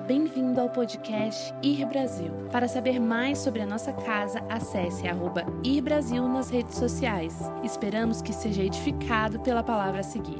Bem-vindo 0.07 0.59
ao 0.59 0.69
podcast 0.69 1.53
Ir 1.63 1.85
Brasil. 1.85 2.29
Para 2.51 2.67
saber 2.67 2.99
mais 2.99 3.39
sobre 3.39 3.61
a 3.61 3.65
nossa 3.65 3.93
casa, 3.93 4.39
acesse 4.49 5.07
arroba 5.07 5.45
Ir 5.63 5.81
Brasil 5.81 6.27
nas 6.27 6.49
redes 6.49 6.77
sociais. 6.77 7.33
Esperamos 7.63 8.21
que 8.21 8.33
seja 8.33 8.63
edificado 8.63 9.39
pela 9.39 9.63
palavra 9.63 10.01
a 10.01 10.03
seguir. 10.03 10.39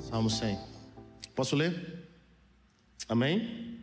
Salmo 0.00 0.28
100. 0.28 0.58
Posso 1.36 1.54
ler? 1.54 2.08
Amém? 3.08 3.78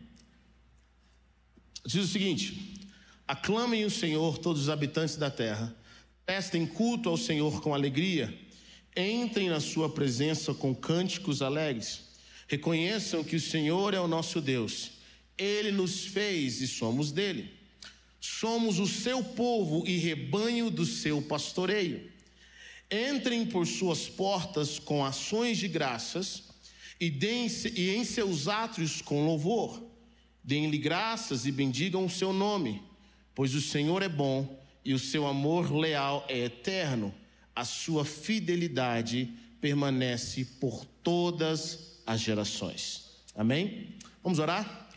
Diz 1.86 2.04
o 2.04 2.08
seguinte: 2.08 2.86
Aclamem 3.26 3.86
o 3.86 3.90
Senhor 3.90 4.36
todos 4.36 4.62
os 4.62 4.68
habitantes 4.68 5.16
da 5.16 5.30
terra, 5.30 5.74
prestem 6.26 6.66
culto 6.66 7.08
ao 7.08 7.16
Senhor 7.16 7.62
com 7.62 7.72
alegria, 7.72 8.38
entrem 8.94 9.48
na 9.48 9.60
sua 9.60 9.88
presença 9.88 10.52
com 10.52 10.74
cânticos 10.74 11.40
alegres. 11.40 12.05
Reconheçam 12.46 13.24
que 13.24 13.36
o 13.36 13.40
Senhor 13.40 13.92
é 13.94 14.00
o 14.00 14.08
nosso 14.08 14.40
Deus. 14.40 14.92
Ele 15.36 15.72
nos 15.72 16.06
fez 16.06 16.60
e 16.60 16.68
somos 16.68 17.12
dele. 17.12 17.50
Somos 18.20 18.78
o 18.78 18.86
seu 18.86 19.22
povo 19.22 19.86
e 19.86 19.98
rebanho 19.98 20.70
do 20.70 20.84
seu 20.84 21.20
pastoreio. 21.20 22.10
Entrem 22.90 23.44
por 23.46 23.66
suas 23.66 24.08
portas 24.08 24.78
com 24.78 25.04
ações 25.04 25.58
de 25.58 25.68
graças 25.68 26.44
e, 27.00 27.10
deem 27.10 27.48
e 27.74 27.90
em 27.90 28.04
seus 28.04 28.48
átrios 28.48 29.02
com 29.02 29.26
louvor. 29.26 29.82
Deem-lhe 30.42 30.78
graças 30.78 31.46
e 31.46 31.52
bendigam 31.52 32.04
o 32.04 32.10
seu 32.10 32.32
nome, 32.32 32.82
pois 33.34 33.54
o 33.54 33.60
Senhor 33.60 34.02
é 34.02 34.08
bom 34.08 34.62
e 34.84 34.94
o 34.94 34.98
seu 34.98 35.26
amor 35.26 35.72
leal 35.72 36.24
é 36.28 36.44
eterno. 36.44 37.12
A 37.54 37.64
sua 37.64 38.04
fidelidade 38.04 39.32
permanece 39.60 40.44
por 40.60 40.84
todas 41.02 41.72
as 41.72 41.95
gerações. 42.14 43.06
Amém? 43.34 43.96
Vamos 44.22 44.38
orar? 44.38 44.88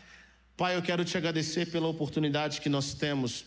Pai, 0.56 0.76
eu 0.76 0.82
quero 0.82 1.04
te 1.04 1.16
agradecer 1.16 1.70
pela 1.70 1.88
oportunidade 1.88 2.60
que 2.60 2.68
nós 2.68 2.94
temos. 2.94 3.44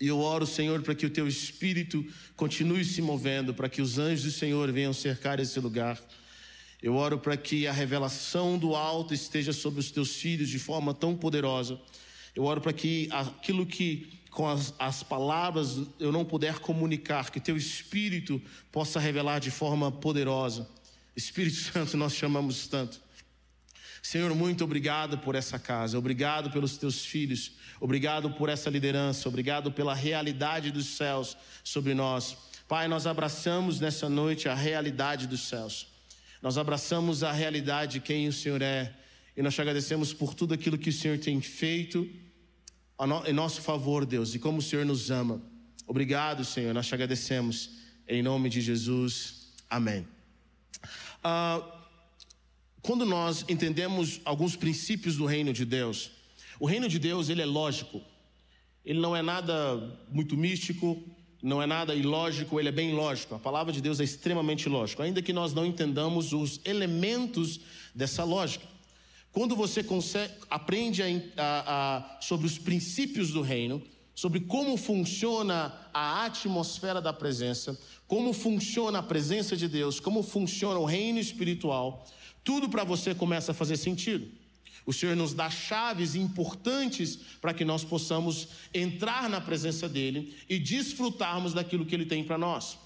E 0.00 0.06
eu 0.06 0.18
oro, 0.18 0.46
Senhor, 0.46 0.82
para 0.82 0.94
que 0.94 1.06
o 1.06 1.10
teu 1.10 1.28
espírito 1.28 2.04
continue 2.36 2.84
se 2.84 3.02
movendo, 3.02 3.52
para 3.52 3.68
que 3.68 3.82
os 3.82 3.98
anjos 3.98 4.24
do 4.24 4.30
Senhor 4.38 4.72
venham 4.72 4.92
cercar 4.92 5.38
esse 5.38 5.60
lugar. 5.60 6.00
Eu 6.82 6.94
oro 6.94 7.18
para 7.18 7.36
que 7.36 7.66
a 7.66 7.72
revelação 7.72 8.56
do 8.58 8.74
alto 8.74 9.12
esteja 9.12 9.52
sobre 9.52 9.80
os 9.80 9.90
teus 9.90 10.16
filhos 10.16 10.48
de 10.48 10.58
forma 10.58 10.94
tão 10.94 11.14
poderosa. 11.14 11.78
Eu 12.34 12.44
oro 12.44 12.60
para 12.60 12.72
que 12.72 13.08
aquilo 13.10 13.66
que 13.66 14.20
com 14.30 14.48
as, 14.48 14.72
as, 14.78 15.02
palavras 15.02 15.80
eu 15.98 16.12
não 16.12 16.24
puder 16.24 16.60
comunicar, 16.60 17.30
que 17.30 17.40
teu 17.40 17.56
espírito 17.56 18.40
possa 18.70 19.00
revelar 19.00 19.40
de 19.40 19.50
forma 19.50 19.90
poderosa. 19.90 20.66
Espírito 21.20 21.56
Santo, 21.56 21.96
nós 21.96 22.14
chamamos 22.14 22.66
tanto. 22.66 23.00
Senhor, 24.02 24.34
muito 24.34 24.64
obrigado 24.64 25.18
por 25.18 25.34
essa 25.34 25.58
casa, 25.58 25.98
obrigado 25.98 26.50
pelos 26.50 26.78
teus 26.78 27.04
filhos, 27.04 27.52
obrigado 27.78 28.30
por 28.30 28.48
essa 28.48 28.70
liderança, 28.70 29.28
obrigado 29.28 29.70
pela 29.70 29.94
realidade 29.94 30.70
dos 30.70 30.86
céus 30.86 31.36
sobre 31.62 31.92
nós. 31.92 32.36
Pai, 32.66 32.88
nós 32.88 33.06
abraçamos 33.06 33.78
nessa 33.78 34.08
noite 34.08 34.48
a 34.48 34.54
realidade 34.54 35.26
dos 35.26 35.42
céus, 35.42 35.86
nós 36.40 36.56
abraçamos 36.56 37.22
a 37.22 37.30
realidade 37.30 37.94
de 37.94 38.00
quem 38.00 38.26
o 38.26 38.32
Senhor 38.32 38.62
é, 38.62 38.94
e 39.36 39.42
nós 39.42 39.54
te 39.54 39.60
agradecemos 39.60 40.14
por 40.14 40.32
tudo 40.32 40.54
aquilo 40.54 40.78
que 40.78 40.88
o 40.88 40.92
Senhor 40.92 41.18
tem 41.18 41.40
feito 41.42 42.08
em 43.26 43.32
nosso 43.32 43.60
favor, 43.60 44.06
Deus, 44.06 44.34
e 44.34 44.38
como 44.38 44.58
o 44.58 44.62
Senhor 44.62 44.86
nos 44.86 45.10
ama. 45.10 45.42
Obrigado, 45.86 46.42
Senhor, 46.42 46.72
nós 46.72 46.86
te 46.86 46.94
agradecemos, 46.94 47.70
em 48.08 48.22
nome 48.22 48.48
de 48.48 48.62
Jesus, 48.62 49.52
amém. 49.68 50.19
Ah, 51.22 51.62
quando 52.82 53.04
nós 53.04 53.44
entendemos 53.48 54.20
alguns 54.24 54.56
princípios 54.56 55.16
do 55.16 55.26
reino 55.26 55.52
de 55.52 55.64
Deus, 55.64 56.10
o 56.58 56.66
reino 56.66 56.88
de 56.88 56.98
Deus 56.98 57.28
ele 57.28 57.42
é 57.42 57.46
lógico, 57.46 58.00
ele 58.84 59.00
não 59.00 59.14
é 59.14 59.22
nada 59.22 59.54
muito 60.10 60.36
místico, 60.36 61.02
não 61.42 61.62
é 61.62 61.66
nada 61.66 61.94
ilógico, 61.94 62.58
ele 62.58 62.68
é 62.68 62.72
bem 62.72 62.94
lógico. 62.94 63.34
A 63.34 63.38
palavra 63.38 63.72
de 63.72 63.80
Deus 63.80 64.00
é 64.00 64.04
extremamente 64.04 64.68
lógico, 64.68 65.02
ainda 65.02 65.22
que 65.22 65.32
nós 65.32 65.54
não 65.54 65.64
entendamos 65.64 66.32
os 66.32 66.60
elementos 66.64 67.60
dessa 67.94 68.24
lógica. 68.24 68.66
Quando 69.32 69.54
você 69.54 69.82
consegue, 69.82 70.34
aprende 70.50 71.02
a, 71.02 71.06
a, 71.36 71.96
a, 71.96 72.20
sobre 72.20 72.46
os 72.46 72.58
princípios 72.58 73.30
do 73.30 73.42
reino, 73.42 73.82
sobre 74.14 74.40
como 74.40 74.76
funciona 74.76 75.72
a 75.94 76.24
atmosfera 76.24 77.00
da 77.00 77.12
presença, 77.12 77.78
como 78.10 78.32
funciona 78.32 78.98
a 78.98 79.02
presença 79.04 79.56
de 79.56 79.68
Deus, 79.68 80.00
como 80.00 80.24
funciona 80.24 80.80
o 80.80 80.84
reino 80.84 81.20
espiritual, 81.20 82.04
tudo 82.42 82.68
para 82.68 82.82
você 82.82 83.14
começa 83.14 83.52
a 83.52 83.54
fazer 83.54 83.76
sentido. 83.76 84.26
O 84.84 84.92
Senhor 84.92 85.14
nos 85.14 85.32
dá 85.32 85.48
chaves 85.48 86.16
importantes 86.16 87.20
para 87.40 87.54
que 87.54 87.64
nós 87.64 87.84
possamos 87.84 88.48
entrar 88.74 89.30
na 89.30 89.40
presença 89.40 89.88
dEle 89.88 90.34
e 90.48 90.58
desfrutarmos 90.58 91.54
daquilo 91.54 91.86
que 91.86 91.94
Ele 91.94 92.04
tem 92.04 92.24
para 92.24 92.36
nós. 92.36 92.76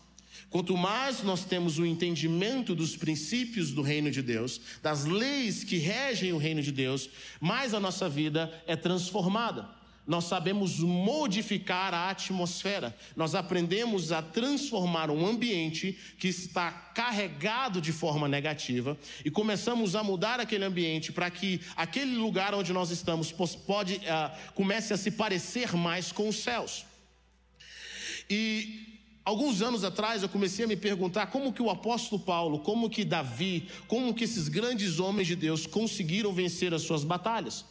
Quanto 0.51 0.77
mais 0.77 1.23
nós 1.23 1.43
temos 1.43 1.79
o 1.79 1.87
entendimento 1.87 2.75
dos 2.75 2.95
princípios 2.95 3.71
do 3.71 3.81
reino 3.81 4.11
de 4.11 4.21
Deus, 4.21 4.61
das 4.83 5.07
leis 5.07 5.65
que 5.65 5.79
regem 5.79 6.35
o 6.35 6.39
reino 6.39 6.61
de 6.61 6.71
Deus, 6.71 7.09
mais 7.41 7.73
a 7.73 7.81
nossa 7.81 8.11
vida 8.11 8.53
é 8.67 8.77
transformada. 8.77 9.84
Nós 10.07 10.25
sabemos 10.25 10.81
modificar 10.81 11.95
a 11.95 12.11
atmosfera, 12.11 12.95
nós 13.17 13.35
aprendemos 13.35 14.13
a 14.13 14.21
transformar 14.21 15.11
um 15.11 15.27
ambiente 15.27 15.99
que 16.19 16.29
está 16.29 16.71
carregado 16.71 17.81
de 17.81 17.91
forma 17.91 18.29
negativa 18.29 18.99
e 19.25 19.31
começamos 19.31 19.97
a 19.97 20.03
mudar 20.03 20.41
aquele 20.41 20.65
ambiente 20.65 21.11
para 21.11 21.31
que 21.31 21.61
aquele 21.75 22.17
lugar 22.17 22.55
onde 22.55 22.73
nós 22.73 22.91
estamos 22.91 23.33
pode, 23.33 23.95
uh, 23.95 24.53
comece 24.55 24.93
a 24.93 24.97
se 24.99 25.11
parecer 25.11 25.75
mais 25.75 26.13
com 26.13 26.29
os 26.29 26.37
céus. 26.37 26.85
E 28.29 28.95
Alguns 29.25 29.63
anos 29.63 29.85
atrás 29.85 30.23
eu 30.23 30.29
comecei 30.29 30.67
a 30.67 30.69
me 30.69 30.77
perguntar 30.77 31.29
como 31.29 31.51
que 31.51 31.63
o 31.63 31.71
apóstolo 31.71 32.21
Paulo, 32.21 32.59
como 32.59 32.91
que 32.91 33.07
Davi, 33.07 33.71
como 33.89 34.13
que 34.13 34.25
esses 34.25 34.49
grandes 34.49 35.01
homens 35.01 35.27
de 35.27 35.35
Deus 35.35 35.67
conseguiram 35.67 36.31
vencer 36.31 36.75
as 36.75 36.83
suas 36.83 37.05
batalhas. 37.05 37.65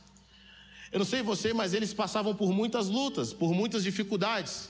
Eu 0.93 0.99
não 0.99 1.05
sei 1.05 1.23
você, 1.23 1.53
mas 1.53 1.73
eles 1.73 1.91
passavam 1.91 2.35
por 2.35 2.53
muitas 2.53 2.87
lutas, 2.87 3.33
por 3.33 3.51
muitas 3.51 3.83
dificuldades. 3.83 4.69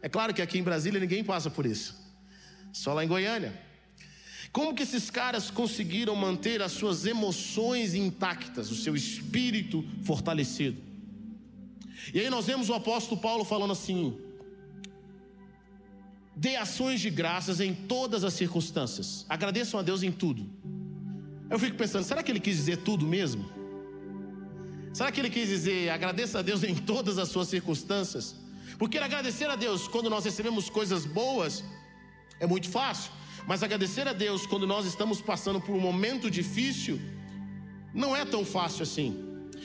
É 0.00 0.08
claro 0.08 0.32
que 0.32 0.40
aqui 0.40 0.56
em 0.56 0.62
Brasília 0.62 1.00
ninguém 1.00 1.24
passa 1.24 1.50
por 1.50 1.66
isso. 1.66 1.96
Só 2.72 2.94
lá 2.94 3.04
em 3.04 3.08
Goiânia. 3.08 3.60
Como 4.52 4.72
que 4.72 4.84
esses 4.84 5.10
caras 5.10 5.50
conseguiram 5.50 6.14
manter 6.14 6.62
as 6.62 6.70
suas 6.70 7.04
emoções 7.04 7.92
intactas, 7.92 8.70
o 8.70 8.76
seu 8.76 8.94
espírito 8.94 9.84
fortalecido? 10.04 10.80
E 12.12 12.20
aí 12.20 12.30
nós 12.30 12.46
vemos 12.46 12.68
o 12.68 12.74
apóstolo 12.74 13.20
Paulo 13.20 13.44
falando 13.44 13.72
assim: 13.72 14.16
Dê 16.36 16.54
ações 16.54 17.00
de 17.00 17.10
graças 17.10 17.60
em 17.60 17.74
todas 17.74 18.22
as 18.22 18.34
circunstâncias. 18.34 19.26
Agradeçam 19.28 19.80
a 19.80 19.82
Deus 19.82 20.04
em 20.04 20.12
tudo. 20.12 20.48
Eu 21.50 21.58
fico 21.58 21.76
pensando, 21.76 22.04
será 22.04 22.22
que 22.22 22.30
ele 22.30 22.40
quis 22.40 22.56
dizer 22.56 22.76
tudo 22.78 23.04
mesmo? 23.04 23.63
Será 24.94 25.10
que 25.10 25.20
ele 25.20 25.28
quis 25.28 25.48
dizer 25.48 25.90
agradeça 25.90 26.38
a 26.38 26.42
Deus 26.42 26.62
em 26.62 26.74
todas 26.76 27.18
as 27.18 27.28
suas 27.28 27.48
circunstâncias? 27.48 28.36
Porque 28.78 28.96
agradecer 28.96 29.50
a 29.50 29.56
Deus 29.56 29.88
quando 29.88 30.08
nós 30.08 30.24
recebemos 30.24 30.70
coisas 30.70 31.04
boas 31.04 31.64
é 32.38 32.46
muito 32.46 32.68
fácil, 32.68 33.10
mas 33.44 33.64
agradecer 33.64 34.06
a 34.06 34.12
Deus 34.12 34.46
quando 34.46 34.68
nós 34.68 34.86
estamos 34.86 35.20
passando 35.20 35.60
por 35.60 35.74
um 35.74 35.80
momento 35.80 36.30
difícil 36.30 37.00
não 37.92 38.14
é 38.14 38.24
tão 38.24 38.44
fácil 38.44 38.84
assim. 38.84 39.10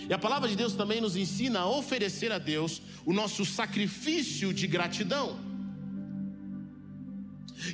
E 0.09 0.13
a 0.13 0.17
palavra 0.17 0.49
de 0.49 0.55
Deus 0.55 0.73
também 0.73 0.99
nos 0.99 1.15
ensina 1.15 1.59
a 1.59 1.69
oferecer 1.69 2.31
a 2.31 2.39
Deus 2.39 2.81
o 3.05 3.13
nosso 3.13 3.45
sacrifício 3.45 4.51
de 4.51 4.65
gratidão. 4.65 5.39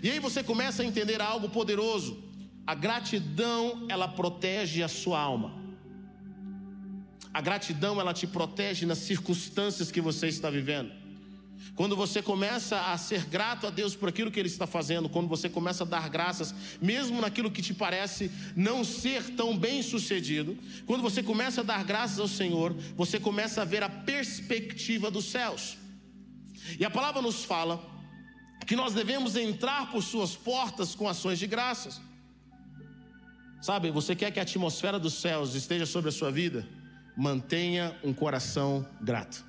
E 0.04 0.12
aí 0.12 0.20
você 0.20 0.44
começa 0.44 0.82
a 0.84 0.86
entender 0.86 1.22
algo 1.22 1.48
poderoso. 1.48 2.22
A 2.68 2.76
gratidão, 2.76 3.86
ela 3.88 4.10
protege 4.10 4.84
a 4.84 4.90
sua 4.90 5.20
alma. 5.20 5.65
A 7.36 7.42
gratidão, 7.42 8.00
ela 8.00 8.14
te 8.14 8.26
protege 8.26 8.86
nas 8.86 9.00
circunstâncias 9.00 9.92
que 9.92 10.00
você 10.00 10.30
está 10.30 10.50
vivendo. 10.50 10.90
Quando 11.76 11.94
você 11.94 12.22
começa 12.22 12.80
a 12.80 12.98
ser 12.98 13.26
grato 13.26 13.68
a 13.68 13.70
Deus 13.70 13.94
por 13.94 14.08
aquilo 14.08 14.32
que 14.32 14.40
Ele 14.40 14.48
está 14.48 14.66
fazendo, 14.66 15.10
quando 15.10 15.28
você 15.28 15.50
começa 15.50 15.84
a 15.84 15.86
dar 15.86 16.08
graças, 16.08 16.56
mesmo 16.82 17.20
naquilo 17.20 17.52
que 17.52 17.62
te 17.62 17.74
parece 17.74 18.32
não 18.56 18.86
ser 18.86 19.32
tão 19.32 19.58
bem 19.58 19.84
sucedido, 19.84 20.58
quando 20.86 21.02
você 21.02 21.22
começa 21.22 21.60
a 21.60 21.64
dar 21.66 21.84
graças 21.84 22.20
ao 22.20 22.28
Senhor, 22.30 22.74
você 22.96 23.20
começa 23.20 23.64
a 23.64 23.66
ver 23.66 23.84
a 23.84 23.90
perspectiva 23.90 25.12
dos 25.12 25.26
céus. 25.26 25.78
E 26.80 26.86
a 26.86 26.90
palavra 26.90 27.22
nos 27.22 27.44
fala 27.44 27.86
que 28.66 28.78
nós 28.78 28.94
devemos 28.94 29.36
entrar 29.36 29.92
por 29.92 30.02
suas 30.02 30.38
portas 30.38 30.96
com 30.96 31.06
ações 31.10 31.38
de 31.38 31.48
graças. 31.48 32.00
Sabe, 33.62 33.92
você 33.92 34.16
quer 34.16 34.32
que 34.32 34.40
a 34.40 34.44
atmosfera 34.44 34.98
dos 34.98 35.16
céus 35.16 35.54
esteja 35.54 35.86
sobre 35.86 36.08
a 36.08 36.14
sua 36.14 36.32
vida? 36.32 36.66
Mantenha 37.18 37.98
um 38.04 38.14
coração 38.14 38.86
grato. 39.02 39.44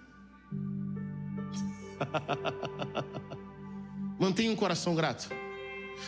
Mantenha 4.18 4.52
um 4.52 4.56
coração 4.56 4.94
grato. 4.94 5.28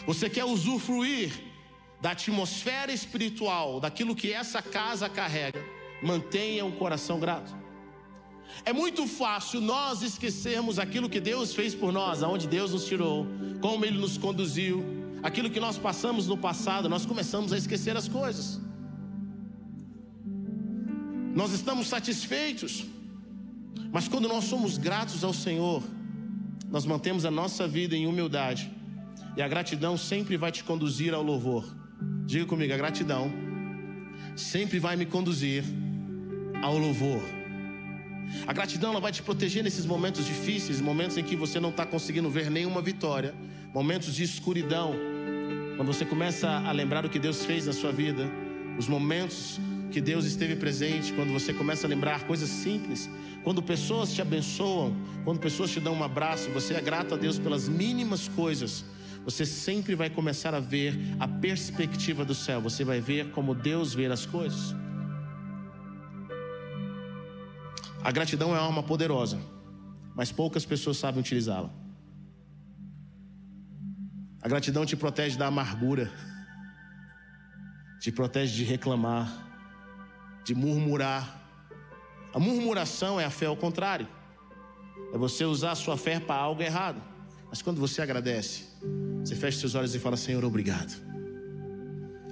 Você 0.07 0.31
quer 0.31 0.45
usufruir 0.45 1.33
da 2.01 2.13
atmosfera 2.13 2.93
espiritual, 2.93 3.81
daquilo 3.81 4.15
que 4.15 4.33
essa 4.33 4.63
casa 4.63 5.09
carrega? 5.09 5.61
Mantenha 6.03 6.65
um 6.65 6.71
coração 6.71 7.19
grato. 7.19 7.55
É 8.65 8.73
muito 8.73 9.07
fácil 9.07 9.61
nós 9.61 10.03
esquecermos 10.03 10.79
aquilo 10.79 11.09
que 11.09 11.21
Deus 11.21 11.53
fez 11.53 11.75
por 11.75 11.93
nós, 11.93 12.23
aonde 12.23 12.47
Deus 12.47 12.73
nos 12.73 12.87
tirou, 12.87 13.27
como 13.61 13.85
Ele 13.85 13.99
nos 13.99 14.17
conduziu, 14.17 14.85
aquilo 15.23 15.51
que 15.51 15.61
nós 15.61 15.77
passamos 15.77 16.27
no 16.27 16.37
passado, 16.37 16.89
nós 16.89 17.05
começamos 17.05 17.53
a 17.53 17.59
esquecer 17.59 17.97
as 17.97 18.09
coisas. 18.09 18.61
Nós 21.39 21.53
estamos 21.53 21.87
satisfeitos, 21.87 22.85
mas 23.93 24.09
quando 24.09 24.27
nós 24.27 24.43
somos 24.47 24.77
gratos 24.77 25.23
ao 25.23 25.33
Senhor, 25.33 25.85
nós 26.69 26.85
mantemos 26.85 27.25
a 27.25 27.31
nossa 27.31 27.69
vida 27.69 27.95
em 27.95 28.09
humildade, 28.09 28.69
e 29.37 29.41
a 29.41 29.47
gratidão 29.47 29.97
sempre 29.97 30.37
vai 30.37 30.51
te 30.51 30.65
conduzir 30.65 31.15
ao 31.15 31.23
louvor. 31.23 31.65
Diga 32.27 32.45
comigo, 32.45 32.75
a 32.75 32.77
gratidão 32.77 33.31
sempre 34.35 34.81
vai 34.81 34.97
me 34.97 35.07
conduzir 35.07 35.63
ao 36.61 36.77
louvor. 36.77 37.23
A 38.45 38.53
gratidão 38.53 38.91
ela 38.91 39.01
vai 39.01 39.13
te 39.13 39.23
proteger 39.23 39.63
nesses 39.63 39.87
momentos 39.87 40.27
difíceis, 40.27 40.81
momentos 40.81 41.17
em 41.19 41.23
que 41.23 41.37
você 41.37 41.61
não 41.61 41.71
está 41.71 41.87
conseguindo 41.87 42.29
ver 42.29 42.51
nenhuma 42.51 42.83
vitória, 42.83 43.33
momentos 43.73 44.13
de 44.13 44.25
escuridão. 44.25 44.93
Quando 45.77 45.87
você 45.87 46.05
começa 46.05 46.51
a 46.51 46.73
lembrar 46.73 47.07
o 47.07 47.09
que 47.09 47.21
Deus 47.21 47.45
fez 47.45 47.65
na 47.65 47.73
sua 47.73 47.93
vida, 47.93 48.29
os 48.77 48.89
momentos 48.89 49.61
que 49.91 50.01
Deus 50.01 50.25
esteve 50.25 50.57
presente, 50.57 51.13
quando 51.13 51.33
você 51.33 51.53
começa 51.53 51.87
a 51.87 51.91
lembrar 51.91 52.25
coisas 52.25 52.49
simples, 52.49 53.09
quando 53.43 53.63
pessoas 53.63 54.13
te 54.13 54.21
abençoam, 54.21 54.97
quando 55.25 55.39
pessoas 55.39 55.71
te 55.71 55.81
dão 55.81 55.95
um 55.95 56.05
abraço, 56.05 56.51
você 56.51 56.75
é 56.75 56.81
grato 56.81 57.15
a 57.15 57.17
Deus 57.17 57.39
pelas 57.39 57.69
mínimas 57.69 58.29
coisas. 58.29 58.85
Você 59.25 59.45
sempre 59.45 59.95
vai 59.95 60.11
começar 60.11 60.55
a 60.55 60.61
ver 60.61 60.95
a 61.19 61.27
perspectiva 61.27 62.25
do 62.25 62.35
céu, 62.35 62.61
você 62.61 62.85
vai 62.85 63.01
ver 63.01 63.31
como 63.31 63.55
Deus 63.55 63.95
vê 63.95 64.07
as 64.07 64.27
coisas. 64.27 64.75
A 68.03 68.11
gratidão 68.11 68.55
é 68.55 68.59
uma 68.59 68.67
arma 68.67 68.83
poderosa, 68.83 69.39
mas 70.15 70.31
poucas 70.31 70.65
pessoas 70.65 70.97
sabem 70.97 71.21
utilizá-la. 71.21 71.71
A 74.41 74.49
gratidão 74.49 74.87
te 74.87 74.97
protege 74.97 75.37
da 75.37 75.47
amargura, 75.47 76.11
te 78.01 78.13
protege 78.13 78.55
de 78.55 78.65
reclamar, 78.65 79.48
de 80.49 80.55
murmurar. 80.55 81.47
A 82.33 82.41
murmuração 82.41 83.21
é 83.21 83.25
a 83.27 83.31
fé 83.31 83.45
ao 83.45 83.57
contrário, 83.57 84.09
é 85.13 85.19
você 85.19 85.45
usar 85.45 85.73
a 85.73 85.75
sua 85.75 85.99
fé 85.99 86.19
para 86.19 86.37
algo 86.41 86.63
errado. 86.63 87.03
Mas 87.51 87.61
quando 87.61 87.79
você 87.79 88.01
agradece, 88.01 88.65
você 89.23 89.37
fecha 89.37 89.61
seus 89.61 89.75
olhos 89.75 89.95
e 89.95 89.99
fala: 89.99 90.17
Senhor, 90.17 90.43
obrigado. 90.43 90.99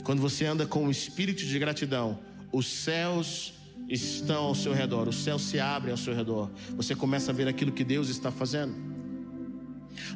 Quando 0.02 0.22
você 0.22 0.46
anda 0.46 0.64
com 0.64 0.86
o 0.86 0.90
espírito 0.90 1.44
de 1.44 1.58
gratidão, 1.58 2.18
os 2.50 2.66
céus 2.66 3.52
estão 3.86 4.44
ao 4.44 4.54
seu 4.54 4.72
redor, 4.72 5.08
o 5.08 5.12
céu 5.12 5.38
se 5.38 5.60
abre 5.60 5.90
ao 5.90 5.96
seu 5.98 6.14
redor. 6.14 6.50
Você 6.74 6.94
começa 6.94 7.32
a 7.32 7.34
ver 7.34 7.46
aquilo 7.46 7.70
que 7.70 7.84
Deus 7.84 8.08
está 8.08 8.30
fazendo. 8.30 8.74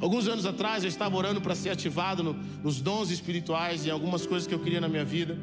Alguns 0.01 0.27
anos 0.27 0.47
atrás 0.47 0.85
eu 0.85 0.89
estava 0.89 1.15
orando 1.17 1.41
para 1.41 1.55
ser 1.55 1.69
ativado 1.69 2.23
no, 2.23 2.33
nos 2.33 2.81
dons 2.81 3.11
espirituais 3.11 3.85
e 3.85 3.91
algumas 3.91 4.25
coisas 4.25 4.47
que 4.47 4.55
eu 4.55 4.59
queria 4.59 4.81
na 4.81 4.89
minha 4.89 5.05
vida. 5.05 5.39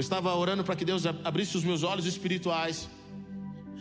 Eu 0.00 0.02
estava 0.08 0.34
orando 0.34 0.64
para 0.64 0.74
que 0.74 0.82
Deus 0.82 1.04
abrisse 1.04 1.58
os 1.58 1.62
meus 1.62 1.82
olhos 1.82 2.06
espirituais. 2.06 2.88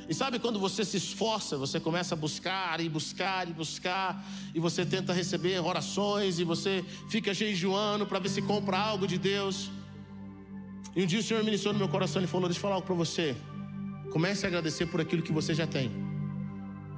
E 0.10 0.14
sabe 0.14 0.38
quando 0.38 0.60
você 0.60 0.84
se 0.84 0.98
esforça, 0.98 1.56
você 1.56 1.80
começa 1.80 2.14
a 2.14 2.18
buscar 2.18 2.82
e 2.82 2.90
buscar 2.90 3.48
e 3.48 3.54
buscar, 3.54 4.22
e 4.54 4.60
você 4.60 4.86
tenta 4.86 5.14
receber 5.14 5.58
orações, 5.62 6.38
e 6.38 6.44
você 6.44 6.84
fica 7.10 7.34
jejuando 7.34 8.06
para 8.06 8.20
ver 8.20 8.28
se 8.28 8.42
compra 8.42 8.78
algo 8.78 9.08
de 9.08 9.18
Deus. 9.18 9.72
E 10.94 11.02
um 11.04 11.06
dia 11.06 11.20
o 11.20 11.24
Senhor 11.24 11.42
ministrou 11.42 11.72
no 11.72 11.80
meu 11.80 11.88
coração 11.88 12.22
e 12.22 12.28
falou: 12.28 12.50
Deixa 12.50 12.60
eu 12.60 12.64
falar 12.64 12.76
algo 12.76 12.86
para 12.86 12.96
você. 12.96 13.38
Comece 14.12 14.46
a 14.46 14.50
agradecer 14.50 14.88
por 14.88 15.00
aquilo 15.00 15.22
que 15.22 15.32
você 15.32 15.54
já 15.54 15.66
tem. 15.66 15.90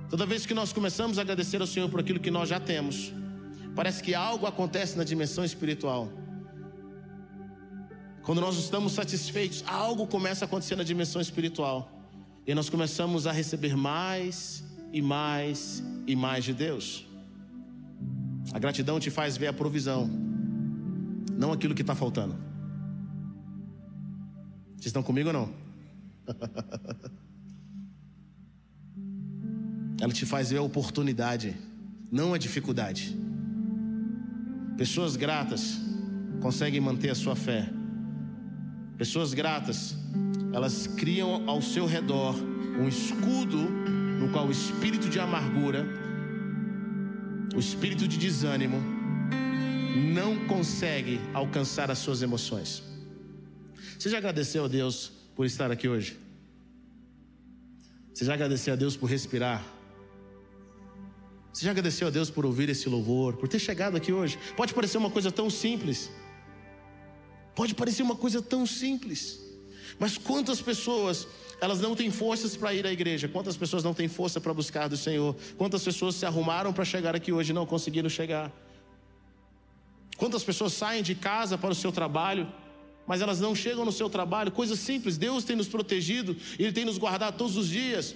Toda 0.09 0.25
vez 0.25 0.47
que 0.47 0.55
nós 0.55 0.73
começamos 0.73 1.19
a 1.19 1.21
agradecer 1.21 1.61
ao 1.61 1.67
Senhor 1.67 1.87
por 1.89 1.99
aquilo 1.99 2.19
que 2.19 2.31
nós 2.31 2.49
já 2.49 2.59
temos, 2.59 3.13
parece 3.75 4.01
que 4.01 4.15
algo 4.15 4.47
acontece 4.47 4.97
na 4.97 5.03
dimensão 5.03 5.45
espiritual. 5.45 6.11
Quando 8.23 8.39
nós 8.41 8.57
estamos 8.57 8.93
satisfeitos, 8.93 9.63
algo 9.67 10.05
começa 10.05 10.45
a 10.45 10.47
acontecer 10.47 10.75
na 10.75 10.83
dimensão 10.83 11.21
espiritual. 11.21 11.91
E 12.45 12.53
nós 12.53 12.69
começamos 12.69 13.25
a 13.25 13.31
receber 13.31 13.75
mais 13.75 14.63
e 14.93 15.01
mais 15.01 15.83
e 16.05 16.15
mais 16.15 16.43
de 16.43 16.53
Deus. 16.53 17.05
A 18.53 18.59
gratidão 18.59 18.99
te 18.99 19.09
faz 19.09 19.37
ver 19.37 19.47
a 19.47 19.53
provisão, 19.53 20.09
não 21.37 21.51
aquilo 21.51 21.73
que 21.73 21.81
está 21.81 21.95
faltando. 21.95 22.35
Vocês 24.75 24.87
estão 24.87 25.03
comigo 25.03 25.29
ou 25.29 25.33
não? 25.33 25.53
Ela 30.01 30.11
te 30.11 30.25
faz 30.25 30.49
ver 30.49 30.57
a 30.57 30.63
oportunidade, 30.63 31.55
não 32.11 32.33
a 32.33 32.37
dificuldade. 32.37 33.15
Pessoas 34.75 35.15
gratas 35.15 35.79
conseguem 36.41 36.81
manter 36.81 37.11
a 37.11 37.15
sua 37.15 37.35
fé. 37.35 37.71
Pessoas 39.01 39.33
gratas, 39.33 39.95
elas 40.53 40.85
criam 40.85 41.49
ao 41.49 41.59
seu 41.59 41.87
redor 41.87 42.35
um 42.79 42.87
escudo 42.87 43.57
no 43.57 44.31
qual 44.31 44.45
o 44.45 44.51
espírito 44.51 45.09
de 45.09 45.19
amargura, 45.19 45.87
o 47.55 47.59
espírito 47.59 48.07
de 48.07 48.15
desânimo, 48.15 48.77
não 50.13 50.45
consegue 50.45 51.19
alcançar 51.33 51.89
as 51.89 51.97
suas 51.97 52.21
emoções. 52.21 52.83
Você 53.97 54.07
já 54.07 54.19
agradeceu 54.19 54.65
a 54.65 54.67
Deus 54.67 55.11
por 55.35 55.47
estar 55.47 55.71
aqui 55.71 55.87
hoje? 55.89 56.19
Você 58.13 58.23
já 58.23 58.35
agradeceu 58.35 58.75
a 58.75 58.77
Deus 58.77 58.95
por 58.95 59.09
respirar? 59.09 59.65
Você 61.51 61.65
já 61.65 61.71
agradeceu 61.71 62.07
a 62.07 62.11
Deus 62.11 62.29
por 62.29 62.45
ouvir 62.45 62.69
esse 62.69 62.87
louvor, 62.87 63.35
por 63.35 63.49
ter 63.49 63.57
chegado 63.57 63.97
aqui 63.97 64.13
hoje? 64.13 64.37
Pode 64.55 64.75
parecer 64.75 64.99
uma 64.99 65.09
coisa 65.09 65.31
tão 65.31 65.49
simples. 65.49 66.11
Pode 67.55 67.75
parecer 67.75 68.03
uma 68.03 68.15
coisa 68.15 68.41
tão 68.41 68.65
simples. 68.65 69.39
Mas 69.99 70.17
quantas 70.17 70.61
pessoas 70.61 71.27
elas 71.59 71.79
não 71.79 71.95
têm 71.95 72.09
forças 72.09 72.55
para 72.55 72.73
ir 72.73 72.85
à 72.87 72.91
igreja? 72.91 73.27
Quantas 73.27 73.55
pessoas 73.55 73.83
não 73.83 73.93
têm 73.93 74.07
força 74.07 74.41
para 74.41 74.53
buscar 74.53 74.87
do 74.87 74.97
Senhor? 74.97 75.35
Quantas 75.57 75.83
pessoas 75.83 76.15
se 76.15 76.25
arrumaram 76.25 76.73
para 76.73 76.83
chegar 76.83 77.15
aqui 77.15 77.31
hoje 77.31 77.51
e 77.51 77.53
não 77.53 77.65
conseguiram 77.65 78.09
chegar? 78.09 78.51
Quantas 80.17 80.43
pessoas 80.43 80.73
saem 80.73 81.03
de 81.03 81.13
casa 81.13 81.57
para 81.57 81.71
o 81.71 81.75
seu 81.75 81.91
trabalho, 81.91 82.51
mas 83.05 83.21
elas 83.21 83.39
não 83.39 83.53
chegam 83.53 83.85
no 83.85 83.91
seu 83.91 84.09
trabalho? 84.09 84.51
Coisas 84.51 84.79
simples. 84.79 85.17
Deus 85.17 85.43
tem 85.43 85.55
nos 85.55 85.67
protegido, 85.67 86.35
Ele 86.57 86.71
tem 86.71 86.85
nos 86.85 86.97
guardado 86.97 87.37
todos 87.37 87.57
os 87.57 87.67
dias. 87.67 88.15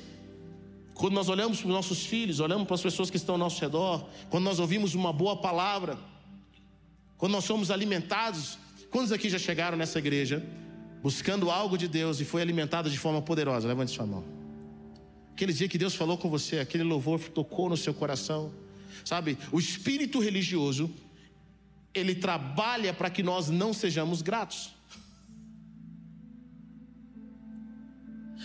Quando 0.94 1.14
nós 1.14 1.30
olhamos 1.30 1.60
para 1.60 1.68
os 1.68 1.74
nossos 1.74 2.06
filhos, 2.06 2.40
olhamos 2.40 2.66
para 2.66 2.76
as 2.76 2.82
pessoas 2.82 3.10
que 3.10 3.18
estão 3.18 3.36
ao 3.36 3.40
nosso 3.40 3.60
redor, 3.60 4.08
quando 4.30 4.46
nós 4.46 4.60
ouvimos 4.60 4.96
uma 4.96 5.12
boa 5.12 5.36
palavra, 5.36 5.98
quando 7.18 7.34
nós 7.34 7.44
somos 7.44 7.70
alimentados, 7.70 8.58
quantos 8.96 9.12
aqui 9.12 9.30
já 9.30 9.38
chegaram 9.38 9.76
nessa 9.76 10.00
igreja 10.00 10.42
buscando 11.04 11.52
algo 11.52 11.78
de 11.78 11.86
Deus 11.86 12.22
e 12.22 12.24
foi 12.24 12.42
alimentado 12.42 12.90
de 12.90 12.98
forma 12.98 13.22
poderosa? 13.22 13.68
Levante 13.68 13.92
sua 13.92 14.06
mão. 14.06 14.24
Aquele 15.34 15.52
dia 15.52 15.68
que 15.68 15.78
Deus 15.78 15.94
falou 15.94 16.18
com 16.18 16.30
você, 16.30 16.60
aquele 16.60 16.86
louvor 16.86 17.20
tocou 17.20 17.68
no 17.68 17.76
seu 17.76 17.94
coração, 17.94 18.54
sabe? 19.04 19.38
O 19.52 19.60
espírito 19.60 20.22
religioso, 20.22 20.90
ele 21.94 22.16
trabalha 22.16 22.94
para 22.94 23.10
que 23.10 23.22
nós 23.22 23.50
não 23.50 23.74
sejamos 23.74 24.22
gratos. 24.22 24.74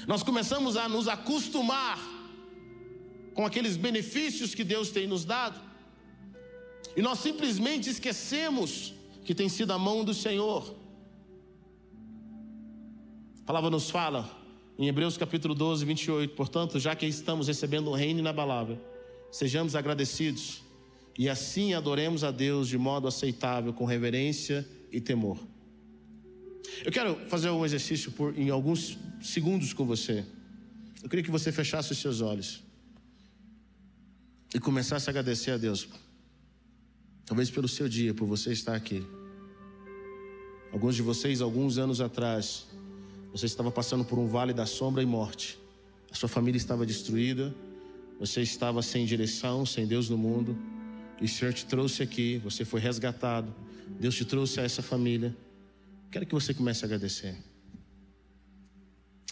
Nós 0.08 0.24
começamos 0.24 0.76
a 0.76 0.88
nos 0.88 1.06
acostumar 1.06 1.96
com 3.34 3.46
aqueles 3.46 3.76
benefícios 3.76 4.52
que 4.52 4.64
Deus 4.64 4.90
tem 4.90 5.06
nos 5.06 5.24
dado. 5.24 5.60
E 6.96 7.00
nós 7.00 7.20
simplesmente 7.20 7.88
esquecemos 7.88 8.94
que 9.24 9.34
tem 9.34 9.48
sido 9.48 9.72
a 9.72 9.78
mão 9.78 10.04
do 10.04 10.14
Senhor. 10.14 10.74
A 13.42 13.46
palavra 13.46 13.70
nos 13.70 13.90
fala 13.90 14.28
em 14.78 14.88
Hebreus 14.88 15.16
capítulo 15.16 15.54
12, 15.54 15.84
28. 15.84 16.34
Portanto, 16.34 16.78
já 16.78 16.94
que 16.94 17.06
estamos 17.06 17.48
recebendo 17.48 17.88
o 17.88 17.94
reino 17.94 18.20
inabalável, 18.20 18.78
sejamos 19.30 19.74
agradecidos 19.74 20.62
e 21.18 21.28
assim 21.28 21.74
adoremos 21.74 22.24
a 22.24 22.30
Deus 22.30 22.68
de 22.68 22.78
modo 22.78 23.06
aceitável, 23.06 23.72
com 23.72 23.84
reverência 23.84 24.66
e 24.90 25.00
temor. 25.00 25.38
Eu 26.84 26.90
quero 26.90 27.16
fazer 27.28 27.50
um 27.50 27.64
exercício 27.64 28.12
por, 28.12 28.38
em 28.38 28.50
alguns 28.50 28.96
segundos 29.20 29.72
com 29.72 29.84
você. 29.84 30.24
Eu 31.02 31.08
queria 31.08 31.24
que 31.24 31.30
você 31.30 31.50
fechasse 31.52 31.92
os 31.92 31.98
seus 31.98 32.20
olhos 32.20 32.62
e 34.54 34.58
começasse 34.58 35.08
a 35.08 35.10
agradecer 35.10 35.52
a 35.52 35.56
Deus. 35.56 35.88
Talvez 37.30 37.48
pelo 37.48 37.68
seu 37.68 37.88
dia, 37.88 38.12
por 38.12 38.26
você 38.26 38.50
estar 38.50 38.74
aqui. 38.74 39.06
Alguns 40.72 40.96
de 40.96 41.02
vocês, 41.02 41.40
alguns 41.40 41.78
anos 41.78 42.00
atrás, 42.00 42.66
você 43.30 43.46
estava 43.46 43.70
passando 43.70 44.04
por 44.04 44.18
um 44.18 44.26
vale 44.26 44.52
da 44.52 44.66
sombra 44.66 45.00
e 45.00 45.06
morte. 45.06 45.56
A 46.10 46.14
sua 46.16 46.28
família 46.28 46.56
estava 46.56 46.84
destruída, 46.84 47.54
você 48.18 48.42
estava 48.42 48.82
sem 48.82 49.06
direção, 49.06 49.64
sem 49.64 49.86
Deus 49.86 50.10
no 50.10 50.18
mundo. 50.18 50.58
E 51.20 51.26
o 51.26 51.28
Senhor 51.28 51.54
te 51.54 51.64
trouxe 51.66 52.02
aqui, 52.02 52.38
você 52.38 52.64
foi 52.64 52.80
resgatado. 52.80 53.54
Deus 54.00 54.16
te 54.16 54.24
trouxe 54.24 54.58
a 54.58 54.64
essa 54.64 54.82
família. 54.82 55.32
Quero 56.10 56.26
que 56.26 56.34
você 56.34 56.52
comece 56.52 56.84
a 56.84 56.86
agradecer. 56.86 57.36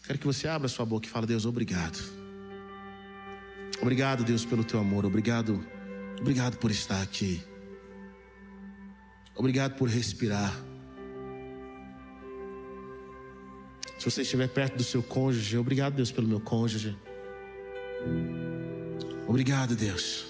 Quero 0.06 0.20
que 0.20 0.26
você 0.26 0.46
abra 0.46 0.68
sua 0.68 0.86
boca 0.86 1.08
e 1.08 1.10
fale: 1.10 1.26
Deus, 1.26 1.44
obrigado. 1.44 1.98
Obrigado, 3.82 4.22
Deus, 4.22 4.44
pelo 4.44 4.62
teu 4.62 4.78
amor. 4.78 5.04
Obrigado, 5.04 5.66
obrigado 6.20 6.58
por 6.58 6.70
estar 6.70 7.02
aqui. 7.02 7.42
Obrigado 9.38 9.76
por 9.76 9.88
respirar. 9.88 10.52
Se 13.96 14.10
você 14.10 14.22
estiver 14.22 14.48
perto 14.48 14.76
do 14.76 14.82
seu 14.82 15.00
cônjuge, 15.00 15.56
obrigado, 15.56 15.94
Deus, 15.94 16.10
pelo 16.10 16.26
meu 16.26 16.40
cônjuge. 16.40 16.96
Obrigado, 19.28 19.76
Deus. 19.76 20.26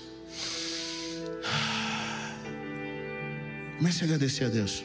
Comece 3.79 4.03
a 4.03 4.07
agradecer 4.07 4.45
a 4.45 4.49
Deus. 4.49 4.85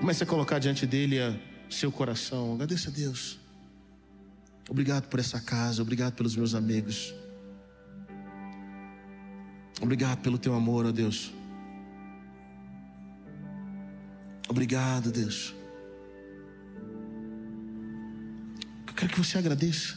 Comece 0.00 0.22
a 0.22 0.26
colocar 0.26 0.60
diante 0.60 0.86
dele 0.86 1.18
o 1.68 1.72
seu 1.72 1.90
coração. 1.90 2.54
Agradeça 2.54 2.90
a 2.90 2.92
Deus. 2.92 3.40
Obrigado 4.68 5.08
por 5.08 5.18
essa 5.18 5.40
casa, 5.40 5.82
obrigado 5.82 6.14
pelos 6.14 6.36
meus 6.36 6.54
amigos. 6.54 7.12
Obrigado 9.80 10.20
pelo 10.20 10.38
teu 10.38 10.54
amor, 10.54 10.86
ó 10.86 10.92
Deus. 10.92 11.32
Obrigado, 14.48 15.10
Deus. 15.10 15.54
Eu 18.86 18.94
quero 18.94 19.12
que 19.12 19.18
você 19.18 19.38
agradeça. 19.38 19.96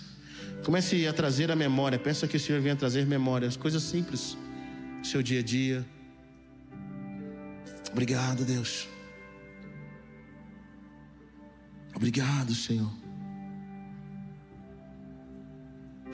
Comece 0.64 1.08
a 1.08 1.14
trazer 1.14 1.52
a 1.52 1.56
memória. 1.56 1.98
Pensa 1.98 2.28
que 2.28 2.38
o 2.38 2.40
Senhor 2.40 2.62
venha 2.62 2.76
trazer 2.76 3.06
memórias, 3.06 3.56
coisas 3.56 3.84
simples, 3.84 4.38
seu 5.04 5.22
dia 5.22 5.40
a 5.40 5.44
dia. 5.44 5.86
Obrigado, 7.92 8.44
Deus. 8.44 8.88
Obrigado, 11.96 12.54
Senhor. 12.54 12.92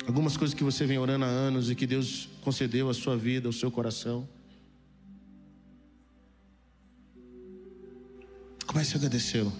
Algumas 0.08 0.38
coisas 0.38 0.54
que 0.54 0.64
você 0.64 0.86
vem 0.86 0.98
orando 0.98 1.26
há 1.26 1.28
anos 1.28 1.70
e 1.70 1.76
que 1.76 1.88
Deus 1.88 2.30
concedeu 2.42 2.90
à 2.90 2.94
sua 2.94 3.18
vida, 3.18 3.48
ao 3.48 3.54
seu 3.54 3.72
coração. 3.72 4.28
Comece 8.76 8.96
a 8.96 8.98
agradecê-lo. 8.98 9.54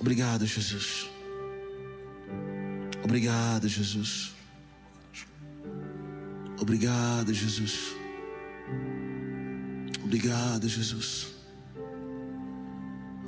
Obrigado, 0.00 0.44
Jesus. 0.44 1.08
Obrigado, 3.04 3.68
Jesus. 3.68 4.34
Obrigado, 6.60 7.32
Jesus. 7.32 7.94
Obrigado, 10.02 10.68
Jesus. 10.68 11.28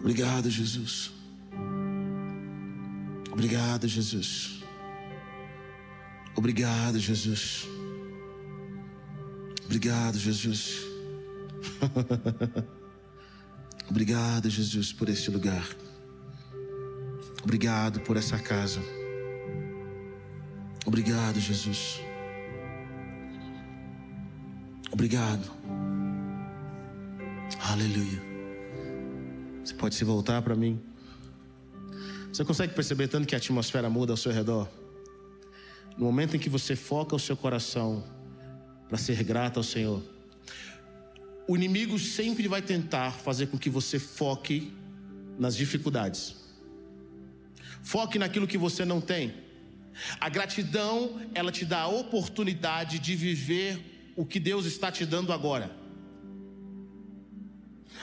Obrigado, 0.00 0.50
Jesus. 0.50 1.12
Obrigado, 3.30 3.86
Jesus. 3.86 4.64
Obrigado, 6.34 6.98
Jesus. 6.98 7.68
Obrigado, 9.64 10.18
Jesus. 10.18 10.87
Obrigado, 13.88 14.50
Jesus, 14.50 14.92
por 14.92 15.08
este 15.08 15.30
lugar. 15.30 15.64
Obrigado 17.42 18.00
por 18.00 18.16
essa 18.16 18.38
casa. 18.38 18.80
Obrigado, 20.84 21.40
Jesus. 21.40 22.00
Obrigado. 24.90 25.50
Aleluia. 27.60 28.22
Você 29.64 29.74
pode 29.74 29.94
se 29.94 30.04
voltar 30.04 30.42
para 30.42 30.54
mim. 30.54 30.80
Você 32.32 32.44
consegue 32.44 32.74
perceber 32.74 33.08
tanto 33.08 33.26
que 33.26 33.34
a 33.34 33.38
atmosfera 33.38 33.90
muda 33.90 34.12
ao 34.12 34.16
seu 34.16 34.32
redor? 34.32 34.68
No 35.96 36.04
momento 36.04 36.36
em 36.36 36.38
que 36.38 36.48
você 36.48 36.76
foca 36.76 37.16
o 37.16 37.18
seu 37.18 37.36
coração 37.36 38.04
para 38.88 38.96
ser 38.96 39.22
grato 39.24 39.58
ao 39.58 39.64
Senhor, 39.64 40.02
o 41.48 41.56
inimigo 41.56 41.98
sempre 41.98 42.46
vai 42.46 42.60
tentar 42.60 43.10
fazer 43.10 43.46
com 43.46 43.56
que 43.56 43.70
você 43.70 43.98
foque 43.98 44.70
nas 45.38 45.56
dificuldades. 45.56 46.36
Foque 47.82 48.18
naquilo 48.18 48.46
que 48.46 48.58
você 48.58 48.84
não 48.84 49.00
tem. 49.00 49.32
A 50.20 50.28
gratidão, 50.28 51.18
ela 51.34 51.50
te 51.50 51.64
dá 51.64 51.80
a 51.80 51.88
oportunidade 51.88 52.98
de 52.98 53.16
viver 53.16 54.12
o 54.14 54.26
que 54.26 54.38
Deus 54.38 54.66
está 54.66 54.92
te 54.92 55.06
dando 55.06 55.32
agora. 55.32 55.74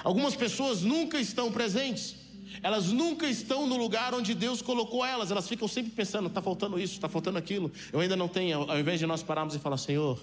Algumas 0.03 0.35
pessoas 0.35 0.81
nunca 0.81 1.19
estão 1.19 1.51
presentes. 1.51 2.15
Elas 2.63 2.88
nunca 2.88 3.30
estão 3.30 3.67
no 3.67 3.77
lugar 3.77 4.15
onde 4.15 4.34
Deus 4.34 4.59
colocou 4.59 5.05
elas. 5.05 5.30
Elas 5.30 5.47
ficam 5.47 5.67
sempre 5.67 5.91
pensando: 5.91 6.27
está 6.27 6.41
faltando 6.41 6.80
isso, 6.80 6.93
está 6.93 7.07
faltando 7.07 7.38
aquilo. 7.38 7.72
Eu 7.93 7.99
ainda 7.99 8.15
não 8.15 8.27
tenho. 8.27 8.69
Ao 8.69 8.80
invés 8.80 8.99
de 8.99 9.05
nós 9.05 9.22
pararmos 9.22 9.53
e 9.53 9.59
falar: 9.59 9.77
Senhor, 9.77 10.19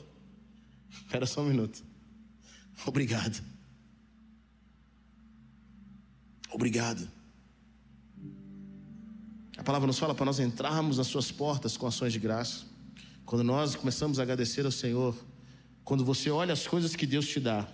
espera 0.91 1.25
só 1.25 1.41
um 1.41 1.47
minuto. 1.47 1.92
Obrigado. 2.87 3.43
Obrigado. 6.51 7.09
A 9.57 9.63
palavra 9.63 9.87
nos 9.87 9.99
fala 9.99 10.15
para 10.15 10.27
nós 10.27 10.41
entrarmos 10.41 10.99
nas 10.99 11.07
suas 11.07 11.31
portas 11.31 11.77
com 11.77 11.87
ações 11.87 12.13
de 12.13 12.19
graça. 12.19 12.65
Quando 13.25 13.45
nós 13.45 13.75
começamos 13.75 14.19
a 14.19 14.23
agradecer 14.23 14.65
ao 14.65 14.73
Senhor, 14.73 15.17
quando 15.85 16.05
você 16.05 16.31
olha 16.31 16.53
as 16.53 16.67
coisas 16.67 16.97
que 16.97 17.07
Deus 17.07 17.27
te 17.27 17.41
dá, 17.41 17.67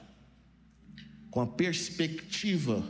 com 1.31 1.41
a 1.41 1.47
perspectiva 1.47 2.83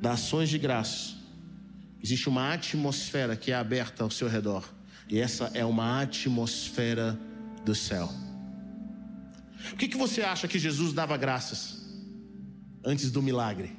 das 0.00 0.20
ações 0.20 0.48
de 0.48 0.58
graça, 0.58 1.14
existe 2.02 2.28
uma 2.28 2.52
atmosfera 2.52 3.36
que 3.36 3.52
é 3.52 3.54
aberta 3.54 4.04
ao 4.04 4.10
seu 4.10 4.28
redor. 4.28 4.68
E 5.08 5.18
essa 5.18 5.50
é 5.54 5.64
uma 5.64 6.02
atmosfera 6.02 7.18
do 7.64 7.74
céu. 7.74 8.25
O 9.72 9.76
que, 9.76 9.88
que 9.88 9.96
você 9.96 10.22
acha 10.22 10.46
que 10.46 10.58
Jesus 10.58 10.92
dava 10.92 11.16
graças 11.16 11.84
antes 12.84 13.10
do 13.10 13.22
milagre? 13.22 13.76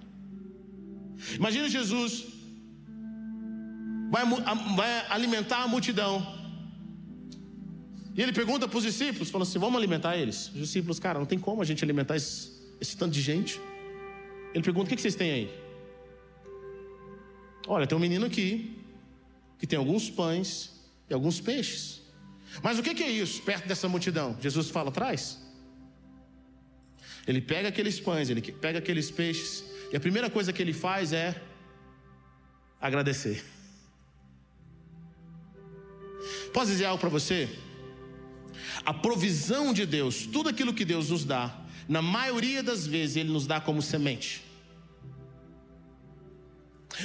Imagina 1.35 1.69
Jesus 1.69 2.25
vai, 4.09 4.23
vai 4.75 5.05
alimentar 5.09 5.63
a 5.63 5.67
multidão. 5.67 6.35
E 8.15 8.21
ele 8.21 8.33
pergunta 8.33 8.67
para 8.67 8.77
os 8.77 8.83
discípulos, 8.83 9.29
falou 9.29 9.47
assim: 9.47 9.59
vamos 9.59 9.77
alimentar 9.77 10.17
eles? 10.17 10.47
Os 10.47 10.61
discípulos, 10.61 10.99
cara, 10.99 11.19
não 11.19 11.25
tem 11.25 11.37
como 11.37 11.61
a 11.61 11.65
gente 11.65 11.83
alimentar 11.83 12.15
esse, 12.15 12.51
esse 12.81 12.97
tanto 12.97 13.13
de 13.13 13.21
gente. 13.21 13.59
Ele 14.53 14.63
pergunta: 14.63 14.85
o 14.85 14.89
que, 14.89 14.95
que 14.95 15.01
vocês 15.01 15.15
têm 15.15 15.31
aí? 15.31 15.51
Olha, 17.67 17.85
tem 17.85 17.97
um 17.97 18.01
menino 18.01 18.25
aqui 18.25 18.75
que 19.59 19.67
tem 19.67 19.77
alguns 19.77 20.09
pães 20.09 20.71
e 21.09 21.13
alguns 21.13 21.39
peixes. 21.39 22.01
Mas 22.63 22.79
o 22.79 22.83
que, 22.83 22.95
que 22.95 23.03
é 23.03 23.11
isso 23.11 23.41
perto 23.41 23.67
dessa 23.67 23.87
multidão? 23.87 24.35
Jesus 24.41 24.69
fala: 24.69 24.91
traz. 24.91 25.46
Ele 27.27 27.41
pega 27.41 27.67
aqueles 27.69 27.99
pães, 27.99 28.29
ele 28.29 28.41
pega 28.41 28.79
aqueles 28.79 29.11
peixes, 29.11 29.63
e 29.91 29.97
a 29.97 29.99
primeira 29.99 30.29
coisa 30.29 30.53
que 30.53 30.61
ele 30.61 30.73
faz 30.73 31.11
é 31.11 31.41
agradecer. 32.79 33.43
Posso 36.53 36.71
dizer 36.71 36.85
algo 36.85 36.99
para 36.99 37.09
você? 37.09 37.49
A 38.85 38.93
provisão 38.93 39.73
de 39.73 39.85
Deus, 39.85 40.25
tudo 40.25 40.49
aquilo 40.49 40.73
que 40.73 40.85
Deus 40.85 41.09
nos 41.09 41.25
dá, 41.25 41.55
na 41.87 42.01
maioria 42.01 42.61
das 42.61 42.85
vezes 42.85 43.17
Ele 43.17 43.29
nos 43.29 43.47
dá 43.47 43.61
como 43.61 43.81
semente. 43.81 44.43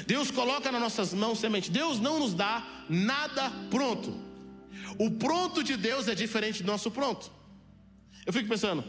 Deus 0.06 0.30
coloca 0.30 0.72
nas 0.72 0.80
nossas 0.80 1.12
mãos 1.12 1.38
semente. 1.38 1.70
Deus 1.70 2.00
não 2.00 2.18
nos 2.18 2.34
dá 2.34 2.84
nada 2.88 3.50
pronto. 3.70 4.14
O 4.98 5.10
pronto 5.10 5.62
de 5.62 5.76
Deus 5.76 6.08
é 6.08 6.14
diferente 6.14 6.62
do 6.62 6.66
nosso 6.66 6.90
pronto. 6.90 7.30
Eu 8.24 8.32
fico 8.32 8.48
pensando, 8.48 8.84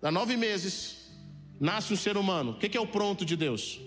Há 0.00 0.12
nove 0.12 0.36
meses, 0.36 1.10
nasce 1.58 1.92
um 1.92 1.96
ser 1.96 2.16
humano. 2.16 2.52
O 2.52 2.58
que 2.58 2.76
é 2.76 2.80
o 2.80 2.86
pronto 2.86 3.24
de 3.24 3.36
Deus? 3.36 3.80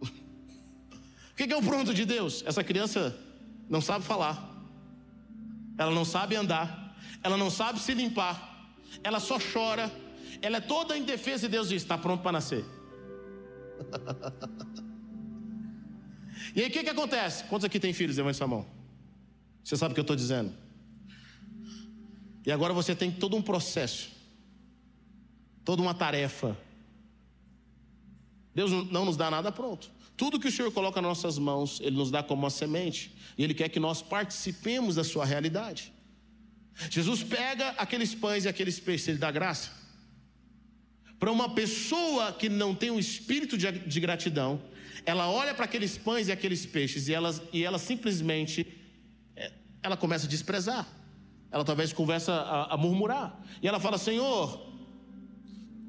O 0.00 1.36
que 1.36 1.52
é 1.52 1.56
o 1.56 1.62
pronto 1.62 1.94
de 1.94 2.04
Deus? 2.04 2.42
Essa 2.46 2.64
criança 2.64 3.16
não 3.68 3.80
sabe 3.80 4.04
falar, 4.04 4.48
ela 5.78 5.90
não 5.90 6.04
sabe 6.04 6.36
andar, 6.36 6.96
ela 7.22 7.36
não 7.36 7.50
sabe 7.50 7.78
se 7.78 7.94
limpar, 7.94 8.74
ela 9.02 9.20
só 9.20 9.38
chora, 9.38 9.90
ela 10.42 10.58
é 10.58 10.60
toda 10.60 10.96
indefesa 10.96 11.46
e 11.46 11.48
Deus 11.48 11.68
diz: 11.68 11.82
está 11.82 11.96
pronto 11.96 12.22
para 12.22 12.32
nascer. 12.32 12.64
e 16.54 16.62
aí 16.62 16.68
o 16.68 16.70
que, 16.70 16.82
que 16.82 16.90
acontece? 16.90 17.44
Quantos 17.44 17.64
aqui 17.64 17.80
tem 17.80 17.92
filhos? 17.92 18.16
Levante 18.16 18.36
sua 18.36 18.46
mão. 18.46 18.66
Você 19.64 19.76
sabe 19.76 19.92
o 19.92 19.94
que 19.94 20.00
eu 20.00 20.02
estou 20.02 20.16
dizendo? 20.16 20.52
E 22.44 22.50
agora 22.50 22.72
você 22.72 22.94
tem 22.94 23.10
todo 23.10 23.36
um 23.36 23.42
processo 23.42 24.19
toda 25.64 25.82
uma 25.82 25.94
tarefa. 25.94 26.56
Deus 28.54 28.70
não 28.90 29.04
nos 29.04 29.16
dá 29.16 29.30
nada 29.30 29.52
pronto. 29.52 29.90
Tudo 30.16 30.38
que 30.38 30.48
o 30.48 30.52
Senhor 30.52 30.70
coloca 30.72 31.00
nas 31.00 31.08
nossas 31.08 31.38
mãos, 31.38 31.80
Ele 31.80 31.96
nos 31.96 32.10
dá 32.10 32.22
como 32.22 32.42
uma 32.42 32.50
semente. 32.50 33.14
E 33.38 33.44
Ele 33.44 33.54
quer 33.54 33.68
que 33.68 33.80
nós 33.80 34.02
participemos 34.02 34.96
da 34.96 35.04
sua 35.04 35.24
realidade. 35.24 35.92
Jesus 36.90 37.22
pega 37.22 37.70
aqueles 37.70 38.14
pães 38.14 38.44
e 38.44 38.48
aqueles 38.48 38.78
peixes, 38.78 39.08
Ele 39.08 39.18
dá 39.18 39.30
graça. 39.30 39.70
Para 41.18 41.30
uma 41.30 41.54
pessoa 41.54 42.32
que 42.32 42.48
não 42.48 42.74
tem 42.74 42.90
um 42.90 42.98
espírito 42.98 43.56
de, 43.56 43.70
de 43.70 44.00
gratidão, 44.00 44.60
ela 45.04 45.30
olha 45.30 45.54
para 45.54 45.64
aqueles 45.64 45.96
pães 45.96 46.28
e 46.28 46.32
aqueles 46.32 46.64
peixes 46.66 47.08
e 47.08 47.14
ela, 47.14 47.34
e 47.52 47.64
ela 47.64 47.78
simplesmente 47.78 48.66
é, 49.36 49.52
ela 49.82 49.96
começa 49.96 50.26
a 50.26 50.28
desprezar. 50.28 50.86
Ela 51.50 51.64
talvez 51.64 51.92
começa 51.92 52.32
a, 52.32 52.74
a 52.74 52.76
murmurar. 52.76 53.38
E 53.62 53.68
ela 53.68 53.80
fala: 53.80 53.98
Senhor, 53.98 54.69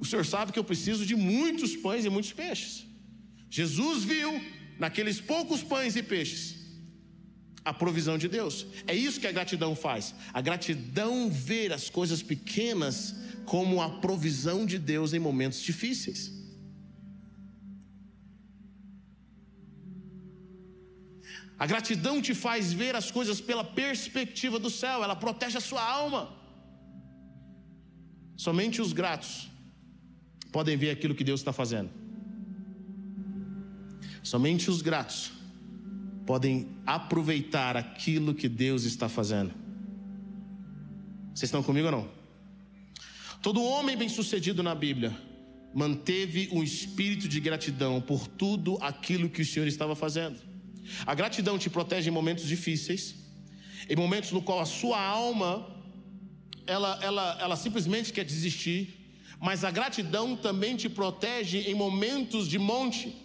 o 0.02 0.06
Senhor 0.10 0.26
sabe 0.26 0.52
que 0.52 0.58
eu 0.58 0.64
preciso 0.64 1.06
de 1.06 1.16
muitos 1.16 1.76
pães 1.76 2.06
e 2.06 2.10
muitos 2.10 2.34
peixes. 2.34 2.88
Jesus 3.58 4.04
viu 4.04 4.30
naqueles 4.80 5.22
poucos 5.22 5.62
pães 5.62 5.96
e 5.96 6.02
peixes 6.02 6.44
a 7.64 7.72
provisão 7.72 8.18
de 8.18 8.28
Deus. 8.28 8.66
É 8.88 8.96
isso 8.96 9.20
que 9.20 9.28
a 9.28 9.32
gratidão 9.32 9.76
faz. 9.76 10.16
A 10.34 10.42
gratidão 10.42 11.30
vê 11.30 11.72
as 11.72 11.88
coisas 11.88 12.24
pequenas 12.24 13.14
como 13.46 13.80
a 13.80 13.90
provisão 14.06 14.66
de 14.66 14.80
Deus 14.80 15.14
em 15.14 15.20
momentos 15.20 15.62
difíceis. 15.62 16.20
A 21.60 21.68
gratidão 21.68 22.20
te 22.20 22.34
faz 22.34 22.74
ver 22.74 22.96
as 22.96 23.12
coisas 23.12 23.40
pela 23.40 23.64
perspectiva 23.64 24.58
do 24.58 24.72
céu, 24.72 25.04
ela 25.04 25.16
protege 25.16 25.60
a 25.60 25.62
sua 25.62 25.84
alma. 25.84 26.36
Somente 28.36 28.82
os 28.82 28.94
gratos 28.94 29.51
podem 30.52 30.78
ver 30.78 30.90
aquilo 30.90 31.16
que 31.16 31.24
Deus 31.24 31.40
está 31.40 31.54
fazendo. 31.54 31.90
Somente 34.24 34.70
os 34.70 34.82
gratos 34.82 35.32
podem 36.26 36.70
aproveitar 36.86 37.76
aquilo 37.76 38.34
que 38.36 38.48
Deus 38.48 38.84
está 38.84 39.10
fazendo. 39.10 39.54
Vocês 41.34 41.44
estão 41.44 41.64
comigo 41.64 41.88
ou 41.88 41.92
não? 41.92 42.10
Todo 43.42 43.64
homem 43.64 43.98
bem-sucedido 43.98 44.62
na 44.62 44.76
Bíblia 44.76 45.18
manteve 45.74 46.50
um 46.52 46.62
espírito 46.62 47.28
de 47.28 47.40
gratidão 47.40 48.02
por 48.02 48.28
tudo 48.28 48.78
aquilo 48.82 49.30
que 49.30 49.42
o 49.42 49.46
Senhor 49.46 49.68
estava 49.68 49.96
fazendo. 49.96 50.40
A 51.06 51.16
gratidão 51.16 51.58
te 51.58 51.70
protege 51.70 52.10
em 52.10 52.14
momentos 52.14 52.46
difíceis, 52.46 53.16
em 53.90 53.96
momentos 53.96 54.32
no 54.32 54.42
qual 54.42 54.60
a 54.60 54.66
sua 54.66 55.02
alma 55.02 55.66
ela, 56.68 57.00
ela, 57.02 57.38
ela 57.40 57.56
simplesmente 57.56 58.14
quer 58.14 58.24
desistir, 58.24 59.01
mas 59.42 59.64
a 59.64 59.72
gratidão 59.72 60.36
também 60.36 60.76
te 60.76 60.88
protege 60.88 61.60
em 61.70 61.74
momentos 61.74 62.48
de 62.48 62.60
monte. 62.60 63.16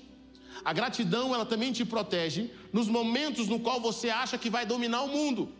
A 0.64 0.72
gratidão 0.72 1.34
ela 1.34 1.46
também 1.46 1.72
te 1.72 1.84
protege 1.84 2.50
nos 2.72 2.88
momentos 2.88 3.46
no 3.46 3.60
qual 3.60 3.78
você 3.80 4.08
acha 4.08 4.36
que 4.38 4.50
vai 4.50 4.64
dominar 4.64 5.02
o 5.02 5.08
mundo. 5.08 5.52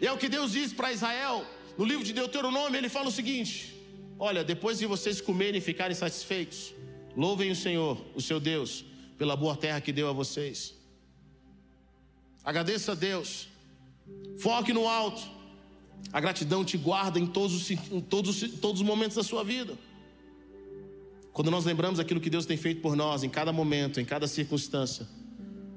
E 0.00 0.06
é 0.06 0.12
o 0.12 0.16
que 0.16 0.28
Deus 0.28 0.52
diz 0.52 0.72
para 0.72 0.92
Israel 0.92 1.44
no 1.80 1.86
livro 1.86 2.04
de 2.04 2.12
Deuteronômio, 2.12 2.76
ele 2.76 2.90
fala 2.90 3.08
o 3.08 3.12
seguinte: 3.12 3.74
Olha, 4.18 4.44
depois 4.44 4.78
de 4.78 4.86
vocês 4.86 5.18
comerem 5.18 5.58
e 5.58 5.62
ficarem 5.62 5.96
satisfeitos, 5.96 6.74
louvem 7.16 7.50
o 7.50 7.56
Senhor, 7.56 7.98
o 8.14 8.20
seu 8.20 8.38
Deus, 8.38 8.84
pela 9.16 9.34
boa 9.34 9.56
terra 9.56 9.80
que 9.80 9.90
deu 9.90 10.06
a 10.06 10.12
vocês. 10.12 10.74
Agradeça 12.44 12.92
a 12.92 12.94
Deus. 12.94 13.48
Foque 14.38 14.74
no 14.74 14.86
alto. 14.86 15.22
A 16.12 16.20
gratidão 16.20 16.64
te 16.64 16.76
guarda 16.76 17.18
em 17.18 17.26
todos, 17.26 17.70
em 17.70 18.00
todos, 18.00 18.40
todos 18.60 18.80
os 18.80 18.86
momentos 18.86 19.16
da 19.16 19.22
sua 19.22 19.44
vida. 19.44 19.74
Quando 21.32 21.50
nós 21.50 21.64
lembramos 21.64 22.00
aquilo 22.00 22.20
que 22.20 22.28
Deus 22.28 22.46
tem 22.46 22.56
feito 22.56 22.80
por 22.80 22.96
nós, 22.96 23.22
em 23.22 23.28
cada 23.28 23.52
momento, 23.52 24.00
em 24.00 24.04
cada 24.04 24.26
circunstância, 24.26 25.06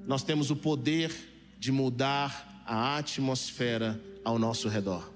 nós 0.07 0.23
temos 0.23 0.49
o 0.49 0.55
poder 0.55 1.11
de 1.59 1.71
mudar 1.71 2.63
a 2.65 2.97
atmosfera 2.97 4.01
ao 4.23 4.39
nosso 4.39 4.67
redor. 4.67 5.11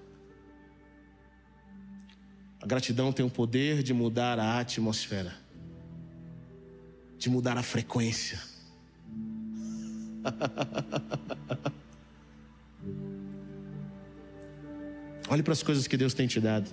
A 2.62 2.68
gratidão 2.68 3.12
tem 3.12 3.26
o 3.26 3.30
poder 3.30 3.82
de 3.82 3.94
mudar 3.94 4.40
a 4.40 4.60
atmosfera, 4.60 5.36
de 7.18 7.30
mudar 7.30 7.58
a 7.58 7.64
frequência. 7.64 8.40
Olhe 15.30 15.44
para 15.44 15.54
as 15.54 15.62
coisas 15.62 15.88
que 15.88 15.98
Deus 15.98 16.14
tem 16.14 16.28
te 16.28 16.40
dado. 16.40 16.70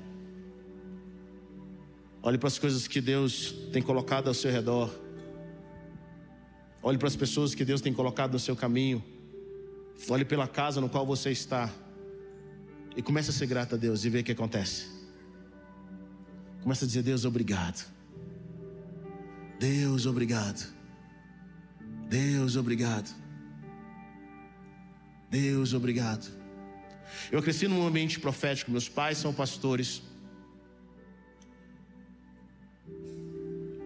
Olhe 2.22 2.38
para 2.38 2.48
as 2.48 2.58
coisas 2.58 2.86
que 2.86 3.00
Deus 3.00 3.52
tem 3.72 3.82
colocado 3.82 4.28
ao 4.28 4.34
seu 4.34 4.50
redor. 4.50 4.90
Olhe 6.82 6.96
para 6.96 7.08
as 7.08 7.16
pessoas 7.16 7.54
que 7.54 7.64
Deus 7.64 7.80
tem 7.80 7.92
colocado 7.92 8.32
no 8.32 8.38
seu 8.38 8.54
caminho. 8.54 9.02
Olhe 10.08 10.24
pela 10.24 10.46
casa 10.46 10.80
no 10.80 10.88
qual 10.88 11.04
você 11.04 11.30
está. 11.30 11.70
E 12.96 13.02
comece 13.02 13.30
a 13.30 13.32
ser 13.32 13.46
grato 13.46 13.74
a 13.74 13.78
Deus 13.78 14.04
e 14.04 14.10
ver 14.10 14.20
o 14.20 14.24
que 14.24 14.32
acontece. 14.32 14.86
Começa 16.62 16.84
a 16.84 16.88
dizer: 16.88 17.02
Deus, 17.02 17.24
obrigado. 17.24 17.84
Deus, 19.58 20.06
obrigado. 20.06 20.72
Deus, 22.08 22.56
obrigado. 22.56 23.14
Deus, 25.30 25.74
obrigado. 25.74 26.43
Eu 27.30 27.42
cresci 27.42 27.68
num 27.68 27.86
ambiente 27.86 28.20
profético, 28.20 28.70
meus 28.70 28.88
pais 28.88 29.18
são 29.18 29.32
pastores. 29.32 30.02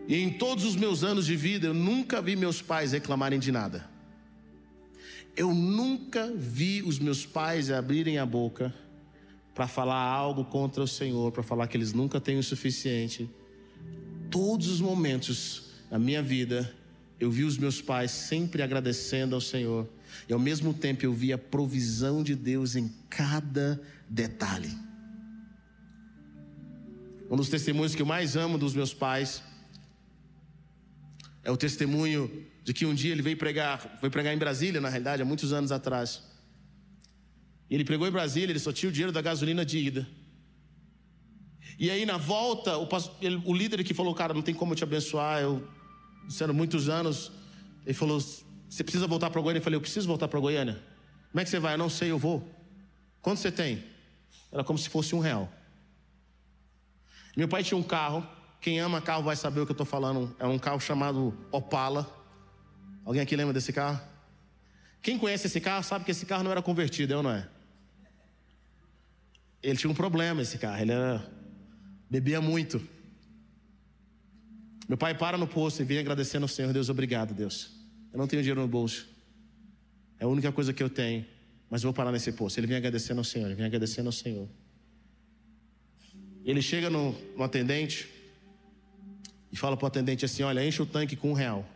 E 0.07 0.17
em 0.17 0.31
todos 0.31 0.65
os 0.65 0.75
meus 0.75 1.05
anos 1.05 1.27
de 1.27 1.37
vida, 1.37 1.67
eu 1.67 1.75
nunca 1.75 2.23
vi 2.23 2.35
meus 2.35 2.63
pais 2.63 2.93
reclamarem 2.93 3.39
de 3.39 3.53
nada. 3.53 3.89
Eu 5.37 5.53
nunca 5.55 6.33
vi 6.35 6.83
os 6.83 6.99
meus 6.99 7.27
pais 7.27 7.71
abrirem 7.71 8.19
a 8.19 8.27
boca 8.27 8.75
para 9.55 9.69
falar 9.69 10.03
algo 10.03 10.45
contra 10.45 10.83
o 10.83 10.89
Senhor, 10.89 11.31
para 11.31 11.43
falar 11.43 11.67
que 11.67 11.77
eles 11.77 11.93
nunca 11.93 12.21
têm 12.21 12.39
o 12.39 12.43
suficiente. 12.43 13.29
Todos 14.31 14.69
os 14.69 14.81
momentos 14.81 15.71
na 15.91 15.99
minha 15.99 16.23
vida, 16.23 16.75
eu 17.21 17.31
vi 17.31 17.45
os 17.45 17.59
meus 17.59 17.81
pais 17.81 18.11
sempre 18.11 18.63
agradecendo 18.63 19.35
ao 19.35 19.41
Senhor, 19.41 19.89
e 20.29 20.33
ao 20.33 20.39
mesmo 20.39 20.73
tempo 20.75 21.05
eu 21.05 21.13
vi 21.13 21.33
a 21.33 21.39
provisão 21.39 22.23
de 22.23 22.35
Deus 22.35 22.77
em 22.77 22.89
cada 23.09 23.81
detalhe. 24.09 24.77
Um 27.31 27.37
dos 27.37 27.49
testemunhos 27.49 27.95
que 27.95 28.03
eu 28.03 28.07
mais 28.07 28.37
amo 28.37 28.57
dos 28.57 28.75
meus 28.75 28.95
pais 28.95 29.43
é 31.45 31.51
o 31.51 31.57
testemunho 31.57 32.47
de 32.65 32.73
que 32.75 32.85
um 32.85 32.95
dia 32.95 33.13
ele 33.13 33.23
veio 33.23 33.37
pregar, 33.37 33.99
foi 34.01 34.11
pregar 34.11 34.35
em 34.35 34.39
Brasília, 34.39 34.81
na 34.81 34.89
realidade, 34.89 35.23
há 35.23 35.25
muitos 35.25 35.53
anos 35.53 35.73
atrás. 35.73 36.23
E 37.71 37.75
ele 37.75 37.85
pregou 37.85 38.07
em 38.07 38.11
Brasília, 38.11 38.51
ele 38.53 38.59
só 38.59 38.73
tinha 38.73 38.89
o 38.89 38.93
dinheiro 38.93 39.13
da 39.13 39.21
gasolina 39.21 39.65
de 39.65 39.79
ida. 39.79 40.09
E 41.79 41.91
aí 41.91 42.05
na 42.05 42.17
volta, 42.17 42.77
o, 42.77 42.89
ele, 43.21 43.41
o 43.45 43.55
líder 43.55 43.85
que 43.85 43.95
falou, 43.95 44.15
cara, 44.15 44.35
não 44.35 44.43
tem 44.43 44.55
como 44.55 44.73
eu 44.73 44.77
te 44.77 44.85
abençoar, 44.85 45.41
eu 45.41 45.67
disseram 46.27 46.53
muitos 46.53 46.89
anos, 46.89 47.33
ele 47.87 47.95
falou, 47.95 48.21
você 48.69 48.85
precisa 48.85 49.07
voltar 49.07 49.31
para 49.31 49.41
Goiânia? 49.41 49.61
Eu 49.61 49.65
falei, 49.65 49.77
eu 49.77 49.81
preciso 49.81 50.07
voltar 50.07 50.29
para 50.29 50.39
Goiânia. 50.39 50.83
Como 51.31 51.41
é 51.41 51.45
que 51.45 51.51
você 51.51 51.59
vai? 51.59 51.75
Eu 51.75 51.79
não 51.79 51.89
sei, 51.89 52.11
eu 52.11 52.19
vou. 52.19 52.49
Quanto 53.21 53.41
você 53.41 53.51
tem? 53.51 53.85
Era 54.53 54.65
como 54.65 54.79
se 54.79 54.89
fosse 54.89 55.15
um 55.15 55.21
real. 55.21 55.51
Meu 57.37 57.49
pai 57.49 57.63
tinha 57.63 57.79
um 57.79 57.83
carro, 57.83 58.27
quem 58.61 58.81
ama 58.81 59.01
carro 59.01 59.23
vai 59.23 59.37
saber 59.37 59.61
o 59.61 59.67
que 59.67 59.73
eu 59.73 59.75
estou 59.75 59.87
falando. 59.87 60.35
É 60.39 60.47
um 60.47 60.59
carro 60.59 60.81
chamado 60.81 61.37
Opala. 61.53 62.07
Alguém 63.05 63.23
aqui 63.23 63.37
lembra 63.37 63.55
desse 63.55 63.73
carro? 63.73 64.01
Quem 65.01 65.19
conhece 65.19 65.47
esse 65.47 65.61
carro 65.61 65.83
sabe 65.85 66.05
que 66.05 66.11
esse 66.11 66.27
carro 66.27 66.43
não 66.43 66.51
era 66.51 66.61
convertido, 66.61 67.15
é 67.15 67.17
ou 67.17 67.23
não 67.23 67.31
é? 67.31 67.49
Ele 69.63 69.79
tinha 69.79 69.91
um 69.91 69.95
problema, 69.95 70.43
esse 70.43 70.59
carro. 70.59 70.81
Ele 70.81 70.93
era... 70.93 71.25
bebia 72.11 72.41
muito. 72.41 72.83
Meu 74.89 74.99
pai 74.99 75.15
para 75.15 75.39
no 75.39 75.47
posto 75.47 75.83
e 75.83 75.85
vem 75.85 75.99
agradecendo 75.99 76.45
ao 76.45 76.49
Senhor. 76.49 76.73
Deus, 76.73 76.89
obrigado, 76.89 77.35
Deus. 77.35 77.78
Eu 78.13 78.19
não 78.19 78.27
tenho 78.27 78.43
dinheiro 78.43 78.61
no 78.61 78.69
bolso. 78.69 79.09
É 80.19 80.25
a 80.25 80.29
única 80.29 80.51
coisa 80.51 80.73
que 80.73 80.83
eu 80.83 80.91
tenho. 80.91 81.25
Mas 81.71 81.83
vou 81.83 81.93
parar 81.93 82.11
nesse 82.11 82.33
posto. 82.33 82.59
Ele 82.59 82.67
vem 82.67 82.77
agradecendo 82.77 83.21
ao 83.21 83.25
Senhor. 83.25 83.47
Ele 83.47 83.55
vem 83.55 83.67
agradecendo 83.67 84.09
ao 84.09 84.13
Senhor. 84.13 84.49
Ele 86.45 86.63
chega 86.63 86.89
no, 86.89 87.13
no 87.37 87.45
atendente 87.45 88.09
e 89.53 89.57
fala 89.57 89.77
para 89.77 89.85
o 89.85 89.89
atendente 89.89 90.25
assim: 90.25 90.43
Olha, 90.43 90.67
enche 90.67 90.81
o 90.81 90.87
tanque 90.87 91.15
com 91.15 91.31
um 91.31 91.35
real. 91.35 91.69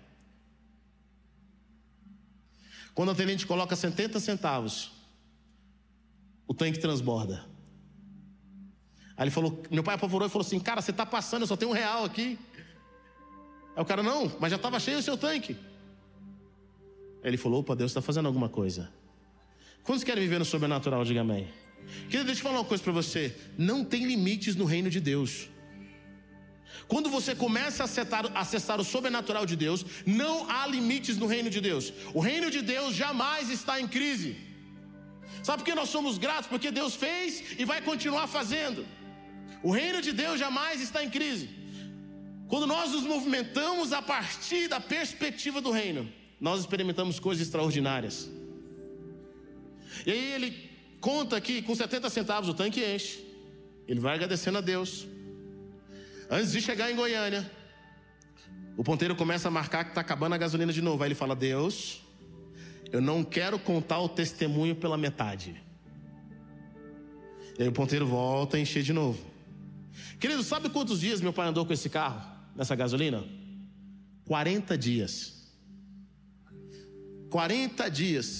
Quando 2.95 3.09
o 3.09 3.13
atendente 3.13 3.47
coloca 3.47 3.77
70 3.77 4.19
centavos, 4.21 4.93
o 6.47 6.55
tanque 6.55 6.79
transborda. 6.79 7.45
Aí 9.17 9.25
ele 9.25 9.31
falou: 9.31 9.63
Meu 9.71 9.83
pai 9.83 9.95
apavorou 9.95 10.27
e 10.27 10.31
falou 10.31 10.47
assim: 10.47 10.59
Cara, 10.59 10.81
você 10.81 10.91
está 10.91 11.05
passando, 11.05 11.43
eu 11.43 11.47
só 11.47 11.57
tenho 11.57 11.71
um 11.71 11.75
real 11.75 12.05
aqui. 12.05 12.39
Aí 13.77 13.83
o 13.83 13.85
cara: 13.85 14.03
Não, 14.03 14.35
mas 14.41 14.51
já 14.51 14.57
estava 14.57 14.81
cheio 14.81 14.99
o 14.99 15.03
seu 15.03 15.19
tanque. 15.19 15.57
Ele 17.23 17.37
falou: 17.37 17.61
Opa, 17.61 17.75
Deus 17.75 17.91
está 17.91 18.01
fazendo 18.01 18.27
alguma 18.27 18.49
coisa. 18.49 18.91
Quantos 19.83 20.05
querem 20.05 20.23
viver 20.23 20.39
no 20.39 20.45
sobrenatural? 20.45 21.05
Diga 21.05 21.21
amém. 21.21 21.49
Querido, 22.09 22.25
deixa 22.25 22.41
eu 22.41 22.45
falar 22.45 22.59
uma 22.59 22.65
coisa 22.65 22.83
para 22.83 22.93
você: 22.93 23.35
Não 23.57 23.85
tem 23.85 24.05
limites 24.05 24.57
no 24.57 24.65
reino 24.65 24.91
de 24.91 25.01
Deus. 25.01 25.49
Quando 26.89 27.09
você 27.09 27.35
começa 27.35 27.83
a 27.83 27.87
acessar, 27.87 28.31
acessar 28.35 28.81
o 28.81 28.85
sobrenatural 28.85 29.47
de 29.47 29.57
Deus, 29.57 29.85
não 30.07 30.51
há 30.51 30.67
limites 30.67 31.17
no 31.17 31.27
reino 31.27 31.51
de 31.51 31.61
Deus. 31.61 31.93
O 32.13 32.21
reino 32.21 32.51
de 32.51 32.63
Deus 32.63 32.95
jamais 32.95 33.51
está 33.51 33.81
em 33.81 33.87
crise. 33.87 34.37
Sabe 35.43 35.59
por 35.59 35.65
que 35.65 35.75
nós 35.75 35.89
somos 35.89 36.19
gratos? 36.19 36.47
Porque 36.47 36.71
Deus 36.71 36.95
fez 36.95 37.59
e 37.59 37.65
vai 37.65 37.81
continuar 37.83 38.27
fazendo. 38.27 38.87
O 39.63 39.71
reino 39.71 40.01
de 40.03 40.13
Deus 40.13 40.39
jamais 40.39 40.81
está 40.81 41.03
em 41.05 41.11
crise. 41.11 41.49
Quando 42.49 42.67
nós 42.67 42.91
nos 42.91 43.05
movimentamos 43.05 43.93
a 43.93 44.03
partir 44.03 44.69
da 44.69 44.81
perspectiva 44.81 45.61
do 45.61 45.71
reino, 45.71 46.13
nós 46.43 46.59
experimentamos 46.59 47.21
coisas 47.21 47.47
extraordinárias. 47.47 48.29
E 50.05 50.11
aí 50.11 50.33
ele 50.33 50.71
conta 51.01 51.41
que 51.41 51.63
com 51.63 51.73
70 51.73 52.11
centavos 52.11 52.49
o 52.49 52.55
tanque 52.55 52.85
enche. 52.85 53.25
Ele 53.87 54.01
vai 54.01 54.17
agradecendo 54.17 54.59
a 54.59 54.61
Deus. 54.61 55.07
Antes 56.29 56.51
de 56.51 56.61
chegar 56.61 56.91
em 56.91 56.97
Goiânia, 56.97 57.49
o 58.77 58.83
ponteiro 58.83 59.15
começa 59.15 59.47
a 59.47 59.51
marcar 59.53 59.85
que 59.85 59.93
está 59.93 60.01
acabando 60.01 60.35
a 60.35 60.39
gasolina 60.39 60.73
de 60.73 60.83
novo. 60.83 61.05
Aí 61.05 61.09
ele 61.09 61.15
fala: 61.15 61.37
Deus, 61.37 62.03
eu 62.91 63.01
não 63.01 63.23
quero 63.23 63.57
contar 63.57 64.01
o 64.01 64.09
testemunho 64.09 64.75
pela 64.75 64.99
metade. 64.99 65.63
E 67.57 67.63
aí 67.63 67.69
o 67.69 67.73
ponteiro 67.73 68.05
volta 68.05 68.57
a 68.57 68.61
encher 68.61 68.83
de 68.83 68.93
novo. 68.93 69.25
Querido, 70.19 70.43
sabe 70.43 70.69
quantos 70.71 70.99
dias 70.99 71.21
meu 71.21 71.33
pai 71.33 71.47
andou 71.47 71.65
com 71.65 71.73
esse 71.73 71.89
carro, 71.89 72.21
nessa 72.57 72.75
gasolina? 72.75 73.23
40 74.25 74.77
dias. 74.77 75.42
40 77.33 77.91
dias. 77.91 78.31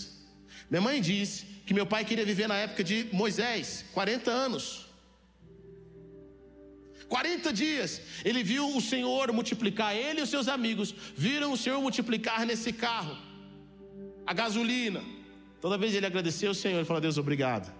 Minha 0.71 0.83
mãe 0.83 1.01
disse 1.01 1.47
que 1.67 1.73
meu 1.73 1.87
pai 1.87 2.05
queria 2.05 2.27
viver 2.27 2.47
na 2.47 2.57
época 2.57 2.85
de 2.85 3.09
Moisés, 3.13 3.85
40 3.93 4.31
anos. 4.31 4.87
40 7.09 7.53
dias, 7.53 8.01
ele 8.25 8.43
viu 8.43 8.77
o 8.77 8.81
Senhor 8.81 9.33
multiplicar, 9.33 9.95
ele 9.97 10.21
e 10.21 10.23
os 10.23 10.31
seus 10.31 10.47
amigos 10.47 10.95
viram 11.17 11.53
o 11.53 11.57
Senhor 11.57 11.81
multiplicar 11.81 12.45
nesse 12.47 12.73
carro 12.73 13.17
a 14.27 14.33
gasolina. 14.33 15.03
Toda 15.61 15.79
vez 15.79 15.95
ele 15.95 16.07
agradeceu 16.07 16.51
o 16.51 16.55
Senhor 16.55 16.81
e 16.83 16.85
falou: 16.85 17.01
Deus, 17.01 17.17
obrigado. 17.17 17.73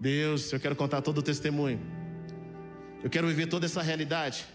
Deus, 0.00 0.52
eu 0.52 0.60
quero 0.60 0.76
contar 0.76 1.02
todo 1.02 1.18
o 1.18 1.22
testemunho. 1.22 1.80
Eu 3.02 3.10
quero 3.10 3.26
viver 3.28 3.46
toda 3.46 3.66
essa 3.66 3.82
realidade. 3.82 4.46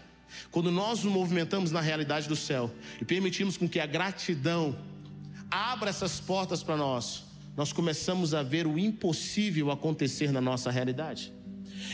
Quando 0.50 0.70
nós 0.70 1.04
nos 1.04 1.12
movimentamos 1.12 1.70
na 1.70 1.80
realidade 1.80 2.28
do 2.28 2.36
céu 2.36 2.72
e 3.00 3.04
permitimos 3.04 3.56
com 3.56 3.68
que 3.68 3.78
a 3.78 3.86
gratidão 3.86 4.76
abra 5.50 5.90
essas 5.90 6.20
portas 6.20 6.62
para 6.62 6.76
nós, 6.76 7.24
nós 7.56 7.72
começamos 7.72 8.34
a 8.34 8.42
ver 8.42 8.66
o 8.66 8.78
impossível 8.78 9.70
acontecer 9.70 10.32
na 10.32 10.40
nossa 10.40 10.70
realidade. 10.70 11.32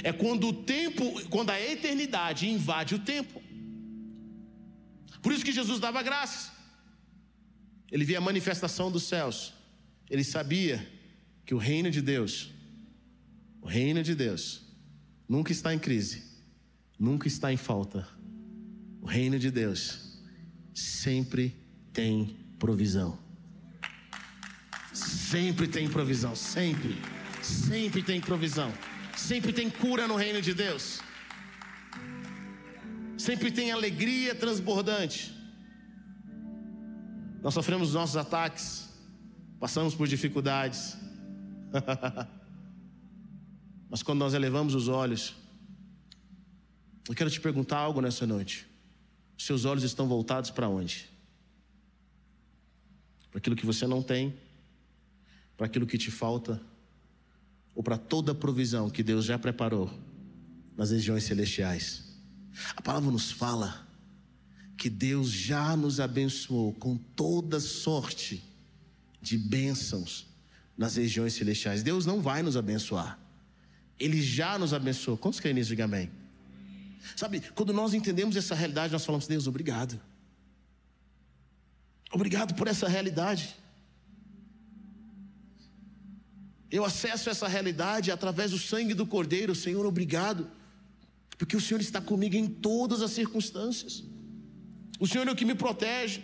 É 0.02 0.12
quando 0.12 0.48
o 0.48 0.52
tempo, 0.52 1.04
quando 1.28 1.50
a 1.50 1.60
eternidade 1.60 2.48
invade 2.48 2.94
o 2.94 2.98
tempo. 2.98 3.42
Por 5.22 5.32
isso 5.32 5.44
que 5.44 5.52
Jesus 5.52 5.78
dava 5.78 6.02
graças. 6.02 6.50
Ele 7.90 8.04
via 8.04 8.18
a 8.18 8.22
manifestação 8.22 8.90
dos 8.90 9.02
céus. 9.02 9.52
Ele 10.08 10.24
sabia 10.24 10.86
que 11.44 11.54
o 11.54 11.58
reino 11.58 11.90
de 11.90 12.00
Deus, 12.00 12.50
o 13.60 13.66
reino 13.66 14.02
de 14.02 14.14
Deus, 14.14 14.62
nunca 15.28 15.52
está 15.52 15.74
em 15.74 15.78
crise, 15.78 16.22
nunca 16.98 17.28
está 17.28 17.52
em 17.52 17.56
falta. 17.56 18.08
O 19.02 19.06
reino 19.06 19.38
de 19.38 19.50
Deus 19.50 20.18
sempre 20.72 21.54
tem 21.92 22.36
provisão. 22.58 23.18
Sempre 25.10 25.66
tem 25.66 25.88
provisão, 25.88 26.36
sempre, 26.36 26.96
sempre 27.42 28.00
tem 28.00 28.20
provisão. 28.20 28.72
Sempre 29.16 29.52
tem 29.52 29.68
cura 29.68 30.06
no 30.06 30.14
reino 30.14 30.40
de 30.40 30.54
Deus. 30.54 31.00
Sempre 33.18 33.50
tem 33.50 33.72
alegria 33.72 34.34
transbordante. 34.36 35.34
Nós 37.42 37.52
sofremos 37.52 37.92
nossos 37.92 38.16
ataques, 38.16 38.88
passamos 39.58 39.96
por 39.96 40.06
dificuldades. 40.06 40.96
Mas 43.90 44.02
quando 44.02 44.20
nós 44.20 44.32
elevamos 44.32 44.76
os 44.76 44.86
olhos, 44.86 45.34
eu 47.08 47.14
quero 47.16 47.30
te 47.30 47.40
perguntar 47.40 47.78
algo 47.78 48.00
nessa 48.00 48.24
noite. 48.26 48.64
Seus 49.36 49.64
olhos 49.64 49.82
estão 49.82 50.06
voltados 50.06 50.50
para 50.50 50.68
onde? 50.68 51.10
Para 53.30 53.38
aquilo 53.38 53.56
que 53.56 53.66
você 53.66 53.86
não 53.86 54.02
tem, 54.02 54.34
para 55.60 55.66
aquilo 55.66 55.86
que 55.86 55.98
te 55.98 56.10
falta, 56.10 56.58
ou 57.74 57.82
para 57.82 57.98
toda 57.98 58.32
a 58.32 58.34
provisão 58.34 58.88
que 58.88 59.02
Deus 59.02 59.26
já 59.26 59.38
preparou 59.38 59.92
nas 60.74 60.90
regiões 60.90 61.24
celestiais. 61.24 62.02
A 62.74 62.80
palavra 62.80 63.10
nos 63.10 63.30
fala 63.30 63.86
que 64.74 64.88
Deus 64.88 65.28
já 65.28 65.76
nos 65.76 66.00
abençoou 66.00 66.72
com 66.72 66.96
toda 66.96 67.60
sorte 67.60 68.42
de 69.20 69.36
bênçãos 69.36 70.26
nas 70.78 70.96
regiões 70.96 71.34
celestiais. 71.34 71.82
Deus 71.82 72.06
não 72.06 72.22
vai 72.22 72.42
nos 72.42 72.56
abençoar. 72.56 73.18
Ele 73.98 74.22
já 74.22 74.58
nos 74.58 74.72
abençoou. 74.72 75.18
Quantos 75.18 75.40
creem 75.40 75.56
nisso? 75.56 75.68
Diga 75.68 75.84
amém. 75.84 76.10
Sabe, 77.14 77.42
quando 77.54 77.74
nós 77.74 77.92
entendemos 77.92 78.34
essa 78.34 78.54
realidade, 78.54 78.94
nós 78.94 79.04
falamos, 79.04 79.26
Deus, 79.26 79.46
obrigado. 79.46 80.00
Obrigado 82.10 82.54
por 82.54 82.66
essa 82.66 82.88
realidade. 82.88 83.59
Eu 86.70 86.84
acesso 86.84 87.28
essa 87.28 87.48
realidade 87.48 88.10
através 88.10 88.52
do 88.52 88.58
sangue 88.58 88.94
do 88.94 89.06
Cordeiro, 89.06 89.54
Senhor, 89.54 89.84
obrigado, 89.84 90.48
porque 91.36 91.56
o 91.56 91.60
Senhor 91.60 91.80
está 91.80 92.00
comigo 92.00 92.36
em 92.36 92.46
todas 92.46 93.02
as 93.02 93.10
circunstâncias. 93.10 94.04
O 95.00 95.06
Senhor 95.06 95.26
é 95.26 95.32
o 95.32 95.36
que 95.36 95.44
me 95.44 95.54
protege. 95.54 96.22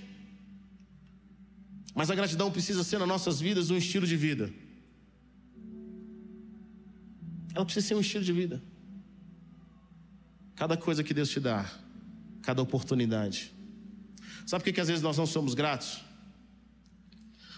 Mas 1.94 2.10
a 2.10 2.14
gratidão 2.14 2.52
precisa 2.52 2.84
ser 2.84 2.98
nas 2.98 3.08
nossas 3.08 3.40
vidas 3.40 3.70
um 3.70 3.76
estilo 3.76 4.06
de 4.06 4.16
vida. 4.16 4.52
Ela 7.54 7.64
precisa 7.64 7.88
ser 7.88 7.94
um 7.94 8.00
estilo 8.00 8.22
de 8.22 8.34
vida. 8.34 8.62
Cada 10.54 10.76
coisa 10.76 11.02
que 11.02 11.14
Deus 11.14 11.30
te 11.30 11.40
dá, 11.40 11.70
cada 12.42 12.60
oportunidade. 12.60 13.50
Sabe 14.46 14.62
por 14.62 14.64
que, 14.66 14.74
que 14.74 14.80
às 14.80 14.88
vezes 14.88 15.02
nós 15.02 15.16
não 15.16 15.26
somos 15.26 15.54
gratos? 15.54 16.05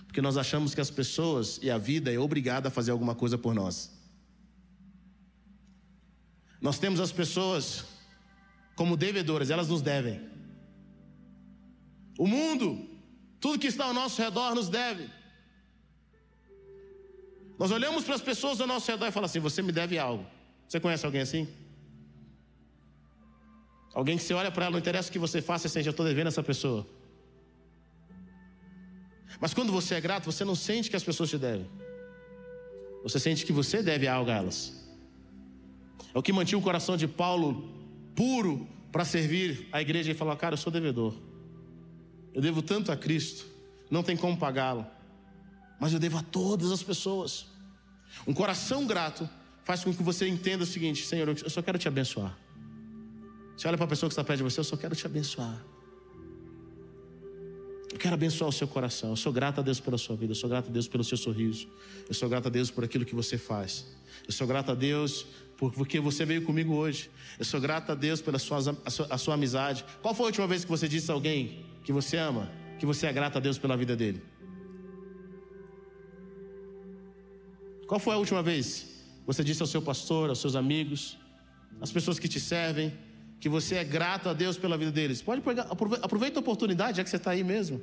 Porque 0.09 0.23
nós 0.23 0.39
achamos 0.39 0.75
que 0.75 0.81
as 0.81 0.91
pessoas 0.91 1.61
e 1.63 1.71
a 1.71 1.77
vida 1.79 2.13
é 2.13 2.19
obrigada 2.19 2.69
a 2.69 2.71
fazer 2.71 2.91
alguma 2.91 3.15
coisa 3.15 3.37
por 3.37 3.55
nós. 3.55 3.97
Nós 6.61 6.79
temos 6.79 6.99
as 6.99 7.13
pessoas 7.13 7.85
como 8.75 8.97
devedoras, 8.97 9.51
elas 9.51 9.69
nos 9.69 9.83
devem. 9.83 10.21
O 12.19 12.27
mundo, 12.27 12.89
tudo 13.39 13.59
que 13.59 13.67
está 13.67 13.85
ao 13.85 13.95
nosso 13.95 14.21
redor 14.21 14.55
nos 14.55 14.69
deve. 14.69 15.09
Nós 17.59 17.71
olhamos 17.71 18.03
para 18.03 18.15
as 18.15 18.23
pessoas 18.23 18.61
ao 18.61 18.67
nosso 18.67 18.91
redor 18.91 19.07
e 19.07 19.13
falamos 19.13 19.31
assim: 19.31 19.41
Você 19.41 19.61
me 19.63 19.71
deve 19.71 19.99
algo. 19.99 20.27
Você 20.67 20.81
conhece 20.81 21.05
alguém 21.05 21.21
assim? 21.21 21.47
Alguém 23.93 24.17
que 24.17 24.25
você 24.25 24.33
olha 24.33 24.51
para 24.51 24.65
ela, 24.65 24.73
não 24.73 24.79
interessa 24.79 25.11
o 25.11 25.13
que 25.13 25.19
você 25.19 25.43
faça, 25.43 25.69
você 25.69 25.83
já 25.83 25.91
estou 25.91 26.07
devendo 26.07 26.29
essa 26.29 26.43
pessoa. 26.43 26.87
Mas 29.41 29.53
quando 29.53 29.73
você 29.73 29.95
é 29.95 30.01
grato, 30.01 30.25
você 30.25 30.45
não 30.45 30.55
sente 30.55 30.91
que 30.91 30.97
as 30.97 31.05
pessoas 31.05 31.31
te 31.31 31.39
devem. 31.39 31.69
Você 33.03 33.19
sente 33.19 33.45
que 33.45 33.53
você 33.53 33.83
deve 33.83 34.09
algo 34.09 34.31
a 34.31 34.35
elas. 34.35 34.75
É 36.15 36.19
o 36.19 36.23
que 36.23 36.33
mantinha 36.33 36.59
o 36.59 36.63
coração 36.63 36.97
de 36.97 37.07
Paulo 37.07 37.69
puro 38.15 38.67
para 38.91 39.05
servir 39.05 39.69
a 39.71 39.81
igreja 39.81 40.11
e 40.11 40.15
falar: 40.15 40.37
Cara, 40.37 40.55
eu 40.55 40.59
sou 40.59 40.73
devedor. 40.73 41.15
Eu 42.35 42.43
devo 42.43 42.63
tanto 42.63 42.91
a 42.91 42.97
Cristo, 42.97 43.47
não 43.91 44.03
tem 44.03 44.17
como 44.17 44.37
pagá-lo. 44.37 44.87
Mas 45.79 45.93
eu 45.93 45.99
devo 45.99 46.19
a 46.19 46.23
todas 46.23 46.73
as 46.73 46.83
pessoas. 46.83 47.47
Um 48.27 48.35
coração 48.35 48.87
grato 48.87 49.29
faz 49.65 49.85
com 49.85 49.93
que 49.93 50.03
você 50.03 50.27
entenda 50.27 50.65
o 50.65 50.67
seguinte: 50.67 51.05
Senhor, 51.05 51.29
eu 51.29 51.51
só 51.51 51.63
quero 51.63 51.79
te 51.79 51.87
abençoar. 51.87 52.37
Você 53.57 53.69
olha 53.69 53.77
para 53.77 53.87
a 53.87 53.89
pessoa 53.89 54.09
que 54.09 54.13
está 54.13 54.25
perto 54.25 54.39
de 54.39 54.45
você, 54.45 54.61
eu 54.61 54.65
só 54.65 54.77
quero 54.77 54.95
te 54.95 55.05
abençoar. 55.05 55.63
Eu 57.93 57.99
quero 57.99 58.15
abençoar 58.15 58.49
o 58.49 58.53
seu 58.53 58.69
coração. 58.69 59.11
Eu 59.11 59.17
sou 59.17 59.33
grato 59.33 59.61
a 59.61 59.63
Deus 59.63 59.81
pela 59.81 59.99
sua 59.99 60.15
vida. 60.15 60.33
Eu 60.33 60.37
sou 60.37 60.49
grato 60.49 60.69
a 60.69 60.73
Deus 60.73 60.87
pelo 60.87 61.03
seu 61.03 61.17
sorriso. 61.17 61.67
Eu 62.09 62.15
sou 62.15 62.29
grato 62.29 62.47
a 62.47 62.51
Deus 62.51 62.71
por 62.71 62.85
aquilo 62.85 63.05
que 63.05 63.15
você 63.15 63.39
faz. 63.39 63.87
Eu 64.27 64.33
sou 64.33 64.47
grato 64.47 64.71
a 64.71 64.75
Deus 64.75 65.27
porque 65.57 65.99
você 65.99 66.25
veio 66.25 66.43
comigo 66.43 66.75
hoje. 66.75 67.11
Eu 67.39 67.45
sou 67.45 67.61
grato 67.61 67.91
a 67.91 67.95
Deus 67.95 68.21
pela 68.21 68.39
sua, 68.39 68.59
a 68.85 68.91
sua, 68.91 69.07
a 69.11 69.19
sua 69.19 69.35
amizade. 69.35 69.85
Qual 70.01 70.15
foi 70.15 70.25
a 70.25 70.29
última 70.29 70.47
vez 70.47 70.65
que 70.65 70.71
você 70.71 70.87
disse 70.87 71.11
a 71.11 71.15
alguém 71.15 71.65
que 71.83 71.93
você 71.93 72.17
ama, 72.17 72.51
que 72.79 72.87
você 72.87 73.07
é 73.07 73.13
grato 73.13 73.39
a 73.39 73.41
Deus 73.41 73.59
pela 73.59 73.77
vida 73.77 73.97
dele? 73.97 74.23
Qual 77.87 77.99
foi 77.99 78.15
a 78.15 78.19
última 78.19 78.43
vez 78.43 78.83
que 79.21 79.27
você 79.27 79.43
disse 79.43 79.63
ao 79.63 79.67
seu 79.67 79.81
pastor, 79.81 80.29
aos 80.29 80.39
seus 80.39 80.55
amigos, 80.55 81.17
às 81.81 81.91
pessoas 81.91 82.19
que 82.19 82.29
te 82.29 82.39
servem, 82.39 82.93
que 83.41 83.49
você 83.49 83.77
é 83.77 83.85
grato 83.85 84.29
a 84.29 84.33
Deus 84.33 84.57
pela 84.59 84.77
vida 84.77 84.91
deles. 84.91 85.23
Pode 85.23 85.41
pegar, 85.41 85.69
aproveita 86.03 86.39
a 86.39 86.41
oportunidade, 86.41 86.97
já 86.97 87.05
que 87.05 87.11
você 87.11 87.17
está 87.17 87.31
aí 87.31 87.45
mesmo. 87.45 87.81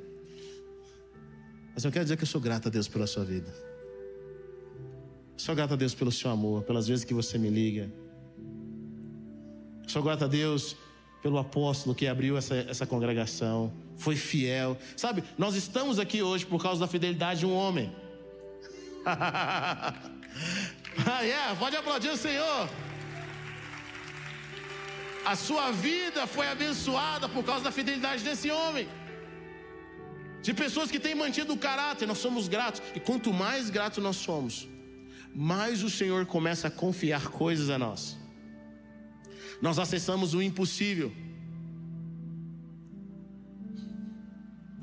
Mas 1.74 1.84
eu 1.84 1.92
quero 1.92 2.04
dizer 2.04 2.16
que 2.16 2.22
eu 2.22 2.28
sou 2.28 2.40
grato 2.40 2.68
a 2.68 2.70
Deus 2.70 2.88
pela 2.88 3.06
sua 3.06 3.24
vida. 3.24 3.52
Sou 5.36 5.54
grato 5.54 5.74
a 5.74 5.76
Deus 5.76 5.94
pelo 5.94 6.10
seu 6.10 6.30
amor, 6.30 6.62
pelas 6.62 6.88
vezes 6.88 7.04
que 7.04 7.12
você 7.12 7.38
me 7.38 7.50
liga. 7.50 7.92
Sou 9.86 10.02
grato 10.02 10.24
a 10.24 10.26
Deus 10.26 10.76
pelo 11.22 11.38
apóstolo 11.38 11.94
que 11.94 12.06
abriu 12.06 12.36
essa, 12.36 12.54
essa 12.54 12.86
congregação, 12.86 13.72
foi 13.96 14.16
fiel. 14.16 14.76
Sabe, 14.96 15.24
nós 15.36 15.54
estamos 15.54 15.98
aqui 15.98 16.22
hoje 16.22 16.46
por 16.46 16.62
causa 16.62 16.80
da 16.80 16.86
fidelidade 16.86 17.40
de 17.40 17.46
um 17.46 17.54
homem. 17.54 17.92
ah, 19.04 19.92
yeah, 21.20 21.54
pode 21.56 21.76
aplaudir 21.76 22.10
o 22.10 22.16
Senhor. 22.16 22.68
A 25.32 25.34
sua 25.34 25.72
vida 25.72 26.24
foi 26.34 26.46
abençoada 26.46 27.28
por 27.28 27.42
causa 27.48 27.64
da 27.64 27.72
fidelidade 27.72 28.22
desse 28.22 28.48
homem. 28.48 28.86
De 30.46 30.54
pessoas 30.54 30.88
que 30.92 31.00
têm 31.00 31.16
mantido 31.16 31.52
o 31.52 31.58
caráter, 31.58 32.06
nós 32.06 32.18
somos 32.18 32.46
gratos. 32.46 32.80
E 32.94 33.00
quanto 33.00 33.32
mais 33.32 33.68
gratos 33.68 34.00
nós 34.04 34.18
somos, 34.28 34.68
mais 35.34 35.82
o 35.82 35.90
Senhor 35.90 36.26
começa 36.26 36.68
a 36.68 36.70
confiar 36.70 37.26
coisas 37.42 37.70
a 37.70 37.76
nós. 37.76 38.16
Nós 39.60 39.80
acessamos 39.80 40.32
o 40.32 40.40
impossível. 40.40 41.10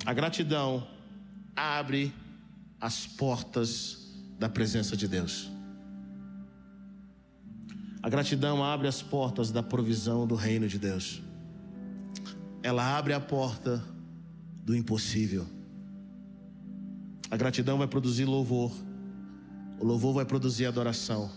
A 0.06 0.14
gratidão 0.14 0.86
abre 1.56 2.14
as 2.82 3.08
portas 3.08 4.12
da 4.38 4.50
presença 4.50 4.98
de 4.98 5.08
Deus. 5.08 5.53
A 8.04 8.10
gratidão 8.10 8.62
abre 8.62 8.86
as 8.86 9.02
portas 9.02 9.50
da 9.50 9.64
provisão 9.64 10.28
do 10.28 10.36
reino 10.36 10.68
de 10.68 10.78
Deus. 10.78 11.22
Ela 12.62 12.98
abre 12.98 13.14
a 13.14 13.20
porta 13.20 13.82
do 14.62 14.76
impossível. 14.76 15.48
A 17.32 17.38
gratidão 17.38 17.78
vai 17.78 17.88
produzir 17.88 18.26
louvor. 18.26 18.74
O 19.80 19.86
louvor 19.86 20.14
vai 20.14 20.26
produzir 20.26 20.66
adoração. 20.66 21.32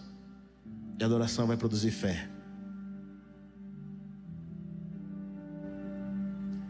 E 0.98 1.04
a 1.04 1.06
adoração 1.06 1.46
vai 1.46 1.56
produzir 1.56 1.92
fé. 1.92 2.28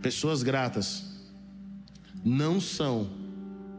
Pessoas 0.02 0.42
gratas 0.42 1.04
não 2.22 2.60
são 2.60 3.10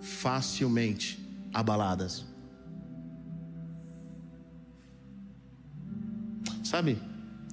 facilmente 0.01 1.19
abaladas. 1.53 2.25
Sabe, 6.67 6.97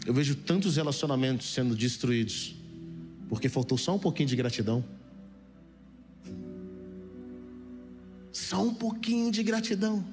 eu 0.04 0.12
vejo 0.12 0.34
tantos 0.34 0.74
relacionamentos 0.74 1.54
sendo 1.54 1.76
destruídos 1.76 2.56
porque 3.28 3.48
faltou 3.48 3.78
só 3.78 3.94
um 3.94 3.98
pouquinho 3.98 4.28
de 4.28 4.34
gratidão. 4.34 4.84
Só 8.32 8.60
um 8.60 8.74
pouquinho 8.74 9.30
de 9.30 9.44
gratidão. 9.44 10.04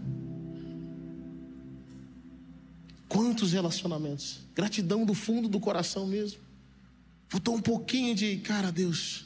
Quantos 3.09 3.53
relacionamentos? 3.53 4.41
Gratidão 4.53 5.03
do 5.03 5.15
fundo 5.15 5.49
do 5.49 5.59
coração 5.59 6.05
mesmo. 6.05 6.39
Faltou 7.27 7.55
um 7.55 7.61
pouquinho 7.61 8.13
de, 8.13 8.37
cara, 8.37 8.71
Deus, 8.71 9.25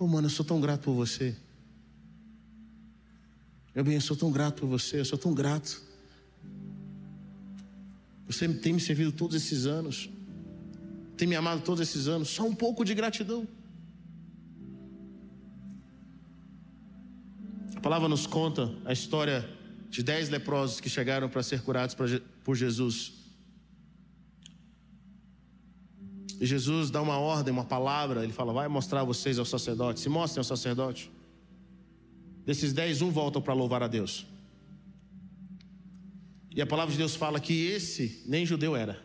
oh 0.00 0.08
mano, 0.08 0.26
eu 0.26 0.30
sou 0.30 0.44
tão 0.44 0.60
grato 0.60 0.82
por 0.82 0.94
você. 0.94 1.36
Meu 3.72 3.84
bem, 3.84 3.94
eu 3.94 4.00
sou 4.00 4.16
tão 4.16 4.32
grato 4.32 4.62
por 4.62 4.66
você, 4.66 4.98
eu 4.98 5.04
sou 5.04 5.16
tão 5.16 5.32
grato. 5.32 5.85
Você 8.26 8.48
tem 8.48 8.72
me 8.72 8.80
servido 8.80 9.12
todos 9.12 9.36
esses 9.36 9.66
anos, 9.66 10.10
tem 11.16 11.28
me 11.28 11.36
amado 11.36 11.62
todos 11.62 11.80
esses 11.80 12.08
anos, 12.08 12.28
só 12.28 12.46
um 12.46 12.54
pouco 12.54 12.84
de 12.84 12.94
gratidão. 12.94 13.46
A 17.76 17.80
palavra 17.80 18.08
nos 18.08 18.26
conta 18.26 18.74
a 18.84 18.92
história 18.92 19.48
de 19.88 20.02
dez 20.02 20.28
leprosos 20.28 20.80
que 20.80 20.90
chegaram 20.90 21.28
para 21.28 21.42
ser 21.42 21.62
curados 21.62 21.96
por 22.44 22.56
Jesus. 22.56 23.12
E 26.40 26.44
Jesus 26.44 26.90
dá 26.90 27.00
uma 27.00 27.18
ordem, 27.18 27.52
uma 27.52 27.64
palavra, 27.64 28.24
ele 28.24 28.32
fala: 28.32 28.52
vai 28.52 28.68
mostrar 28.68 29.04
vocês 29.04 29.38
ao 29.38 29.44
sacerdote, 29.44 30.00
se 30.00 30.08
mostrem 30.08 30.40
ao 30.40 30.44
sacerdote. 30.44 31.10
Desses 32.44 32.72
dez, 32.72 33.00
um 33.02 33.10
volta 33.10 33.40
para 33.40 33.54
louvar 33.54 33.82
a 33.82 33.88
Deus. 33.88 34.26
E 36.56 36.62
a 36.62 36.66
palavra 36.66 36.90
de 36.90 36.96
Deus 36.96 37.14
fala 37.14 37.38
que 37.38 37.66
esse 37.66 38.22
nem 38.24 38.46
judeu 38.46 38.74
era. 38.74 38.98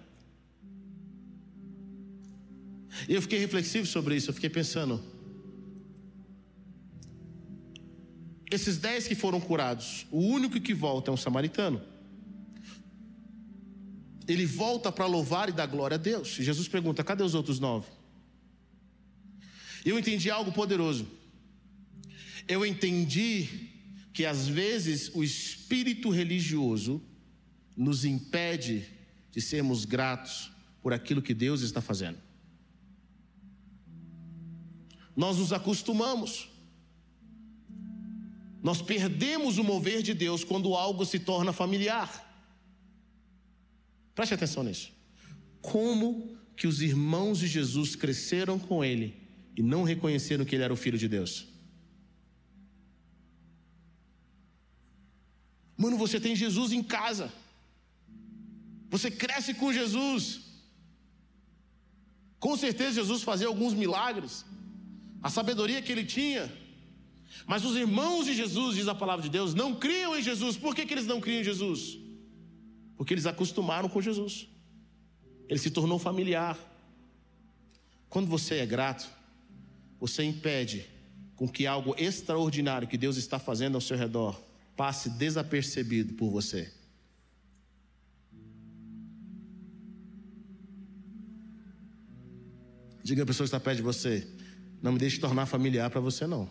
E 3.10 3.14
eu 3.14 3.22
fiquei 3.22 3.40
reflexivo 3.40 3.86
sobre 3.86 4.16
isso, 4.16 4.30
eu 4.30 4.34
fiquei 4.34 4.50
pensando. 4.50 5.04
Esses 8.50 8.78
dez 8.78 9.06
que 9.06 9.16
foram 9.16 9.42
curados, 9.42 10.08
o 10.10 10.20
único 10.20 10.62
que 10.62 10.74
volta 10.74 11.12
é 11.12 11.14
um 11.14 11.18
samaritano. 11.18 11.82
Ele 14.26 14.46
volta 14.46 14.90
para 14.90 15.06
louvar 15.06 15.50
e 15.50 15.52
dar 15.52 15.66
glória 15.66 15.96
a 15.96 15.98
Deus. 15.98 16.40
E 16.40 16.44
Jesus 16.46 16.70
pergunta: 16.70 17.04
cadê 17.04 17.22
os 17.22 17.36
outros 17.36 17.60
nove? 17.60 17.88
Eu 19.84 20.00
entendi 20.00 20.30
algo 20.30 20.54
poderoso. 20.54 21.06
Eu 22.48 22.66
entendi 22.66 23.50
que 24.14 24.26
às 24.26 24.48
vezes 24.48 25.12
o 25.14 25.22
espírito 25.22 26.10
religioso 26.10 27.11
nos 27.76 28.06
impede 28.06 28.86
de 29.32 29.42
sermos 29.42 29.86
gratos 29.86 30.52
por 30.82 30.94
aquilo 30.94 31.22
que 31.22 31.34
Deus 31.34 31.62
está 31.62 31.82
fazendo. 31.82 32.18
Nós 35.16 35.38
nos 35.38 35.54
acostumamos. 35.54 36.50
Nós 38.64 38.82
perdemos 38.82 39.58
o 39.58 39.64
mover 39.64 40.02
de 40.02 40.14
Deus 40.14 40.44
quando 40.44 40.76
algo 40.76 41.06
se 41.06 41.20
torna 41.20 41.52
familiar. 41.52 42.30
Preste 44.14 44.34
atenção 44.34 44.64
nisso. 44.64 44.92
Como 45.62 46.38
que 46.56 46.68
os 46.68 46.82
irmãos 46.82 47.40
de 47.40 47.48
Jesus 47.48 47.96
cresceram 47.96 48.60
com 48.60 48.84
ele 48.84 49.16
e 49.56 49.64
não 49.64 49.84
reconheceram 49.84 50.46
que 50.46 50.56
ele 50.56 50.64
era 50.64 50.74
o 50.74 50.78
filho 50.78 50.98
de 50.98 51.08
Deus? 51.08 51.48
Mano, 55.76 55.98
você 55.98 56.20
tem 56.20 56.36
Jesus 56.36 56.72
em 56.72 56.84
casa. 56.84 57.34
Você 58.92 59.10
cresce 59.10 59.54
com 59.54 59.72
Jesus. 59.72 60.42
Com 62.38 62.58
certeza 62.58 62.96
Jesus 62.96 63.24
fazia 63.24 63.48
alguns 63.48 63.74
milagres. 63.74 64.46
A 65.24 65.30
sabedoria 65.30 65.82
que 65.82 65.92
ele 65.92 66.04
tinha. 66.04 66.52
Mas 67.48 67.64
os 67.64 67.78
irmãos 67.78 68.26
de 68.26 68.34
Jesus, 68.34 68.76
diz 68.76 68.88
a 68.90 68.94
palavra 68.94 69.24
de 69.24 69.30
Deus, 69.30 69.56
não 69.56 69.74
criam 69.74 70.18
em 70.18 70.22
Jesus. 70.22 70.58
Por 70.58 70.76
que, 70.76 70.86
que 70.86 70.94
eles 70.94 71.08
não 71.08 71.22
criam 71.22 71.40
em 71.40 71.44
Jesus? 71.44 71.98
Porque 72.98 73.14
eles 73.14 73.26
acostumaram 73.26 73.88
com 73.88 74.02
Jesus. 74.02 74.48
Ele 75.48 75.60
se 75.60 75.72
tornou 75.72 75.98
familiar. 75.98 76.58
Quando 78.10 78.28
você 78.28 78.56
é 78.56 78.66
grato, 78.66 79.10
você 80.00 80.24
impede 80.24 80.86
com 81.38 81.48
que 81.48 81.66
algo 81.66 81.96
extraordinário 81.98 82.90
que 82.90 82.98
Deus 82.98 83.16
está 83.16 83.40
fazendo 83.40 83.76
ao 83.76 83.82
seu 83.82 83.96
redor 83.96 84.40
passe 84.76 85.10
desapercebido 85.12 86.14
por 86.16 86.30
você. 86.30 86.81
Diga 93.04 93.24
a 93.24 93.26
pessoa 93.26 93.46
que 93.46 93.50
está 93.50 93.60
perto 93.60 93.78
de 93.78 93.84
você: 93.84 94.28
não 94.82 94.92
me 94.92 95.00
deixe 95.00 95.20
tornar 95.20 95.46
familiar 95.46 95.90
para 95.90 96.00
você, 96.00 96.28
não. 96.28 96.50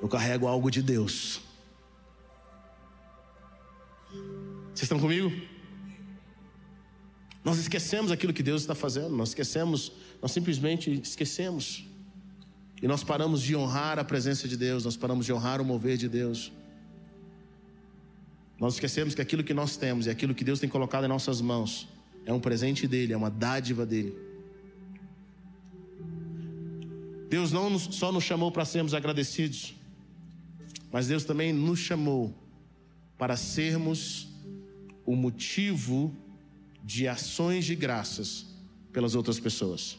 Eu 0.00 0.08
carrego 0.08 0.46
algo 0.46 0.70
de 0.70 0.82
Deus. 0.82 1.40
Vocês 4.68 4.82
estão 4.82 4.98
comigo? 4.98 5.30
Nós 7.44 7.58
esquecemos 7.58 8.10
aquilo 8.10 8.32
que 8.32 8.42
Deus 8.42 8.62
está 8.62 8.74
fazendo, 8.74 9.16
nós 9.16 9.30
esquecemos, 9.30 9.92
nós 10.20 10.32
simplesmente 10.32 10.90
esquecemos. 10.90 11.84
E 12.82 12.88
nós 12.88 13.04
paramos 13.04 13.42
de 13.42 13.54
honrar 13.54 13.98
a 13.98 14.04
presença 14.04 14.48
de 14.48 14.56
Deus, 14.56 14.84
nós 14.84 14.96
paramos 14.96 15.26
de 15.26 15.32
honrar 15.32 15.60
o 15.60 15.64
mover 15.64 15.98
de 15.98 16.08
Deus. 16.08 16.50
Nós 18.58 18.74
esquecemos 18.74 19.14
que 19.14 19.20
aquilo 19.20 19.44
que 19.44 19.54
nós 19.54 19.76
temos 19.76 20.06
e 20.06 20.10
aquilo 20.10 20.34
que 20.34 20.44
Deus 20.44 20.60
tem 20.60 20.68
colocado 20.68 21.04
em 21.04 21.08
nossas 21.08 21.40
mãos 21.40 21.88
é 22.26 22.32
um 22.32 22.40
presente 22.40 22.86
dele, 22.86 23.12
é 23.12 23.16
uma 23.16 23.30
dádiva 23.30 23.84
dele. 23.84 24.16
Deus 27.28 27.52
não 27.52 27.78
só 27.78 28.10
nos 28.10 28.24
chamou 28.24 28.50
para 28.50 28.64
sermos 28.64 28.92
agradecidos, 28.92 29.74
mas 30.90 31.06
Deus 31.06 31.24
também 31.24 31.52
nos 31.52 31.78
chamou 31.78 32.34
para 33.16 33.36
sermos 33.36 34.28
o 35.06 35.14
motivo 35.14 36.14
de 36.82 37.06
ações 37.06 37.64
de 37.64 37.74
graças 37.74 38.46
pelas 38.92 39.14
outras 39.14 39.38
pessoas. 39.38 39.98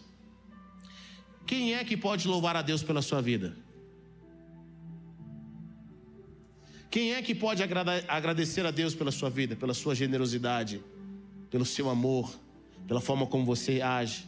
Quem 1.45 1.73
é 1.73 1.83
que 1.83 1.95
pode 1.95 2.27
louvar 2.27 2.55
a 2.55 2.61
Deus 2.61 2.83
pela 2.83 3.01
sua 3.01 3.21
vida? 3.21 3.55
Quem 6.89 7.13
é 7.13 7.21
que 7.21 7.33
pode 7.33 7.63
agradecer 7.63 8.65
a 8.65 8.71
Deus 8.71 8.93
pela 8.93 9.11
sua 9.11 9.29
vida, 9.29 9.55
pela 9.55 9.73
sua 9.73 9.95
generosidade, 9.95 10.81
pelo 11.51 11.65
seu 11.65 11.89
amor, 11.89 12.33
pela 12.87 12.99
forma 12.99 13.27
como 13.27 13.45
você 13.45 13.81
age? 13.81 14.27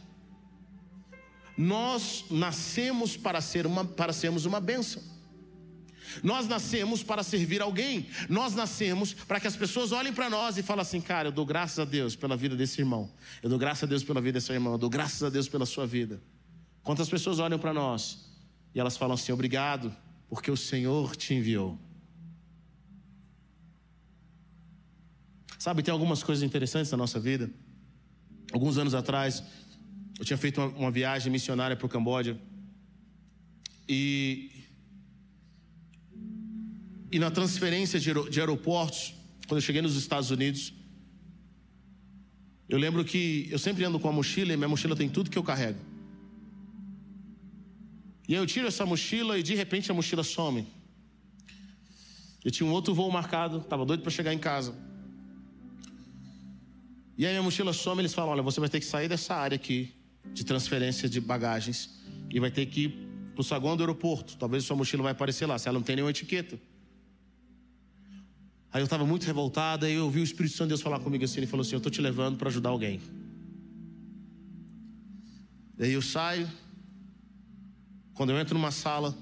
Nós 1.58 2.26
nascemos 2.30 3.16
para, 3.16 3.40
ser 3.40 3.66
uma, 3.66 3.84
para 3.84 4.12
sermos 4.12 4.44
uma 4.44 4.60
bênção. 4.60 5.02
Nós 6.22 6.46
nascemos 6.46 7.02
para 7.02 7.22
servir 7.22 7.62
alguém. 7.62 8.08
Nós 8.28 8.54
nascemos 8.54 9.12
para 9.14 9.40
que 9.40 9.46
as 9.46 9.56
pessoas 9.56 9.90
olhem 9.90 10.12
para 10.12 10.28
nós 10.28 10.58
e 10.58 10.62
falem 10.62 10.82
assim: 10.82 11.00
cara, 11.00 11.28
eu 11.28 11.32
dou 11.32 11.46
graças 11.46 11.78
a 11.78 11.84
Deus 11.84 12.14
pela 12.14 12.36
vida 12.36 12.54
desse 12.54 12.80
irmão. 12.80 13.10
Eu 13.42 13.48
dou 13.48 13.58
graças 13.58 13.84
a 13.84 13.86
Deus 13.86 14.04
pela 14.04 14.20
vida 14.20 14.38
desse 14.38 14.52
irmão. 14.52 14.74
Eu 14.74 14.78
dou 14.78 14.90
graças 14.90 15.22
a 15.22 15.30
Deus 15.30 15.48
pela 15.48 15.66
sua 15.66 15.86
vida. 15.86 16.22
Quantas 16.82 17.08
pessoas 17.08 17.38
olham 17.38 17.58
para 17.58 17.72
nós 17.72 18.30
e 18.74 18.80
elas 18.80 18.96
falam 18.96 19.14
assim: 19.14 19.32
obrigado, 19.32 19.94
porque 20.28 20.50
o 20.50 20.56
Senhor 20.56 21.16
te 21.16 21.34
enviou. 21.34 21.78
Sabe, 25.58 25.82
tem 25.82 25.92
algumas 25.92 26.22
coisas 26.22 26.42
interessantes 26.42 26.90
na 26.90 26.96
nossa 26.96 27.18
vida. 27.18 27.50
Alguns 28.52 28.78
anos 28.78 28.94
atrás, 28.94 29.42
eu 30.18 30.24
tinha 30.24 30.36
feito 30.36 30.60
uma, 30.60 30.68
uma 30.68 30.90
viagem 30.90 31.30
missionária 31.30 31.76
para 31.76 31.86
o 31.86 31.88
Camboja. 31.88 32.38
E, 33.88 34.50
e 37.10 37.18
na 37.18 37.30
transferência 37.30 37.98
de, 37.98 38.12
de 38.30 38.40
aeroportos, 38.40 39.14
quando 39.46 39.58
eu 39.58 39.62
cheguei 39.62 39.82
nos 39.82 39.96
Estados 39.96 40.30
Unidos, 40.30 40.72
eu 42.68 42.78
lembro 42.78 43.04
que 43.04 43.48
eu 43.50 43.58
sempre 43.58 43.84
ando 43.84 44.00
com 44.00 44.08
a 44.08 44.12
mochila 44.12 44.52
e 44.52 44.56
minha 44.56 44.68
mochila 44.68 44.96
tem 44.96 45.08
tudo 45.08 45.30
que 45.30 45.38
eu 45.38 45.42
carrego. 45.42 45.78
E 48.26 48.34
aí 48.34 48.40
eu 48.40 48.46
tiro 48.46 48.66
essa 48.66 48.86
mochila 48.86 49.38
e 49.38 49.42
de 49.42 49.54
repente 49.54 49.90
a 49.90 49.94
mochila 49.94 50.22
some. 50.22 50.66
Eu 52.42 52.50
tinha 52.50 52.66
um 52.66 52.72
outro 52.72 52.94
voo 52.94 53.10
marcado, 53.10 53.58
estava 53.58 53.84
doido 53.84 54.02
para 54.02 54.10
chegar 54.10 54.32
em 54.32 54.38
casa. 54.38 54.74
E 57.16 57.26
aí 57.26 57.32
minha 57.32 57.42
mochila 57.42 57.72
some, 57.72 58.00
eles 58.00 58.12
falam: 58.12 58.32
olha, 58.32 58.42
você 58.42 58.60
vai 58.60 58.68
ter 58.68 58.80
que 58.80 58.86
sair 58.86 59.08
dessa 59.08 59.34
área 59.34 59.56
aqui 59.56 59.94
de 60.32 60.44
transferência 60.44 61.08
de 61.08 61.20
bagagens 61.20 62.02
e 62.30 62.40
vai 62.40 62.50
ter 62.50 62.66
que 62.66 62.84
ir 62.84 62.88
para 63.34 63.40
o 63.40 63.44
saguão 63.44 63.76
do 63.76 63.82
aeroporto. 63.82 64.36
Talvez 64.36 64.64
sua 64.64 64.76
mochila 64.76 65.02
vai 65.02 65.12
aparecer 65.12 65.46
lá, 65.46 65.58
se 65.58 65.68
ela 65.68 65.78
não 65.78 65.84
tem 65.84 65.96
nenhuma 65.96 66.10
etiqueta. 66.10 66.58
Aí 68.72 68.80
eu 68.80 68.84
estava 68.84 69.06
muito 69.06 69.24
revoltado, 69.24 69.86
aí 69.86 69.94
eu 69.94 70.04
ouvi 70.04 70.20
o 70.20 70.24
Espírito 70.24 70.56
Santo 70.56 70.66
de 70.66 70.70
Deus 70.70 70.82
falar 70.82 70.98
comigo 70.98 71.24
assim, 71.24 71.38
ele 71.38 71.46
falou 71.46 71.62
assim, 71.62 71.74
eu 71.74 71.76
estou 71.76 71.92
te 71.92 72.00
levando 72.00 72.36
para 72.36 72.48
ajudar 72.48 72.70
alguém. 72.70 73.00
Daí 75.76 75.92
eu 75.92 76.02
saio, 76.02 76.50
quando 78.14 78.30
eu 78.30 78.38
entro 78.38 78.54
numa 78.54 78.72
sala, 78.72 79.16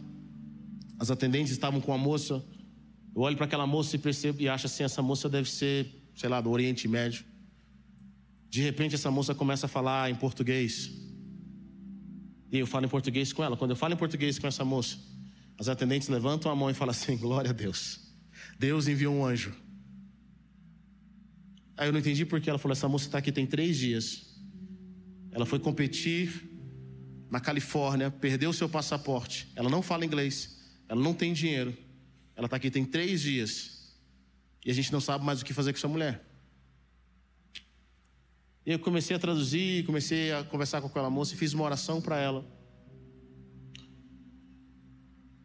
as 0.99 1.11
atendentes 1.11 1.53
estavam 1.53 1.83
com 1.83 1.93
a 1.93 1.99
moça, 1.99 2.43
eu 3.15 3.21
olho 3.21 3.37
para 3.37 3.45
aquela 3.45 3.67
moça 3.67 3.95
e 3.95 3.99
percebo 3.99 4.41
e 4.41 4.49
acho 4.49 4.67
assim, 4.67 4.85
essa 4.85 5.03
moça 5.03 5.29
deve 5.29 5.51
ser, 5.51 5.87
sei 6.15 6.31
lá, 6.31 6.41
do 6.41 6.49
Oriente 6.49 6.89
Médio. 6.89 7.23
De 8.53 8.61
repente 8.61 8.95
essa 8.95 9.11
moça 9.11 9.35
começa 9.35 9.65
a 9.65 9.69
falar 9.69 10.11
em 10.11 10.15
português. 10.15 10.91
E 12.51 12.59
eu 12.59 12.67
falo 12.67 12.85
em 12.85 12.89
português 12.89 13.33
com 13.33 13.43
ela. 13.43 13.57
Quando 13.57 13.71
eu 13.71 13.77
falo 13.77 13.95
em 13.95 13.97
português 13.97 14.39
com 14.39 14.47
essa 14.47 14.63
moça, 14.63 14.99
as 15.59 15.69
atendentes 15.69 16.09
levantam 16.09 16.53
a 16.53 16.55
mão 16.55 16.69
e 16.69 16.75
falam 16.75 16.91
assim: 16.91 17.17
Glória 17.17 17.49
a 17.49 17.55
Deus. 17.55 18.13
Deus 18.59 18.87
enviou 18.87 19.15
um 19.15 19.25
anjo. 19.25 19.55
Aí 21.79 21.89
eu 21.89 21.93
não 21.95 22.01
entendi 22.01 22.27
porque 22.27 22.51
ela 22.51 22.59
falou: 22.59 22.75
Essa 22.75 22.87
moça 22.87 23.07
está 23.07 23.17
aqui 23.17 23.33
tem 23.33 23.47
três 23.47 23.79
dias. 23.79 24.37
Ela 25.31 25.47
foi 25.47 25.59
competir 25.59 26.47
na 27.31 27.41
Califórnia, 27.41 28.11
perdeu 28.11 28.53
seu 28.53 28.69
passaporte. 28.69 29.51
Ela 29.57 29.71
não 29.71 29.81
fala 29.81 30.05
inglês. 30.05 30.61
Ela 30.91 31.01
não 31.01 31.15
tem 31.15 31.33
dinheiro. 31.33 31.75
Ela 32.37 32.49
está 32.49 32.59
aqui 32.59 32.71
tem 32.71 32.85
três 32.85 33.23
dias. 33.23 33.97
E 34.63 34.71
a 34.71 34.75
gente 34.75 34.93
não 34.93 35.01
sabe 35.01 35.25
mais 35.25 35.41
o 35.41 35.45
que 35.47 35.55
fazer 35.55 35.73
com 35.73 35.79
essa 35.79 35.89
mulher. 35.89 36.32
E 38.65 38.73
eu 38.73 38.79
comecei 38.79 39.17
a 39.17 39.19
traduzir, 39.19 39.85
comecei 39.85 40.33
a 40.33 40.45
conversar 40.45 40.81
com 40.81 40.87
aquela 40.87 41.11
moça 41.11 41.35
e 41.35 41.37
fiz 41.37 41.53
uma 41.53 41.65
oração 41.65 42.01
para 42.01 42.19
ela. 42.19 42.45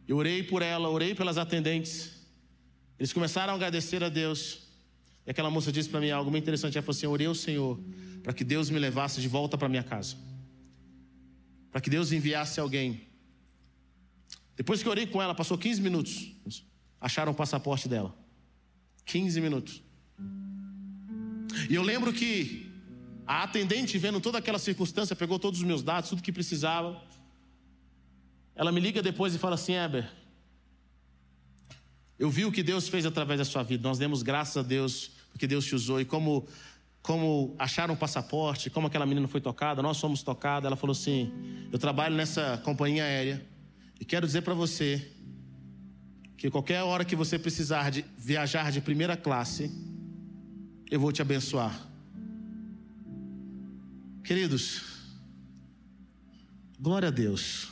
Eu 0.06 0.16
orei 0.16 0.42
por 0.42 0.62
ela, 0.62 0.88
orei 0.88 1.14
pelas 1.14 1.36
atendentes. 1.36 2.12
Eles 2.98 3.12
começaram 3.12 3.52
a 3.52 3.56
agradecer 3.56 4.02
a 4.02 4.08
Deus. 4.08 4.68
E 5.26 5.30
aquela 5.30 5.50
moça 5.50 5.70
disse 5.70 5.88
para 5.88 6.00
mim 6.00 6.10
algo 6.10 6.30
muito 6.30 6.44
interessante. 6.44 6.78
Ela 6.78 6.82
falou 6.82 6.96
assim: 6.96 7.06
Eu 7.06 7.12
orei 7.12 7.26
ao 7.26 7.34
Senhor 7.34 7.78
para 8.22 8.32
que 8.32 8.44
Deus 8.44 8.70
me 8.70 8.78
levasse 8.78 9.20
de 9.20 9.28
volta 9.28 9.58
para 9.58 9.68
minha 9.68 9.82
casa. 9.82 10.16
Para 11.70 11.80
que 11.80 11.90
Deus 11.90 12.12
enviasse 12.12 12.58
alguém. 12.58 13.06
Depois 14.56 14.80
que 14.80 14.88
eu 14.88 14.92
orei 14.92 15.06
com 15.06 15.20
ela, 15.20 15.34
passou 15.34 15.58
15 15.58 15.80
minutos. 15.82 16.32
Acharam 17.00 17.32
o 17.32 17.34
passaporte 17.34 17.88
dela. 17.88 18.16
15 19.04 19.40
minutos. 19.40 19.82
E 21.68 21.74
eu 21.74 21.82
lembro 21.82 22.12
que 22.12 22.67
a 23.28 23.42
atendente, 23.42 23.98
vendo 23.98 24.22
toda 24.22 24.38
aquela 24.38 24.58
circunstância, 24.58 25.14
pegou 25.14 25.38
todos 25.38 25.60
os 25.60 25.66
meus 25.66 25.82
dados, 25.82 26.08
tudo 26.08 26.22
que 26.22 26.32
precisava. 26.32 26.98
Ela 28.56 28.72
me 28.72 28.80
liga 28.80 29.02
depois 29.02 29.34
e 29.34 29.38
fala 29.38 29.54
assim: 29.54 29.74
Eber, 29.74 30.10
eu 32.18 32.30
vi 32.30 32.46
o 32.46 32.50
que 32.50 32.62
Deus 32.62 32.88
fez 32.88 33.04
através 33.04 33.38
da 33.38 33.44
sua 33.44 33.62
vida. 33.62 33.86
Nós 33.86 33.98
demos 33.98 34.22
graças 34.22 34.56
a 34.56 34.62
Deus 34.66 35.10
porque 35.30 35.46
Deus 35.46 35.66
te 35.66 35.74
usou. 35.74 36.00
E 36.00 36.06
como 36.06 36.48
como 37.02 37.54
acharam 37.58 37.94
o 37.94 37.96
passaporte, 37.96 38.68
como 38.70 38.86
aquela 38.86 39.06
menina 39.06 39.28
foi 39.28 39.40
tocada, 39.40 39.82
nós 39.82 40.00
fomos 40.00 40.22
tocados. 40.22 40.66
Ela 40.66 40.76
falou 40.76 40.92
assim: 40.92 41.30
Eu 41.70 41.78
trabalho 41.78 42.16
nessa 42.16 42.56
companhia 42.64 43.04
aérea 43.04 43.46
e 44.00 44.06
quero 44.06 44.26
dizer 44.26 44.40
para 44.40 44.54
você 44.54 45.06
que 46.38 46.50
qualquer 46.50 46.82
hora 46.82 47.04
que 47.04 47.14
você 47.14 47.38
precisar 47.38 47.90
de 47.90 48.06
viajar 48.16 48.72
de 48.72 48.80
primeira 48.80 49.18
classe, 49.18 49.70
eu 50.90 50.98
vou 50.98 51.12
te 51.12 51.20
abençoar. 51.20 51.88
Queridos, 54.28 54.82
glória 56.78 57.08
a 57.08 57.10
Deus. 57.10 57.68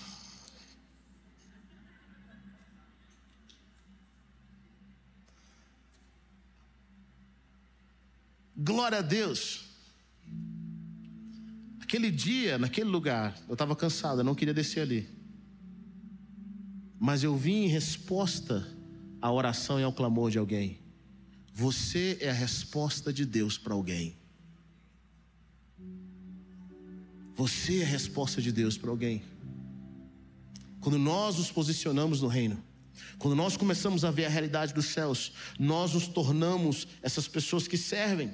Glória 8.56 9.00
a 9.00 9.02
Deus. 9.02 9.66
Aquele 11.78 12.10
dia, 12.10 12.56
naquele 12.56 12.88
lugar, 12.88 13.38
eu 13.46 13.52
estava 13.52 13.76
cansado, 13.76 14.20
eu 14.20 14.24
não 14.24 14.34
queria 14.34 14.54
descer 14.54 14.80
ali. 14.80 15.10
Mas 16.98 17.22
eu 17.22 17.36
vim 17.36 17.64
em 17.64 17.68
resposta 17.68 18.66
à 19.20 19.30
oração 19.30 19.78
e 19.78 19.82
ao 19.82 19.92
clamor 19.92 20.30
de 20.30 20.38
alguém. 20.38 20.80
Você 21.52 22.16
é 22.18 22.30
a 22.30 22.32
resposta 22.32 23.12
de 23.12 23.26
Deus 23.26 23.58
para 23.58 23.74
alguém. 23.74 24.16
Você 27.36 27.80
é 27.80 27.82
a 27.82 27.86
resposta 27.86 28.40
de 28.40 28.50
Deus 28.50 28.78
para 28.78 28.88
alguém. 28.88 29.22
Quando 30.80 30.98
nós 30.98 31.36
nos 31.36 31.50
posicionamos 31.50 32.22
no 32.22 32.28
reino, 32.28 32.64
quando 33.18 33.36
nós 33.36 33.58
começamos 33.58 34.06
a 34.06 34.10
ver 34.10 34.24
a 34.24 34.30
realidade 34.30 34.72
dos 34.72 34.86
céus, 34.86 35.32
nós 35.58 35.92
nos 35.92 36.08
tornamos 36.08 36.88
essas 37.02 37.28
pessoas 37.28 37.68
que 37.68 37.76
servem. 37.76 38.32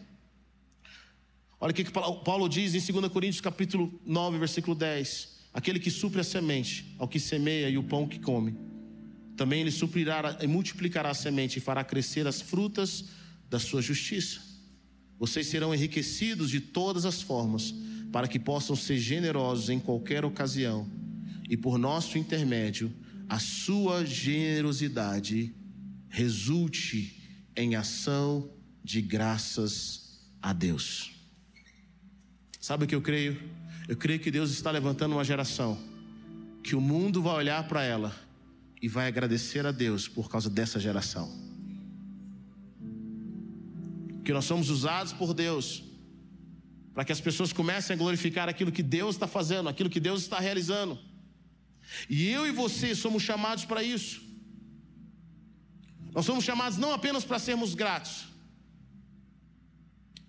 Olha 1.61 1.73
o 1.73 1.75
que 1.75 1.85
Paulo 1.91 2.49
diz 2.49 2.75
em 2.75 2.93
2 2.93 3.13
Coríntios 3.13 3.41
capítulo 3.41 4.01
9, 4.07 4.39
versículo 4.39 4.77
10. 4.77 5.29
Aquele 5.53 5.81
que 5.81 5.91
supre 5.91 6.21
a 6.21 6.25
semente, 6.25 6.95
ao 6.97 7.09
que 7.09 7.19
semeia 7.19 7.69
e 7.69 7.77
o 7.77 7.83
pão 7.83 8.07
que 8.07 8.21
come. 8.21 8.57
Também 9.37 9.63
ele 9.63 9.73
suprirá 9.73 10.39
e 10.41 10.47
multiplicará 10.47 11.11
a 11.11 11.15
semente 11.15 11.59
e 11.59 11.61
fará 11.61 11.83
crescer 11.83 12.25
as 12.29 12.41
frutas 12.41 13.07
da 13.51 13.59
sua 13.59 13.83
justiça. 13.83 14.41
Vocês 15.19 15.49
serão 15.49 15.75
enriquecidos 15.75 16.51
de 16.51 16.61
todas 16.61 17.05
as 17.05 17.21
formas, 17.21 17.75
para 18.13 18.29
que 18.29 18.39
possam 18.39 18.77
ser 18.77 18.99
generosos 18.99 19.71
em 19.71 19.81
qualquer 19.81 20.25
ocasião, 20.25 20.87
e 21.49 21.57
por 21.57 21.79
nosso 21.79 22.19
intermédio, 22.19 22.93
a 23.29 23.39
sua 23.39 24.05
generosidade 24.05 25.55
resulte 26.09 27.19
em 27.57 27.75
ação 27.75 28.51
de 28.85 29.01
graças 29.01 30.21
a 30.43 30.53
Deus. 30.53 31.13
Sabe 32.61 32.85
o 32.85 32.87
que 32.87 32.95
eu 32.95 33.03
creio? 33.03 33.41
Eu 33.89 33.97
creio 33.97 34.21
que 34.21 34.31
Deus 34.31 34.51
está 34.51 34.71
levantando 34.71 35.13
uma 35.13 35.25
geração 35.25 35.79
que 36.63 36.77
o 36.77 36.81
mundo 36.81 37.21
vai 37.23 37.35
olhar 37.35 37.67
para 37.67 37.83
ela 37.83 38.15
e 38.81 38.89
vai 38.89 39.09
agradecer 39.09 39.67
a 39.67 39.73
Deus 39.73 40.07
por 40.07 40.31
causa 40.31 40.49
dessa 40.49 40.79
geração. 40.79 41.31
Que 44.25 44.33
nós 44.33 44.45
somos 44.45 44.71
usados 44.71 45.13
por 45.13 45.35
Deus 45.35 45.83
para 46.95 47.05
que 47.05 47.13
as 47.13 47.21
pessoas 47.21 47.53
comecem 47.53 47.95
a 47.95 47.99
glorificar 47.99 48.49
aquilo 48.49 48.71
que 48.71 48.83
Deus 48.83 49.15
está 49.15 49.27
fazendo, 49.27 49.69
aquilo 49.69 49.89
que 49.89 50.01
Deus 50.01 50.23
está 50.23 50.39
realizando. 50.39 50.99
E 52.09 52.29
eu 52.29 52.47
e 52.47 52.53
você 52.53 52.95
somos 52.95 53.23
chamados 53.23 53.65
para 53.65 53.83
isso. 53.83 54.23
Nós 56.13 56.27
somos 56.27 56.45
chamados 56.45 56.77
não 56.77 56.93
apenas 56.93 57.25
para 57.25 57.39
sermos 57.39 57.75
gratos, 57.75 58.27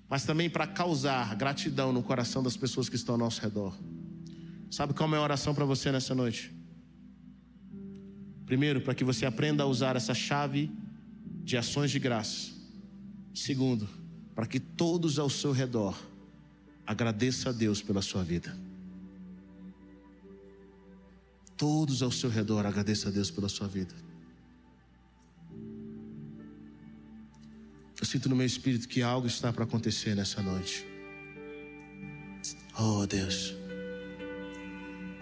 mas 0.10 0.24
também 0.24 0.50
para 0.50 0.66
causar 0.66 1.36
gratidão 1.36 1.92
no 1.92 2.02
coração 2.02 2.42
das 2.42 2.56
pessoas 2.56 2.88
que 2.88 2.96
estão 2.96 3.16
ao 3.16 3.20
nosso 3.20 3.42
redor. 3.42 3.78
Sabe 4.72 4.94
qual 4.94 5.06
é 5.06 5.08
a 5.08 5.10
minha 5.10 5.22
oração 5.22 5.54
para 5.54 5.66
você 5.66 5.92
nessa 5.92 6.16
noite? 6.16 6.52
Primeiro, 8.46 8.82
para 8.82 8.96
que 8.96 9.04
você 9.04 9.26
aprenda 9.26 9.64
a 9.64 9.66
usar 9.66 9.96
essa 9.96 10.14
chave 10.14 10.72
de 11.44 11.58
ações 11.58 11.92
de 11.92 12.00
graça. 12.00 12.52
Segundo, 13.34 13.90
para 14.34 14.46
que 14.46 14.60
todos 14.60 15.20
ao 15.20 15.30
seu 15.30 15.52
redor 15.52 15.98
agradeçam 16.86 17.52
a 17.52 17.56
Deus 17.56 17.82
pela 17.82 18.02
sua 18.02 18.24
vida. 18.24 18.58
Todos 21.58 22.02
ao 22.02 22.12
seu 22.12 22.30
redor 22.30 22.66
agradeçam 22.66 23.10
a 23.12 23.14
Deus 23.14 23.32
pela 23.32 23.48
sua 23.48 23.68
vida. 23.68 23.94
Eu 28.00 28.06
sinto 28.06 28.28
no 28.28 28.36
meu 28.36 28.46
espírito 28.46 28.88
que 28.88 29.02
algo 29.02 29.28
está 29.28 29.54
para 29.54 29.64
acontecer 29.64 30.16
nessa 30.16 30.42
noite. 30.42 30.86
Oh 32.78 33.06
Deus, 33.06 33.56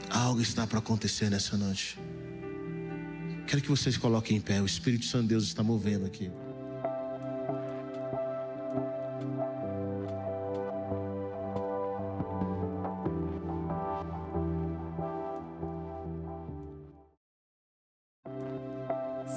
algo 0.09 0.41
está 0.41 0.65
para 0.65 0.79
acontecer 0.79 1.29
nessa 1.29 1.57
noite. 1.57 1.99
Quero 3.45 3.61
que 3.61 3.69
vocês 3.69 3.97
coloquem 3.97 4.37
em 4.37 4.41
pé. 4.41 4.61
O 4.61 4.65
Espírito 4.65 5.05
Santo 5.05 5.23
de 5.23 5.27
Deus 5.29 5.43
está 5.43 5.61
movendo 5.61 6.05
aqui. 6.05 6.31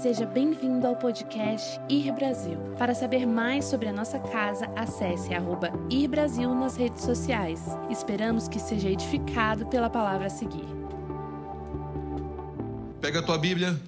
Seja 0.05 0.27
bem-vindo 0.27 0.87
ao 0.87 0.97
podcast 0.97 1.81
Ir 1.89 2.13
Brasil. 2.13 2.59
Para 2.77 2.95
saber 2.95 3.25
mais 3.25 3.65
sobre 3.65 3.89
a 3.89 3.93
nossa 3.93 4.19
casa, 4.19 4.67
acesse 4.77 5.33
arroba 5.33 5.71
Ir 5.89 6.09
Brasil 6.09 6.55
nas 6.55 6.77
redes 6.77 7.03
sociais. 7.03 7.63
Esperamos 7.91 8.47
que 8.47 8.61
seja 8.61 8.91
edificado 8.91 9.65
pela 9.65 9.89
palavra 9.89 10.27
a 10.27 10.29
seguir. 10.29 10.67
Pega 13.01 13.21
a 13.21 13.23
tua 13.23 13.39
Bíblia. 13.39 13.81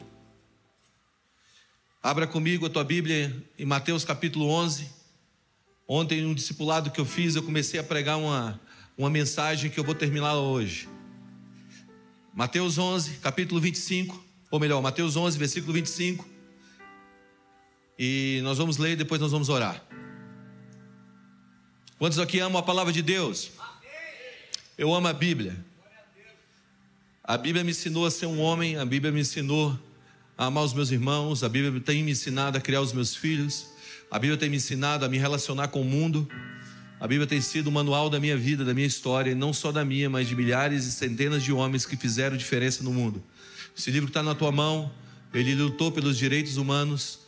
Abra 2.03 2.27
comigo 2.27 2.65
a 2.65 2.71
tua 2.71 2.83
Bíblia 2.83 3.31
em 3.59 3.67
Mateus 3.67 4.03
capítulo 4.03 4.49
11. 4.49 4.89
Ontem, 5.87 6.23
no 6.23 6.35
discipulado 6.35 6.91
que 6.91 6.99
eu 6.99 7.05
fiz, 7.05 7.37
eu 7.37 7.43
comecei 7.43 7.79
a 7.79 7.85
pregar 7.85 8.17
uma, 8.17 8.59
uma 8.97 9.11
mensagem 9.11 9.71
que 9.71 9.79
eu 9.79 9.85
vou 9.85 9.95
terminar 9.95 10.35
hoje. 10.37 10.89
Mateus 12.33 12.79
11, 12.79 13.19
capítulo 13.19 13.61
25 13.61 14.25
ou 14.51 14.61
melhor, 14.61 14.81
Mateus 14.81 15.17
11, 15.17 15.39
versículo 15.39 15.73
25. 15.73 16.27
E 17.99 18.41
nós 18.43 18.59
vamos 18.59 18.77
ler 18.77 18.93
e 18.93 18.97
depois 18.97 19.21
nós 19.21 19.33
vamos 19.33 19.49
orar. 19.49 19.83
Quantos 21.99 22.19
aqui 22.19 22.39
amam 22.41 22.59
a 22.59 22.63
palavra 22.63 22.93
de 22.93 23.03
Deus? 23.03 23.51
Eu 24.77 24.95
amo 24.95 25.09
a 25.09 25.13
Bíblia. 25.13 25.57
A 27.25 27.37
Bíblia 27.37 27.65
me 27.65 27.71
ensinou 27.71 28.07
a 28.07 28.11
ser 28.11 28.27
um 28.27 28.39
homem, 28.41 28.77
a 28.77 28.85
Bíblia 28.85 29.11
me 29.11 29.21
ensinou 29.21 29.77
a 30.37 30.47
amar 30.47 30.63
os 30.63 30.75
meus 30.75 30.91
irmãos, 30.91 31.43
a 31.43 31.49
Bíblia 31.49 31.81
tem 31.81 32.03
me 32.03 32.13
ensinado 32.13 32.59
a 32.59 32.61
criar 32.61 32.83
os 32.83 32.93
meus 32.93 33.17
filhos, 33.17 33.67
a 34.11 34.19
Bíblia 34.19 34.39
tem 34.39 34.51
me 34.51 34.59
ensinado 34.59 35.05
a 35.05 35.09
me 35.09 35.19
relacionar 35.19 35.69
com 35.69 35.81
o 35.81 35.85
mundo. 35.85 36.29
A 37.01 37.07
Bíblia 37.07 37.27
tem 37.27 37.41
sido 37.41 37.67
o 37.67 37.73
manual 37.73 38.09
da 38.09 38.21
minha 38.21 38.37
vida, 38.37 38.65
da 38.65 38.73
minha 38.73 38.87
história, 38.87 39.31
e 39.31 39.35
não 39.35 39.53
só 39.53 39.73
da 39.73 39.85
minha, 39.85 40.09
mas 40.09 40.29
de 40.29 40.37
milhares 40.37 40.85
e 40.87 40.93
centenas 40.93 41.43
de 41.43 41.53
homens 41.53 41.85
que 41.85 41.97
fizeram 41.97 42.37
diferença 42.37 42.83
no 42.83 42.93
mundo. 42.93 43.23
Esse 43.77 43.91
livro 43.91 44.07
que 44.07 44.11
está 44.11 44.23
na 44.23 44.35
tua 44.35 44.51
mão, 44.51 44.91
ele 45.35 45.55
lutou 45.55 45.93
pelos 45.93 46.17
direitos 46.17 46.57
humanos. 46.57 47.21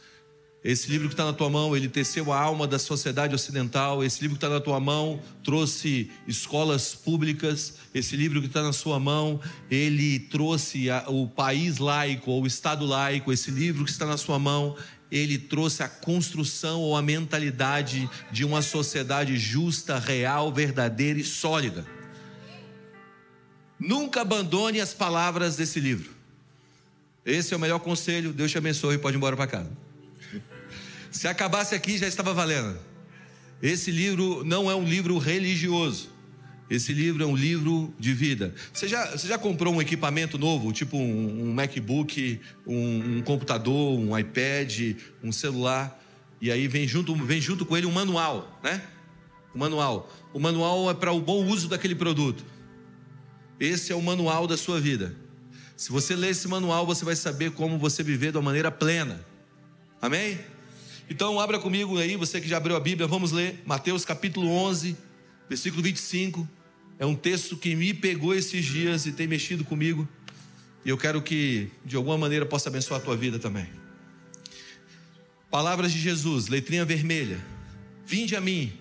Esse 0.65 0.91
livro 0.91 1.09
que 1.09 1.15
está 1.15 1.25
na 1.27 1.33
tua 1.33 1.51
mão, 1.51 1.77
ele 1.77 1.89
teceu 1.89 2.33
a 2.33 2.41
alma 2.41 2.67
da 2.67 2.79
sociedade 2.79 3.35
ocidental. 3.35 4.03
Esse 4.03 4.23
livro 4.23 4.37
que 4.37 4.45
está 4.45 4.53
na 4.53 4.61
tua 4.61 4.81
mão 4.81 5.21
trouxe 5.45 6.11
escolas 6.27 6.95
públicas. 6.95 7.75
Esse 7.95 8.17
livro 8.17 8.41
que 8.41 8.47
está 8.47 8.63
na 8.63 8.73
sua 8.73 8.99
mão, 8.99 9.41
ele 9.71 10.19
trouxe 10.19 10.91
a, 10.91 11.05
o 11.09 11.29
país 11.29 11.77
laico 11.77 12.31
ou 12.31 12.43
o 12.43 12.47
Estado 12.47 12.87
laico. 12.87 13.31
Esse 13.31 13.51
livro 13.51 13.85
que 13.85 13.91
está 13.91 14.07
na 14.07 14.17
sua 14.17 14.39
mão, 14.39 14.75
ele 15.13 15.37
trouxe 15.37 15.83
a 15.83 15.89
construção 15.89 16.81
ou 16.81 16.97
a 16.97 17.03
mentalidade 17.03 18.09
de 18.33 18.45
uma 18.45 18.63
sociedade 18.63 19.37
justa, 19.37 19.99
real, 19.99 20.51
verdadeira 20.51 21.21
e 21.21 21.25
sólida. 21.25 21.87
Nunca 23.79 24.23
abandone 24.23 24.81
as 24.81 24.93
palavras 24.93 25.55
desse 25.55 25.79
livro. 25.79 26.18
Esse 27.25 27.55
é 27.55 27.57
o 27.57 27.61
melhor 27.61 27.79
conselho. 27.81 28.33
Deus 28.33 28.51
te 28.51 28.59
abençoe 28.59 28.95
e 28.95 28.99
pode 28.99 29.17
ir 29.17 29.19
embora 29.19 29.37
para 29.37 29.47
casa. 29.47 29.71
Se 31.11 31.27
acabasse 31.27 31.75
aqui, 31.75 31.99
já 31.99 32.07
estava 32.07 32.33
valendo. 32.33 32.79
Esse 33.63 33.91
livro 33.91 34.45
não 34.45 34.71
é 34.71 34.75
um 34.75 34.85
livro 34.85 35.19
religioso. 35.19 36.11
Esse 36.71 36.93
livro 36.93 37.23
é 37.23 37.27
um 37.27 37.35
livro 37.35 37.95
de 37.99 38.13
vida. 38.13 38.55
Você 38.73 38.87
já, 38.87 39.11
você 39.11 39.27
já 39.27 39.39
comprou 39.39 39.75
um 39.75 39.81
equipamento 39.81 40.37
novo, 40.37 40.71
tipo 40.71 40.99
um, 40.99 41.49
um 41.49 41.55
MacBook, 41.55 42.41
um, 42.67 43.17
um, 43.17 43.23
computador, 43.23 43.99
um 43.99 44.17
iPad, 44.17 44.97
um 45.25 45.33
celular, 45.33 45.99
e 46.41 46.53
aí 46.53 46.69
vem 46.69 46.87
junto, 46.87 47.15
vem 47.15 47.41
junto 47.41 47.65
com 47.65 47.77
ele 47.77 47.87
um 47.87 47.91
manual, 47.91 48.61
né? 48.63 48.83
O 49.55 49.59
manual. 49.59 50.13
O 50.35 50.39
manual 50.39 50.91
é 50.91 50.95
para 50.95 51.11
o 51.11 51.21
bom 51.21 51.47
uso 51.47 51.69
daquele 51.69 51.95
produto. 51.95 52.45
Esse 53.59 53.91
é 53.91 53.97
o 53.97 54.03
manual 54.03 54.47
da 54.47 54.57
sua 54.57 54.79
vida. 54.79 55.17
Se 55.79 55.93
você 55.93 56.17
ler 56.17 56.31
esse 56.31 56.49
manual, 56.49 56.85
você 56.85 57.05
vai 57.05 57.15
saber 57.15 57.53
como 57.53 57.79
você 57.79 58.03
viver 58.03 58.33
de 58.33 58.37
uma 58.37 58.43
maneira 58.43 58.69
plena. 58.69 59.25
Amém? 60.03 60.37
Então, 61.09 61.39
abra 61.39 61.57
comigo 61.57 61.97
aí, 61.97 62.17
você 62.17 62.41
que 62.41 62.49
já 62.49 62.57
abriu 62.57 62.75
a 62.75 62.81
Bíblia, 62.81 63.07
vamos 63.07 63.31
ler 63.31 63.63
Mateus 63.65 64.05
capítulo 64.05 64.51
11, 64.51 64.97
versículo 65.49 65.81
25. 65.81 66.49
É 66.99 67.07
um 67.07 67.15
texto 67.15 67.57
que 67.57 67.77
me 67.77 67.95
pegou 67.95 68.35
esses 68.35 68.65
dias 68.65 69.07
e 69.07 69.13
tem 69.13 69.29
mexido 69.29 69.63
comigo. 69.63 70.07
E 70.85 70.89
eu 70.89 70.99
quero 70.99 71.23
que, 71.23 71.71
de 71.85 71.95
alguma 71.95 72.19
maneira, 72.19 72.45
possa 72.45 72.69
abençoar 72.69 73.01
a 73.01 73.05
tua 73.05 73.17
vida 73.17 73.39
também. 73.39 73.69
Palavras 75.49 75.93
de 75.93 76.01
Jesus, 76.01 76.49
letrinha 76.49 76.85
vermelha. 76.85 77.39
Vinde 78.05 78.35
a 78.35 78.41
mim, 78.41 78.73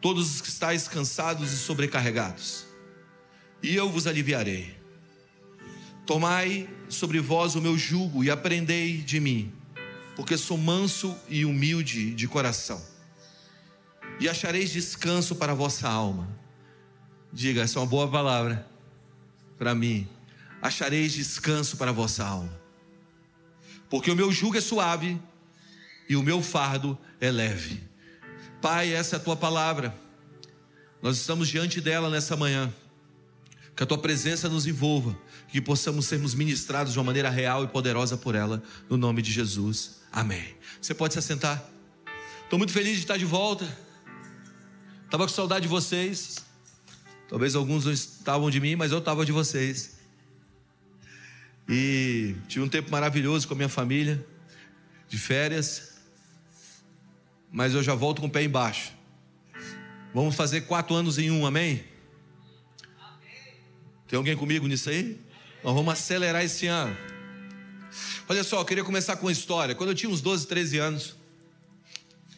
todos 0.00 0.36
os 0.36 0.40
que 0.40 0.48
estáis 0.48 0.88
cansados 0.88 1.52
e 1.52 1.58
sobrecarregados, 1.58 2.64
e 3.62 3.76
eu 3.76 3.90
vos 3.90 4.06
aliviarei. 4.06 4.75
Tomai 6.06 6.68
sobre 6.88 7.18
vós 7.18 7.56
o 7.56 7.60
meu 7.60 7.76
jugo 7.76 8.22
e 8.22 8.30
aprendei 8.30 8.98
de 8.98 9.18
mim, 9.18 9.52
porque 10.14 10.36
sou 10.36 10.56
manso 10.56 11.16
e 11.28 11.44
humilde 11.44 12.14
de 12.14 12.28
coração, 12.28 12.80
e 14.20 14.28
achareis 14.28 14.70
descanso 14.70 15.34
para 15.34 15.50
a 15.50 15.54
vossa 15.54 15.88
alma. 15.88 16.28
Diga, 17.32 17.62
essa 17.62 17.78
é 17.78 17.82
uma 17.82 17.88
boa 17.88 18.08
palavra 18.08 18.66
para 19.58 19.74
mim. 19.74 20.08
Achareis 20.62 21.12
descanso 21.12 21.76
para 21.76 21.90
a 21.90 21.94
vossa 21.94 22.24
alma, 22.24 22.56
porque 23.90 24.10
o 24.10 24.16
meu 24.16 24.30
jugo 24.30 24.56
é 24.56 24.60
suave 24.60 25.20
e 26.08 26.14
o 26.14 26.22
meu 26.22 26.40
fardo 26.40 26.96
é 27.20 27.32
leve. 27.32 27.82
Pai, 28.62 28.94
essa 28.94 29.16
é 29.16 29.18
a 29.18 29.22
tua 29.22 29.36
palavra. 29.36 29.94
Nós 31.02 31.18
estamos 31.18 31.48
diante 31.48 31.80
dela 31.80 32.08
nessa 32.08 32.36
manhã. 32.36 32.72
Que 33.76 33.82
a 33.82 33.86
tua 33.86 33.98
presença 33.98 34.48
nos 34.48 34.66
envolva, 34.66 35.14
que 35.48 35.60
possamos 35.60 36.06
sermos 36.06 36.34
ministrados 36.34 36.92
de 36.92 36.98
uma 36.98 37.04
maneira 37.04 37.30
real 37.30 37.64
e 37.64 37.68
poderosa 37.68 38.16
por 38.16 38.34
ela, 38.34 38.62
no 38.88 38.96
nome 38.96 39.22
de 39.22 39.32
Jesus. 39.32 40.00
Amém. 40.12 40.54
Você 40.80 40.94
pode 40.94 41.14
se 41.14 41.18
assentar. 41.18 41.64
Estou 42.44 42.58
muito 42.58 42.72
feliz 42.72 42.94
de 42.94 43.00
estar 43.00 43.16
de 43.16 43.24
volta. 43.24 43.66
Estava 45.04 45.24
com 45.24 45.32
saudade 45.32 45.62
de 45.62 45.68
vocês. 45.68 46.44
Talvez 47.28 47.54
alguns 47.54 47.84
não 47.84 47.92
estavam 47.92 48.50
de 48.50 48.60
mim, 48.60 48.76
mas 48.76 48.92
eu 48.92 48.98
estava 48.98 49.24
de 49.24 49.32
vocês. 49.32 49.96
E 51.68 52.36
tive 52.48 52.64
um 52.64 52.68
tempo 52.68 52.90
maravilhoso 52.90 53.48
com 53.48 53.54
a 53.54 53.56
minha 53.56 53.68
família, 53.68 54.24
de 55.08 55.18
férias 55.18 55.96
mas 57.56 57.72
eu 57.72 57.82
já 57.82 57.94
volto 57.94 58.20
com 58.20 58.26
o 58.26 58.30
pé 58.30 58.42
embaixo. 58.42 58.92
Vamos 60.12 60.34
fazer 60.34 60.62
quatro 60.62 60.94
anos 60.94 61.16
em 61.18 61.30
um, 61.30 61.46
amém? 61.46 61.82
Tem 64.06 64.16
alguém 64.16 64.36
comigo 64.36 64.66
nisso 64.66 64.90
aí? 64.90 65.18
Nós 65.64 65.74
vamos 65.74 65.92
acelerar 65.92 66.44
esse 66.44 66.66
ano. 66.66 66.96
Olha 68.28 68.44
só, 68.44 68.60
eu 68.60 68.64
queria 68.64 68.84
começar 68.84 69.16
com 69.16 69.26
uma 69.26 69.32
história. 69.32 69.74
Quando 69.74 69.90
eu 69.90 69.94
tinha 69.94 70.10
uns 70.10 70.20
12, 70.20 70.46
13 70.46 70.78
anos, 70.78 71.16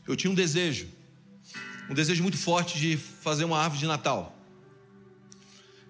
eu 0.07 0.17
tinha 0.17 0.31
um 0.31 0.35
desejo, 0.35 0.89
um 1.91 1.95
desejo 1.95 2.23
muito 2.23 2.39
forte 2.39 2.79
de 2.79 2.97
fazer 2.97 3.45
uma 3.45 3.59
árvore 3.59 3.81
de 3.81 3.87
Natal. 3.87 4.35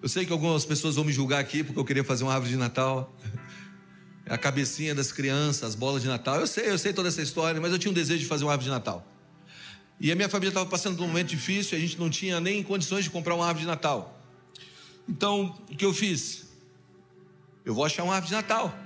Eu 0.01 0.07
sei 0.07 0.25
que 0.25 0.31
algumas 0.31 0.65
pessoas 0.65 0.95
vão 0.95 1.03
me 1.03 1.11
julgar 1.11 1.39
aqui 1.39 1.63
porque 1.63 1.79
eu 1.79 1.85
queria 1.85 2.03
fazer 2.03 2.23
uma 2.23 2.33
árvore 2.33 2.51
de 2.51 2.57
Natal. 2.57 3.15
A 4.25 4.37
cabecinha 4.37 4.93
das 4.93 5.11
crianças, 5.11 5.63
as 5.63 5.75
bolas 5.75 6.01
de 6.01 6.07
Natal. 6.07 6.35
Eu 6.39 6.47
sei, 6.47 6.69
eu 6.69 6.77
sei 6.77 6.93
toda 6.93 7.09
essa 7.09 7.21
história, 7.21 7.59
mas 7.59 7.71
eu 7.71 7.79
tinha 7.79 7.91
um 7.91 7.93
desejo 7.93 8.19
de 8.19 8.25
fazer 8.25 8.45
uma 8.45 8.51
árvore 8.51 8.65
de 8.65 8.71
Natal. 8.71 9.05
E 9.99 10.11
a 10.11 10.15
minha 10.15 10.29
família 10.29 10.49
estava 10.49 10.65
passando 10.69 10.95
por 10.95 11.03
um 11.03 11.07
momento 11.07 11.27
difícil, 11.27 11.77
a 11.77 11.81
gente 11.81 11.99
não 11.99 12.09
tinha 12.09 12.39
nem 12.39 12.63
condições 12.63 13.03
de 13.03 13.09
comprar 13.09 13.35
uma 13.35 13.45
árvore 13.45 13.61
de 13.61 13.67
Natal. 13.67 14.21
Então, 15.07 15.59
o 15.69 15.75
que 15.75 15.83
eu 15.83 15.93
fiz? 15.93 16.48
Eu 17.65 17.73
vou 17.73 17.85
achar 17.85 18.03
uma 18.03 18.13
árvore 18.15 18.29
de 18.29 18.35
Natal. 18.35 18.77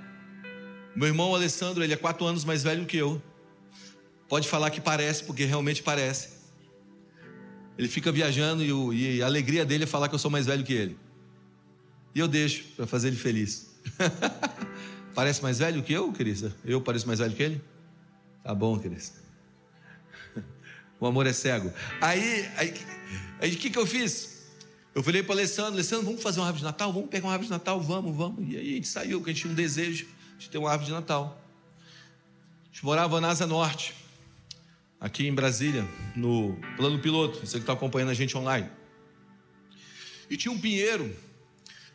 Meu 0.94 1.08
irmão 1.08 1.34
Alessandro, 1.34 1.82
ele 1.82 1.92
é 1.92 1.96
quatro 1.96 2.24
anos 2.26 2.44
mais 2.44 2.62
velho 2.62 2.86
que 2.86 2.96
eu. 2.96 3.20
Pode 4.28 4.48
falar 4.48 4.70
que 4.70 4.80
parece, 4.80 5.24
porque 5.24 5.44
realmente 5.44 5.82
parece. 5.82 6.34
Ele 7.76 7.88
fica 7.88 8.12
viajando 8.12 8.62
e, 8.62 8.72
o, 8.72 8.92
e 8.92 9.22
a 9.22 9.26
alegria 9.26 9.64
dele 9.64 9.84
é 9.84 9.86
falar 9.86 10.08
que 10.08 10.14
eu 10.14 10.18
sou 10.18 10.30
mais 10.30 10.46
velho 10.46 10.64
que 10.64 10.72
ele. 10.72 10.96
E 12.14 12.20
eu 12.20 12.28
deixo 12.28 12.64
para 12.76 12.86
fazer 12.86 13.08
ele 13.08 13.16
feliz. 13.16 13.74
parece 15.14 15.42
mais 15.42 15.58
velho 15.58 15.82
que 15.82 15.92
eu, 15.92 16.12
Cris? 16.12 16.44
Eu 16.64 16.80
pareço 16.80 17.06
mais 17.06 17.18
velho 17.18 17.34
que 17.34 17.42
ele? 17.42 17.62
Tá 18.42 18.54
bom, 18.54 18.78
Cris. 18.78 19.14
O 21.00 21.06
amor 21.06 21.26
é 21.26 21.32
cego. 21.32 21.70
Aí, 22.00 22.48
aí, 22.56 23.52
o 23.52 23.58
que, 23.58 23.68
que 23.68 23.78
eu 23.78 23.84
fiz? 23.84 24.33
Eu 24.94 25.02
falei 25.02 25.24
para 25.24 25.30
o 25.30 25.38
Alessandro, 25.38 25.72
Alessandro, 25.72 26.04
vamos 26.04 26.22
fazer 26.22 26.38
uma 26.38 26.46
árvore 26.46 26.60
de 26.60 26.64
Natal? 26.64 26.92
Vamos 26.92 27.10
pegar 27.10 27.26
uma 27.26 27.32
árvore 27.32 27.48
de 27.48 27.52
Natal? 27.52 27.80
Vamos, 27.80 28.16
vamos. 28.16 28.48
E 28.48 28.56
aí 28.56 28.72
a 28.72 28.74
gente 28.76 28.86
saiu, 28.86 29.18
porque 29.18 29.30
a 29.30 29.32
gente 29.32 29.42
tinha 29.42 29.52
um 29.52 29.56
desejo 29.56 30.06
de 30.38 30.48
ter 30.48 30.56
uma 30.56 30.70
árvore 30.70 30.86
de 30.86 30.92
Natal. 30.92 31.42
A 32.62 32.66
gente 32.72 32.84
morava 32.84 33.20
na 33.20 33.28
Asa 33.28 33.44
Norte, 33.44 33.92
aqui 35.00 35.26
em 35.26 35.34
Brasília, 35.34 35.84
no 36.14 36.56
plano 36.76 37.00
piloto, 37.00 37.40
você 37.44 37.56
que 37.56 37.62
está 37.64 37.72
acompanhando 37.72 38.10
a 38.10 38.14
gente 38.14 38.36
online. 38.38 38.68
E 40.30 40.36
tinha 40.36 40.52
um 40.52 40.60
pinheiro, 40.60 41.14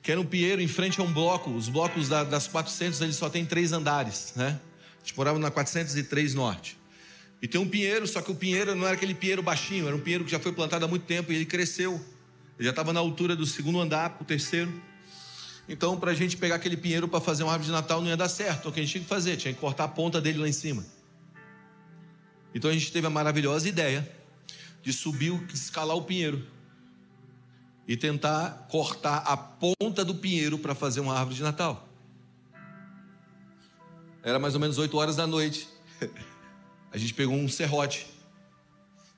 que 0.01 0.11
era 0.11 0.19
um 0.19 0.25
pinheiro 0.25 0.61
em 0.61 0.67
frente 0.67 0.99
a 0.99 1.03
um 1.03 1.11
bloco, 1.11 1.51
os 1.51 1.69
blocos 1.69 2.09
da, 2.09 2.25
das 2.25 2.47
400, 2.47 2.99
eles 2.99 3.15
só 3.15 3.29
tem 3.29 3.45
três 3.45 3.71
andares, 3.71 4.33
né? 4.35 4.59
A 4.97 5.05
gente 5.05 5.15
morava 5.15 5.39
na 5.39 5.49
403 5.49 6.33
Norte. 6.33 6.77
E 7.41 7.47
tem 7.47 7.61
um 7.61 7.67
pinheiro, 7.67 8.05
só 8.05 8.21
que 8.21 8.29
o 8.29 8.35
pinheiro 8.35 8.75
não 8.75 8.85
era 8.85 8.95
aquele 8.95 9.13
pinheiro 9.13 9.41
baixinho, 9.41 9.87
era 9.87 9.95
um 9.95 10.01
pinheiro 10.01 10.25
que 10.25 10.31
já 10.31 10.39
foi 10.39 10.51
plantado 10.51 10.83
há 10.83 10.87
muito 10.87 11.05
tempo 11.05 11.31
e 11.31 11.35
ele 11.35 11.45
cresceu. 11.45 12.03
Já 12.59 12.71
estava 12.71 12.91
na 12.91 12.99
altura 12.99 13.35
do 13.35 13.45
segundo 13.45 13.79
andar 13.79 14.09
para 14.09 14.23
o 14.23 14.25
terceiro. 14.25 14.71
Então, 15.67 15.97
para 15.97 16.11
a 16.11 16.13
gente 16.13 16.35
pegar 16.35 16.55
aquele 16.55 16.75
pinheiro 16.75 17.07
para 17.07 17.21
fazer 17.21 17.43
uma 17.43 17.53
árvore 17.53 17.67
de 17.67 17.71
Natal 17.71 18.01
não 18.01 18.09
ia 18.09 18.17
dar 18.17 18.27
certo. 18.27 18.59
Então, 18.59 18.71
o 18.71 18.73
que 18.73 18.81
a 18.81 18.83
gente 18.83 18.91
tinha 18.91 19.03
que 19.03 19.09
fazer? 19.09 19.37
Tinha 19.37 19.53
que 19.53 19.59
cortar 19.59 19.85
a 19.85 19.87
ponta 19.87 20.19
dele 20.19 20.39
lá 20.39 20.47
em 20.47 20.51
cima. 20.51 20.85
Então, 22.53 22.69
a 22.69 22.73
gente 22.73 22.91
teve 22.91 23.07
a 23.07 23.09
maravilhosa 23.09 23.69
ideia 23.69 24.09
de 24.81 24.91
subir, 24.91 25.31
escalar 25.53 25.95
o 25.95 26.01
pinheiro 26.01 26.45
e 27.87 27.95
tentar 27.95 28.67
cortar 28.69 29.17
a 29.19 29.37
ponta 29.37 30.03
do 30.03 30.15
pinheiro 30.15 30.57
para 30.59 30.75
fazer 30.75 30.99
uma 30.99 31.13
árvore 31.13 31.35
de 31.35 31.43
Natal. 31.43 31.87
Era 34.21 34.37
mais 34.37 34.53
ou 34.53 34.59
menos 34.59 34.77
8 34.77 34.97
horas 34.97 35.15
da 35.15 35.25
noite. 35.25 35.67
a 36.91 36.97
gente 36.97 37.13
pegou 37.13 37.35
um 37.35 37.47
serrote. 37.47 38.05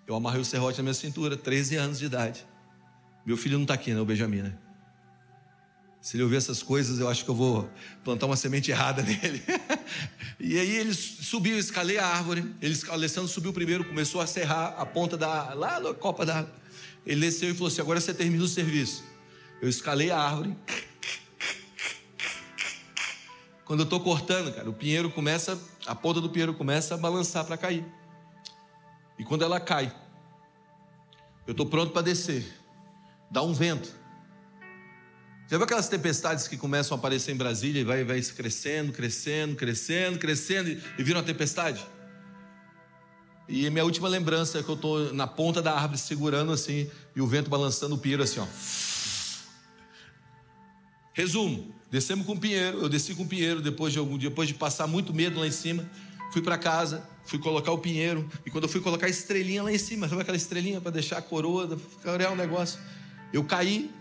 Eu 0.06 0.16
amarrei 0.16 0.42
o 0.42 0.46
serrote 0.46 0.78
na 0.78 0.84
minha 0.84 0.94
cintura, 0.94 1.36
13 1.36 1.76
anos 1.78 1.98
de 1.98 2.06
idade. 2.06 2.51
Meu 3.26 3.38
filho 3.38 3.56
não 3.56 3.64
está 3.64 3.74
aqui, 3.74 3.94
né? 3.94 4.00
O 4.00 4.06
Benjamin, 4.06 4.42
né? 4.42 4.54
Se 6.02 6.18
ele 6.18 6.24
ouvir 6.24 6.38
essas 6.38 6.64
coisas, 6.64 7.00
eu 7.00 7.08
acho 7.08 7.24
que 7.24 7.30
eu 7.30 7.36
vou 7.36 7.70
plantar 8.04 8.26
uma 8.26 8.36
semente 8.36 8.72
errada 8.72 9.02
nele. 9.04 9.44
e 10.40 10.58
aí 10.58 10.76
ele 10.78 10.94
subiu, 10.94 11.58
escalei 11.58 11.98
a 12.00 12.08
árvore. 12.08 12.56
Ele, 12.62 12.78
Alessandro 12.90 13.30
subiu 13.30 13.54
primeiro, 13.54 13.86
começou 13.86 14.20
a 14.20 14.28
serrar 14.28 14.76
a 14.78 14.86
ponta 14.86 15.16
da. 15.16 15.54
lá 15.54 15.80
na 15.80 15.94
copa 15.94 16.26
da. 16.26 16.48
Ele 17.06 17.22
desceu 17.22 17.50
e 17.50 17.54
falou 17.54 17.68
assim: 17.68 17.82
agora 17.82 18.02
você 18.02 18.14
termina 18.14 18.44
o 18.44 18.48
serviço. 18.48 19.04
Eu 19.62 19.70
escalei 19.70 20.10
a 20.10 20.18
árvore. 20.18 20.58
Quando 23.64 23.82
eu 23.82 23.84
estou 23.86 24.00
cortando, 24.00 24.54
cara, 24.54 24.70
o 24.70 24.74
pinheiro 24.74 25.10
começa 25.12 25.58
a 25.86 25.96
ponta 25.96 26.22
do 26.22 26.30
pinheiro 26.30 26.54
começa 26.54 26.94
a 26.94 26.98
balançar 26.98 27.46
para 27.46 27.58
cair. 27.58 27.86
E 29.18 29.24
quando 29.24 29.44
ela 29.44 29.60
cai, 29.60 29.94
eu 31.48 31.52
estou 31.52 31.66
pronto 31.66 31.92
para 31.92 32.02
descer. 32.02 32.61
Dá 33.32 33.42
um 33.42 33.54
vento. 33.54 33.90
Já 35.50 35.58
viu 35.58 35.64
aquelas 35.64 35.88
tempestades 35.88 36.48
que 36.48 36.58
começam 36.58 36.96
a 36.96 37.00
aparecer 37.00 37.32
em 37.32 37.36
Brasília 37.36 37.82
e 37.82 37.84
vai, 37.84 38.04
vai 38.04 38.22
crescendo, 38.22 38.92
crescendo, 38.92 39.56
crescendo, 39.56 40.20
crescendo 40.20 40.70
e, 40.70 40.82
e 40.98 41.04
vira 41.04 41.20
uma 41.20 41.26
tempestade? 41.26 41.86
E 43.48 43.70
minha 43.70 43.84
última 43.84 44.08
lembrança 44.08 44.60
é 44.60 44.64
que 44.64 44.70
eu 44.70 44.76
estou 44.76 45.14
na 45.14 45.28
ponta 45.28 45.62
da 45.62 45.74
árvore 45.74 45.98
segurando 45.98 46.52
assim 46.52 46.90
e 47.16 47.22
o 47.22 47.28
vento 47.28 47.50
balançando 47.50 47.96
o 47.96 47.98
pinheiro 47.98 48.24
assim, 48.24 48.40
ó. 48.40 48.48
Resumo: 51.14 51.74
descemos 51.90 52.26
com 52.26 52.34
o 52.34 52.40
pinheiro, 52.40 52.80
eu 52.80 52.90
desci 52.90 53.16
com 53.16 53.24
o 53.24 53.28
pinheiro 53.28 53.62
depois 53.62 53.92
de 53.92 54.00
algum 54.00 54.18
depois 54.18 54.48
de 54.48 54.54
passar 54.54 54.88
muito 54.88 55.14
medo 55.14 55.40
lá 55.40 55.48
em 55.48 55.52
cima. 55.52 55.90
Fui 56.32 56.42
para 56.42 56.58
casa, 56.58 57.04
fui 57.26 57.40
colocar 57.40 57.74
o 57.74 57.78
pinheiro, 57.78 58.30
e 58.46 58.50
quando 58.50 58.64
eu 58.64 58.70
fui 58.70 58.80
colocar 58.80 59.08
a 59.08 59.10
estrelinha 59.10 59.64
lá 59.64 59.72
em 59.72 59.78
cima, 59.78 60.08
sabe 60.08 60.22
aquela 60.22 60.38
estrelinha 60.38 60.80
para 60.80 60.92
deixar 60.92 61.18
a 61.18 61.22
coroa, 61.22 61.78
ficar 61.78 62.32
o 62.32 62.36
negócio? 62.38 62.80
Eu 63.34 63.44
caí, 63.44 63.92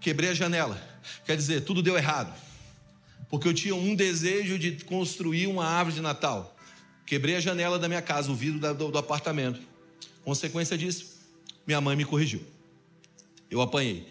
quebrei 0.00 0.30
a 0.30 0.34
janela. 0.34 0.80
Quer 1.24 1.36
dizer, 1.36 1.62
tudo 1.62 1.82
deu 1.82 1.96
errado. 1.96 2.32
Porque 3.28 3.48
eu 3.48 3.54
tinha 3.54 3.74
um 3.74 3.94
desejo 3.94 4.58
de 4.58 4.84
construir 4.84 5.46
uma 5.46 5.64
árvore 5.64 5.96
de 5.96 6.00
Natal. 6.00 6.56
Quebrei 7.06 7.36
a 7.36 7.40
janela 7.40 7.78
da 7.78 7.88
minha 7.88 8.02
casa, 8.02 8.30
o 8.30 8.34
vidro 8.34 8.74
do, 8.74 8.90
do 8.90 8.98
apartamento. 8.98 9.60
Consequência 10.24 10.78
disso, 10.78 11.18
minha 11.66 11.80
mãe 11.80 11.96
me 11.96 12.04
corrigiu. 12.04 12.42
Eu 13.50 13.60
apanhei. 13.60 14.06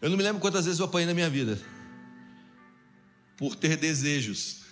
Eu 0.00 0.10
não 0.10 0.16
me 0.16 0.22
lembro 0.22 0.40
quantas 0.40 0.64
vezes 0.64 0.80
eu 0.80 0.86
apanhei 0.86 1.06
na 1.06 1.14
minha 1.14 1.30
vida 1.30 1.58
por 3.36 3.56
ter 3.56 3.76
desejos. 3.76 4.62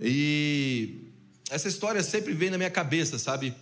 E 0.00 1.12
essa 1.50 1.68
história 1.68 2.02
sempre 2.02 2.32
vem 2.32 2.50
na 2.50 2.58
minha 2.58 2.70
cabeça, 2.70 3.18
sabe? 3.18 3.54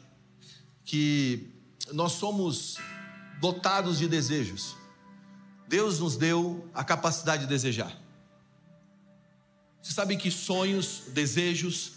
Que 0.84 1.48
nós 1.92 2.12
somos 2.12 2.76
dotados 3.40 3.98
de 3.98 4.06
desejos. 4.06 4.76
Deus 5.66 5.98
nos 5.98 6.16
deu 6.16 6.68
a 6.74 6.84
capacidade 6.84 7.42
de 7.42 7.48
desejar. 7.48 7.96
Você 9.82 9.92
sabe 9.92 10.16
que 10.16 10.30
sonhos, 10.30 11.04
desejos, 11.08 11.92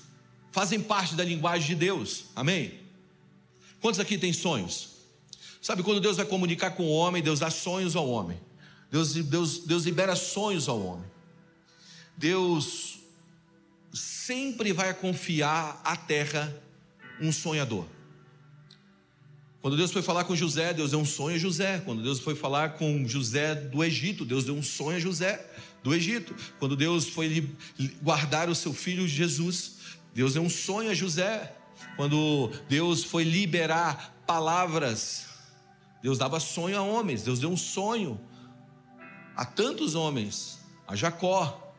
fazem 0.51 0.81
parte 0.81 1.15
da 1.15 1.23
linguagem 1.23 1.69
de 1.69 1.75
Deus. 1.75 2.25
Amém? 2.35 2.79
Quantos 3.81 3.99
aqui 3.99 4.17
têm 4.17 4.31
sonhos? 4.31 4.91
Sabe 5.61 5.83
quando 5.83 5.99
Deus 5.99 6.17
vai 6.17 6.25
comunicar 6.25 6.71
com 6.71 6.83
o 6.83 6.91
homem, 6.91 7.21
Deus 7.21 7.39
dá 7.39 7.49
sonhos 7.49 7.95
ao 7.95 8.07
homem. 8.07 8.39
Deus, 8.89 9.13
Deus, 9.13 9.59
Deus 9.59 9.83
libera 9.83 10.15
sonhos 10.15 10.69
ao 10.69 10.79
homem. 10.79 11.11
Deus 12.15 12.99
sempre 13.93 14.71
vai 14.71 14.93
confiar 14.93 15.81
à 15.83 15.97
terra 15.97 16.53
um 17.19 17.31
sonhador. 17.31 17.85
Quando 19.63 19.77
Deus 19.77 19.93
foi 19.93 20.01
falar 20.01 20.25
com 20.25 20.35
José, 20.35 20.73
Deus 20.73 20.91
deu 20.91 20.99
um 20.99 21.05
sonho 21.05 21.37
a 21.37 21.39
José. 21.39 21.81
Quando 21.85 22.03
Deus 22.03 22.19
foi 22.19 22.35
falar 22.35 22.73
com 22.73 23.07
José 23.07 23.55
do 23.55 23.81
Egito, 23.81 24.25
Deus 24.25 24.43
deu 24.43 24.53
um 24.53 24.61
sonho 24.61 24.97
a 24.97 24.99
José 24.99 25.49
do 25.81 25.95
Egito. 25.95 26.35
Quando 26.59 26.75
Deus 26.75 27.07
foi 27.07 27.49
guardar 28.01 28.49
o 28.49 28.55
seu 28.55 28.73
filho 28.73 29.07
Jesus, 29.07 29.75
Deus 30.13 30.33
deu 30.33 30.43
um 30.43 30.49
sonho 30.49 30.91
a 30.91 30.93
José. 30.93 31.55
Quando 31.95 32.51
Deus 32.67 33.05
foi 33.05 33.23
liberar 33.23 34.13
palavras, 34.27 35.27
Deus 36.01 36.17
dava 36.17 36.41
sonho 36.41 36.77
a 36.77 36.81
homens. 36.81 37.23
Deus 37.23 37.39
deu 37.39 37.49
um 37.49 37.55
sonho 37.55 38.19
a 39.33 39.45
tantos 39.45 39.95
homens, 39.95 40.59
a 40.85 40.93
Jacó. 40.93 41.73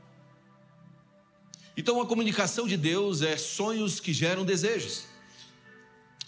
Então 1.76 2.00
a 2.00 2.06
comunicação 2.06 2.66
de 2.66 2.78
Deus 2.78 3.20
é 3.20 3.36
sonhos 3.36 4.00
que 4.00 4.14
geram 4.14 4.42
desejos. 4.42 5.12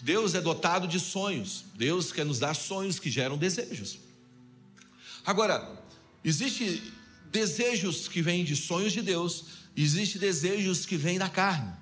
Deus 0.01 0.35
é 0.35 0.41
dotado 0.41 0.87
de 0.87 0.99
sonhos. 0.99 1.65
Deus 1.75 2.11
quer 2.11 2.25
nos 2.25 2.39
dar 2.39 2.53
sonhos 2.53 2.99
que 2.99 3.09
geram 3.09 3.37
desejos. 3.37 3.99
Agora, 5.25 5.83
existe 6.23 6.93
desejos 7.31 8.07
que 8.07 8.21
vêm 8.21 8.43
de 8.43 8.55
sonhos 8.55 8.93
de 8.93 9.01
Deus, 9.01 9.45
existe 9.75 10.17
desejos 10.17 10.85
que 10.85 10.95
vêm 10.95 11.17
da 11.17 11.29
carne. 11.29 11.73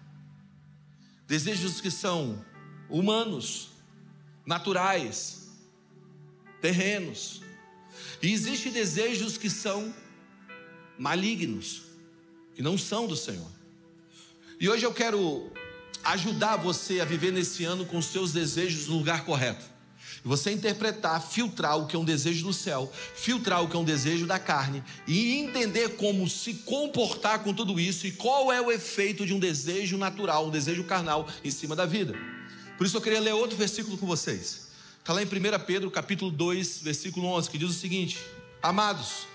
Desejos 1.27 1.81
que 1.81 1.91
são 1.91 2.43
humanos, 2.89 3.69
naturais, 4.45 5.49
terrenos. 6.61 7.41
E 8.21 8.31
existe 8.31 8.69
desejos 8.69 9.37
que 9.37 9.49
são 9.49 9.93
malignos, 10.97 11.83
que 12.55 12.61
não 12.61 12.77
são 12.77 13.07
do 13.07 13.15
Senhor. 13.15 13.51
E 14.59 14.69
hoje 14.69 14.85
eu 14.85 14.93
quero 14.93 15.51
ajudar 16.05 16.55
você 16.57 16.99
a 16.99 17.05
viver 17.05 17.33
nesse 17.33 17.65
ano 17.65 17.85
com 17.85 17.97
os 17.97 18.05
seus 18.05 18.31
desejos 18.31 18.87
no 18.87 18.97
lugar 18.97 19.25
correto. 19.25 19.65
E 20.23 20.27
você 20.27 20.51
interpretar, 20.51 21.21
filtrar 21.21 21.77
o 21.77 21.87
que 21.87 21.95
é 21.95 21.99
um 21.99 22.05
desejo 22.05 22.45
do 22.45 22.53
céu, 22.53 22.91
filtrar 23.15 23.63
o 23.63 23.67
que 23.67 23.75
é 23.75 23.79
um 23.79 23.83
desejo 23.83 24.27
da 24.27 24.39
carne 24.39 24.83
e 25.07 25.35
entender 25.35 25.97
como 25.97 26.29
se 26.29 26.53
comportar 26.53 27.39
com 27.43 27.53
tudo 27.53 27.79
isso 27.79 28.05
e 28.05 28.11
qual 28.11 28.51
é 28.51 28.61
o 28.61 28.71
efeito 28.71 29.25
de 29.25 29.33
um 29.33 29.39
desejo 29.39 29.97
natural, 29.97 30.47
um 30.47 30.51
desejo 30.51 30.83
carnal 30.83 31.27
em 31.43 31.51
cima 31.51 31.75
da 31.75 31.85
vida. 31.85 32.13
Por 32.77 32.85
isso 32.85 32.97
eu 32.97 33.01
queria 33.01 33.19
ler 33.19 33.33
outro 33.33 33.57
versículo 33.57 33.97
com 33.97 34.05
vocês. 34.05 34.67
Está 34.99 35.13
lá 35.13 35.21
em 35.21 35.25
1 35.25 35.29
Pedro, 35.65 35.91
capítulo 35.91 36.31
2, 36.31 36.79
versículo 36.79 37.27
11, 37.27 37.49
que 37.49 37.57
diz 37.57 37.69
o 37.69 37.73
seguinte: 37.73 38.17
Amados, 38.61 39.27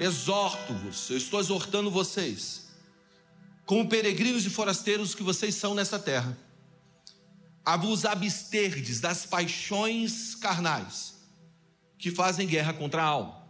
exorto-vos, 0.00 1.10
eu 1.10 1.16
estou 1.18 1.38
exortando 1.38 1.90
vocês 1.90 2.63
como 3.66 3.88
peregrinos 3.88 4.44
e 4.44 4.50
forasteiros 4.50 5.14
que 5.14 5.22
vocês 5.22 5.54
são 5.54 5.74
nessa 5.74 5.98
terra, 5.98 6.36
a 7.64 7.76
vos 7.76 8.04
absterdes 8.04 9.00
das 9.00 9.24
paixões 9.24 10.34
carnais 10.34 11.14
que 11.98 12.10
fazem 12.10 12.46
guerra 12.46 12.74
contra 12.74 13.02
a 13.02 13.06
alma. 13.06 13.42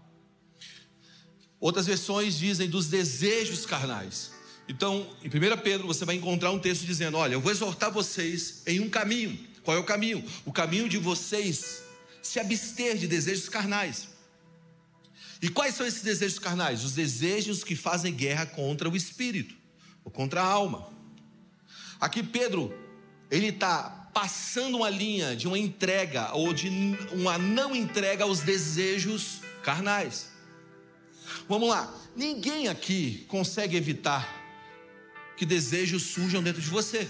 Outras 1.59 1.87
versões 1.87 2.39
dizem 2.39 2.69
dos 2.69 2.87
desejos 2.87 3.67
carnais. 3.67 4.31
Então, 4.69 5.07
em 5.23 5.29
1 5.29 5.63
Pedro, 5.63 5.87
você 5.87 6.05
vai 6.05 6.15
encontrar 6.15 6.53
um 6.53 6.59
texto 6.59 6.85
dizendo: 6.85 7.17
Olha, 7.17 7.35
eu 7.35 7.41
vou 7.41 7.51
exortar 7.51 7.91
vocês 7.91 8.63
em 8.67 8.81
um 8.81 8.89
caminho. 8.89 9.37
Qual 9.63 9.77
é 9.77 9.81
o 9.81 9.85
caminho? 9.85 10.25
O 10.45 10.53
caminho 10.53 10.89
de 10.89 10.99
vocês 10.99 11.83
se 12.23 12.39
abster 12.39 12.97
de 12.97 13.09
desejos 13.09 13.49
carnais. 13.49 14.09
E 15.43 15.49
quais 15.49 15.75
são 15.75 15.87
esses 15.87 16.03
desejos 16.03 16.39
carnais? 16.39 16.85
Os 16.85 16.93
desejos 16.93 17.65
que 17.65 17.75
fazem 17.75 18.15
guerra 18.15 18.47
contra 18.47 18.89
o 18.89 18.97
espírito 18.97 19.64
ou 20.05 20.11
contra 20.11 20.43
a 20.43 20.47
alma. 20.47 20.89
Aqui 22.01 22.23
Pedro, 22.23 22.73
ele 23.31 23.49
está 23.49 24.11
passando 24.13 24.77
uma 24.77 24.91
linha 24.91 25.35
de 25.35 25.49
uma 25.49 25.59
entrega 25.59 26.33
ou 26.35 26.53
de 26.53 26.69
uma 27.13 27.37
não 27.39 27.75
entrega 27.75 28.25
aos 28.25 28.41
desejos 28.41 29.41
carnais. 29.63 30.29
Vamos 31.49 31.69
lá, 31.69 31.93
ninguém 32.15 32.69
aqui 32.69 33.25
consegue 33.29 33.77
evitar 33.77 34.43
que 35.37 35.45
desejos 35.45 36.03
surjam 36.03 36.43
dentro 36.43 36.61
de 36.63 36.69
você. 36.69 37.09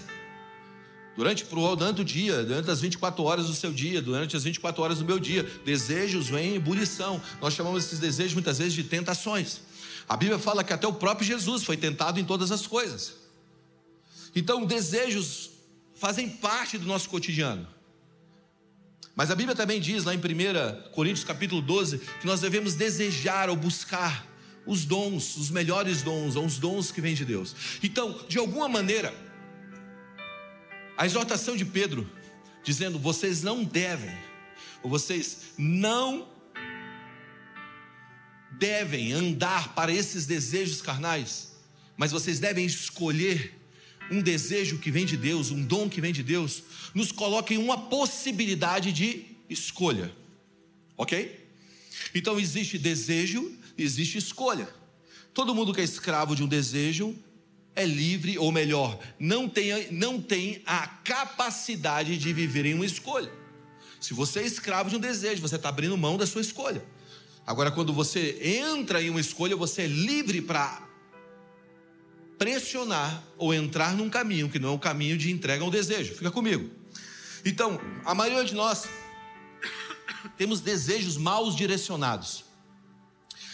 Durante, 1.15 1.45
durante 1.45 2.01
o 2.01 2.03
dia, 2.03 2.43
durante 2.43 2.69
as 2.69 2.81
24 2.81 3.23
horas 3.23 3.47
do 3.47 3.53
seu 3.53 3.71
dia, 3.71 4.01
durante 4.01 4.35
as 4.35 4.43
24 4.43 4.83
horas 4.83 4.97
do 4.99 5.05
meu 5.05 5.17
dia, 5.17 5.43
desejos 5.63 6.27
vêm 6.27 6.53
em 6.53 6.55
ebulição. 6.55 7.21
Nós 7.39 7.53
chamamos 7.53 7.85
esses 7.85 7.99
desejos 7.99 8.33
muitas 8.33 8.57
vezes 8.57 8.73
de 8.73 8.83
tentações. 8.83 9.61
A 10.07 10.15
Bíblia 10.15 10.37
fala 10.37 10.63
que 10.63 10.73
até 10.73 10.87
o 10.87 10.93
próprio 10.93 11.27
Jesus 11.27 11.63
foi 11.63 11.77
tentado 11.77 12.19
em 12.19 12.25
todas 12.25 12.51
as 12.51 12.67
coisas. 12.67 13.13
Então, 14.35 14.65
desejos 14.65 15.51
fazem 15.95 16.29
parte 16.29 16.77
do 16.77 16.85
nosso 16.85 17.09
cotidiano. 17.09 17.67
Mas 19.15 19.31
a 19.31 19.35
Bíblia 19.35 19.55
também 19.55 19.79
diz 19.79 20.03
lá 20.03 20.13
em 20.13 20.17
1 20.17 20.91
Coríntios 20.91 21.23
capítulo 21.23 21.61
12 21.61 21.99
que 22.19 22.27
nós 22.27 22.41
devemos 22.41 22.75
desejar 22.75 23.49
ou 23.49 23.55
buscar 23.55 24.27
os 24.65 24.83
dons, 24.83 25.37
os 25.37 25.49
melhores 25.49 26.01
dons, 26.01 26.35
ou 26.35 26.45
os 26.45 26.57
dons 26.59 26.91
que 26.91 26.99
vêm 26.99 27.15
de 27.15 27.23
Deus. 27.23 27.55
Então, 27.81 28.19
de 28.27 28.37
alguma 28.37 28.67
maneira, 28.67 29.13
a 30.97 31.05
exortação 31.05 31.55
de 31.55 31.63
Pedro, 31.63 32.09
dizendo: 32.63 32.99
vocês 32.99 33.41
não 33.41 33.63
devem, 33.63 34.13
ou 34.83 34.89
vocês 34.89 35.53
não 35.57 36.27
devem 38.57 39.13
andar 39.13 39.73
para 39.73 39.93
esses 39.93 40.25
desejos 40.25 40.81
carnais, 40.81 41.53
mas 41.97 42.11
vocês 42.11 42.39
devem 42.39 42.65
escolher 42.65 43.53
um 44.11 44.21
desejo 44.21 44.77
que 44.77 44.91
vem 44.91 45.05
de 45.05 45.17
Deus, 45.17 45.51
um 45.51 45.63
dom 45.63 45.89
que 45.89 46.01
vem 46.01 46.13
de 46.13 46.23
Deus, 46.23 46.63
nos 46.93 47.11
coloca 47.11 47.53
em 47.53 47.57
uma 47.57 47.77
possibilidade 47.89 48.91
de 48.91 49.25
escolha, 49.49 50.11
ok? 50.97 51.47
Então 52.13 52.39
existe 52.39 52.77
desejo, 52.77 53.51
existe 53.77 54.17
escolha. 54.17 54.69
Todo 55.33 55.55
mundo 55.55 55.73
que 55.73 55.81
é 55.81 55.83
escravo 55.83 56.35
de 56.35 56.43
um 56.43 56.47
desejo 56.47 57.15
é 57.75 57.85
livre, 57.85 58.37
ou 58.37 58.51
melhor, 58.51 58.97
não 59.19 59.49
tem, 59.49 59.91
não 59.91 60.21
tem 60.21 60.61
a 60.65 60.87
capacidade 60.87 62.17
de 62.17 62.31
viver 62.31 62.65
em 62.65 62.73
uma 62.73 62.85
escolha. 62.85 63.31
Se 63.99 64.13
você 64.13 64.39
é 64.39 64.45
escravo 64.45 64.89
de 64.89 64.95
um 64.95 64.99
desejo, 64.99 65.41
você 65.41 65.55
está 65.55 65.69
abrindo 65.69 65.97
mão 65.97 66.15
da 66.15 66.25
sua 66.25 66.41
escolha. 66.41 66.81
Agora, 67.45 67.69
quando 67.71 67.93
você 67.93 68.39
entra 68.41 69.01
em 69.01 69.09
uma 69.09 69.19
escolha, 69.19 69.55
você 69.55 69.83
é 69.83 69.87
livre 69.87 70.41
para 70.41 70.83
pressionar 72.37 73.23
ou 73.37 73.53
entrar 73.53 73.95
num 73.95 74.09
caminho 74.09 74.49
que 74.49 74.59
não 74.59 74.69
é 74.69 74.71
um 74.73 74.79
caminho 74.79 75.17
de 75.17 75.31
entrega 75.31 75.63
ao 75.63 75.69
desejo. 75.69 76.15
Fica 76.15 76.31
comigo. 76.31 76.69
Então, 77.45 77.79
a 78.03 78.15
maioria 78.15 78.43
de 78.43 78.55
nós 78.55 78.85
temos 80.37 80.59
desejos 80.59 81.17
mal 81.17 81.51
direcionados. 81.51 82.43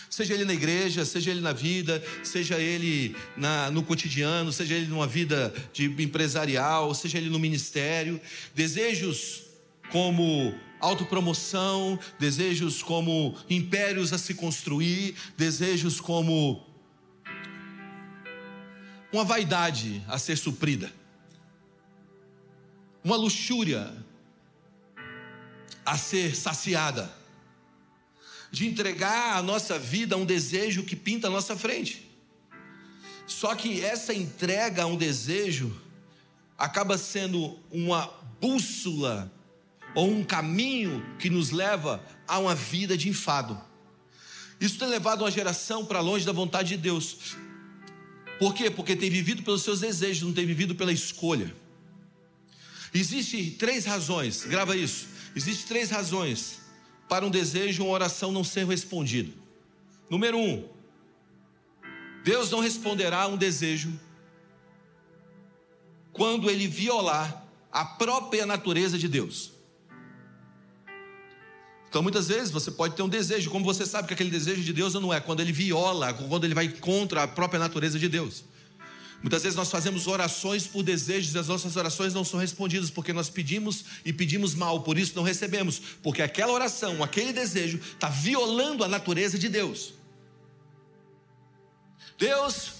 Seja 0.09 0.33
ele 0.33 0.45
na 0.45 0.53
igreja, 0.53 1.05
seja 1.05 1.31
ele 1.31 1.41
na 1.41 1.53
vida, 1.53 2.03
seja 2.23 2.59
ele 2.59 3.15
na, 3.37 3.71
no 3.71 3.81
cotidiano, 3.81 4.51
seja 4.51 4.75
ele 4.75 4.87
numa 4.87 5.07
vida 5.07 5.53
de 5.73 5.85
empresarial, 5.85 6.93
seja 6.93 7.17
ele 7.17 7.29
no 7.29 7.39
ministério. 7.39 8.19
Desejos 8.53 9.43
como 9.89 10.53
autopromoção, 10.81 11.97
desejos 12.19 12.81
como 12.81 13.37
impérios 13.49 14.11
a 14.11 14.17
se 14.17 14.33
construir, 14.33 15.15
desejos 15.37 16.01
como 16.01 16.65
uma 19.13 19.23
vaidade 19.23 20.03
a 20.07 20.17
ser 20.17 20.37
suprida, 20.37 20.91
uma 23.03 23.15
luxúria 23.15 23.93
a 25.85 25.97
ser 25.97 26.35
saciada, 26.35 27.11
de 28.51 28.67
entregar 28.67 29.37
a 29.37 29.41
nossa 29.41 29.79
vida 29.79 30.15
a 30.15 30.17
um 30.17 30.25
desejo 30.25 30.83
que 30.83 30.95
pinta 30.95 31.27
a 31.27 31.31
nossa 31.31 31.55
frente. 31.55 32.09
Só 33.25 33.55
que 33.55 33.81
essa 33.81 34.13
entrega 34.13 34.83
a 34.83 34.85
um 34.85 34.97
desejo 34.97 35.73
acaba 36.57 36.97
sendo 36.97 37.57
uma 37.71 38.07
bússola 38.41 39.31
ou 39.93 40.09
um 40.09 40.23
caminho 40.23 41.03
que 41.19 41.29
nos 41.29 41.51
leva 41.51 42.03
a 42.27 42.39
uma 42.39 42.55
vida 42.55 42.97
de 42.97 43.09
enfado. 43.09 43.59
Isso 44.59 44.77
tem 44.77 44.87
levado 44.87 45.21
uma 45.21 45.31
geração 45.31 45.85
para 45.85 45.99
longe 45.99 46.25
da 46.25 46.31
vontade 46.31 46.69
de 46.69 46.77
Deus. 46.77 47.35
Por 48.39 48.53
quê? 48.53 48.69
Porque 48.69 48.95
tem 48.95 49.09
vivido 49.09 49.43
pelos 49.43 49.63
seus 49.63 49.81
desejos, 49.81 50.23
não 50.23 50.33
tem 50.33 50.45
vivido 50.45 50.75
pela 50.75 50.91
escolha. 50.91 51.53
Existem 52.93 53.51
três 53.51 53.85
razões, 53.85 54.45
grava 54.45 54.75
isso. 54.75 55.07
Existem 55.35 55.67
três 55.67 55.89
razões 55.89 56.59
para 57.07 57.25
um 57.25 57.29
desejo 57.29 57.83
uma 57.83 57.91
oração 57.91 58.31
não 58.31 58.43
ser 58.43 58.65
respondido. 58.65 59.33
Número 60.09 60.37
um, 60.37 60.67
Deus 62.23 62.51
não 62.51 62.59
responderá 62.59 63.23
a 63.23 63.27
um 63.27 63.37
desejo 63.37 63.91
quando 66.11 66.49
ele 66.49 66.67
violar 66.67 67.45
a 67.71 67.85
própria 67.85 68.45
natureza 68.45 68.97
de 68.97 69.07
Deus. 69.07 69.53
Então, 71.91 72.01
muitas 72.01 72.29
vezes 72.29 72.51
você 72.51 72.71
pode 72.71 72.95
ter 72.95 73.01
um 73.01 73.09
desejo, 73.09 73.49
como 73.49 73.65
você 73.65 73.85
sabe 73.85 74.07
que 74.07 74.13
aquele 74.13 74.29
desejo 74.29 74.61
de 74.61 74.71
Deus 74.71 74.93
não 74.93 75.13
é, 75.13 75.19
quando 75.19 75.41
ele 75.41 75.51
viola, 75.51 76.13
quando 76.13 76.45
ele 76.45 76.53
vai 76.53 76.69
contra 76.69 77.23
a 77.23 77.27
própria 77.27 77.59
natureza 77.59 77.99
de 77.99 78.07
Deus. 78.07 78.45
Muitas 79.21 79.43
vezes 79.43 79.57
nós 79.57 79.69
fazemos 79.69 80.07
orações 80.07 80.65
por 80.65 80.83
desejos 80.83 81.35
e 81.35 81.37
as 81.37 81.49
nossas 81.49 81.75
orações 81.75 82.13
não 82.13 82.23
são 82.23 82.39
respondidas 82.39 82.89
porque 82.89 83.11
nós 83.11 83.29
pedimos 83.29 83.83
e 84.05 84.13
pedimos 84.13 84.55
mal, 84.55 84.83
por 84.83 84.97
isso 84.97 85.11
não 85.17 85.23
recebemos, 85.23 85.81
porque 86.01 86.21
aquela 86.21 86.53
oração, 86.53 87.03
aquele 87.03 87.33
desejo 87.33 87.77
está 87.77 88.07
violando 88.07 88.85
a 88.85 88.87
natureza 88.87 89.37
de 89.37 89.49
Deus. 89.49 89.93
Deus, 92.17 92.71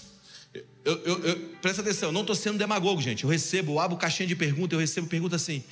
eu, 0.86 0.98
eu, 1.04 1.24
eu, 1.26 1.36
presta 1.60 1.82
atenção, 1.82 2.08
eu 2.08 2.12
não 2.14 2.22
estou 2.22 2.34
sendo 2.34 2.56
demagogo, 2.56 3.02
gente. 3.02 3.24
Eu 3.24 3.30
recebo, 3.30 3.72
eu 3.72 3.78
abro 3.78 3.98
caixinha 3.98 4.26
de 4.26 4.34
pergunta, 4.34 4.74
eu 4.74 4.80
recebo 4.80 5.06
pergunta 5.06 5.36
assim: 5.36 5.62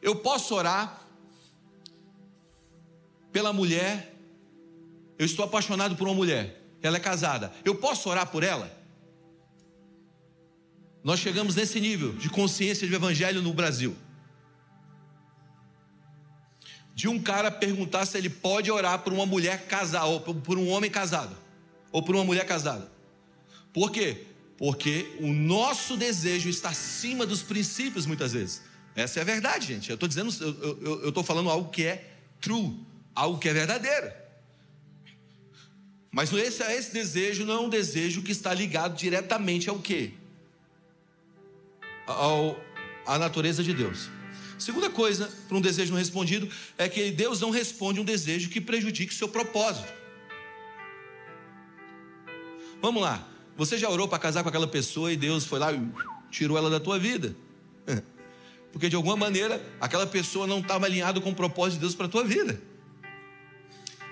eu 0.00 0.14
posso 0.14 0.54
orar 0.54 1.07
pela 3.38 3.52
mulher? 3.52 4.16
Eu 5.16 5.24
estou 5.24 5.44
apaixonado 5.44 5.94
por 5.94 6.08
uma 6.08 6.14
mulher, 6.14 6.60
ela 6.82 6.96
é 6.96 7.00
casada. 7.00 7.52
Eu 7.64 7.76
posso 7.76 8.08
orar 8.08 8.26
por 8.26 8.42
ela? 8.42 8.68
Nós 11.04 11.20
chegamos 11.20 11.54
nesse 11.54 11.78
nível 11.80 12.12
de 12.14 12.28
consciência 12.28 12.88
do 12.88 12.92
evangelho 12.92 13.40
no 13.40 13.54
Brasil. 13.54 13.96
De 16.92 17.06
um 17.06 17.22
cara 17.22 17.48
perguntar 17.48 18.06
se 18.06 18.18
ele 18.18 18.28
pode 18.28 18.72
orar 18.72 18.98
por 19.04 19.12
uma 19.12 19.24
mulher 19.24 19.68
casada, 19.68 20.06
ou 20.06 20.20
por 20.20 20.58
um 20.58 20.68
homem 20.68 20.90
casado, 20.90 21.36
ou 21.92 22.02
por 22.02 22.16
uma 22.16 22.24
mulher 22.24 22.44
casada. 22.44 22.90
Por 23.72 23.92
quê? 23.92 24.26
Porque 24.56 25.16
o 25.20 25.28
nosso 25.28 25.96
desejo 25.96 26.48
está 26.48 26.70
acima 26.70 27.24
dos 27.24 27.40
princípios, 27.40 28.04
muitas 28.04 28.32
vezes. 28.32 28.62
Essa 28.96 29.20
é 29.20 29.22
a 29.22 29.24
verdade, 29.24 29.68
gente. 29.68 29.90
Eu 29.90 29.94
estou 29.94 30.08
dizendo, 30.08 30.32
eu 30.82 31.10
estou 31.10 31.22
falando 31.22 31.48
algo 31.48 31.70
que 31.70 31.84
é 31.84 32.18
true, 32.40 32.87
algo 33.20 33.38
que 33.38 33.48
é 33.48 33.52
verdadeiro. 33.52 34.12
Mas 36.10 36.32
esse, 36.32 36.62
esse 36.62 36.92
desejo 36.92 37.44
não 37.44 37.54
é 37.54 37.60
um 37.60 37.68
desejo 37.68 38.22
que 38.22 38.32
está 38.32 38.52
ligado 38.54 38.96
diretamente 38.96 39.68
ao 39.68 39.78
quê? 39.78 40.12
ao, 42.08 42.58
à 43.06 43.18
natureza 43.18 43.62
de 43.62 43.74
Deus. 43.74 44.08
Segunda 44.58 44.90
coisa, 44.90 45.30
para 45.46 45.56
um 45.56 45.60
desejo 45.60 45.92
não 45.92 45.98
respondido, 45.98 46.48
é 46.76 46.88
que 46.88 47.10
Deus 47.10 47.40
não 47.40 47.50
responde 47.50 48.00
um 48.00 48.04
desejo 48.04 48.48
que 48.48 48.60
prejudique 48.60 49.14
seu 49.14 49.28
propósito. 49.28 49.92
Vamos 52.80 53.02
lá, 53.02 53.26
você 53.56 53.76
já 53.76 53.88
orou 53.88 54.08
para 54.08 54.18
casar 54.18 54.42
com 54.42 54.48
aquela 54.48 54.66
pessoa 54.66 55.12
e 55.12 55.16
Deus 55.16 55.44
foi 55.44 55.58
lá 55.58 55.72
e 55.72 55.80
tirou 56.30 56.56
ela 56.56 56.70
da 56.70 56.80
tua 56.80 56.98
vida? 56.98 57.36
Porque 58.72 58.88
de 58.88 58.96
alguma 58.96 59.16
maneira 59.16 59.64
aquela 59.80 60.06
pessoa 60.06 60.46
não 60.46 60.60
estava 60.60 60.86
alinhada 60.86 61.20
com 61.20 61.30
o 61.30 61.34
propósito 61.34 61.74
de 61.74 61.80
Deus 61.80 61.94
para 61.94 62.06
a 62.06 62.08
tua 62.08 62.24
vida. 62.24 62.60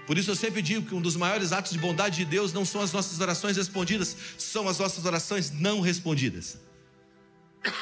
Por 0.06 0.16
isso 0.16 0.30
eu 0.30 0.36
sempre 0.36 0.62
digo 0.62 0.86
que 0.86 0.94
um 0.94 1.00
dos 1.00 1.16
maiores 1.16 1.52
atos 1.52 1.72
de 1.72 1.78
bondade 1.78 2.16
de 2.16 2.24
Deus 2.24 2.52
não 2.52 2.64
são 2.64 2.80
as 2.80 2.92
nossas 2.92 3.20
orações 3.20 3.56
respondidas, 3.56 4.16
são 4.38 4.68
as 4.68 4.78
nossas 4.78 5.04
orações 5.04 5.50
não 5.50 5.80
respondidas. 5.80 6.58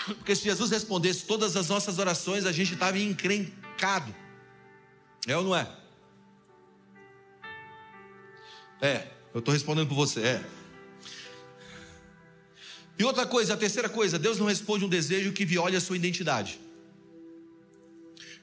Porque 0.06 0.34
se 0.34 0.44
Jesus 0.44 0.70
respondesse 0.70 1.26
todas 1.26 1.54
as 1.54 1.68
nossas 1.68 1.98
orações, 1.98 2.46
a 2.46 2.52
gente 2.52 2.72
estava 2.72 2.98
encrencado. 2.98 4.14
É 5.26 5.36
ou 5.36 5.44
não 5.44 5.54
é? 5.54 5.70
É, 8.80 9.06
eu 9.34 9.40
estou 9.40 9.52
respondendo 9.52 9.88
por 9.88 9.94
você, 9.94 10.20
é. 10.20 10.44
E 12.98 13.04
outra 13.04 13.26
coisa, 13.26 13.52
a 13.52 13.56
terceira 13.56 13.88
coisa, 13.88 14.18
Deus 14.18 14.38
não 14.38 14.46
responde 14.46 14.84
um 14.84 14.88
desejo 14.88 15.32
que 15.32 15.44
viole 15.44 15.76
a 15.76 15.80
sua 15.80 15.96
identidade. 15.96 16.58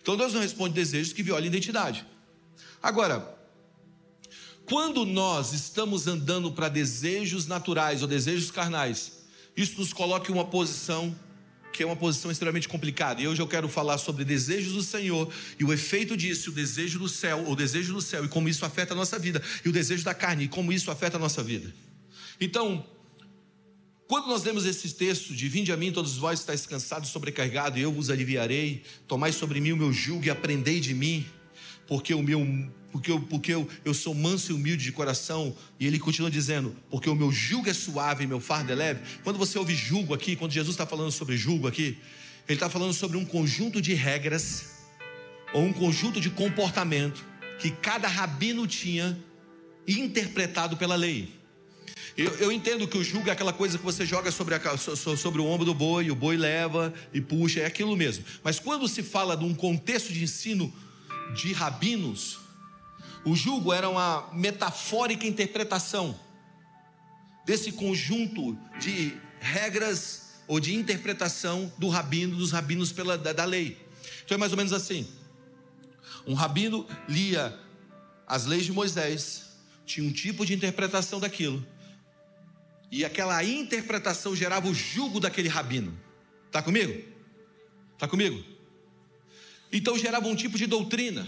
Então 0.02 0.16
Deus 0.16 0.34
não 0.34 0.42
responde 0.42 0.76
desejos 0.76 1.14
que 1.14 1.24
violem 1.24 1.46
a 1.46 1.48
identidade. 1.48 2.06
Agora, 2.82 3.41
quando 4.66 5.06
nós 5.06 5.54
estamos 5.54 6.08
andando 6.08 6.52
para 6.52 6.70
desejos 6.70 7.48
naturais 7.48 8.02
ou 8.02 8.08
desejos 8.08 8.52
carnais, 8.52 9.12
isso 9.56 9.80
nos 9.80 9.92
coloca 9.92 10.32
em 10.32 10.34
uma 10.34 10.46
posição 10.46 11.16
que 11.72 11.84
é 11.84 11.86
uma 11.86 11.96
posição 11.96 12.30
extremamente 12.30 12.68
complicada. 12.68 13.22
E 13.22 13.28
hoje 13.28 13.42
eu 13.42 13.48
quero 13.48 13.70
falar 13.70 13.98
sobre 13.98 14.26
desejos 14.26 14.74
do 14.74 14.84
Senhor 14.84 15.32
e 15.58 15.64
o 15.64 15.72
efeito 15.72 16.18
disso, 16.18 16.52
o 16.52 16.54
desejo 16.54 17.00
do 17.00 17.08
céu, 17.08 17.46
o 17.48 17.56
desejo 17.56 17.94
do 17.94 18.02
céu 18.02 18.26
e 18.26 18.28
como 18.28 18.50
isso 18.50 18.66
afeta 18.66 18.94
a 18.94 18.96
nossa 18.96 19.18
vida, 19.18 19.42
e 19.64 19.70
o 19.70 19.72
desejo 19.72 20.04
da 20.04 20.14
carne 20.14 20.46
e 20.46 20.48
como 20.48 20.74
isso 20.74 20.92
afeta 20.92 21.18
a 21.18 21.20
nossa 21.20 21.42
vida. 21.42 21.74
Então, 22.40 22.86
quando 24.08 24.28
nós 24.28 24.44
lemos 24.44 24.66
esses 24.66 24.92
textos 24.92 25.38
de 25.38 25.48
Vinde 25.48 25.72
a 25.72 25.78
mim, 25.78 25.92
todos 25.92 26.18
vós 26.18 26.40
estáis 26.40 26.66
cansados 26.66 27.10
sobrecarregados, 27.10 27.80
e 27.80 27.82
eu 27.82 27.92
vos 27.92 28.10
aliviarei, 28.10 28.84
tomai 29.08 29.32
sobre 29.32 29.62
mim 29.62 29.72
o 29.72 29.78
meu 29.78 29.94
jugo 29.94 30.26
e 30.26 30.30
aprendei 30.30 30.82
de 30.82 30.94
mim, 30.94 31.26
porque 31.92 32.14
o 32.14 32.24
meu 32.24 32.48
porque, 32.90 33.12
eu, 33.12 33.20
porque 33.20 33.54
eu, 33.54 33.68
eu 33.84 33.94
sou 33.94 34.16
manso 34.16 34.54
e 34.54 34.56
humilde 34.56 34.82
de 34.82 34.94
coração, 34.94 35.54
e 35.78 35.86
ele 35.86 36.00
continua 36.00 36.32
dizendo, 36.32 36.74
porque 36.90 37.10
o 37.10 37.16
meu 37.16 37.34
jugo 37.34 37.70
é 37.70 37.74
suave 37.74 38.24
e 38.24 38.28
meu 38.28 38.40
fardo 38.40 38.72
é 38.72 38.76
leve. 38.76 39.02
Quando 39.26 39.38
você 39.38 39.60
ouve 39.60 39.76
jugo 39.76 40.14
aqui, 40.14 40.38
quando 40.38 40.54
Jesus 40.54 40.74
está 40.74 40.86
falando 40.86 41.12
sobre 41.12 41.36
jugo 41.36 41.68
aqui, 41.68 41.98
ele 42.48 42.56
está 42.56 42.70
falando 42.70 42.94
sobre 42.94 43.18
um 43.18 43.26
conjunto 43.26 43.82
de 43.82 43.94
regras, 43.94 44.70
ou 45.54 45.64
um 45.64 45.74
conjunto 45.74 46.22
de 46.22 46.30
comportamento, 46.30 47.26
que 47.60 47.72
cada 47.72 48.08
rabino 48.08 48.66
tinha 48.66 49.18
interpretado 49.86 50.78
pela 50.78 50.96
lei. 50.96 51.30
Eu, 52.16 52.32
eu, 52.36 52.52
entendo 52.54 52.88
que 52.88 52.98
o 52.98 53.04
jugo 53.04 53.28
é 53.28 53.34
aquela 53.34 53.52
coisa 53.52 53.78
que 53.78 53.84
você 53.84 54.06
joga 54.06 54.32
sobre, 54.32 54.56
a, 54.56 54.78
sobre 54.78 55.42
o 55.42 55.46
ombro 55.46 55.66
do 55.66 55.74
boi, 55.74 56.10
o 56.10 56.16
boi 56.16 56.38
leva 56.38 56.94
e 57.14 57.20
puxa, 57.20 57.60
é 57.60 57.66
aquilo 57.66 57.98
mesmo. 57.98 58.24
Mas 58.42 58.60
quando 58.60 58.88
se 58.88 59.04
fala 59.04 59.36
de 59.36 59.44
um 59.44 59.54
contexto 59.54 60.14
de 60.14 60.24
ensino 60.24 60.74
de 61.34 61.54
rabinos, 61.54 62.40
o 63.26 63.36
jugo 63.36 63.72
era 63.72 63.90
uma 63.90 64.30
metafórica 64.34 65.28
interpretação 65.28 66.20
desse 67.46 67.72
conjunto 67.72 68.58
de 68.80 69.18
regras 69.40 70.32
ou 70.48 70.60
de 70.60 70.76
interpretação 70.76 71.72
do 71.78 71.88
rabino, 71.88 72.36
dos 72.36 72.52
rabinos 72.52 72.92
pela, 72.92 73.18
da, 73.18 73.34
da 73.34 73.46
lei. 73.46 73.78
Então 74.24 74.36
é 74.36 74.38
mais 74.38 74.52
ou 74.52 74.58
menos 74.58 74.74
assim: 74.74 75.08
um 76.26 76.34
rabino 76.34 76.88
lia 77.08 77.58
as 78.28 78.46
leis 78.46 78.66
de 78.66 78.72
Moisés, 78.72 79.44
tinha 79.86 80.08
um 80.08 80.12
tipo 80.12 80.46
de 80.46 80.54
interpretação 80.54 81.20
daquilo, 81.20 81.66
e 82.92 83.06
aquela 83.06 83.44
interpretação 83.44 84.36
gerava 84.36 84.68
o 84.68 84.74
jugo 84.74 85.20
daquele 85.20 85.48
rabino. 85.48 85.98
Está 86.48 86.62
comigo? 86.62 87.02
Está 87.94 88.08
comigo? 88.08 88.44
Então 89.72 89.98
gerava 89.98 90.28
um 90.28 90.36
tipo 90.36 90.58
de 90.58 90.68
doutrina. 90.68 91.28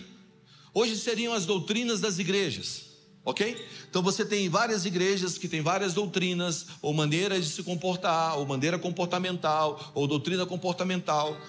Hoje 0.74 0.98
seriam 0.98 1.34
as 1.34 1.46
doutrinas 1.46 2.02
das 2.02 2.18
igrejas, 2.20 2.86
ok? 3.24 3.56
Então 3.90 4.02
você 4.02 4.26
tem 4.26 4.50
várias 4.50 4.86
igrejas 4.86 5.38
que 5.38 5.48
têm 5.48 5.62
várias 5.62 5.94
doutrinas, 5.94 6.66
ou 6.82 6.94
maneiras 6.94 7.46
de 7.46 7.52
se 7.52 7.64
comportar, 7.64 8.38
ou 8.38 8.46
maneira 8.46 8.80
comportamental, 8.80 9.92
ou 9.94 10.08
doutrina 10.08 10.46
comportamental. 10.46 11.40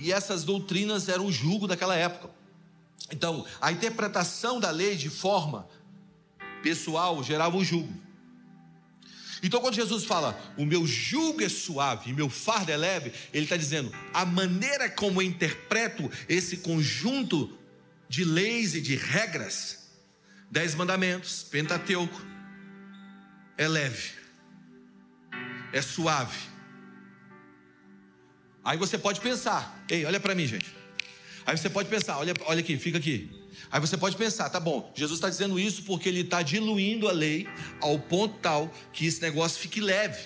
E 0.00 0.12
essas 0.12 0.42
doutrinas 0.42 1.08
eram 1.08 1.26
o 1.26 1.32
julgo 1.32 1.68
daquela 1.68 1.94
época. 1.94 2.30
Então, 3.12 3.44
a 3.60 3.70
interpretação 3.70 4.58
da 4.58 4.70
lei 4.70 4.96
de 4.96 5.08
forma 5.08 5.68
pessoal 6.62 7.22
gerava 7.22 7.56
o 7.56 7.64
julgo. 7.64 8.09
Então, 9.42 9.60
quando 9.60 9.74
Jesus 9.74 10.04
fala, 10.04 10.38
o 10.56 10.66
meu 10.66 10.86
jugo 10.86 11.42
é 11.42 11.48
suave 11.48 12.10
e 12.10 12.12
meu 12.12 12.28
fardo 12.28 12.70
é 12.70 12.76
leve, 12.76 13.12
ele 13.32 13.44
está 13.44 13.56
dizendo, 13.56 13.92
a 14.12 14.24
maneira 14.24 14.88
como 14.90 15.22
eu 15.22 15.26
interpreto 15.26 16.10
esse 16.28 16.58
conjunto 16.58 17.56
de 18.08 18.24
leis 18.24 18.74
e 18.74 18.80
de 18.80 18.96
regras, 18.96 19.88
dez 20.50 20.74
mandamentos, 20.74 21.42
Pentateuco, 21.44 22.20
é 23.56 23.66
leve, 23.66 24.10
é 25.72 25.80
suave. 25.80 26.38
Aí 28.62 28.76
você 28.76 28.98
pode 28.98 29.20
pensar, 29.20 29.84
ei, 29.88 30.04
olha 30.04 30.20
para 30.20 30.34
mim, 30.34 30.46
gente. 30.46 30.74
Aí 31.46 31.56
você 31.56 31.70
pode 31.70 31.88
pensar, 31.88 32.18
olha, 32.18 32.34
olha 32.42 32.60
aqui, 32.60 32.76
fica 32.76 32.98
aqui. 32.98 33.39
Aí 33.70 33.80
você 33.80 33.96
pode 33.96 34.16
pensar, 34.16 34.48
tá 34.48 34.58
bom, 34.58 34.90
Jesus 34.94 35.18
está 35.18 35.28
dizendo 35.28 35.58
isso 35.58 35.84
porque 35.84 36.08
ele 36.08 36.20
está 36.20 36.42
diluindo 36.42 37.08
a 37.08 37.12
lei 37.12 37.46
ao 37.80 37.98
ponto 37.98 38.34
tal 38.38 38.72
que 38.92 39.06
esse 39.06 39.22
negócio 39.22 39.60
fique 39.60 39.80
leve. 39.80 40.18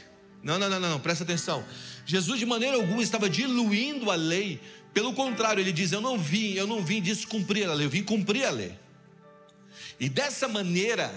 Não, 0.42 0.58
não, 0.58 0.68
não, 0.68 0.80
não, 0.80 0.90
não, 0.90 1.00
presta 1.00 1.24
atenção. 1.24 1.64
Jesus 2.06 2.38
de 2.38 2.46
maneira 2.46 2.76
alguma 2.76 3.02
estava 3.02 3.28
diluindo 3.28 4.10
a 4.10 4.14
lei 4.14 4.60
pelo 4.94 5.12
contrário, 5.12 5.60
ele 5.60 5.72
diz: 5.72 5.90
Eu 5.90 6.00
não 6.00 6.16
vim, 6.16 6.52
eu 6.52 6.66
não 6.66 6.82
vim 6.82 7.02
descumprir 7.02 7.68
a 7.68 7.74
lei, 7.74 7.86
eu 7.86 7.90
vim 7.90 8.04
cumprir 8.04 8.44
a 8.44 8.50
lei. 8.50 8.78
E 9.98 10.08
dessa 10.08 10.46
maneira, 10.46 11.12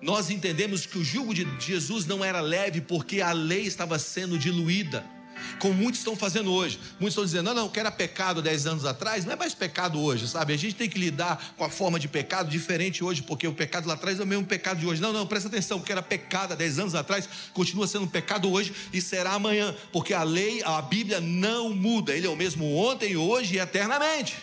nós 0.00 0.30
entendemos 0.30 0.84
que 0.84 0.98
o 0.98 1.04
jugo 1.04 1.32
de 1.32 1.46
Jesus 1.60 2.04
não 2.06 2.24
era 2.24 2.40
leve 2.40 2.80
porque 2.80 3.20
a 3.20 3.32
lei 3.32 3.62
estava 3.62 3.98
sendo 3.98 4.36
diluída. 4.36 5.04
Como 5.58 5.74
muitos 5.74 6.00
estão 6.00 6.16
fazendo 6.16 6.52
hoje. 6.52 6.78
Muitos 7.00 7.10
estão 7.10 7.24
dizendo, 7.24 7.46
não, 7.46 7.54
não, 7.54 7.68
que 7.68 7.78
era 7.78 7.90
pecado 7.90 8.42
10 8.42 8.66
anos 8.66 8.84
atrás, 8.84 9.24
não 9.24 9.32
é 9.32 9.36
mais 9.36 9.54
pecado 9.54 10.00
hoje, 10.00 10.28
sabe? 10.28 10.52
A 10.52 10.56
gente 10.56 10.74
tem 10.74 10.88
que 10.88 10.98
lidar 10.98 11.54
com 11.56 11.64
a 11.64 11.70
forma 11.70 11.98
de 11.98 12.08
pecado 12.08 12.50
diferente 12.50 13.02
hoje, 13.02 13.22
porque 13.22 13.46
o 13.46 13.54
pecado 13.54 13.86
lá 13.86 13.94
atrás 13.94 14.20
é 14.20 14.22
o 14.22 14.26
mesmo 14.26 14.44
pecado 14.44 14.80
de 14.80 14.86
hoje. 14.86 15.00
Não, 15.00 15.12
não, 15.12 15.26
presta 15.26 15.48
atenção, 15.48 15.78
o 15.78 15.82
que 15.82 15.92
era 15.92 16.02
pecado 16.02 16.52
há 16.52 16.56
10 16.56 16.78
anos 16.78 16.94
atrás, 16.94 17.28
continua 17.52 17.86
sendo 17.86 18.06
pecado 18.06 18.50
hoje 18.50 18.72
e 18.92 19.00
será 19.00 19.32
amanhã, 19.32 19.74
porque 19.92 20.14
a 20.14 20.22
lei, 20.22 20.62
a 20.64 20.80
Bíblia 20.82 21.20
não 21.20 21.72
muda, 21.72 22.14
ele 22.14 22.26
é 22.26 22.30
o 22.30 22.36
mesmo 22.36 22.76
ontem, 22.76 23.16
hoje 23.16 23.54
e 23.54 23.58
eternamente. 23.58 24.36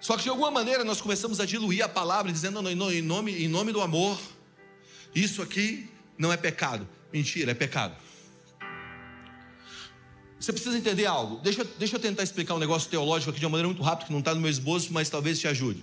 Só 0.00 0.16
que 0.16 0.22
de 0.22 0.28
alguma 0.28 0.50
maneira 0.50 0.84
nós 0.84 1.00
começamos 1.00 1.40
a 1.40 1.44
diluir 1.44 1.84
a 1.84 1.88
palavra, 1.88 2.30
dizendo, 2.30 2.62
não, 2.62 2.70
em 2.92 3.02
nome, 3.02 3.44
em 3.44 3.48
nome 3.48 3.72
do 3.72 3.80
amor, 3.80 4.18
isso 5.14 5.42
aqui 5.42 5.90
não 6.16 6.32
é 6.32 6.36
pecado. 6.36 6.88
Mentira, 7.12 7.52
é 7.52 7.54
pecado. 7.54 7.96
Você 10.38 10.52
precisa 10.52 10.76
entender 10.76 11.06
algo. 11.06 11.40
Deixa, 11.42 11.64
deixa 11.78 11.96
eu 11.96 12.00
tentar 12.00 12.22
explicar 12.22 12.54
um 12.54 12.58
negócio 12.58 12.88
teológico 12.88 13.30
aqui 13.30 13.40
de 13.40 13.46
uma 13.46 13.50
maneira 13.50 13.68
muito 13.68 13.82
rápida, 13.82 14.06
que 14.06 14.12
não 14.12 14.20
está 14.20 14.34
no 14.34 14.40
meu 14.40 14.50
esboço, 14.50 14.92
mas 14.92 15.10
talvez 15.10 15.38
te 15.38 15.48
ajude. 15.48 15.82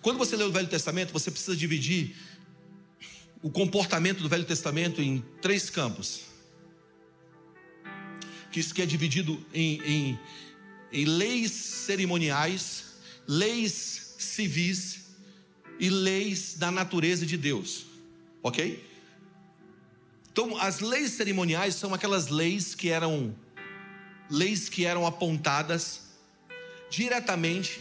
Quando 0.00 0.16
você 0.16 0.36
lê 0.36 0.44
o 0.44 0.52
Velho 0.52 0.68
Testamento, 0.68 1.12
você 1.12 1.30
precisa 1.30 1.56
dividir 1.56 2.14
o 3.42 3.50
comportamento 3.50 4.22
do 4.22 4.28
Velho 4.28 4.44
Testamento 4.44 5.02
em 5.02 5.24
três 5.42 5.68
campos. 5.68 6.22
Que 8.52 8.60
isso 8.60 8.74
que 8.74 8.82
é 8.82 8.86
dividido 8.86 9.44
em, 9.52 9.80
em, 9.82 10.20
em 10.92 11.04
leis 11.04 11.50
cerimoniais, 11.50 12.84
leis 13.26 14.14
civis 14.18 15.00
e 15.78 15.90
leis 15.90 16.54
da 16.56 16.70
natureza 16.70 17.26
de 17.26 17.36
Deus. 17.36 17.86
Ok? 18.42 18.88
Então, 20.32 20.56
as 20.56 20.80
leis 20.80 21.10
cerimoniais 21.12 21.74
são 21.74 21.92
aquelas 21.92 22.28
leis 22.28 22.74
que 22.74 22.88
eram 22.88 23.34
leis 24.30 24.68
que 24.68 24.84
eram 24.84 25.06
apontadas 25.06 26.02
diretamente 26.90 27.80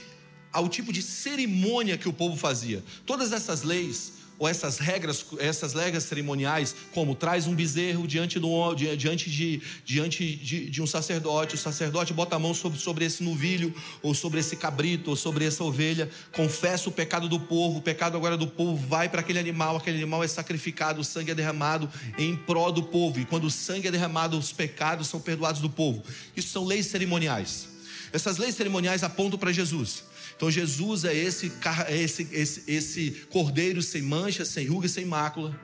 ao 0.52 0.68
tipo 0.68 0.92
de 0.92 1.02
cerimônia 1.02 1.98
que 1.98 2.10
o 2.10 2.14
povo 2.14 2.36
fazia. 2.36 2.84
Todas 3.06 3.32
essas 3.32 3.64
leis 3.64 4.14
ou 4.40 4.48
essas 4.48 4.80
regras, 4.80 5.26
essas 5.38 5.74
regras 5.74 6.06
cerimoniais, 6.06 6.74
como 6.93 7.14
traz 7.14 7.45
um 7.45 7.53
bezerro 7.53 8.08
diante, 8.08 8.40
do, 8.40 8.74
diante, 8.74 9.30
de, 9.30 9.61
diante 9.84 10.35
de, 10.35 10.69
de, 10.69 10.82
um 10.82 10.88
sacerdote, 10.88 11.56
o 11.56 11.58
sacerdote 11.58 12.14
bota 12.14 12.38
a 12.38 12.40
mão 12.40 12.53
sobre, 12.53 12.80
sobre 12.80 13.03
esse 13.03 13.22
novilho, 13.22 13.76
ou 14.01 14.16
sobre 14.16 14.40
esse 14.40 14.56
cabrito, 14.56 15.09
ou 15.09 15.16
sobre 15.18 15.45
essa 15.45 15.64
ovelha, 15.64 16.09
confessa 16.32 16.88
o 16.88 16.92
pecado 16.92 17.27
do 17.27 17.40
povo, 17.40 17.80
o 17.80 17.82
pecado 17.82 18.16
agora 18.16 18.38
do 18.38 18.48
povo 18.48 18.77
vai 18.88 19.09
para 19.09 19.19
aquele 19.19 19.40
animal, 19.40 19.76
aquele 19.76 19.98
animal 19.98 20.24
é 20.24 20.27
sacrificado, 20.27 21.01
o 21.01 21.03
sangue 21.03 21.32
é 21.32 21.35
derramado 21.35 21.90
em 22.18 22.35
prol 22.35 22.72
do 22.72 22.84
povo, 22.84 23.19
e 23.19 23.26
quando 23.26 23.43
o 23.43 23.51
sangue 23.51 23.90
é 23.90 23.92
derramado, 23.92 24.38
os 24.38 24.53
pecados 24.53 25.08
são 25.08 25.19
perdoados 25.19 25.59
do 25.59 25.69
povo. 25.69 26.01
Isso 26.35 26.48
são 26.48 26.66
leis 26.66 26.85
cerimoniais. 26.85 27.68
Essas 28.11 28.38
leis 28.38 28.56
cerimoniais 28.56 29.03
apontam 29.03 29.38
para 29.38 29.51
Jesus. 29.51 30.03
Então 30.40 30.50
Jesus 30.50 31.03
é 31.03 31.14
esse, 31.14 31.51
esse, 31.90 32.30
esse, 32.32 32.64
esse 32.66 33.11
cordeiro 33.30 33.82
sem 33.82 34.01
mancha, 34.01 34.45
sem 34.45 34.66
ruga 34.66 34.88
sem 34.88 35.03
mácula, 35.03 35.59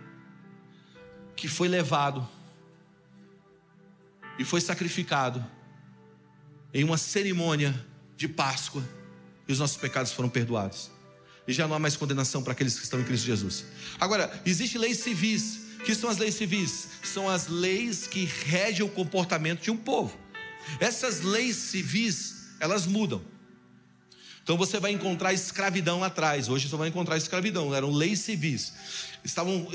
que 1.33 1.47
foi 1.47 1.69
levado 1.69 2.27
e 4.37 4.43
foi 4.43 4.59
sacrificado 4.59 5.41
em 6.73 6.83
uma 6.83 6.97
cerimônia 6.97 7.73
de 8.17 8.27
Páscoa, 8.27 8.83
e 9.47 9.53
os 9.53 9.59
nossos 9.59 9.77
pecados 9.77 10.11
foram 10.11 10.27
perdoados. 10.27 10.91
E 11.47 11.53
já 11.53 11.69
não 11.69 11.75
há 11.77 11.79
mais 11.79 11.95
condenação 11.95 12.43
para 12.43 12.51
aqueles 12.51 12.77
que 12.77 12.83
estão 12.83 12.99
em 12.99 13.05
Cristo 13.05 13.27
Jesus. 13.27 13.63
Agora, 13.97 14.41
existem 14.45 14.81
leis 14.81 14.97
civis. 14.97 15.57
O 15.79 15.83
que 15.85 15.95
são 15.95 16.09
as 16.09 16.17
leis 16.17 16.35
civis? 16.35 16.89
São 17.01 17.29
as 17.29 17.47
leis 17.47 18.07
que 18.07 18.25
regem 18.25 18.85
o 18.85 18.89
comportamento 18.89 19.61
de 19.61 19.71
um 19.71 19.77
povo. 19.77 20.19
Essas 20.81 21.21
leis 21.21 21.55
civis, 21.55 22.35
elas 22.59 22.85
mudam. 22.85 23.34
Então 24.45 24.55
você 24.55 24.79
vai 24.79 24.91
encontrar 24.91 25.33
escravidão 25.33 26.03
atrás. 26.03 26.49
Hoje 26.49 26.69
você 26.69 26.75
vai 26.75 26.89
encontrar 26.89 27.17
escravidão. 27.17 27.73
Eram 27.73 27.89
leis 27.89 28.19
civis. 28.19 28.73
Estavam, 29.23 29.67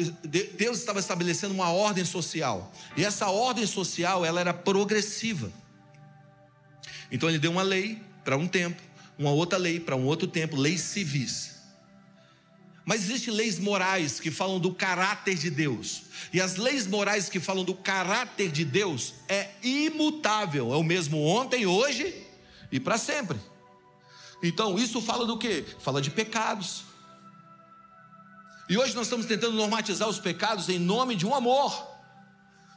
Deus 0.57 0.79
estava 0.79 1.01
estabelecendo 1.01 1.53
uma 1.53 1.73
ordem 1.73 2.05
social. 2.05 2.73
E 2.97 3.05
essa 3.05 3.27
ordem 3.27 3.67
social 3.67 4.25
ela 4.25 4.41
era 4.41 4.55
progressiva. 4.55 5.51
Então 7.11 7.29
ele 7.29 7.41
deu 7.41 7.51
uma 7.51 7.63
lei 7.63 8.01
para 8.23 8.37
um 8.37 8.47
tempo, 8.47 8.81
uma 9.19 9.33
outra 9.33 9.59
lei 9.59 9.81
para 9.81 9.97
um 9.97 10.05
outro 10.05 10.29
tempo, 10.29 10.55
leis 10.55 10.83
civis. 10.83 11.57
Mas 12.85 13.03
existem 13.03 13.35
leis 13.35 13.59
morais 13.59 14.21
que 14.21 14.31
falam 14.31 14.61
do 14.61 14.73
caráter 14.73 15.35
de 15.35 15.51
Deus. 15.51 16.03
E 16.33 16.41
as 16.41 16.55
leis 16.55 16.87
morais 16.87 17.29
que 17.29 17.41
falam 17.41 17.65
do 17.65 17.75
caráter 17.75 18.53
de 18.53 18.65
Deus 18.65 19.15
é 19.29 19.49
imutável, 19.65 20.73
é 20.73 20.77
o 20.77 20.85
mesmo 20.85 21.21
ontem, 21.25 21.67
hoje 21.67 22.15
e 22.71 22.79
para 22.79 22.97
sempre. 22.97 23.37
Então, 24.43 24.79
isso 24.79 25.01
fala 25.01 25.27
do 25.27 25.37
que? 25.37 25.65
Fala 25.81 26.01
de 26.01 26.11
pecados. 26.11 26.85
E 28.69 28.79
hoje 28.79 28.95
nós 28.95 29.07
estamos 29.07 29.27
tentando 29.27 29.57
normatizar 29.57 30.09
os 30.09 30.19
pecados 30.19 30.69
em 30.69 30.79
nome 30.79 31.17
de 31.17 31.27
um 31.27 31.35
amor. 31.35 31.87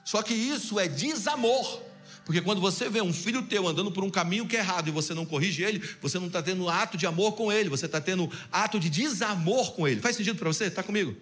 Só 0.03 0.21
que 0.21 0.33
isso 0.33 0.79
é 0.79 0.87
desamor. 0.87 1.81
Porque 2.25 2.41
quando 2.41 2.61
você 2.61 2.89
vê 2.89 3.01
um 3.01 3.13
filho 3.13 3.43
teu 3.43 3.67
andando 3.67 3.91
por 3.91 4.03
um 4.03 4.09
caminho 4.09 4.47
que 4.47 4.55
é 4.55 4.59
errado 4.59 4.87
e 4.87 4.91
você 4.91 5.13
não 5.13 5.25
corrige 5.25 5.61
ele, 5.61 5.83
você 6.01 6.17
não 6.17 6.27
está 6.27 6.41
tendo 6.41 6.69
ato 6.69 6.97
de 6.97 7.05
amor 7.05 7.33
com 7.33 7.51
ele, 7.51 7.69
você 7.69 7.85
está 7.85 7.99
tendo 7.99 8.31
ato 8.51 8.79
de 8.79 8.89
desamor 8.89 9.73
com 9.73 9.87
ele. 9.87 10.01
Faz 10.01 10.15
sentido 10.15 10.37
para 10.37 10.47
você? 10.47 10.65
Está 10.65 10.81
comigo? 10.81 11.15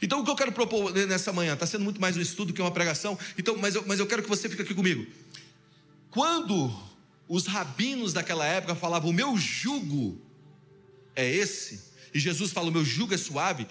Então 0.00 0.20
o 0.20 0.24
que 0.24 0.30
eu 0.30 0.36
quero 0.36 0.52
propor 0.52 0.92
nessa 0.92 1.32
manhã, 1.32 1.54
está 1.54 1.66
sendo 1.66 1.84
muito 1.84 2.00
mais 2.00 2.16
um 2.16 2.20
estudo 2.20 2.52
que 2.52 2.60
uma 2.60 2.70
pregação, 2.70 3.18
então, 3.38 3.56
mas, 3.56 3.74
eu, 3.74 3.84
mas 3.86 4.00
eu 4.00 4.06
quero 4.06 4.22
que 4.22 4.28
você 4.28 4.48
fique 4.48 4.62
aqui 4.62 4.74
comigo. 4.74 5.06
Quando 6.10 6.72
os 7.28 7.46
rabinos 7.46 8.12
daquela 8.12 8.44
época 8.44 8.74
falavam: 8.74 9.10
o 9.10 9.14
meu 9.14 9.36
jugo 9.36 10.20
é 11.14 11.28
esse, 11.28 11.92
e 12.12 12.18
Jesus 12.18 12.52
fala: 12.52 12.68
o 12.68 12.72
meu 12.72 12.84
jugo 12.84 13.14
é 13.14 13.18
suave. 13.18 13.66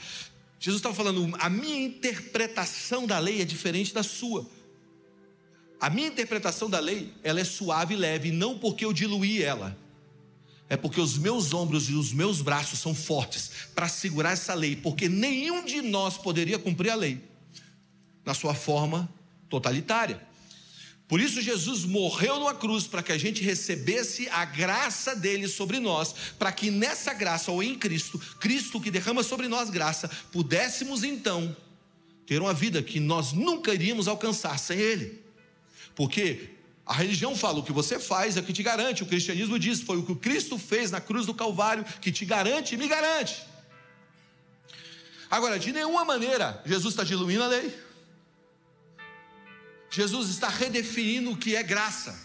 Jesus 0.59 0.79
estava 0.79 0.95
falando: 0.95 1.35
a 1.39 1.49
minha 1.49 1.83
interpretação 1.83 3.07
da 3.07 3.19
lei 3.19 3.41
é 3.41 3.45
diferente 3.45 3.93
da 3.93 4.03
sua. 4.03 4.47
A 5.79 5.89
minha 5.89 6.07
interpretação 6.07 6.69
da 6.69 6.79
lei, 6.79 7.11
ela 7.23 7.39
é 7.39 7.43
suave 7.43 7.95
e 7.95 7.97
leve, 7.97 8.31
não 8.31 8.59
porque 8.59 8.85
eu 8.85 8.93
diluí 8.93 9.41
ela, 9.41 9.75
é 10.69 10.77
porque 10.77 11.01
os 11.01 11.17
meus 11.17 11.53
ombros 11.53 11.89
e 11.89 11.93
os 11.93 12.13
meus 12.13 12.41
braços 12.41 12.77
são 12.77 12.93
fortes 12.93 13.51
para 13.73 13.89
segurar 13.89 14.31
essa 14.31 14.53
lei, 14.53 14.75
porque 14.75 15.09
nenhum 15.09 15.65
de 15.65 15.81
nós 15.81 16.17
poderia 16.19 16.59
cumprir 16.59 16.91
a 16.91 16.95
lei 16.95 17.19
na 18.23 18.35
sua 18.35 18.53
forma 18.53 19.11
totalitária. 19.49 20.21
Por 21.11 21.19
isso, 21.19 21.41
Jesus 21.41 21.83
morreu 21.83 22.39
numa 22.39 22.55
cruz 22.55 22.87
para 22.87 23.03
que 23.03 23.11
a 23.11 23.17
gente 23.17 23.43
recebesse 23.43 24.29
a 24.29 24.45
graça 24.45 25.13
dele 25.13 25.45
sobre 25.49 25.77
nós, 25.77 26.15
para 26.39 26.53
que 26.53 26.71
nessa 26.71 27.13
graça, 27.13 27.51
ou 27.51 27.61
em 27.61 27.77
Cristo, 27.77 28.17
Cristo 28.39 28.79
que 28.79 28.89
derrama 28.89 29.21
sobre 29.21 29.49
nós 29.49 29.69
graça, 29.69 30.09
pudéssemos 30.31 31.03
então 31.03 31.53
ter 32.25 32.41
uma 32.41 32.53
vida 32.53 32.81
que 32.81 32.97
nós 32.97 33.33
nunca 33.33 33.73
iríamos 33.73 34.07
alcançar 34.07 34.57
sem 34.57 34.79
ele. 34.79 35.21
Porque 35.95 36.51
a 36.85 36.93
religião 36.93 37.35
fala: 37.35 37.59
o 37.59 37.63
que 37.63 37.73
você 37.73 37.99
faz 37.99 38.37
é 38.37 38.39
o 38.39 38.43
que 38.43 38.53
te 38.53 38.63
garante, 38.63 39.03
o 39.03 39.05
cristianismo 39.05 39.59
diz: 39.59 39.81
foi 39.81 39.97
o 39.97 40.05
que 40.05 40.15
Cristo 40.15 40.57
fez 40.57 40.91
na 40.91 41.01
cruz 41.01 41.25
do 41.25 41.33
Calvário 41.33 41.83
que 41.99 42.09
te 42.09 42.23
garante 42.23 42.75
e 42.75 42.77
me 42.77 42.87
garante. 42.87 43.35
Agora, 45.29 45.59
de 45.59 45.73
nenhuma 45.73 46.05
maneira, 46.05 46.63
Jesus 46.65 46.93
está 46.93 47.03
diluindo 47.03 47.43
a 47.43 47.47
lei. 47.47 47.90
Jesus 49.91 50.29
está 50.29 50.47
redefinindo 50.47 51.31
o 51.31 51.37
que 51.37 51.55
é 51.55 51.61
graça. 51.61 52.17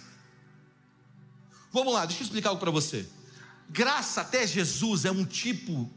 Vamos 1.72 1.92
lá, 1.92 2.06
deixa 2.06 2.22
eu 2.22 2.24
explicar 2.24 2.50
algo 2.50 2.60
para 2.60 2.70
você. 2.70 3.06
Graça 3.68 4.20
até 4.20 4.46
Jesus 4.46 5.04
é 5.04 5.10
um 5.10 5.24
tipo 5.24 5.90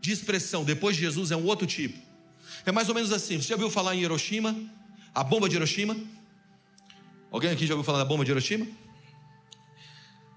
de 0.00 0.12
expressão, 0.12 0.62
depois 0.62 0.94
de 0.94 1.02
Jesus 1.02 1.30
é 1.30 1.36
um 1.36 1.44
outro 1.44 1.66
tipo. 1.66 1.98
É 2.66 2.70
mais 2.70 2.88
ou 2.90 2.94
menos 2.94 3.10
assim. 3.10 3.40
Você 3.40 3.48
já 3.48 3.54
ouviu 3.54 3.70
falar 3.70 3.96
em 3.96 4.02
Hiroshima? 4.02 4.54
A 5.14 5.24
bomba 5.24 5.48
de 5.48 5.56
Hiroshima? 5.56 5.96
Alguém 7.30 7.50
aqui 7.50 7.66
já 7.66 7.74
ouviu 7.74 7.84
falar 7.84 7.98
da 7.98 8.04
bomba 8.04 8.24
de 8.24 8.30
Hiroshima? 8.30 8.66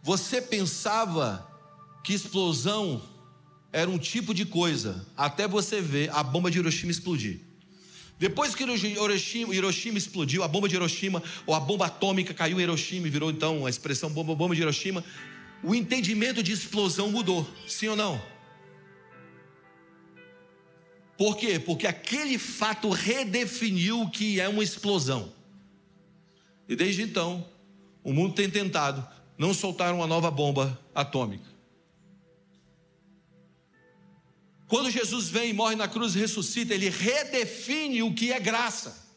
Você 0.01 0.42
pensava 0.42 1.45
que 2.03 2.14
explosão 2.14 3.01
era 3.74 3.90
um 3.90 3.98
tipo 3.98 4.34
de 4.34 4.45
coisa, 4.45 5.06
até 5.17 5.45
você 5.45 5.82
ver 5.82 6.09
a 6.11 6.24
bomba 6.24 6.50
de 6.50 6.59
Hiroshima 6.59 6.92
explodir. 6.92 7.47
Depois 8.20 8.56
que 8.56 8.64
Hiroshima, 8.64 9.54
Hiroshima, 9.54 9.98
explodiu, 9.98 10.44
a 10.44 10.48
bomba 10.48 10.68
de 10.68 10.76
Hiroshima, 10.76 11.22
ou 11.46 11.54
a 11.54 11.60
bomba 11.60 11.86
atômica 11.86 12.34
caiu 12.34 12.60
em 12.60 12.64
Hiroshima 12.64 13.08
e 13.08 13.12
virou 13.12 13.30
então 13.30 13.66
a 13.66 13.70
expressão 13.70 14.10
bomba, 14.10 14.34
bomba 14.34 14.56
de 14.56 14.62
Hiroshima, 14.62 15.04
o 15.64 15.76
entendimento 15.76 16.42
de 16.42 16.52
explosão 16.52 17.12
mudou, 17.12 17.48
sim 17.68 17.88
ou 17.88 17.96
não? 17.96 18.22
Por 21.18 21.36
quê? 21.36 21.60
Porque 21.60 21.88
aquele 21.88 22.38
fato 22.38 22.90
redefiniu 22.90 24.02
o 24.02 24.10
que 24.10 24.40
é 24.40 24.48
uma 24.48 24.64
explosão. 24.64 25.32
E 26.70 26.76
desde 26.76 27.02
então, 27.02 27.48
o 28.04 28.14
mundo 28.14 28.34
tem 28.34 28.50
tentado 28.50 29.06
não 29.38 29.54
soltar 29.54 29.94
uma 29.94 30.06
nova 30.06 30.30
bomba 30.30 30.80
atômica. 30.94 31.57
Quando 34.68 34.92
Jesus 34.92 35.30
vem, 35.30 35.54
morre 35.54 35.76
na 35.76 35.88
cruz 35.88 36.16
e 36.16 36.20
ressuscita, 36.20 36.74
ele 36.74 36.90
redefine 36.90 38.04
o 38.04 38.14
que 38.14 38.34
é 38.34 38.40
graça. 38.40 39.08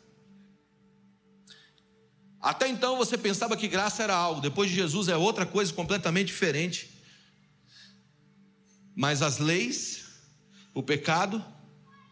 Até 2.40 2.68
então 2.68 2.96
você 2.96 3.18
pensava 3.18 3.56
que 3.56 3.68
graça 3.68 4.02
era 4.02 4.14
algo, 4.14 4.40
depois 4.40 4.70
de 4.70 4.76
Jesus 4.76 5.08
é 5.08 5.16
outra 5.16 5.44
coisa 5.44 5.72
completamente 5.72 6.28
diferente. 6.28 6.88
Mas 8.94 9.22
as 9.22 9.38
leis, 9.38 10.04
o 10.72 10.82
pecado, 10.82 11.44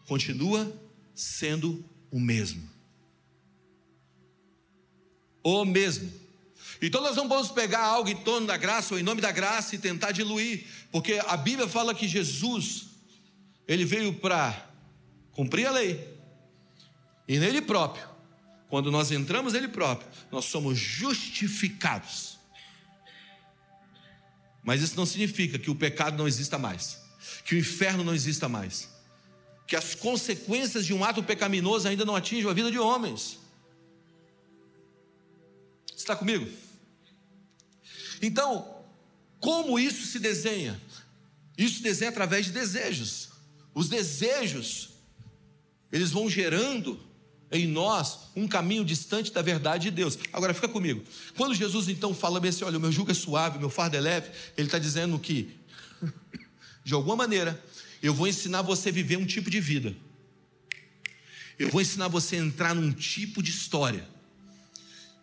continua 0.05 0.71
sendo 1.15 1.83
o 2.11 2.19
mesmo. 2.19 2.69
O 5.43 5.63
mesmo. 5.65 6.11
Então 6.81 7.01
nós 7.01 7.15
não 7.15 7.27
vamos 7.27 7.49
pegar 7.49 7.83
algo 7.83 8.09
em 8.09 8.15
torno 8.17 8.47
da 8.47 8.57
graça 8.57 8.93
ou 8.93 8.99
em 8.99 9.03
nome 9.03 9.21
da 9.21 9.31
graça 9.31 9.75
e 9.75 9.79
tentar 9.79 10.11
diluir, 10.11 10.65
porque 10.91 11.19
a 11.25 11.37
Bíblia 11.37 11.67
fala 11.67 11.95
que 11.95 12.07
Jesus, 12.07 12.88
ele 13.69 13.85
veio 13.85 14.11
para 14.11 14.67
cumprir 15.31 15.67
a 15.67 15.71
lei, 15.71 16.17
e 17.27 17.37
nele 17.37 17.61
próprio, 17.61 18.09
quando 18.67 18.91
nós 18.91 19.11
entramos 19.11 19.53
nele 19.53 19.67
próprio, 19.67 20.09
nós 20.31 20.45
somos 20.45 20.77
justificados. 20.77 22.39
Mas 24.63 24.81
isso 24.81 24.95
não 24.95 25.05
significa 25.05 25.59
que 25.59 25.69
o 25.69 25.75
pecado 25.75 26.17
não 26.17 26.27
exista 26.27 26.57
mais, 26.57 26.99
que 27.45 27.53
o 27.53 27.59
inferno 27.59 28.03
não 28.03 28.15
exista 28.15 28.49
mais, 28.49 28.89
que 29.67 29.75
as 29.75 29.93
consequências 29.93 30.83
de 30.83 30.93
um 30.93 31.03
ato 31.03 31.21
pecaminoso 31.21 31.87
ainda 31.87 32.03
não 32.03 32.15
atinjam 32.15 32.49
a 32.49 32.53
vida 32.55 32.71
de 32.71 32.79
homens. 32.79 33.37
Está 35.95 36.15
comigo? 36.15 36.49
Então, 38.19 38.83
como 39.39 39.77
isso 39.77 40.07
se 40.07 40.17
desenha? 40.17 40.81
Isso 41.55 41.77
se 41.77 41.83
desenha 41.83 42.09
através 42.09 42.47
de 42.47 42.51
desejos. 42.51 43.28
Os 43.73 43.89
desejos, 43.89 44.89
eles 45.91 46.11
vão 46.11 46.29
gerando 46.29 46.99
em 47.51 47.67
nós 47.67 48.31
um 48.35 48.47
caminho 48.47 48.85
distante 48.85 49.31
da 49.31 49.41
verdade 49.41 49.83
de 49.85 49.91
Deus. 49.91 50.17
Agora 50.31 50.53
fica 50.53 50.67
comigo. 50.67 51.03
Quando 51.35 51.55
Jesus 51.55 51.87
então 51.89 52.13
fala 52.13 52.39
bem 52.39 52.49
assim: 52.49 52.63
olha, 52.63 52.77
o 52.77 52.81
meu 52.81 52.91
jugo 52.91 53.11
é 53.11 53.13
suave, 53.13 53.57
o 53.57 53.59
meu 53.59 53.69
fardo 53.69 53.97
é 53.97 53.99
leve, 53.99 54.29
ele 54.57 54.67
está 54.67 54.77
dizendo 54.77 55.17
que, 55.17 55.49
de 56.83 56.93
alguma 56.93 57.15
maneira, 57.15 57.61
eu 58.01 58.13
vou 58.13 58.27
ensinar 58.27 58.61
você 58.61 58.89
a 58.89 58.91
viver 58.91 59.17
um 59.17 59.25
tipo 59.25 59.49
de 59.49 59.59
vida. 59.59 59.95
Eu 61.57 61.69
vou 61.69 61.81
ensinar 61.81 62.07
você 62.07 62.37
a 62.37 62.39
entrar 62.39 62.73
num 62.73 62.91
tipo 62.91 63.43
de 63.43 63.51
história. 63.51 64.07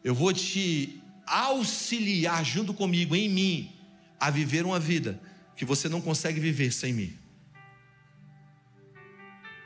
Eu 0.04 0.14
vou 0.14 0.32
te 0.32 1.00
auxiliar 1.26 2.44
junto 2.44 2.74
comigo, 2.74 3.16
em 3.16 3.28
mim, 3.28 3.72
a 4.20 4.30
viver 4.30 4.64
uma 4.64 4.78
vida 4.78 5.20
que 5.56 5.64
você 5.64 5.88
não 5.88 6.00
consegue 6.00 6.38
viver 6.38 6.70
sem 6.72 6.92
mim. 6.92 7.16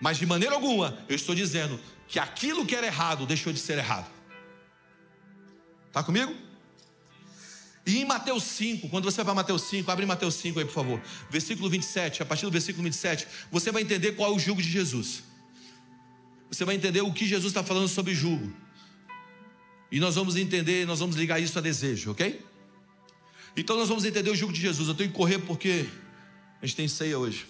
Mas 0.01 0.19
de 0.19 0.27
maneira 0.27 0.55
alguma 0.55 0.99
eu 1.09 1.15
estou 1.15 1.35
dizendo 1.35 1.79
que 2.09 2.19
aquilo 2.19 2.65
que 2.65 2.75
era 2.75 2.87
errado 2.87 3.27
deixou 3.27 3.53
de 3.53 3.61
ser 3.61 3.79
errado. 3.79 4.11
Está 5.89 6.03
comigo? 6.03 6.35
E 7.87 7.99
em 7.99 8.05
Mateus 8.05 8.45
5, 8.45 8.89
quando 8.89 9.05
você 9.05 9.17
vai 9.17 9.25
para 9.27 9.35
Mateus 9.35 9.62
5, 9.62 9.91
abre 9.91 10.07
Mateus 10.07 10.35
5 10.35 10.59
aí, 10.59 10.65
por 10.65 10.73
favor. 10.73 11.03
Versículo 11.29 11.69
27, 11.69 12.23
a 12.23 12.27
partir 12.27 12.45
do 12.45 12.51
versículo 12.51 12.85
27, 12.85 13.27
você 13.51 13.73
vai 13.73 13.83
entender 13.83 14.12
qual 14.12 14.31
é 14.31 14.35
o 14.35 14.39
jugo 14.39 14.62
de 14.62 14.70
Jesus. 14.70 15.25
Você 16.51 16.65
vai 16.65 16.75
entender 16.75 17.01
o 17.01 17.12
que 17.12 17.27
Jesus 17.27 17.51
está 17.51 17.65
falando 17.65 17.89
sobre 17.89 18.15
jugo. 18.15 18.53
E 19.91 19.99
nós 19.99 20.15
vamos 20.15 20.37
entender, 20.37 20.87
nós 20.87 21.01
vamos 21.01 21.17
ligar 21.17 21.41
isso 21.41 21.59
a 21.59 21.62
desejo, 21.62 22.12
ok? 22.12 22.45
Então 23.57 23.77
nós 23.77 23.89
vamos 23.89 24.05
entender 24.05 24.31
o 24.31 24.37
jugo 24.37 24.53
de 24.53 24.61
Jesus. 24.61 24.89
Eu 24.89 24.95
tenho 24.95 25.11
que 25.11 25.17
correr 25.17 25.39
porque 25.39 25.87
a 26.62 26.67
gente 26.67 26.77
tem 26.77 26.87
ceia 26.87 27.19
hoje. 27.19 27.47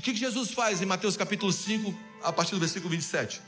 O 0.00 0.02
que 0.02 0.16
Jesus 0.16 0.52
faz 0.52 0.80
em 0.80 0.86
Mateus 0.86 1.14
capítulo 1.14 1.52
5, 1.52 1.94
a 2.22 2.32
partir 2.32 2.52
do 2.52 2.58
versículo 2.58 2.88
27? 2.88 3.38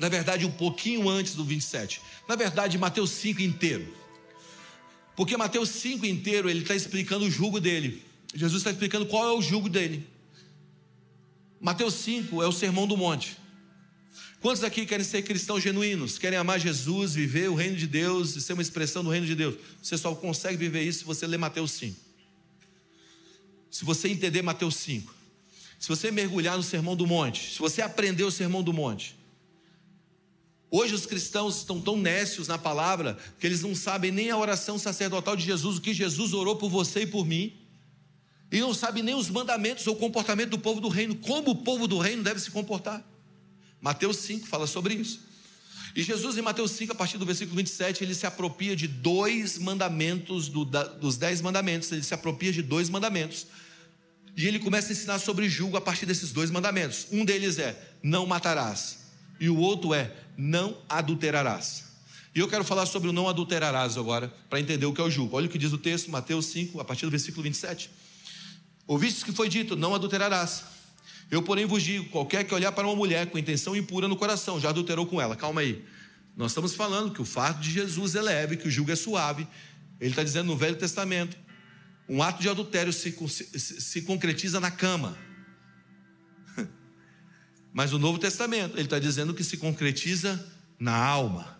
Na 0.00 0.08
verdade, 0.08 0.46
um 0.46 0.50
pouquinho 0.50 1.06
antes 1.06 1.34
do 1.34 1.44
27. 1.44 2.00
Na 2.26 2.34
verdade, 2.34 2.78
Mateus 2.78 3.10
5 3.10 3.42
inteiro. 3.42 3.94
Porque 5.14 5.36
Mateus 5.36 5.68
5 5.68 6.06
inteiro 6.06 6.48
ele 6.48 6.62
está 6.62 6.74
explicando 6.74 7.26
o 7.26 7.30
jugo 7.30 7.60
dele. 7.60 8.02
Jesus 8.34 8.62
está 8.62 8.70
explicando 8.70 9.04
qual 9.04 9.28
é 9.28 9.32
o 9.32 9.42
jugo 9.42 9.68
dele. 9.68 10.08
Mateus 11.60 11.92
5 11.96 12.42
é 12.42 12.46
o 12.46 12.52
sermão 12.52 12.86
do 12.86 12.96
monte. 12.96 13.36
Quantos 14.40 14.64
aqui 14.64 14.86
querem 14.86 15.04
ser 15.04 15.20
cristãos 15.20 15.62
genuínos? 15.62 16.16
Querem 16.16 16.38
amar 16.38 16.58
Jesus, 16.58 17.12
viver 17.12 17.50
o 17.50 17.54
reino 17.54 17.76
de 17.76 17.86
Deus 17.86 18.34
e 18.34 18.40
ser 18.40 18.54
uma 18.54 18.62
expressão 18.62 19.04
do 19.04 19.10
reino 19.10 19.26
de 19.26 19.34
Deus? 19.34 19.56
Você 19.82 19.98
só 19.98 20.14
consegue 20.14 20.56
viver 20.56 20.84
isso 20.84 21.00
se 21.00 21.04
você 21.04 21.26
ler 21.26 21.36
Mateus 21.36 21.72
5. 21.72 22.11
Se 23.72 23.86
você 23.86 24.08
entender 24.08 24.42
Mateus 24.42 24.76
5. 24.76 25.12
Se 25.78 25.88
você 25.88 26.10
mergulhar 26.10 26.58
no 26.58 26.62
sermão 26.62 26.94
do 26.94 27.06
monte. 27.06 27.54
Se 27.54 27.58
você 27.58 27.80
aprender 27.80 28.22
o 28.22 28.30
sermão 28.30 28.62
do 28.62 28.70
monte. 28.70 29.16
Hoje 30.70 30.94
os 30.94 31.06
cristãos 31.06 31.56
estão 31.56 31.80
tão 31.80 31.96
nécios 31.96 32.48
na 32.48 32.58
palavra 32.58 33.16
que 33.40 33.46
eles 33.46 33.62
não 33.62 33.74
sabem 33.74 34.10
nem 34.12 34.30
a 34.30 34.36
oração 34.36 34.78
sacerdotal 34.78 35.34
de 35.34 35.44
Jesus, 35.44 35.78
o 35.78 35.80
que 35.80 35.94
Jesus 35.94 36.34
orou 36.34 36.56
por 36.56 36.68
você 36.68 37.00
e 37.00 37.06
por 37.06 37.26
mim. 37.26 37.54
E 38.50 38.60
não 38.60 38.74
sabem 38.74 39.02
nem 39.02 39.14
os 39.14 39.30
mandamentos 39.30 39.86
ou 39.86 39.94
o 39.94 39.98
comportamento 39.98 40.50
do 40.50 40.58
povo 40.58 40.78
do 40.78 40.88
reino, 40.88 41.16
como 41.16 41.50
o 41.50 41.56
povo 41.56 41.88
do 41.88 41.98
reino 41.98 42.22
deve 42.22 42.40
se 42.40 42.50
comportar. 42.50 43.02
Mateus 43.80 44.18
5 44.18 44.46
fala 44.46 44.66
sobre 44.66 44.94
isso. 44.94 45.20
E 45.96 46.02
Jesus, 46.02 46.36
em 46.36 46.42
Mateus 46.42 46.72
5, 46.72 46.92
a 46.92 46.94
partir 46.94 47.16
do 47.16 47.24
versículo 47.24 47.56
27, 47.56 48.04
ele 48.04 48.14
se 48.14 48.26
apropria 48.26 48.76
de 48.76 48.86
dois 48.86 49.58
mandamentos, 49.58 50.48
do, 50.48 50.64
da, 50.64 50.84
dos 50.84 51.16
dez 51.16 51.40
mandamentos, 51.40 51.90
ele 51.90 52.02
se 52.02 52.14
apropria 52.14 52.52
de 52.52 52.62
dois 52.62 52.88
mandamentos. 52.88 53.46
E 54.36 54.46
ele 54.46 54.58
começa 54.58 54.88
a 54.88 54.92
ensinar 54.92 55.18
sobre 55.18 55.48
julgo 55.48 55.76
a 55.76 55.80
partir 55.80 56.06
desses 56.06 56.32
dois 56.32 56.50
mandamentos. 56.50 57.06
Um 57.12 57.24
deles 57.24 57.58
é: 57.58 57.78
não 58.02 58.26
matarás. 58.26 58.98
E 59.38 59.48
o 59.48 59.56
outro 59.56 59.92
é: 59.92 60.14
não 60.36 60.78
adulterarás. 60.88 61.84
E 62.34 62.40
eu 62.40 62.48
quero 62.48 62.64
falar 62.64 62.86
sobre 62.86 63.10
o 63.10 63.12
não 63.12 63.28
adulterarás 63.28 63.98
agora, 63.98 64.32
para 64.48 64.58
entender 64.58 64.86
o 64.86 64.92
que 64.94 65.00
é 65.00 65.04
o 65.04 65.10
julgo. 65.10 65.36
Olha 65.36 65.46
o 65.46 65.50
que 65.50 65.58
diz 65.58 65.72
o 65.72 65.78
texto, 65.78 66.10
Mateus 66.10 66.46
5, 66.46 66.80
a 66.80 66.84
partir 66.84 67.04
do 67.04 67.10
versículo 67.10 67.42
27. 67.42 67.90
Ouvistes 68.86 69.22
que 69.22 69.32
foi 69.32 69.48
dito: 69.48 69.76
não 69.76 69.94
adulterarás. 69.94 70.64
Eu, 71.30 71.42
porém, 71.42 71.66
vos 71.66 71.82
digo: 71.82 72.08
qualquer 72.08 72.44
que 72.44 72.54
olhar 72.54 72.72
para 72.72 72.86
uma 72.86 72.96
mulher 72.96 73.26
com 73.26 73.38
intenção 73.38 73.76
impura 73.76 74.08
no 74.08 74.16
coração, 74.16 74.58
já 74.58 74.70
adulterou 74.70 75.06
com 75.06 75.20
ela. 75.20 75.36
Calma 75.36 75.60
aí. 75.60 75.84
Nós 76.34 76.52
estamos 76.52 76.74
falando 76.74 77.12
que 77.12 77.20
o 77.20 77.24
fardo 77.24 77.60
de 77.60 77.70
Jesus 77.70 78.14
é 78.14 78.22
leve, 78.22 78.56
que 78.56 78.66
o 78.66 78.70
jugo 78.70 78.90
é 78.90 78.96
suave. 78.96 79.46
Ele 80.00 80.10
está 80.10 80.22
dizendo 80.22 80.46
no 80.46 80.56
Velho 80.56 80.76
Testamento: 80.76 81.36
um 82.08 82.22
ato 82.22 82.42
de 82.42 82.48
adultério 82.48 82.92
se, 82.92 83.12
se, 83.28 83.80
se 83.80 84.02
concretiza 84.02 84.60
na 84.60 84.70
cama. 84.70 85.16
Mas 87.72 87.92
no 87.92 87.98
Novo 87.98 88.18
Testamento, 88.18 88.76
ele 88.76 88.84
está 88.84 88.98
dizendo 88.98 89.34
que 89.34 89.44
se 89.44 89.56
concretiza 89.56 90.52
na 90.78 90.96
alma, 90.96 91.58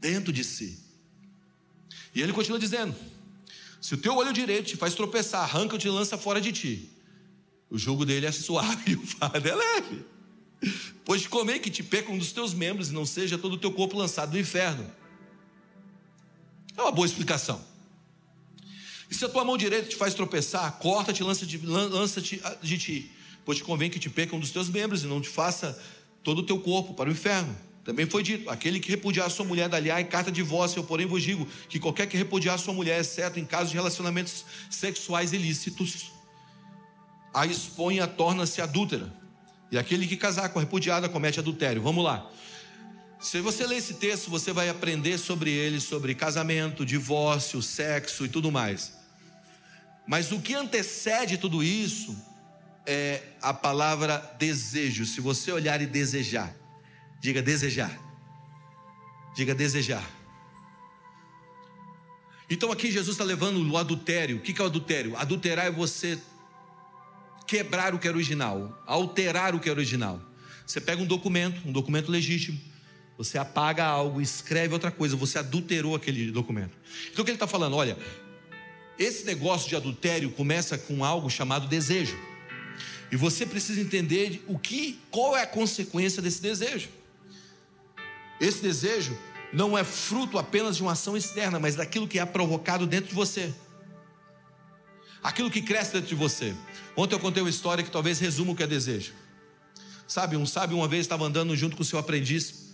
dentro 0.00 0.32
de 0.32 0.44
si. 0.44 0.82
E 2.14 2.22
ele 2.22 2.32
continua 2.32 2.58
dizendo: 2.58 2.94
se 3.80 3.94
o 3.94 3.98
teu 3.98 4.16
olho 4.16 4.32
direito 4.32 4.68
te 4.68 4.76
faz 4.76 4.94
tropeçar, 4.94 5.42
arranca-te 5.42 5.86
e 5.86 5.90
lança 5.90 6.16
fora 6.16 6.40
de 6.40 6.52
ti. 6.52 6.88
O 7.68 7.78
jugo 7.78 8.04
dele 8.04 8.26
é 8.26 8.32
suave 8.32 8.92
e 8.92 8.94
o 8.94 9.06
fardo 9.06 9.48
é 9.48 9.54
leve. 9.54 10.04
Pois 11.04 11.26
comer 11.26 11.58
que 11.58 11.70
te 11.70 11.82
peca 11.82 12.12
um 12.12 12.18
dos 12.18 12.32
teus 12.32 12.54
membros 12.54 12.90
e 12.90 12.92
não 12.92 13.04
seja 13.04 13.36
todo 13.36 13.54
o 13.54 13.58
teu 13.58 13.72
corpo 13.72 13.98
lançado 13.98 14.32
no 14.32 14.38
inferno. 14.38 14.88
É 16.76 16.80
uma 16.80 16.92
boa 16.92 17.06
explicação. 17.06 17.71
E 19.12 19.14
se 19.14 19.26
a 19.26 19.28
tua 19.28 19.44
mão 19.44 19.58
direita 19.58 19.90
te 19.90 19.94
faz 19.94 20.14
tropeçar, 20.14 20.72
corta-te 20.78 21.20
e 21.20 21.22
lança-te 21.22 21.58
lança 21.58 22.18
de 22.18 22.78
ti. 22.78 23.12
Pois 23.44 23.58
te 23.58 23.62
convém 23.62 23.90
que 23.90 23.98
te 23.98 24.08
peca 24.08 24.34
um 24.34 24.40
dos 24.40 24.50
teus 24.50 24.70
membros 24.70 25.04
e 25.04 25.06
não 25.06 25.20
te 25.20 25.28
faça 25.28 25.78
todo 26.24 26.38
o 26.38 26.42
teu 26.42 26.58
corpo 26.58 26.94
para 26.94 27.10
o 27.10 27.12
inferno. 27.12 27.54
Também 27.84 28.06
foi 28.06 28.22
dito: 28.22 28.48
aquele 28.48 28.80
que 28.80 28.88
repudiar 28.88 29.30
sua 29.30 29.44
mulher 29.44 29.68
dali 29.68 29.90
em 29.90 30.06
carta 30.06 30.32
de 30.32 30.36
divórcio, 30.36 30.78
eu 30.78 30.84
porém 30.84 31.04
vos 31.04 31.22
digo 31.22 31.46
que 31.68 31.78
qualquer 31.78 32.06
que 32.06 32.16
repudiar 32.16 32.58
sua 32.58 32.72
mulher, 32.72 32.98
exceto 32.98 33.38
em 33.38 33.44
casos 33.44 33.68
de 33.68 33.76
relacionamentos 33.76 34.46
sexuais 34.70 35.34
ilícitos, 35.34 36.10
a 37.34 37.44
expõe 37.44 38.00
a 38.00 38.06
torna-se 38.06 38.62
adúltera. 38.62 39.12
E 39.70 39.76
aquele 39.76 40.06
que 40.06 40.16
casar 40.16 40.48
com 40.48 40.58
a 40.58 40.62
repudiada 40.62 41.06
comete 41.06 41.38
adultério. 41.38 41.82
Vamos 41.82 42.02
lá. 42.02 42.30
Se 43.20 43.42
você 43.42 43.66
ler 43.66 43.76
esse 43.76 43.92
texto, 43.92 44.30
você 44.30 44.54
vai 44.54 44.70
aprender 44.70 45.18
sobre 45.18 45.50
ele, 45.50 45.80
sobre 45.80 46.14
casamento, 46.14 46.86
divórcio, 46.86 47.60
sexo 47.60 48.24
e 48.24 48.28
tudo 48.30 48.50
mais. 48.50 49.01
Mas 50.06 50.32
o 50.32 50.40
que 50.40 50.54
antecede 50.54 51.38
tudo 51.38 51.62
isso 51.62 52.16
é 52.86 53.22
a 53.40 53.54
palavra 53.54 54.18
desejo. 54.38 55.06
Se 55.06 55.20
você 55.20 55.52
olhar 55.52 55.80
e 55.80 55.86
desejar, 55.86 56.54
diga 57.20 57.40
desejar. 57.40 57.98
Diga 59.34 59.54
desejar. 59.54 60.04
Então 62.50 62.70
aqui 62.70 62.90
Jesus 62.90 63.14
está 63.14 63.24
levando 63.24 63.66
o 63.66 63.78
adultério. 63.78 64.36
O 64.36 64.40
que 64.40 64.60
é 64.60 64.64
o 64.64 64.66
adultério? 64.66 65.16
Adulterar 65.16 65.66
é 65.66 65.70
você 65.70 66.18
quebrar 67.46 67.94
o 67.94 67.98
que 67.98 68.06
é 68.06 68.10
original, 68.10 68.82
alterar 68.86 69.54
o 69.54 69.60
que 69.60 69.68
é 69.68 69.72
original. 69.72 70.20
Você 70.66 70.80
pega 70.80 71.02
um 71.02 71.06
documento, 71.06 71.66
um 71.66 71.72
documento 71.72 72.10
legítimo, 72.10 72.58
você 73.16 73.36
apaga 73.38 73.84
algo, 73.84 74.20
escreve 74.20 74.72
outra 74.72 74.90
coisa, 74.90 75.16
você 75.16 75.38
adulterou 75.38 75.94
aquele 75.94 76.30
documento. 76.30 76.76
Então 77.10 77.22
o 77.22 77.24
que 77.24 77.30
ele 77.30 77.36
está 77.36 77.46
falando? 77.46 77.76
Olha, 77.76 77.96
esse 78.98 79.24
negócio 79.24 79.68
de 79.68 79.76
adultério 79.76 80.30
começa 80.30 80.76
com 80.76 81.04
algo 81.04 81.30
chamado 81.30 81.66
desejo. 81.66 82.16
E 83.10 83.16
você 83.16 83.44
precisa 83.44 83.80
entender 83.80 84.42
o 84.46 84.58
que, 84.58 84.98
qual 85.10 85.36
é 85.36 85.42
a 85.42 85.46
consequência 85.46 86.22
desse 86.22 86.40
desejo. 86.40 86.88
Esse 88.40 88.62
desejo 88.62 89.16
não 89.52 89.76
é 89.76 89.84
fruto 89.84 90.38
apenas 90.38 90.76
de 90.76 90.82
uma 90.82 90.92
ação 90.92 91.16
externa, 91.16 91.60
mas 91.60 91.76
daquilo 91.76 92.08
que 92.08 92.18
é 92.18 92.24
provocado 92.24 92.86
dentro 92.86 93.10
de 93.10 93.14
você. 93.14 93.52
Aquilo 95.22 95.50
que 95.50 95.62
cresce 95.62 95.92
dentro 95.92 96.08
de 96.08 96.14
você. 96.14 96.54
Ontem 96.96 97.14
eu 97.14 97.20
contei 97.20 97.42
uma 97.42 97.50
história 97.50 97.84
que 97.84 97.90
talvez 97.90 98.18
resuma 98.18 98.52
o 98.52 98.56
que 98.56 98.62
é 98.62 98.66
desejo. 98.66 99.12
Sabe, 100.08 100.36
um 100.36 100.46
sábio 100.46 100.76
uma 100.76 100.88
vez 100.88 101.02
estava 101.02 101.24
andando 101.24 101.54
junto 101.54 101.76
com 101.76 101.82
o 101.82 101.86
seu 101.86 101.98
aprendiz 101.98 102.72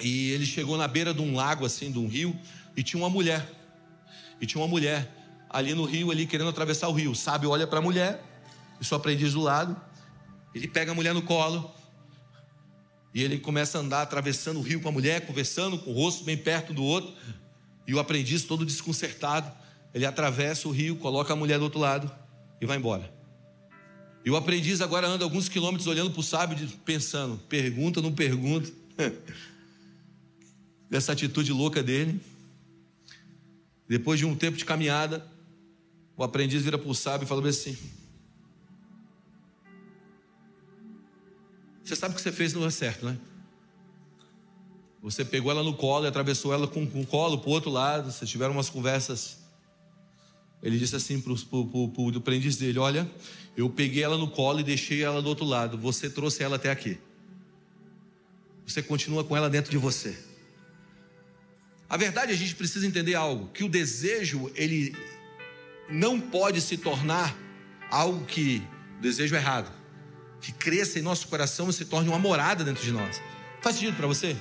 e 0.00 0.30
ele 0.30 0.44
chegou 0.44 0.76
na 0.76 0.86
beira 0.86 1.14
de 1.14 1.22
um 1.22 1.34
lago 1.34 1.64
assim, 1.64 1.90
de 1.90 1.98
um 1.98 2.06
rio, 2.06 2.38
e 2.76 2.82
tinha 2.82 3.02
uma 3.02 3.08
mulher. 3.08 3.55
E 4.40 4.46
tinha 4.46 4.60
uma 4.60 4.68
mulher 4.68 5.10
ali 5.48 5.74
no 5.74 5.84
rio, 5.84 6.10
ali 6.10 6.26
querendo 6.26 6.48
atravessar 6.48 6.88
o 6.88 6.92
rio. 6.92 7.12
O 7.12 7.16
sábio 7.16 7.50
olha 7.50 7.66
para 7.66 7.78
a 7.78 7.82
mulher, 7.82 8.22
e 8.80 8.84
seu 8.84 8.96
aprendiz 8.96 9.32
do 9.32 9.40
lado. 9.40 9.76
Ele 10.54 10.68
pega 10.68 10.92
a 10.92 10.94
mulher 10.94 11.14
no 11.14 11.22
colo. 11.22 11.70
E 13.14 13.22
ele 13.22 13.38
começa 13.38 13.78
a 13.78 13.80
andar 13.80 14.02
atravessando 14.02 14.58
o 14.58 14.62
rio 14.62 14.80
com 14.80 14.88
a 14.88 14.92
mulher, 14.92 15.26
conversando 15.26 15.78
com 15.78 15.90
o 15.90 15.94
rosto 15.94 16.24
bem 16.24 16.36
perto 16.36 16.74
do 16.74 16.82
outro. 16.82 17.14
E 17.86 17.94
o 17.94 17.98
aprendiz 17.98 18.44
todo 18.44 18.64
desconcertado, 18.66 19.50
ele 19.94 20.04
atravessa 20.04 20.68
o 20.68 20.70
rio, 20.70 20.96
coloca 20.96 21.32
a 21.32 21.36
mulher 21.36 21.58
do 21.58 21.64
outro 21.64 21.78
lado 21.78 22.10
e 22.60 22.66
vai 22.66 22.76
embora. 22.76 23.10
E 24.24 24.30
o 24.30 24.36
aprendiz 24.36 24.80
agora 24.80 25.06
anda 25.06 25.24
alguns 25.24 25.48
quilômetros 25.48 25.86
olhando 25.86 26.10
para 26.10 26.20
o 26.20 26.22
sábio, 26.22 26.68
pensando: 26.84 27.38
pergunta, 27.48 28.02
não 28.02 28.12
pergunta. 28.12 28.70
Dessa 30.90 31.12
atitude 31.12 31.52
louca 31.52 31.82
dele. 31.82 32.20
Depois 33.88 34.18
de 34.18 34.26
um 34.26 34.34
tempo 34.34 34.56
de 34.56 34.64
caminhada, 34.64 35.26
o 36.16 36.24
aprendiz 36.24 36.62
vira 36.62 36.78
para 36.78 36.88
o 36.88 36.94
sábio 36.94 37.24
e 37.24 37.28
fala 37.28 37.46
assim: 37.48 37.76
Você 41.84 41.94
sabe 41.94 42.14
que 42.14 42.20
você 42.20 42.32
fez 42.32 42.52
não 42.52 42.66
é 42.66 42.70
certo, 42.70 43.06
né? 43.06 43.16
Você 45.00 45.24
pegou 45.24 45.52
ela 45.52 45.62
no 45.62 45.74
colo 45.74 46.04
e 46.04 46.08
atravessou 46.08 46.52
ela 46.52 46.66
com, 46.66 46.84
com 46.84 47.02
o 47.02 47.06
colo 47.06 47.38
para 47.38 47.48
o 47.48 47.52
outro 47.52 47.70
lado. 47.70 48.10
Vocês 48.10 48.28
tiveram 48.28 48.52
umas 48.52 48.68
conversas. 48.68 49.38
Ele 50.60 50.76
disse 50.78 50.96
assim 50.96 51.20
para 51.20 51.32
o 51.32 52.12
aprendiz 52.16 52.56
dele: 52.56 52.80
Olha, 52.80 53.08
eu 53.56 53.70
peguei 53.70 54.02
ela 54.02 54.18
no 54.18 54.28
colo 54.28 54.58
e 54.58 54.64
deixei 54.64 55.04
ela 55.04 55.22
do 55.22 55.28
outro 55.28 55.44
lado. 55.44 55.78
Você 55.78 56.10
trouxe 56.10 56.42
ela 56.42 56.56
até 56.56 56.70
aqui. 56.70 56.98
Você 58.66 58.82
continua 58.82 59.22
com 59.22 59.36
ela 59.36 59.48
dentro 59.48 59.70
de 59.70 59.78
você. 59.78 60.18
A 61.88 61.96
verdade, 61.96 62.32
a 62.32 62.36
gente 62.36 62.54
precisa 62.54 62.86
entender 62.86 63.14
algo: 63.14 63.48
que 63.48 63.64
o 63.64 63.68
desejo, 63.68 64.50
ele 64.54 64.94
não 65.88 66.20
pode 66.20 66.60
se 66.60 66.76
tornar 66.76 67.36
algo 67.90 68.24
que. 68.24 68.62
desejo 69.00 69.34
errado 69.34 69.76
que 70.46 70.52
cresça 70.52 70.98
em 70.98 71.02
nosso 71.02 71.26
coração 71.26 71.68
e 71.68 71.72
se 71.72 71.84
torne 71.84 72.08
uma 72.08 72.20
morada 72.20 72.62
dentro 72.62 72.84
de 72.84 72.92
nós. 72.92 73.20
Faz 73.60 73.74
sentido 73.74 73.96
para 73.96 74.06
você? 74.06 74.36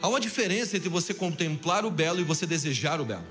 Há 0.00 0.08
uma 0.08 0.20
diferença 0.20 0.76
entre 0.76 0.88
você 0.88 1.12
contemplar 1.12 1.84
o 1.84 1.90
belo 1.90 2.20
e 2.20 2.24
você 2.24 2.46
desejar 2.46 3.00
o 3.00 3.04
belo. 3.04 3.26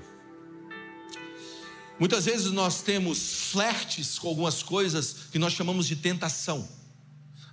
Muitas 1.98 2.26
vezes 2.26 2.52
nós 2.52 2.82
temos 2.82 3.50
flertes 3.52 4.18
com 4.18 4.28
algumas 4.28 4.62
coisas 4.62 5.16
que 5.30 5.38
nós 5.38 5.54
chamamos 5.54 5.86
de 5.86 5.96
tentação. 5.96 6.68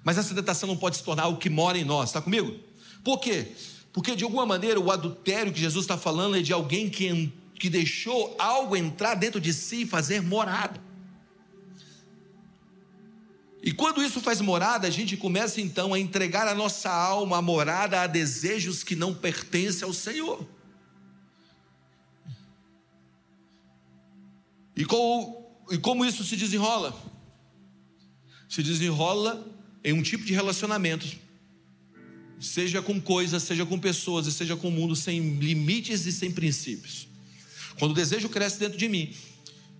Mas 0.03 0.17
essa 0.17 0.35
tentação 0.35 0.67
não 0.67 0.75
pode 0.75 0.97
se 0.97 1.03
tornar 1.03 1.27
o 1.27 1.37
que 1.37 1.49
mora 1.49 1.77
em 1.77 1.85
nós, 1.85 2.09
está 2.09 2.21
comigo? 2.21 2.57
Por 3.03 3.19
quê? 3.19 3.53
Porque 3.91 4.15
de 4.15 4.23
alguma 4.23 4.45
maneira 4.45 4.79
o 4.79 4.91
adultério 4.91 5.51
que 5.51 5.59
Jesus 5.59 5.83
está 5.83 5.97
falando 5.97 6.37
é 6.37 6.41
de 6.41 6.53
alguém 6.53 6.89
que, 6.89 7.31
que 7.55 7.69
deixou 7.69 8.35
algo 8.37 8.75
entrar 8.75 9.15
dentro 9.15 9.41
de 9.41 9.53
si 9.53 9.81
e 9.81 9.85
fazer 9.85 10.21
morada. 10.21 10.79
E 13.61 13.73
quando 13.73 14.01
isso 14.01 14.21
faz 14.21 14.39
morada, 14.39 14.87
a 14.87 14.89
gente 14.89 15.17
começa 15.17 15.59
então 15.59 15.93
a 15.93 15.99
entregar 15.99 16.47
a 16.47 16.55
nossa 16.55 16.89
alma 16.89 17.37
a 17.37 17.41
morada 17.41 18.01
a 18.01 18.07
desejos 18.07 18.83
que 18.83 18.95
não 18.95 19.13
pertencem 19.13 19.85
ao 19.85 19.93
Senhor. 19.93 20.47
E, 24.75 24.85
com, 24.85 25.45
e 25.69 25.77
como 25.77 26.05
isso 26.05 26.23
se 26.23 26.37
desenrola? 26.37 26.97
Se 28.47 28.63
desenrola 28.63 29.45
em 29.83 29.91
um 29.91 30.01
tipo 30.01 30.23
de 30.23 30.33
relacionamento, 30.33 31.05
seja 32.39 32.81
com 32.81 32.99
coisas, 32.99 33.43
seja 33.43 33.65
com 33.65 33.77
pessoas, 33.77 34.27
e 34.27 34.31
seja 34.31 34.55
com 34.55 34.69
o 34.69 34.71
mundo, 34.71 34.95
sem 34.95 35.35
limites 35.35 36.05
e 36.05 36.11
sem 36.11 36.31
princípios. 36.31 37.07
Quando 37.77 37.91
o 37.91 37.95
desejo 37.95 38.29
cresce 38.29 38.59
dentro 38.59 38.77
de 38.77 38.87
mim, 38.87 39.13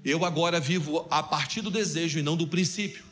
eu 0.04 0.26
agora 0.26 0.60
vivo 0.60 1.06
a 1.10 1.22
partir 1.22 1.62
do 1.62 1.72
desejo 1.72 2.20
e 2.20 2.22
não 2.22 2.36
do 2.36 2.48
princípio. 2.48 3.04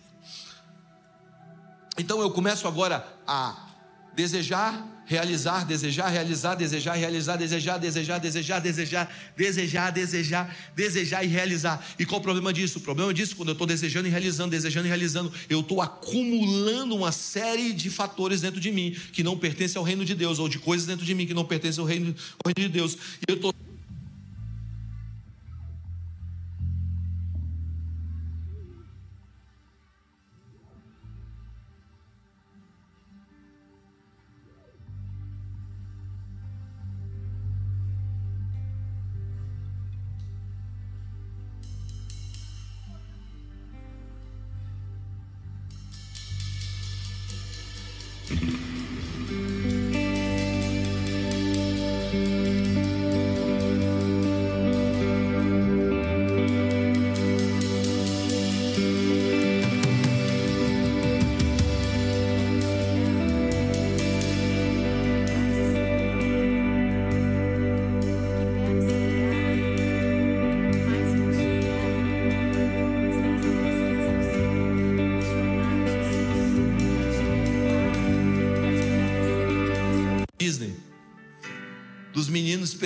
Então 1.97 2.21
eu 2.21 2.29
começo 2.31 2.67
agora 2.67 3.07
a 3.25 3.69
desejar, 4.15 4.96
realizar, 5.07 5.63
desejar, 5.65 6.09
realizar, 6.09 6.55
desejar, 6.55 6.93
realizar, 6.95 7.37
desejar, 7.37 7.77
desejar, 7.77 8.19
desejar, 8.19 8.59
desejar, 8.59 9.09
desejar, 9.35 9.91
desejar, 9.91 10.57
desejar 10.75 11.23
e 11.23 11.27
realizar. 11.27 11.85
E 11.97 12.05
qual 12.05 12.19
o 12.19 12.23
problema 12.23 12.51
disso? 12.51 12.79
O 12.79 12.81
problema 12.81 13.13
disso, 13.13 13.35
quando 13.35 13.49
eu 13.49 13.53
estou 13.53 13.65
desejando 13.65 14.07
e 14.07 14.11
realizando, 14.11 14.51
desejando 14.51 14.85
e 14.85 14.89
realizando, 14.89 15.31
eu 15.49 15.61
estou 15.61 15.81
acumulando 15.81 16.93
uma 16.95 17.13
série 17.13 17.71
de 17.71 17.89
fatores 17.89 18.41
dentro 18.41 18.59
de 18.59 18.71
mim 18.71 18.95
que 19.13 19.23
não 19.23 19.37
pertencem 19.37 19.79
ao 19.79 19.83
reino 19.83 20.03
de 20.03 20.13
Deus, 20.13 20.39
ou 20.39 20.49
de 20.49 20.59
coisas 20.59 20.85
dentro 20.85 21.05
de 21.05 21.15
mim 21.15 21.25
que 21.25 21.33
não 21.33 21.45
pertencem 21.45 21.81
ao 21.81 21.87
reino, 21.87 22.13
ao 22.43 22.51
reino 22.53 22.69
de 22.69 22.77
Deus. 22.77 22.93
E 22.93 23.31
eu 23.31 23.35
estou 23.35 23.53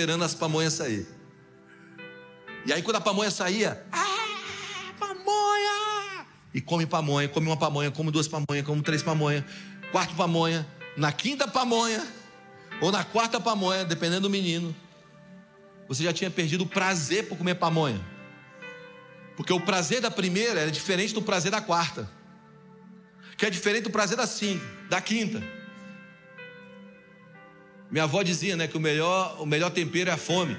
esperando 0.02 0.24
as 0.24 0.34
pamonhas 0.34 0.72
sair. 0.72 1.06
E 2.66 2.72
aí 2.72 2.82
quando 2.82 2.96
a 2.96 3.00
pamonha 3.00 3.30
saía, 3.30 3.84
ah, 3.92 4.92
pamonha! 4.98 6.26
E 6.52 6.60
come 6.60 6.86
pamonha, 6.86 7.28
come 7.28 7.46
uma 7.46 7.56
pamonha, 7.56 7.90
come 7.92 8.10
duas 8.10 8.26
pamonhas, 8.26 8.66
come 8.66 8.82
três 8.82 9.00
pamonhas, 9.00 9.44
quarto 9.92 10.14
pamonha, 10.16 10.66
na 10.96 11.12
quinta 11.12 11.46
pamonha, 11.46 12.04
ou 12.80 12.90
na 12.90 13.04
quarta 13.04 13.40
pamonha, 13.40 13.84
dependendo 13.84 14.22
do 14.22 14.30
menino, 14.30 14.74
você 15.86 16.02
já 16.02 16.12
tinha 16.12 16.30
perdido 16.30 16.64
o 16.64 16.66
prazer 16.66 17.28
por 17.28 17.38
comer 17.38 17.54
pamonha. 17.54 18.00
Porque 19.36 19.52
o 19.52 19.60
prazer 19.60 20.00
da 20.00 20.10
primeira 20.10 20.60
era 20.60 20.70
diferente 20.70 21.14
do 21.14 21.22
prazer 21.22 21.52
da 21.52 21.60
quarta. 21.60 22.10
Que 23.38 23.46
é 23.46 23.50
diferente 23.50 23.84
do 23.84 23.90
prazer 23.90 24.16
da 24.16 24.26
cinco, 24.26 24.64
da 24.88 25.00
quinta. 25.00 25.42
Minha 27.92 28.04
avó 28.04 28.22
dizia, 28.22 28.56
né, 28.56 28.66
que 28.66 28.76
o 28.76 28.80
melhor, 28.80 29.36
o 29.38 29.44
melhor 29.44 29.70
tempero 29.70 30.08
é 30.08 30.14
a 30.14 30.16
fome. 30.16 30.56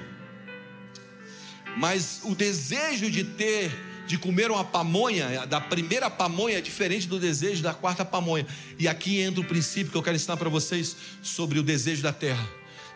Mas 1.76 2.20
o 2.22 2.32
desejo 2.32 3.10
de 3.10 3.24
ter, 3.24 3.72
de 4.06 4.16
comer 4.16 4.52
uma 4.52 4.64
pamonha, 4.64 5.44
da 5.44 5.60
primeira 5.60 6.08
pamonha 6.08 6.58
é 6.58 6.60
diferente 6.60 7.08
do 7.08 7.18
desejo 7.18 7.60
da 7.60 7.74
quarta 7.74 8.04
pamonha. 8.04 8.46
E 8.78 8.86
aqui 8.86 9.18
entra 9.18 9.40
o 9.40 9.44
princípio 9.44 9.90
que 9.90 9.98
eu 9.98 10.02
quero 10.02 10.14
ensinar 10.14 10.36
para 10.36 10.48
vocês 10.48 10.96
sobre 11.20 11.58
o 11.58 11.62
desejo 11.64 12.04
da 12.04 12.12
terra. 12.12 12.48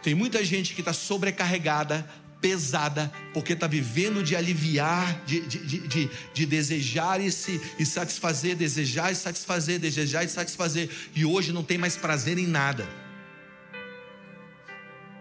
Tem 0.05 0.15
muita 0.15 0.45
gente 0.45 0.73
que 0.73 0.83
está 0.83 0.93
sobrecarregada, 0.93 2.09
pesada, 2.41 3.11
porque 3.35 3.55
está 3.55 3.67
vivendo 3.67 4.23
de 4.23 4.37
aliviar, 4.37 5.21
de, 5.27 5.41
de, 5.41 5.59
de, 5.59 5.89
de, 5.89 6.11
de 6.33 6.47
desejar 6.47 7.21
e, 7.21 7.33
se, 7.33 7.61
e 7.77 7.85
satisfazer, 7.85 8.55
desejar 8.55 9.11
e 9.11 9.17
satisfazer, 9.17 9.81
desejar 9.81 10.23
e 10.23 10.29
satisfazer, 10.29 10.89
e 11.13 11.25
hoje 11.25 11.53
não 11.53 11.65
tem 11.65 11.77
mais 11.77 11.97
prazer 11.97 12.39
em 12.39 12.47
nada 12.47 12.87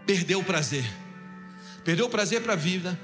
perdeu 0.07 0.39
o 0.39 0.43
prazer. 0.43 0.85
Perdeu 1.83 2.07
o 2.07 2.09
prazer 2.09 2.41
para 2.41 2.53
a 2.53 2.55
vida. 2.55 2.97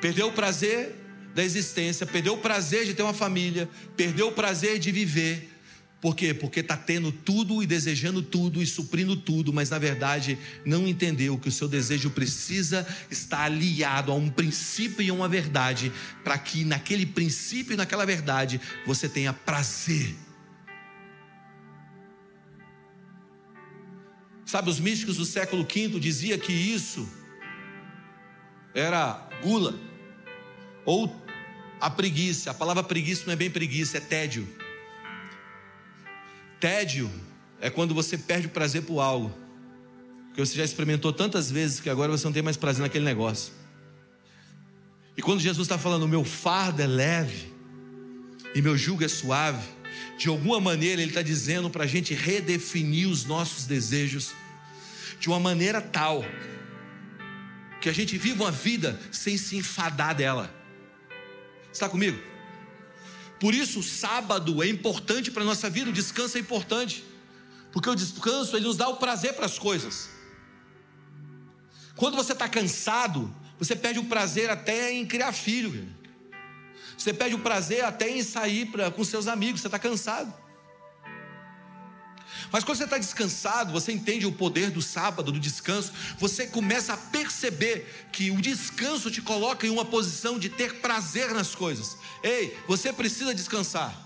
Perdeu 0.00 0.28
o 0.28 0.32
prazer 0.32 0.96
da 1.32 1.42
existência, 1.42 2.04
perdeu 2.04 2.34
o 2.34 2.38
prazer 2.38 2.84
de 2.84 2.92
ter 2.92 3.02
uma 3.02 3.14
família, 3.14 3.70
perdeu 3.96 4.28
o 4.28 4.32
prazer 4.32 4.78
de 4.78 4.90
viver. 4.90 5.48
Por 6.00 6.16
quê? 6.16 6.34
Porque 6.34 6.58
está 6.58 6.76
tendo 6.76 7.12
tudo 7.12 7.62
e 7.62 7.66
desejando 7.66 8.20
tudo 8.20 8.60
e 8.60 8.66
suprindo 8.66 9.14
tudo, 9.14 9.52
mas 9.52 9.70
na 9.70 9.78
verdade 9.78 10.36
não 10.66 10.88
entendeu 10.88 11.38
que 11.38 11.48
o 11.48 11.52
seu 11.52 11.68
desejo 11.68 12.10
precisa 12.10 12.84
estar 13.08 13.44
aliado 13.44 14.10
a 14.10 14.14
um 14.16 14.28
princípio 14.28 15.00
e 15.00 15.10
a 15.10 15.14
uma 15.14 15.28
verdade, 15.28 15.92
para 16.24 16.36
que 16.36 16.64
naquele 16.64 17.06
princípio 17.06 17.74
e 17.74 17.76
naquela 17.76 18.04
verdade 18.04 18.60
você 18.84 19.08
tenha 19.08 19.32
prazer. 19.32 20.16
Sabe, 24.52 24.68
os 24.68 24.78
místicos 24.78 25.16
do 25.16 25.24
século 25.24 25.64
V 25.64 25.98
diziam 25.98 26.38
que 26.38 26.52
isso 26.52 27.08
era 28.74 29.26
gula 29.42 29.74
ou 30.84 31.10
a 31.80 31.88
preguiça. 31.88 32.50
A 32.50 32.54
palavra 32.54 32.82
preguiça 32.82 33.22
não 33.24 33.32
é 33.32 33.36
bem 33.36 33.50
preguiça, 33.50 33.96
é 33.96 34.00
tédio. 34.00 34.46
Tédio 36.60 37.10
é 37.62 37.70
quando 37.70 37.94
você 37.94 38.18
perde 38.18 38.46
o 38.46 38.50
prazer 38.50 38.82
por 38.82 39.00
algo. 39.00 39.32
Que 40.34 40.44
você 40.44 40.54
já 40.54 40.64
experimentou 40.64 41.14
tantas 41.14 41.50
vezes 41.50 41.80
que 41.80 41.88
agora 41.88 42.12
você 42.12 42.26
não 42.26 42.32
tem 42.34 42.42
mais 42.42 42.58
prazer 42.58 42.82
naquele 42.82 43.06
negócio. 43.06 43.54
E 45.16 45.22
quando 45.22 45.40
Jesus 45.40 45.64
está 45.64 45.78
falando, 45.78 46.06
meu 46.06 46.24
fardo 46.24 46.82
é 46.82 46.86
leve 46.86 47.50
e 48.54 48.60
meu 48.60 48.76
jugo 48.76 49.02
é 49.02 49.08
suave, 49.08 49.66
de 50.18 50.28
alguma 50.28 50.60
maneira 50.60 51.00
ele 51.00 51.10
está 51.10 51.22
dizendo 51.22 51.70
para 51.70 51.84
a 51.84 51.86
gente 51.86 52.12
redefinir 52.12 53.08
os 53.08 53.24
nossos 53.24 53.64
desejos 53.64 54.41
de 55.22 55.28
uma 55.28 55.38
maneira 55.38 55.80
tal 55.80 56.24
que 57.80 57.88
a 57.88 57.92
gente 57.92 58.18
viva 58.18 58.42
uma 58.42 58.50
vida 58.50 59.00
sem 59.12 59.38
se 59.38 59.56
enfadar 59.56 60.16
dela. 60.16 60.52
Está 61.72 61.88
comigo? 61.88 62.20
Por 63.38 63.54
isso 63.54 63.78
o 63.78 63.82
sábado 63.84 64.60
é 64.64 64.66
importante 64.66 65.30
para 65.30 65.44
a 65.44 65.46
nossa 65.46 65.70
vida, 65.70 65.90
o 65.90 65.92
descanso 65.92 66.36
é 66.36 66.40
importante. 66.40 67.04
Porque 67.70 67.88
o 67.88 67.94
descanso 67.94 68.56
ele 68.56 68.66
nos 68.66 68.76
dá 68.76 68.88
o 68.88 68.96
prazer 68.96 69.34
para 69.34 69.46
as 69.46 69.60
coisas. 69.60 70.10
Quando 71.94 72.16
você 72.16 72.32
está 72.32 72.48
cansado, 72.48 73.32
você 73.60 73.76
perde 73.76 74.00
o 74.00 74.04
prazer 74.06 74.50
até 74.50 74.90
em 74.90 75.06
criar 75.06 75.30
filho. 75.30 75.88
Você 76.98 77.14
perde 77.14 77.36
o 77.36 77.38
prazer 77.38 77.84
até 77.84 78.10
em 78.10 78.24
sair 78.24 78.66
pra, 78.66 78.90
com 78.90 79.04
seus 79.04 79.28
amigos, 79.28 79.60
você 79.60 79.68
está 79.68 79.78
cansado. 79.78 80.34
Mas 82.52 82.62
quando 82.62 82.76
você 82.76 82.84
está 82.84 82.98
descansado, 82.98 83.72
você 83.72 83.92
entende 83.92 84.26
o 84.26 84.32
poder 84.32 84.70
do 84.70 84.82
sábado, 84.82 85.32
do 85.32 85.40
descanso, 85.40 85.90
você 86.18 86.46
começa 86.46 86.92
a 86.92 86.98
perceber 86.98 88.08
que 88.12 88.30
o 88.30 88.42
descanso 88.42 89.10
te 89.10 89.22
coloca 89.22 89.66
em 89.66 89.70
uma 89.70 89.86
posição 89.86 90.38
de 90.38 90.50
ter 90.50 90.80
prazer 90.80 91.32
nas 91.32 91.54
coisas. 91.54 91.96
Ei, 92.22 92.54
você 92.68 92.92
precisa 92.92 93.34
descansar. 93.34 93.96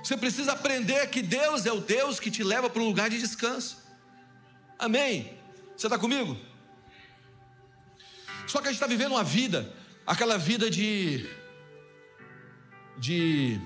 Você 0.00 0.16
precisa 0.16 0.52
aprender 0.52 1.10
que 1.10 1.20
Deus 1.20 1.66
é 1.66 1.72
o 1.72 1.80
Deus 1.80 2.20
que 2.20 2.30
te 2.30 2.44
leva 2.44 2.70
para 2.70 2.80
um 2.80 2.86
lugar 2.86 3.10
de 3.10 3.18
descanso. 3.18 3.78
Amém? 4.78 5.36
Você 5.76 5.88
está 5.88 5.98
comigo? 5.98 6.38
Só 8.46 8.60
que 8.60 8.68
a 8.68 8.70
gente 8.70 8.76
está 8.76 8.86
vivendo 8.86 9.10
uma 9.10 9.24
vida, 9.24 9.74
aquela 10.06 10.38
vida 10.38 10.70
de. 10.70 11.28
de 12.96 13.60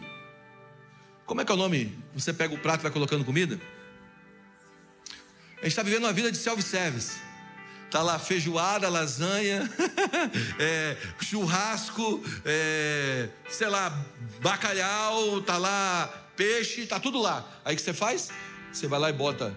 como 1.27 1.43
é 1.43 1.45
que 1.45 1.53
é 1.53 1.55
o 1.55 1.59
nome? 1.59 2.00
Você 2.15 2.33
pega 2.33 2.55
o 2.55 2.59
prato 2.59 2.81
e 2.81 2.85
vai 2.85 2.93
colocando 2.93 3.25
comida? 3.25 3.61
A 5.59 5.63
gente 5.63 5.69
está 5.69 5.83
vivendo 5.83 6.05
uma 6.05 6.13
vida 6.13 6.31
de 6.33 6.39
self-service. 6.39 7.19
Está 7.87 8.03
lá 8.03 8.19
feijoada, 8.19 8.89
lasanha, 8.89 9.69
é, 10.61 10.97
churrasco, 11.21 12.23
é, 12.45 13.29
sei 13.49 13.69
lá, 13.69 13.91
bacalhau, 14.41 15.39
está 15.39 15.59
lá 15.59 16.07
peixe, 16.37 16.83
está 16.83 17.01
tudo 17.01 17.21
lá. 17.21 17.45
Aí 17.65 17.75
o 17.75 17.77
que 17.77 17.83
você 17.83 17.93
faz? 17.93 18.31
Você 18.73 18.87
vai 18.87 19.01
lá 19.01 19.11
e 19.11 19.13
bota 19.13 19.53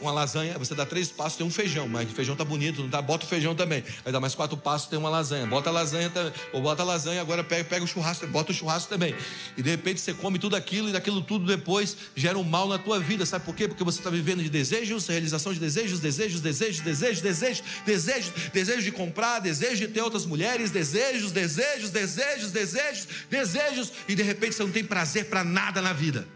uma 0.00 0.12
lasanha, 0.12 0.58
você 0.58 0.74
dá 0.74 0.84
três 0.84 1.10
passos, 1.10 1.38
tem 1.38 1.46
um 1.46 1.50
feijão, 1.50 1.88
mas 1.88 2.10
o 2.10 2.14
feijão 2.14 2.36
tá 2.36 2.44
bonito, 2.44 2.82
não 2.82 2.88
tá? 2.88 3.00
Bota 3.00 3.24
o 3.24 3.28
feijão 3.28 3.54
também. 3.54 3.82
Aí 4.04 4.12
dá 4.12 4.20
mais 4.20 4.34
quatro 4.34 4.56
passos, 4.56 4.88
tem 4.88 4.98
uma 4.98 5.08
lasanha. 5.08 5.46
Bota 5.46 5.70
a 5.70 5.72
lasanha 5.72 6.10
também, 6.10 6.32
ou 6.52 6.60
bota 6.60 6.82
a 6.82 6.84
lasanha, 6.84 7.20
agora 7.20 7.42
pega, 7.42 7.64
pega 7.64 7.84
o 7.84 7.88
churrasco, 7.88 8.26
bota 8.26 8.52
o 8.52 8.54
churrasco 8.54 8.88
também. 8.88 9.14
E 9.56 9.62
de 9.62 9.70
repente 9.70 10.00
você 10.00 10.12
come 10.12 10.38
tudo 10.38 10.56
aquilo 10.56 10.88
e 10.88 10.92
daquilo 10.92 11.22
tudo 11.22 11.46
depois 11.46 11.96
gera 12.14 12.38
um 12.38 12.44
mal 12.44 12.68
na 12.68 12.78
tua 12.78 13.00
vida. 13.00 13.24
Sabe 13.24 13.44
por 13.44 13.54
quê? 13.54 13.66
Porque 13.66 13.82
você 13.82 13.98
está 13.98 14.10
vivendo 14.10 14.42
de 14.42 14.50
desejos, 14.50 15.06
realização 15.06 15.52
de 15.52 15.60
desejos, 15.60 16.00
desejos, 16.00 16.40
desejos, 16.40 16.80
desejos, 16.80 17.20
desejos, 17.22 17.64
desejos, 17.84 18.32
desejos 18.52 18.84
de 18.84 18.92
comprar, 18.92 19.40
desejos 19.40 19.78
de 19.78 19.88
ter 19.88 20.02
outras 20.02 20.26
mulheres, 20.26 20.70
desejos, 20.70 21.32
desejos, 21.32 21.90
desejos, 21.90 22.50
desejos, 22.50 23.08
desejos, 23.30 23.92
e 24.08 24.14
de 24.14 24.22
repente 24.22 24.54
você 24.54 24.62
não 24.62 24.70
tem 24.70 24.84
prazer 24.84 25.26
para 25.26 25.42
nada 25.42 25.80
na 25.80 25.92
vida. 25.92 26.26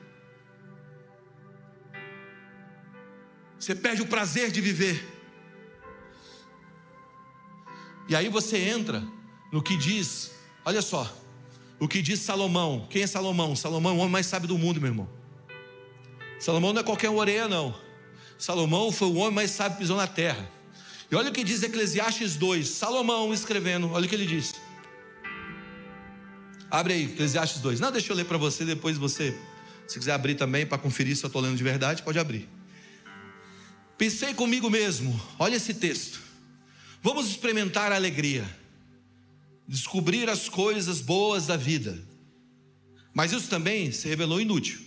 Você 3.58 3.74
perde 3.74 4.02
o 4.02 4.06
prazer 4.06 4.50
de 4.50 4.60
viver. 4.60 5.06
E 8.08 8.16
aí 8.16 8.28
você 8.28 8.56
entra 8.56 9.02
no 9.52 9.62
que 9.62 9.76
diz, 9.76 10.30
olha 10.64 10.80
só, 10.80 11.14
o 11.78 11.86
que 11.86 12.00
diz 12.00 12.20
Salomão. 12.20 12.86
Quem 12.88 13.02
é 13.02 13.06
Salomão? 13.06 13.54
Salomão 13.54 13.92
é 13.92 13.94
o 13.96 13.98
homem 13.98 14.12
mais 14.12 14.26
sábio 14.26 14.48
do 14.48 14.56
mundo, 14.56 14.80
meu 14.80 14.90
irmão. 14.90 15.08
Salomão 16.38 16.72
não 16.72 16.80
é 16.80 16.84
qualquer 16.84 17.10
orelha, 17.10 17.48
não. 17.48 17.74
Salomão 18.38 18.92
foi 18.92 19.08
o 19.08 19.16
homem 19.16 19.34
mais 19.34 19.50
sábio 19.50 19.76
que 19.76 19.82
pisou 19.82 19.96
na 19.96 20.06
terra. 20.06 20.48
E 21.10 21.16
olha 21.16 21.30
o 21.30 21.32
que 21.32 21.42
diz 21.42 21.62
Eclesiastes 21.62 22.36
2. 22.36 22.68
Salomão 22.68 23.32
escrevendo, 23.32 23.90
olha 23.92 24.06
o 24.06 24.08
que 24.08 24.14
ele 24.14 24.26
diz. 24.26 24.54
Abre 26.70 26.92
aí, 26.92 27.04
Eclesiastes 27.04 27.60
2. 27.60 27.80
Não, 27.80 27.90
deixa 27.90 28.12
eu 28.12 28.16
ler 28.16 28.24
para 28.24 28.38
você, 28.38 28.64
depois 28.64 28.96
você, 28.96 29.36
se 29.86 29.98
quiser 29.98 30.12
abrir 30.12 30.34
também 30.34 30.66
para 30.66 30.78
conferir 30.78 31.16
se 31.16 31.24
eu 31.24 31.28
estou 31.28 31.42
lendo 31.42 31.56
de 31.56 31.64
verdade, 31.64 32.02
pode 32.02 32.18
abrir. 32.18 32.48
Pensei 33.98 34.32
comigo 34.32 34.70
mesmo, 34.70 35.20
olha 35.40 35.56
esse 35.56 35.74
texto. 35.74 36.20
Vamos 37.02 37.28
experimentar 37.28 37.90
a 37.90 37.96
alegria, 37.96 38.48
descobrir 39.66 40.30
as 40.30 40.48
coisas 40.48 41.00
boas 41.00 41.48
da 41.48 41.56
vida. 41.56 42.00
Mas 43.12 43.32
isso 43.32 43.48
também 43.48 43.90
se 43.90 44.06
revelou 44.06 44.40
inútil. 44.40 44.78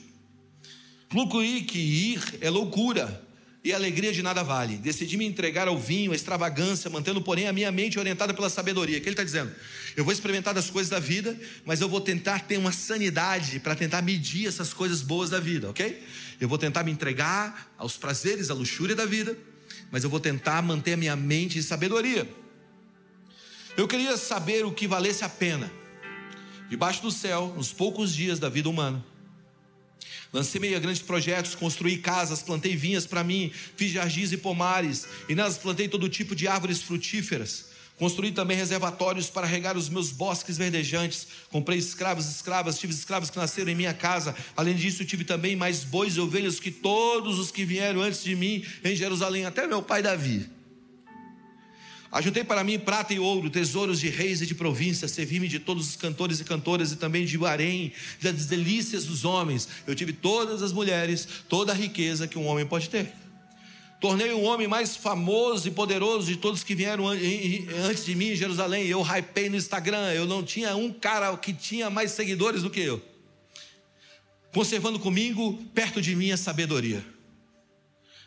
Concluí 1.10 1.64
que 1.64 1.78
ir 1.78 2.24
é 2.40 2.50
loucura 2.50 3.22
e 3.64 3.74
alegria 3.74 4.14
de 4.14 4.24
nada 4.24 4.44
vale. 4.44 4.78
Decidi 4.78 5.18
me 5.18 5.26
entregar 5.26 5.68
ao 5.68 5.78
vinho, 5.78 6.14
à 6.14 6.16
extravagância, 6.16 6.90
mantendo, 6.90 7.22
porém, 7.22 7.48
a 7.48 7.54
minha 7.54 7.72
mente 7.72 8.00
orientada 8.00 8.34
pela 8.34 8.50
sabedoria. 8.50 8.98
O 8.98 9.02
que 9.02 9.08
ele 9.08 9.14
está 9.14 9.24
dizendo? 9.24 9.54
Eu 9.96 10.06
vou 10.06 10.14
experimentar 10.14 10.54
das 10.54 10.70
coisas 10.70 10.90
da 10.90 11.00
vida, 11.00 11.38
mas 11.66 11.82
eu 11.82 11.90
vou 11.90 12.00
tentar 12.00 12.48
ter 12.48 12.58
uma 12.58 12.72
sanidade 12.72 13.60
para 13.60 13.76
tentar 13.76 14.02
medir 14.02 14.48
essas 14.48 14.74
coisas 14.74 15.02
boas 15.02 15.30
da 15.30 15.40
vida, 15.40 15.70
ok? 15.70 16.02
Eu 16.42 16.50
vou 16.50 16.58
tentar 16.58 16.84
me 16.84 16.92
entregar 16.92 17.72
aos 17.78 17.96
prazeres, 17.96 18.50
à 18.50 18.54
luxúria 18.54 18.96
da 18.96 19.06
vida, 19.06 19.38
mas 19.92 20.04
eu 20.04 20.10
vou 20.10 20.20
tentar 20.20 20.62
manter 20.62 20.94
a 20.94 20.98
minha 20.98 21.16
mente 21.16 21.60
em 21.60 21.62
sabedoria. 21.62 22.28
Eu 23.78 23.88
queria 23.88 24.18
saber 24.18 24.66
o 24.66 24.74
que 24.74 24.88
valesse 24.88 25.24
a 25.24 25.30
pena. 25.30 25.72
Debaixo 26.70 27.02
do 27.02 27.12
céu, 27.12 27.54
nos 27.56 27.72
poucos 27.72 28.14
dias 28.14 28.40
da 28.40 28.50
vida 28.50 28.68
humana, 28.68 29.06
Lancei-me 30.34 30.74
a 30.74 30.80
grandes 30.80 31.02
projetos, 31.02 31.56
construí 31.56 31.98
casas, 31.98 32.42
plantei 32.42 32.74
vinhas 32.76 33.06
para 33.06 33.22
mim, 33.22 33.52
fiz 33.76 33.92
jardins 33.92 34.32
e 34.32 34.38
pomares, 34.38 35.06
e 35.28 35.36
nelas 35.36 35.58
plantei 35.58 35.90
todo 35.90 36.08
tipo 36.08 36.34
de 36.34 36.48
árvores 36.48 36.82
frutíferas. 36.82 37.71
Construí 38.02 38.32
também 38.32 38.58
reservatórios 38.58 39.30
para 39.30 39.46
regar 39.46 39.78
os 39.78 39.88
meus 39.88 40.10
bosques 40.10 40.58
verdejantes. 40.58 41.28
Comprei 41.52 41.78
escravos 41.78 42.26
e 42.26 42.32
escravas, 42.32 42.80
tive 42.80 42.92
escravos 42.92 43.30
que 43.30 43.38
nasceram 43.38 43.72
em 43.72 43.76
minha 43.76 43.94
casa. 43.94 44.36
Além 44.58 44.74
disso, 44.74 45.06
tive 45.06 45.24
também 45.24 45.56
mais 45.56 45.84
bois 45.84 46.16
e 46.16 46.20
ovelhas 46.20 46.60
que 46.60 46.72
todos 46.72 47.38
os 47.38 47.52
que 47.52 47.64
vieram 47.64 48.02
antes 48.02 48.24
de 48.24 48.36
mim 48.36 48.66
em 48.84 48.96
Jerusalém, 48.96 49.46
até 49.46 49.68
meu 49.68 49.84
pai 49.84 50.02
Davi. 50.02 50.50
Ajuntei 52.12 52.44
para 52.44 52.64
mim 52.64 52.80
prata 52.80 53.14
e 53.14 53.20
ouro, 53.20 53.52
tesouros 53.52 54.00
de 54.00 54.10
reis 54.10 54.42
e 54.42 54.48
de 54.48 54.56
províncias, 54.56 55.12
servi-me 55.12 55.48
de 55.48 55.60
todos 55.60 55.88
os 55.90 55.96
cantores 55.96 56.40
e 56.40 56.44
cantoras 56.44 56.92
e 56.92 56.96
também 56.96 57.24
de 57.24 57.46
Arém, 57.46 57.94
das 58.20 58.48
delícias 58.48 59.06
dos 59.06 59.26
homens. 59.26 59.68
Eu 59.86 59.94
tive 59.94 60.12
todas 60.12 60.64
as 60.64 60.74
mulheres, 60.74 61.28
toda 61.48 61.72
a 61.72 61.76
riqueza 61.76 62.28
que 62.28 62.40
um 62.40 62.48
homem 62.48 62.66
pode 62.66 62.90
ter. 62.90 63.21
Tornei 64.02 64.32
o 64.32 64.42
homem 64.42 64.68
mais 64.68 64.98
famoso 64.98 65.68
e 65.68 65.72
poderoso 65.72 66.26
de 66.26 66.36
todos 66.36 66.64
que 66.64 66.74
vieram 66.74 67.08
antes 67.08 68.04
de 68.04 68.16
mim 68.16 68.32
em 68.32 68.36
Jerusalém. 68.36 68.88
Eu 68.88 69.02
hypei 69.02 69.48
no 69.48 69.56
Instagram, 69.56 70.12
eu 70.12 70.26
não 70.26 70.44
tinha 70.44 70.76
um 70.76 70.92
cara 70.92 71.38
que 71.38 71.54
tinha 71.54 71.88
mais 71.88 72.12
seguidores 72.12 72.64
do 72.64 72.70
que 72.70 72.80
eu. 72.80 73.00
Conservando 74.52 75.00
comigo, 75.00 75.54
perto 75.74 76.02
de 76.02 76.16
mim, 76.16 76.32
a 76.32 76.38
sabedoria. 76.38 77.06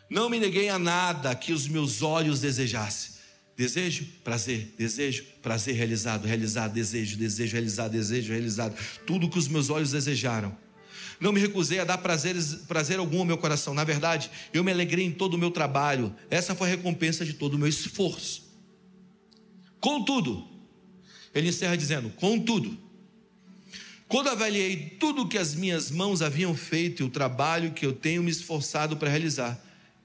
Não 0.09 0.29
me 0.29 0.39
neguei 0.39 0.69
a 0.69 0.79
nada 0.79 1.35
que 1.35 1.51
os 1.51 1.67
meus 1.67 2.01
olhos 2.01 2.39
desejassem 2.39 3.15
Desejo, 3.57 4.05
prazer, 4.21 4.73
desejo, 4.77 5.23
prazer 5.41 5.75
realizado, 5.75 6.25
realizado, 6.25 6.73
desejo, 6.73 7.17
desejo 7.17 7.53
realizado, 7.53 7.91
desejo 7.93 8.33
realizado. 8.33 8.75
Tudo 9.05 9.29
que 9.29 9.39
os 9.39 9.47
meus 9.47 9.69
olhos 9.69 9.91
desejaram. 9.91 10.55
Não 11.19 11.31
me 11.31 11.39
recusei 11.39 11.79
a 11.79 11.83
dar 11.83 11.97
prazeres, 11.97 12.55
prazer 12.67 12.99
algum 12.99 13.19
ao 13.19 13.25
meu 13.25 13.37
coração. 13.37 13.73
Na 13.73 13.83
verdade, 13.83 14.29
eu 14.53 14.63
me 14.63 14.71
alegrei 14.71 15.05
em 15.05 15.11
todo 15.11 15.35
o 15.35 15.37
meu 15.37 15.51
trabalho. 15.51 16.13
Essa 16.29 16.55
foi 16.55 16.67
a 16.67 16.71
recompensa 16.71 17.25
de 17.25 17.33
todo 17.33 17.53
o 17.53 17.57
meu 17.57 17.67
esforço. 17.67 18.43
Contudo, 19.79 20.47
Ele 21.33 21.49
encerra 21.49 21.75
dizendo: 21.75 22.09
Contudo, 22.11 22.77
quando 24.07 24.29
avaliei 24.29 24.97
tudo 24.99 25.27
que 25.27 25.37
as 25.37 25.55
minhas 25.55 25.89
mãos 25.89 26.21
haviam 26.21 26.55
feito 26.55 27.01
e 27.01 27.05
o 27.05 27.09
trabalho 27.09 27.71
que 27.71 27.85
eu 27.85 27.93
tenho 27.93 28.21
me 28.21 28.31
esforçado 28.31 28.97
para 28.97 29.09
realizar, 29.09 29.59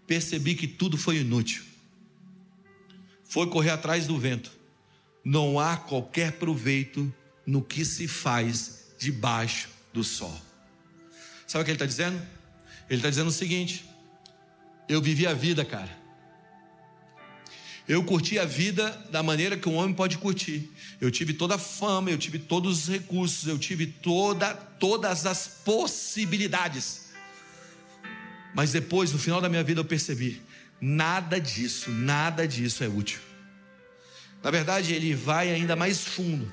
percebi 0.07 0.55
que 0.55 0.67
tudo 0.67 0.97
foi 0.97 1.19
inútil. 1.19 1.63
Foi 3.25 3.47
correr 3.47 3.71
atrás 3.71 4.07
do 4.07 4.19
vento. 4.19 4.51
Não 5.25 5.61
há 5.61 5.77
qualquer 5.77 6.33
proveito 6.33 7.13
no 7.47 7.63
que 7.63 7.85
se 7.85 8.09
faz 8.09 8.93
debaixo 8.99 9.69
do 9.93 10.03
sol. 10.03 10.50
Sabe 11.51 11.63
o 11.63 11.65
que 11.65 11.73
ele 11.73 11.75
está 11.75 11.87
dizendo? 11.87 12.17
Ele 12.89 13.01
está 13.01 13.11
dizendo 13.11 13.27
o 13.27 13.33
seguinte: 13.33 13.85
eu 14.89 15.03
vivi 15.03 15.27
a 15.27 15.35
vida, 15.35 15.65
cara. 15.65 15.91
Eu 17.89 18.05
curti 18.05 18.39
a 18.39 18.45
vida 18.45 18.89
da 19.11 19.21
maneira 19.21 19.57
que 19.57 19.69
um 19.69 19.75
homem 19.75 19.93
pode 19.93 20.17
curtir. 20.17 20.71
Eu 21.01 21.11
tive 21.11 21.35
toda 21.35 21.57
a 21.57 21.59
fama, 21.59 22.09
eu 22.09 22.17
tive 22.17 22.39
todos 22.39 22.83
os 22.83 22.89
recursos, 22.89 23.49
eu 23.49 23.59
tive 23.59 23.89
toda, 23.89 24.55
todas 24.55 25.27
as 25.27 25.49
possibilidades. 25.65 27.11
Mas 28.55 28.71
depois, 28.71 29.11
no 29.11 29.19
final 29.19 29.41
da 29.41 29.49
minha 29.49 29.65
vida, 29.65 29.81
eu 29.81 29.85
percebi: 29.85 30.41
nada 30.81 31.41
disso, 31.41 31.91
nada 31.91 32.47
disso 32.47 32.85
é 32.85 32.89
útil. 32.89 33.19
Na 34.41 34.53
verdade, 34.53 34.95
ele 34.95 35.17
vai 35.17 35.51
ainda 35.51 35.75
mais 35.75 35.99
fundo. 35.99 36.49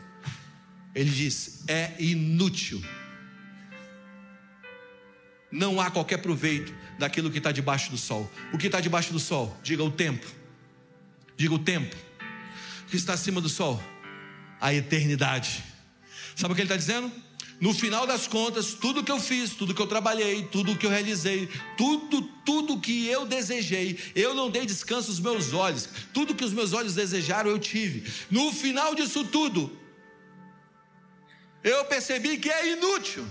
Ele 0.95 1.11
diz: 1.11 1.65
é 1.67 1.93
inútil. 1.99 2.83
Não 5.57 5.81
há 5.81 5.89
qualquer 5.89 6.17
proveito 6.17 6.71
daquilo 6.99 7.31
que 7.31 7.39
está 7.39 7.51
debaixo 7.51 7.89
do 7.89 7.97
sol. 7.97 8.31
O 8.53 8.59
que 8.59 8.67
está 8.67 8.79
debaixo 8.79 9.11
do 9.11 9.19
sol? 9.19 9.57
Diga 9.63 9.83
o 9.83 9.89
tempo. 9.89 10.27
Diga 11.35 11.55
o 11.55 11.59
tempo. 11.59 11.95
O 12.85 12.89
que 12.91 12.95
está 12.95 13.13
acima 13.13 13.41
do 13.41 13.49
sol? 13.49 13.81
A 14.61 14.71
eternidade. 14.71 15.63
Sabe 16.35 16.53
o 16.53 16.55
que 16.55 16.61
ele 16.61 16.67
está 16.67 16.77
dizendo? 16.77 17.11
No 17.59 17.73
final 17.73 18.05
das 18.05 18.27
contas, 18.27 18.75
tudo 18.75 19.03
que 19.03 19.11
eu 19.11 19.19
fiz, 19.19 19.55
tudo 19.55 19.73
que 19.73 19.81
eu 19.81 19.87
trabalhei, 19.87 20.43
tudo 20.43 20.77
que 20.77 20.85
eu 20.85 20.91
realizei, 20.91 21.49
tudo, 21.75 22.21
tudo 22.45 22.79
que 22.79 23.07
eu 23.07 23.25
desejei, 23.25 23.97
eu 24.13 24.35
não 24.35 24.51
dei 24.51 24.63
descanso 24.63 25.09
aos 25.09 25.19
meus 25.19 25.53
olhos, 25.53 25.89
tudo 26.13 26.35
que 26.35 26.45
os 26.45 26.53
meus 26.53 26.71
olhos 26.71 26.93
desejaram, 26.93 27.49
eu 27.49 27.57
tive. 27.57 28.07
No 28.29 28.53
final 28.53 28.93
disso 28.93 29.23
tudo, 29.23 29.75
eu 31.63 31.83
percebi 31.85 32.37
que 32.37 32.47
é 32.47 32.73
inútil. 32.73 33.25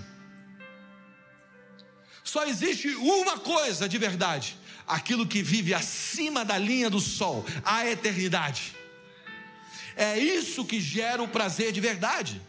Só 2.27 2.45
existe 2.45 2.89
uma 2.97 3.39
coisa 3.39 3.89
de 3.89 3.97
verdade: 3.99 4.59
aquilo 4.85 5.25
que 5.25 5.45
vive 5.45 5.73
acima 5.73 6.45
da 6.45 6.59
linha 6.59 6.91
do 6.91 6.99
sol, 6.99 7.47
a 7.65 7.87
eternidade. 7.87 8.75
É 9.95 10.19
isso 10.19 10.65
que 10.65 10.81
gera 10.81 11.23
o 11.23 11.29
prazer 11.29 11.71
de 11.71 11.81
verdade. 11.81 12.43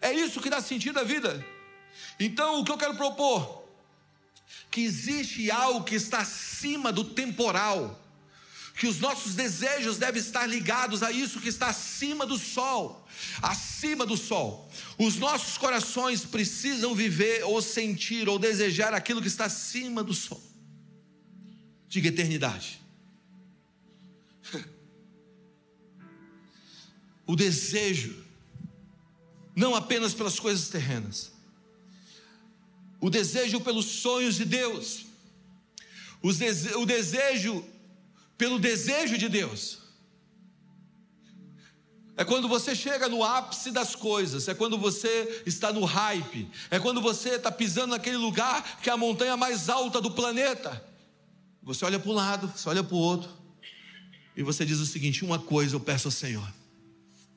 É 0.00 0.12
isso 0.12 0.40
que 0.40 0.50
dá 0.50 0.60
sentido 0.60 0.98
à 0.98 1.04
vida. 1.04 1.44
Então, 2.18 2.60
o 2.60 2.64
que 2.64 2.72
eu 2.72 2.76
quero 2.76 2.96
propor? 2.96 3.64
Que 4.72 4.80
existe 4.80 5.48
algo 5.52 5.84
que 5.84 5.94
está 5.94 6.18
acima 6.18 6.92
do 6.92 7.04
temporal, 7.04 7.98
que 8.78 8.86
os 8.86 9.00
nossos 9.00 9.34
desejos 9.34 9.98
devem 9.98 10.22
estar 10.22 10.46
ligados 10.46 11.02
a 11.02 11.10
isso 11.10 11.40
que 11.40 11.48
está 11.48 11.66
acima 11.66 12.24
do 12.24 12.38
sol, 12.38 13.04
acima 13.42 14.06
do 14.06 14.16
sol. 14.16 14.70
Os 14.96 15.16
nossos 15.16 15.58
corações 15.58 16.24
precisam 16.24 16.94
viver 16.94 17.42
ou 17.42 17.60
sentir 17.60 18.28
ou 18.28 18.38
desejar 18.38 18.94
aquilo 18.94 19.20
que 19.20 19.26
está 19.26 19.46
acima 19.46 20.04
do 20.04 20.14
sol. 20.14 20.40
Diga 21.88 22.08
eternidade. 22.08 22.80
O 27.26 27.36
desejo, 27.36 28.24
não 29.54 29.74
apenas 29.74 30.14
pelas 30.14 30.40
coisas 30.40 30.70
terrenas, 30.70 31.30
o 32.98 33.10
desejo 33.10 33.60
pelos 33.60 33.84
sonhos 33.84 34.36
de 34.36 34.46
Deus, 34.46 35.04
o 36.22 36.86
desejo 36.86 37.62
pelo 38.38 38.58
desejo 38.58 39.18
de 39.18 39.28
Deus. 39.28 39.78
É 42.16 42.24
quando 42.24 42.48
você 42.48 42.74
chega 42.74 43.08
no 43.08 43.22
ápice 43.22 43.70
das 43.70 43.94
coisas, 43.94 44.48
é 44.48 44.54
quando 44.54 44.78
você 44.78 45.42
está 45.46 45.72
no 45.72 45.84
hype, 45.84 46.48
é 46.70 46.78
quando 46.78 47.00
você 47.00 47.30
está 47.30 47.50
pisando 47.50 47.88
naquele 47.88 48.16
lugar 48.16 48.80
que 48.80 48.88
é 48.88 48.92
a 48.92 48.96
montanha 48.96 49.36
mais 49.36 49.68
alta 49.68 50.00
do 50.00 50.10
planeta. 50.10 50.84
Você 51.62 51.84
olha 51.84 51.98
para 51.98 52.10
um 52.10 52.14
lado, 52.14 52.52
você 52.56 52.68
olha 52.68 52.82
para 52.82 52.94
o 52.94 52.98
outro, 52.98 53.30
e 54.36 54.42
você 54.42 54.64
diz 54.64 54.78
o 54.78 54.86
seguinte: 54.86 55.24
uma 55.24 55.38
coisa 55.38 55.76
eu 55.76 55.80
peço 55.80 56.08
ao 56.08 56.12
Senhor, 56.12 56.52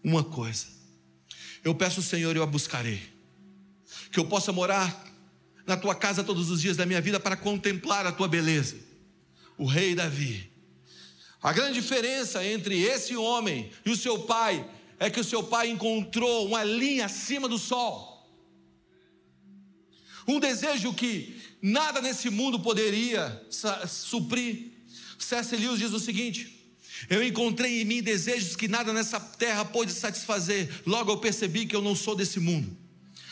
uma 0.04 0.24
coisa, 0.24 0.66
eu 1.64 1.76
peço 1.76 2.00
ao 2.00 2.04
Senhor 2.04 2.36
e 2.36 2.40
eu 2.40 2.44
a 2.44 2.48
buscarei, 2.48 3.02
que 4.12 4.20
eu 4.20 4.26
possa 4.26 4.52
morar 4.52 5.06
na 5.68 5.78
tua 5.78 5.94
casa 5.94 6.24
todos 6.24 6.50
os 6.50 6.60
dias 6.60 6.76
da 6.76 6.88
minha 6.88 7.02
vida 7.02 7.20
para 7.20 7.38
contemplar 7.38 8.08
a 8.08 8.12
tua 8.12 8.28
beleza. 8.28 8.78
O 9.60 9.66
rei 9.66 9.94
Davi, 9.94 10.51
a 11.42 11.52
grande 11.52 11.82
diferença 11.82 12.46
entre 12.46 12.80
esse 12.84 13.16
homem 13.16 13.72
e 13.84 13.90
o 13.90 13.98
seu 13.98 14.20
pai 14.20 14.64
é 15.00 15.10
que 15.10 15.20
o 15.20 15.24
seu 15.24 15.42
pai 15.42 15.70
encontrou 15.70 16.46
uma 16.46 16.64
linha 16.64 17.06
acima 17.06 17.50
do 17.50 17.58
sol. 17.58 18.12
Um 20.28 20.40
desejo 20.40 20.94
que 20.94 21.42
nada 21.60 22.00
nesse 22.00 22.30
mundo 22.30 22.60
poderia 22.60 23.44
suprir. 23.88 24.72
C.S. 25.18 25.56
Lewis 25.56 25.80
diz 25.80 25.92
o 25.94 26.00
seguinte: 26.00 26.76
Eu 27.10 27.24
encontrei 27.24 27.82
em 27.82 27.86
mim 27.86 28.04
desejos 28.04 28.56
que 28.56 28.68
nada 28.68 28.94
nessa 28.94 29.20
terra 29.20 29.66
pôde 29.66 29.92
satisfazer, 29.92 30.70
logo 30.86 31.12
eu 31.12 31.18
percebi 31.18 31.66
que 31.66 31.76
eu 31.76 31.82
não 31.82 31.96
sou 31.96 32.16
desse 32.16 32.40
mundo. 32.40 32.78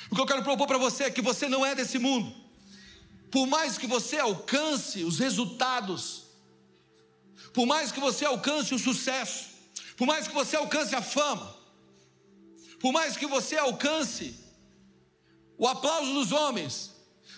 O 0.10 0.16
que 0.16 0.22
eu 0.22 0.26
quero 0.26 0.42
propor 0.42 0.66
para 0.66 0.80
você 0.80 1.04
é 1.04 1.12
que 1.12 1.22
você 1.22 1.48
não 1.48 1.64
é 1.64 1.76
desse 1.76 2.00
mundo. 2.00 2.36
Por 3.30 3.46
mais 3.46 3.78
que 3.78 3.86
você 3.86 4.18
alcance 4.18 5.04
os 5.04 5.20
resultados, 5.20 6.29
por 7.54 7.66
mais 7.66 7.92
que 7.92 8.00
você 8.00 8.26
alcance 8.26 8.74
o 8.74 8.80
sucesso, 8.80 9.50
por 9.98 10.08
mais 10.08 10.28
que 10.28 10.34
você 10.34 10.56
alcance 10.56 10.96
a 10.96 11.02
fama, 11.02 11.56
por 12.80 12.92
mais 12.92 13.18
que 13.18 13.26
você 13.26 13.58
alcance 13.58 14.36
o 15.58 15.68
aplauso 15.68 16.14
dos 16.14 16.32
homens, 16.32 16.92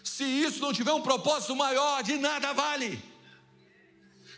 se 0.04 0.24
isso 0.24 0.60
não 0.60 0.74
tiver 0.74 0.94
um 0.94 1.02
propósito 1.02 1.56
maior, 1.56 2.04
de 2.04 2.18
nada 2.18 2.54
vale. 2.54 3.11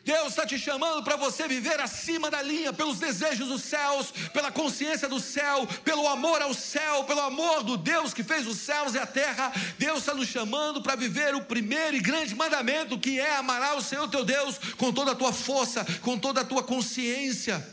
Deus 0.03 0.29
está 0.29 0.45
te 0.45 0.59
chamando 0.59 1.01
para 1.01 1.15
você 1.15 1.47
viver 1.47 1.79
acima 1.79 2.29
da 2.29 2.41
linha, 2.41 2.73
pelos 2.73 2.99
desejos 2.99 3.47
dos 3.47 3.63
céus, 3.63 4.11
pela 4.33 4.51
consciência 4.51 5.07
do 5.07 5.17
céu, 5.17 5.65
pelo 5.85 6.05
amor 6.09 6.41
ao 6.41 6.53
céu, 6.53 7.05
pelo 7.05 7.21
amor 7.21 7.63
do 7.63 7.77
Deus 7.77 8.13
que 8.13 8.21
fez 8.21 8.45
os 8.45 8.57
céus 8.57 8.93
e 8.95 8.99
a 8.99 9.07
terra. 9.07 9.53
Deus 9.79 9.99
está 9.99 10.13
nos 10.13 10.27
chamando 10.27 10.81
para 10.81 10.97
viver 10.97 11.33
o 11.33 11.45
primeiro 11.45 11.95
e 11.95 12.01
grande 12.01 12.35
mandamento, 12.35 12.99
que 12.99 13.17
é 13.17 13.37
amar 13.37 13.77
o 13.77 13.81
Senhor 13.81 14.09
teu 14.09 14.25
Deus 14.25 14.57
com 14.77 14.91
toda 14.91 15.11
a 15.11 15.15
tua 15.15 15.31
força, 15.31 15.85
com 16.01 16.19
toda 16.19 16.41
a 16.41 16.45
tua 16.45 16.61
consciência, 16.61 17.65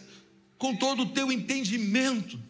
com 0.57 0.77
todo 0.77 1.03
o 1.03 1.11
teu 1.11 1.33
entendimento. 1.33 2.41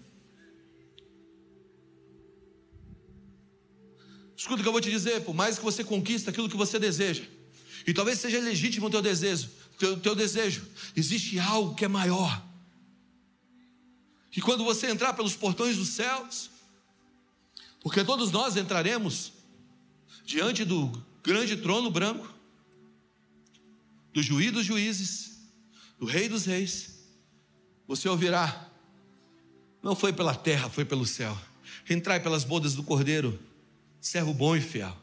Escuta 4.36 4.60
o 4.60 4.62
que 4.62 4.68
eu 4.68 4.73
vou 4.73 4.81
te 4.81 4.91
dizer, 4.91 5.23
por 5.23 5.34
mais 5.34 5.59
que 5.59 5.65
você 5.65 5.83
conquista 5.83 6.31
aquilo 6.31 6.50
que 6.50 6.57
você 6.57 6.78
deseja, 6.78 7.23
e 7.86 7.94
talvez 7.94 8.18
seja 8.18 8.39
legítimo 8.41 8.86
o 8.86 8.91
teu 8.91 9.00
desejo, 9.00 9.49
teu, 9.81 9.99
teu 9.99 10.15
desejo, 10.15 10.68
existe 10.94 11.39
algo 11.39 11.75
que 11.75 11.86
é 11.86 11.89
maior. 11.89 12.44
E 14.36 14.41
quando 14.41 14.62
você 14.62 14.91
entrar 14.91 15.15
pelos 15.15 15.34
portões 15.34 15.78
dos 15.78 15.89
céus, 15.89 16.50
porque 17.81 18.05
todos 18.05 18.31
nós 18.31 18.59
entraremos 18.59 19.33
diante 20.23 20.67
do 20.67 20.92
grande 21.23 21.57
trono 21.57 21.91
branco, 21.91 22.28
do 24.12 24.23
juiz 24.23 24.52
dos 24.52 24.67
juízes, 24.67 25.39
do 25.99 26.05
rei 26.05 26.28
dos 26.28 26.44
reis, 26.44 26.99
você 27.89 28.07
ouvirá, 28.07 28.70
não 29.83 29.97
foi 29.97 30.12
pela 30.12 30.34
terra, 30.34 30.68
foi 30.68 30.84
pelo 30.84 31.07
céu. 31.07 31.36
Entrai 31.89 32.20
pelas 32.20 32.44
bodas 32.44 32.75
do 32.75 32.83
cordeiro 32.83 33.41
servo 33.99 34.34
bom 34.34 34.55
e 34.55 34.60
fiel. 34.60 34.97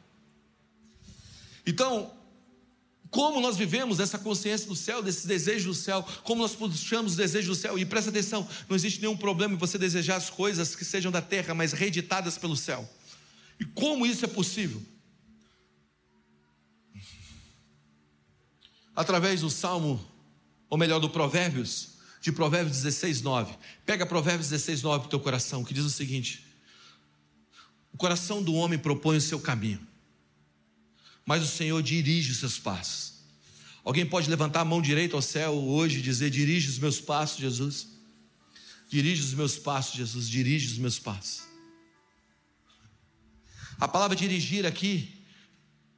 Então, 1.65 2.15
como 3.10 3.40
nós 3.40 3.58
vivemos 3.58 4.00
essa 4.00 4.18
consciência 4.18 4.68
do 4.68 4.76
céu, 4.76 5.02
desses 5.02 5.26
desejos 5.26 5.77
do 5.77 5.84
céu, 5.84 6.06
como 6.24 6.42
nós 6.42 6.56
puxamos 6.56 7.14
os 7.14 7.18
desejos 7.18 7.58
do 7.58 7.61
céu, 7.61 7.80
e 7.80 7.86
presta 7.86 8.10
atenção, 8.10 8.48
não 8.68 8.76
existe 8.76 9.00
nenhum 9.00 9.16
problema 9.16 9.53
em 9.53 9.58
você 9.58 9.77
desejar 9.77 10.18
as 10.18 10.30
coisas 10.30 10.76
que 10.76 10.84
sejam 10.84 11.11
da 11.11 11.22
terra, 11.22 11.53
mas 11.53 11.72
reeditadas 11.72 12.38
pelo 12.38 12.56
céu. 12.56 12.88
E 13.60 13.66
como 13.66 14.06
isso 14.06 14.26
é 14.26 14.27
possível? 14.27 14.82
Através 18.95 19.42
do 19.42 19.50
Salmo, 19.50 20.03
ou 20.69 20.77
melhor, 20.77 21.00
do 21.00 21.10
Provérbios, 21.10 21.98
de 22.22 22.32
Provérbios 22.32 22.77
16, 22.77 23.22
9. 23.22 23.56
Pega 23.86 24.06
Provérbios 24.06 24.50
16, 24.50 24.82
9 24.82 25.00
para 25.00 25.08
o 25.08 25.10
teu 25.10 25.19
coração, 25.19 25.64
que 25.64 25.74
diz 25.74 25.86
o 25.86 25.90
seguinte: 25.90 26.45
o 27.94 27.98
coração 27.98 28.44
do 28.44 28.53
homem 28.53 28.77
propõe 28.77 29.18
o 29.18 29.22
seu 29.22 29.40
caminho, 29.40 29.80
mas 31.27 31.43
o 31.43 31.47
Senhor 31.47 31.83
dirige 31.83 32.31
os 32.31 32.38
seus 32.38 32.57
passos. 32.57 33.15
Alguém 33.83 34.06
pode 34.06 34.30
levantar 34.30 34.61
a 34.61 34.65
mão 34.65 34.81
direita 34.81 35.14
ao 35.14 35.22
céu 35.22 35.53
hoje 35.53 35.99
e 35.99 36.01
dizer: 36.01 36.30
Dirige 36.30 36.69
os 36.69 36.80
meus 36.80 37.01
passos, 37.01 37.38
Jesus. 37.38 37.88
Dirige 38.89 39.22
os 39.22 39.33
meus 39.33 39.57
passos, 39.57 39.97
Jesus, 39.97 40.30
dirige 40.30 40.67
os 40.67 40.77
meus 40.77 40.97
passos. 40.97 41.45
A 43.77 43.89
palavra 43.89 44.15
dirigir 44.15 44.65
aqui, 44.65 45.22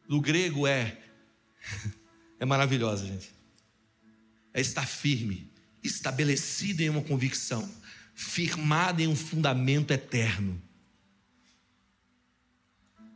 no 0.07 0.19
grego, 0.19 0.67
é. 0.67 0.99
É 2.41 2.45
maravilhosa, 2.45 3.05
gente. 3.05 3.29
É 4.53 4.61
estar 4.61 4.87
firme, 4.87 5.51
estabelecido 5.83 6.79
em 6.79 6.89
uma 6.89 7.01
convicção, 7.01 7.69
firmado 8.15 9.01
em 9.01 9.07
um 9.07 9.15
fundamento 9.15 9.91
eterno. 9.91 10.59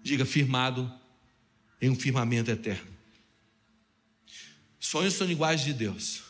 Diga, 0.03 0.25
firmado 0.25 0.93
em 1.84 1.90
um 1.90 1.95
firmamento 1.98 2.50
eterno. 2.50 2.88
Sonhos 4.80 5.16
são 5.16 5.28
linguagem 5.28 5.66
de 5.66 5.74
Deus. 5.74 6.24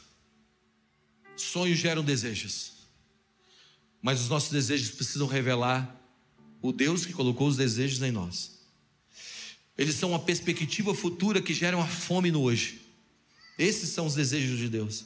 Sonhos 1.36 1.78
geram 1.78 2.04
desejos. 2.04 2.72
Mas 4.02 4.20
os 4.20 4.30
nossos 4.30 4.50
desejos 4.50 4.90
precisam 4.90 5.28
revelar 5.28 5.96
o 6.60 6.72
Deus 6.72 7.06
que 7.06 7.14
colocou 7.14 7.48
os 7.48 7.56
desejos 7.56 8.02
em 8.02 8.12
nós. 8.12 8.64
Eles 9.78 9.94
são 9.94 10.10
uma 10.10 10.20
perspectiva 10.20 10.96
futura 10.96 11.40
que 11.40 11.54
gera 11.54 11.78
uma 11.78 11.88
fome 11.88 12.32
no 12.32 12.42
hoje. 12.42 12.82
Esses 13.56 13.90
são 13.90 14.08
os 14.08 14.16
desejos 14.16 14.58
de 14.58 14.68
Deus. 14.68 15.06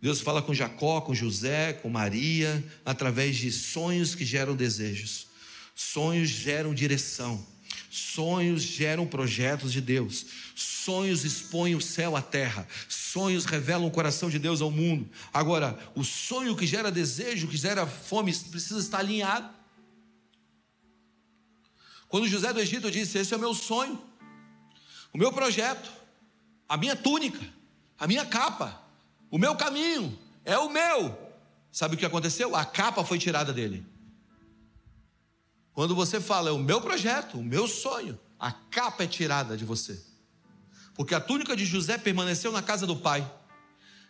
Deus 0.00 0.20
fala 0.20 0.42
com 0.42 0.54
Jacó, 0.54 1.00
com 1.00 1.12
José, 1.12 1.72
com 1.72 1.90
Maria, 1.90 2.64
através 2.84 3.36
de 3.36 3.50
sonhos 3.50 4.14
que 4.14 4.24
geram 4.24 4.54
desejos. 4.54 5.26
Sonhos 5.74 6.28
geram 6.28 6.72
direção. 6.72 7.55
Sonhos 7.96 8.60
geram 8.60 9.06
projetos 9.06 9.72
de 9.72 9.80
Deus. 9.80 10.26
Sonhos 10.54 11.24
expõem 11.24 11.74
o 11.74 11.80
céu 11.80 12.14
à 12.14 12.20
terra. 12.20 12.68
Sonhos 12.90 13.46
revelam 13.46 13.86
o 13.86 13.90
coração 13.90 14.28
de 14.28 14.38
Deus 14.38 14.60
ao 14.60 14.70
mundo. 14.70 15.08
Agora, 15.32 15.78
o 15.94 16.04
sonho 16.04 16.54
que 16.54 16.66
gera 16.66 16.92
desejo, 16.92 17.48
que 17.48 17.56
gera 17.56 17.86
fome, 17.86 18.34
precisa 18.50 18.78
estar 18.78 18.98
alinhado. 18.98 19.48
Quando 22.06 22.28
José 22.28 22.52
do 22.52 22.60
Egito 22.60 22.90
disse: 22.90 23.16
Esse 23.16 23.32
é 23.32 23.36
o 23.38 23.40
meu 23.40 23.54
sonho, 23.54 23.98
o 25.10 25.16
meu 25.16 25.32
projeto, 25.32 25.90
a 26.68 26.76
minha 26.76 26.94
túnica, 26.94 27.40
a 27.98 28.06
minha 28.06 28.26
capa, 28.26 28.78
o 29.30 29.38
meu 29.38 29.56
caminho, 29.56 30.18
é 30.44 30.58
o 30.58 30.68
meu. 30.68 31.16
Sabe 31.72 31.94
o 31.94 31.98
que 31.98 32.04
aconteceu? 32.04 32.54
A 32.54 32.64
capa 32.64 33.02
foi 33.02 33.18
tirada 33.18 33.54
dele. 33.54 33.86
Quando 35.76 35.94
você 35.94 36.22
fala, 36.22 36.48
é 36.48 36.52
o 36.54 36.58
meu 36.58 36.80
projeto, 36.80 37.36
o 37.36 37.44
meu 37.44 37.68
sonho, 37.68 38.18
a 38.40 38.50
capa 38.50 39.04
é 39.04 39.06
tirada 39.06 39.58
de 39.58 39.64
você. 39.66 40.00
Porque 40.94 41.14
a 41.14 41.20
túnica 41.20 41.54
de 41.54 41.66
José 41.66 41.98
permaneceu 41.98 42.50
na 42.50 42.62
casa 42.62 42.86
do 42.86 42.96
pai 42.96 43.30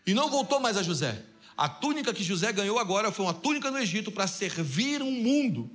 e 0.07 0.15
não 0.15 0.31
voltou 0.31 0.61
mais 0.61 0.77
a 0.77 0.83
José. 0.85 1.21
A 1.57 1.69
túnica 1.69 2.15
que 2.15 2.23
José 2.23 2.53
ganhou 2.53 2.79
agora 2.79 3.11
foi 3.11 3.27
uma 3.27 3.35
túnica 3.35 3.69
no 3.69 3.79
Egito 3.79 4.13
para 4.13 4.29
servir 4.29 5.03
um 5.03 5.11
mundo 5.11 5.69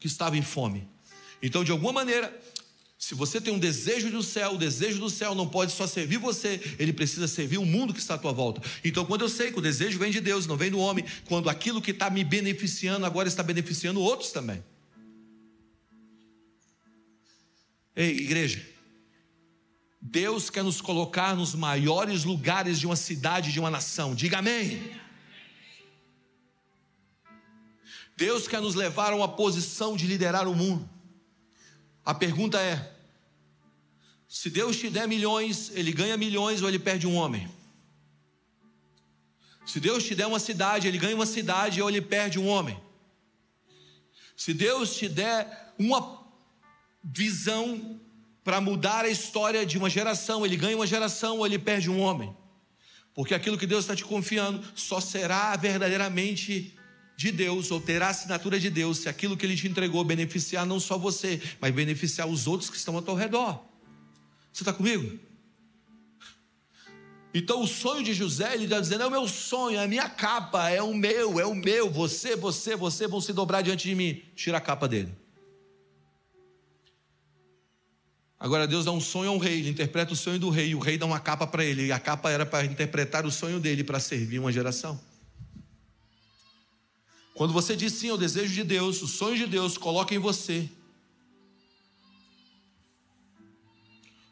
que 0.00 0.06
estava 0.06 0.38
em 0.38 0.42
fome. 0.42 0.88
Então, 1.42 1.62
de 1.62 1.70
alguma 1.70 1.92
maneira, 1.92 2.34
se 2.98 3.14
você 3.14 3.38
tem 3.38 3.52
um 3.52 3.58
desejo 3.58 4.10
do 4.10 4.22
céu, 4.22 4.54
o 4.54 4.58
desejo 4.58 5.00
do 5.00 5.10
céu 5.10 5.34
não 5.34 5.46
pode 5.46 5.70
só 5.72 5.86
servir 5.86 6.16
você, 6.16 6.58
ele 6.78 6.94
precisa 6.94 7.28
servir 7.28 7.58
o 7.58 7.66
mundo 7.66 7.92
que 7.92 8.00
está 8.00 8.14
à 8.14 8.18
tua 8.18 8.32
volta. 8.32 8.62
Então, 8.82 9.04
quando 9.04 9.20
eu 9.20 9.28
sei 9.28 9.52
que 9.52 9.58
o 9.58 9.62
desejo 9.62 9.98
vem 9.98 10.10
de 10.10 10.22
Deus, 10.22 10.46
não 10.46 10.56
vem 10.56 10.70
do 10.70 10.78
homem, 10.78 11.04
quando 11.26 11.50
aquilo 11.50 11.82
que 11.82 11.90
está 11.90 12.08
me 12.08 12.24
beneficiando 12.24 13.04
agora 13.04 13.28
está 13.28 13.42
beneficiando 13.42 14.00
outros 14.00 14.32
também. 14.32 14.64
Ei, 17.96 18.10
igreja, 18.10 18.62
Deus 19.98 20.50
quer 20.50 20.62
nos 20.62 20.82
colocar 20.82 21.34
nos 21.34 21.54
maiores 21.54 22.24
lugares 22.24 22.78
de 22.78 22.86
uma 22.86 22.94
cidade, 22.94 23.50
de 23.50 23.58
uma 23.58 23.70
nação. 23.70 24.14
Diga 24.14 24.38
amém. 24.38 24.94
Deus 28.14 28.46
quer 28.46 28.60
nos 28.60 28.74
levar 28.74 29.12
a 29.12 29.16
uma 29.16 29.28
posição 29.28 29.96
de 29.96 30.06
liderar 30.06 30.46
o 30.46 30.54
mundo. 30.54 30.88
A 32.04 32.12
pergunta 32.14 32.60
é: 32.60 32.94
se 34.28 34.50
Deus 34.50 34.76
te 34.76 34.90
der 34.90 35.08
milhões, 35.08 35.70
ele 35.74 35.90
ganha 35.90 36.18
milhões 36.18 36.60
ou 36.60 36.68
ele 36.68 36.78
perde 36.78 37.06
um 37.06 37.14
homem? 37.14 37.48
Se 39.66 39.80
Deus 39.80 40.04
te 40.04 40.14
der 40.14 40.26
uma 40.26 40.38
cidade, 40.38 40.86
ele 40.86 40.98
ganha 40.98 41.16
uma 41.16 41.26
cidade 41.26 41.80
ou 41.80 41.88
ele 41.88 42.02
perde 42.02 42.38
um 42.38 42.46
homem? 42.46 42.78
Se 44.36 44.52
Deus 44.52 44.96
te 44.96 45.08
der 45.08 45.74
uma 45.78 46.25
visão 47.14 48.00
para 48.42 48.60
mudar 48.60 49.04
a 49.04 49.08
história 49.08 49.64
de 49.64 49.78
uma 49.78 49.90
geração, 49.90 50.44
ele 50.44 50.56
ganha 50.56 50.76
uma 50.76 50.86
geração 50.86 51.38
ou 51.38 51.46
ele 51.46 51.58
perde 51.58 51.90
um 51.90 52.00
homem? 52.00 52.34
Porque 53.14 53.34
aquilo 53.34 53.56
que 53.56 53.66
Deus 53.66 53.84
está 53.84 53.96
te 53.96 54.04
confiando 54.04 54.62
só 54.74 55.00
será 55.00 55.56
verdadeiramente 55.56 56.74
de 57.16 57.32
Deus, 57.32 57.70
ou 57.70 57.80
terá 57.80 58.10
assinatura 58.10 58.60
de 58.60 58.68
Deus, 58.68 58.98
se 58.98 59.08
aquilo 59.08 59.36
que 59.36 59.46
Ele 59.46 59.56
te 59.56 59.66
entregou 59.66 60.04
beneficiar 60.04 60.66
não 60.66 60.78
só 60.78 60.98
você, 60.98 61.40
mas 61.58 61.74
beneficiar 61.74 62.28
os 62.28 62.46
outros 62.46 62.68
que 62.68 62.76
estão 62.76 62.94
ao 62.94 63.00
teu 63.00 63.14
redor. 63.14 63.64
Você 64.52 64.62
está 64.62 64.72
comigo? 64.72 65.18
Então 67.32 67.62
o 67.62 67.66
sonho 67.66 68.04
de 68.04 68.12
José, 68.12 68.54
ele 68.54 68.64
está 68.64 68.80
dizendo: 68.80 69.02
é 69.02 69.06
o 69.06 69.10
meu 69.10 69.26
sonho, 69.26 69.78
é 69.78 69.84
a 69.84 69.88
minha 69.88 70.08
capa, 70.08 70.68
é 70.68 70.82
o 70.82 70.94
meu, 70.94 71.40
é 71.40 71.46
o 71.46 71.54
meu, 71.54 71.90
você, 71.90 72.36
você, 72.36 72.76
você 72.76 73.06
vão 73.06 73.20
se 73.20 73.32
dobrar 73.32 73.62
diante 73.62 73.88
de 73.88 73.94
mim. 73.94 74.22
Tira 74.34 74.58
a 74.58 74.60
capa 74.60 74.86
dele. 74.86 75.14
Agora 78.38 78.66
Deus 78.66 78.84
dá 78.84 78.92
um 78.92 79.00
sonho 79.00 79.30
ao 79.30 79.38
rei, 79.38 79.60
ele 79.60 79.70
interpreta 79.70 80.12
o 80.12 80.16
sonho 80.16 80.38
do 80.38 80.50
rei, 80.50 80.74
o 80.74 80.78
rei 80.78 80.98
dá 80.98 81.06
uma 81.06 81.18
capa 81.18 81.46
para 81.46 81.64
ele, 81.64 81.86
e 81.86 81.92
a 81.92 81.98
capa 81.98 82.30
era 82.30 82.44
para 82.44 82.66
interpretar 82.66 83.24
o 83.24 83.30
sonho 83.30 83.58
dele, 83.58 83.82
para 83.82 83.98
servir 83.98 84.38
uma 84.38 84.52
geração. 84.52 85.00
Quando 87.32 87.52
você 87.52 87.74
diz 87.74 87.92
sim 87.94 88.10
ao 88.10 88.18
desejo 88.18 88.52
de 88.52 88.64
Deus, 88.64 89.02
o 89.02 89.06
sonho 89.06 89.36
de 89.36 89.46
Deus, 89.46 89.76
coloca 89.76 90.14
em 90.14 90.18
você 90.18 90.68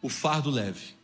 o 0.02 0.08
fardo 0.10 0.50
leve. 0.50 0.94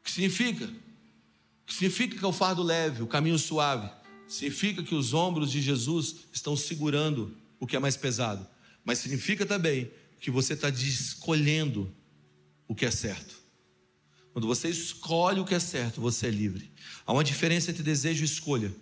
O 0.00 0.04
que 0.04 0.12
significa? 0.12 0.64
O 0.64 1.66
que 1.66 1.74
significa 1.74 2.16
que 2.16 2.24
é 2.24 2.28
o 2.28 2.32
fardo 2.32 2.62
leve, 2.62 3.02
o 3.02 3.06
caminho 3.06 3.38
suave? 3.38 3.90
Significa 4.28 4.82
que 4.82 4.94
os 4.94 5.12
ombros 5.12 5.50
de 5.50 5.60
Jesus 5.60 6.16
estão 6.32 6.56
segurando 6.56 7.36
o 7.58 7.66
que 7.66 7.74
é 7.74 7.80
mais 7.80 7.96
pesado. 7.96 8.46
Mas 8.84 8.98
significa 8.98 9.44
também 9.44 9.90
que 10.20 10.30
você 10.30 10.54
está 10.54 10.68
escolhendo 10.68 11.94
o 12.66 12.74
que 12.74 12.84
é 12.84 12.90
certo. 12.90 13.38
Quando 14.32 14.46
você 14.46 14.68
escolhe 14.68 15.40
o 15.40 15.44
que 15.44 15.54
é 15.54 15.60
certo, 15.60 16.00
você 16.00 16.28
é 16.28 16.30
livre. 16.30 16.70
Há 17.06 17.12
uma 17.12 17.24
diferença 17.24 17.70
entre 17.70 17.82
desejo 17.82 18.22
e 18.22 18.24
escolha. 18.24 18.72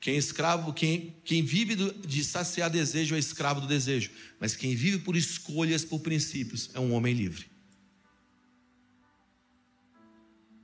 Quem 0.00 0.14
é 0.14 0.18
escravo, 0.18 0.72
quem, 0.72 1.16
quem 1.24 1.42
vive 1.42 1.74
de 1.74 2.24
saciar 2.24 2.70
desejo 2.70 3.14
é 3.14 3.18
escravo 3.18 3.60
do 3.60 3.66
desejo, 3.66 4.10
mas 4.38 4.54
quem 4.54 4.74
vive 4.74 4.98
por 4.98 5.16
escolhas, 5.16 5.84
por 5.84 6.00
princípios, 6.00 6.70
é 6.74 6.80
um 6.80 6.92
homem 6.92 7.14
livre. 7.14 7.46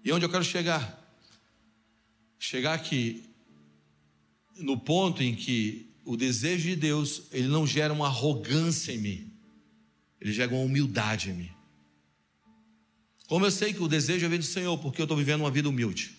E 0.05 0.13
onde 0.13 0.25
eu 0.25 0.31
quero 0.31 0.45
chegar? 0.45 0.99
Chegar 2.39 2.75
aqui 2.75 3.25
no 4.57 4.79
ponto 4.79 5.23
em 5.23 5.35
que 5.35 5.91
o 6.05 6.17
desejo 6.17 6.69
de 6.69 6.77
Deus, 6.77 7.23
ele 7.31 7.49
não 7.49 7.67
gera 7.67 7.93
uma 7.93 8.07
arrogância 8.07 8.93
em 8.93 8.99
mim. 8.99 9.32
Ele 10.23 10.33
gera 10.33 10.53
uma 10.55 10.63
humildade 10.63 11.31
em 11.31 11.33
mim. 11.33 11.51
Como 13.27 13.45
eu 13.45 13.51
sei 13.51 13.75
que 13.75 13.83
o 13.83 13.89
desejo 13.89 14.29
vem 14.29 14.39
do 14.39 14.45
Senhor, 14.45 14.79
porque 14.79 15.01
eu 15.01 15.05
estou 15.05 15.17
vivendo 15.17 15.41
uma 15.41 15.51
vida 15.51 15.69
humilde. 15.69 16.17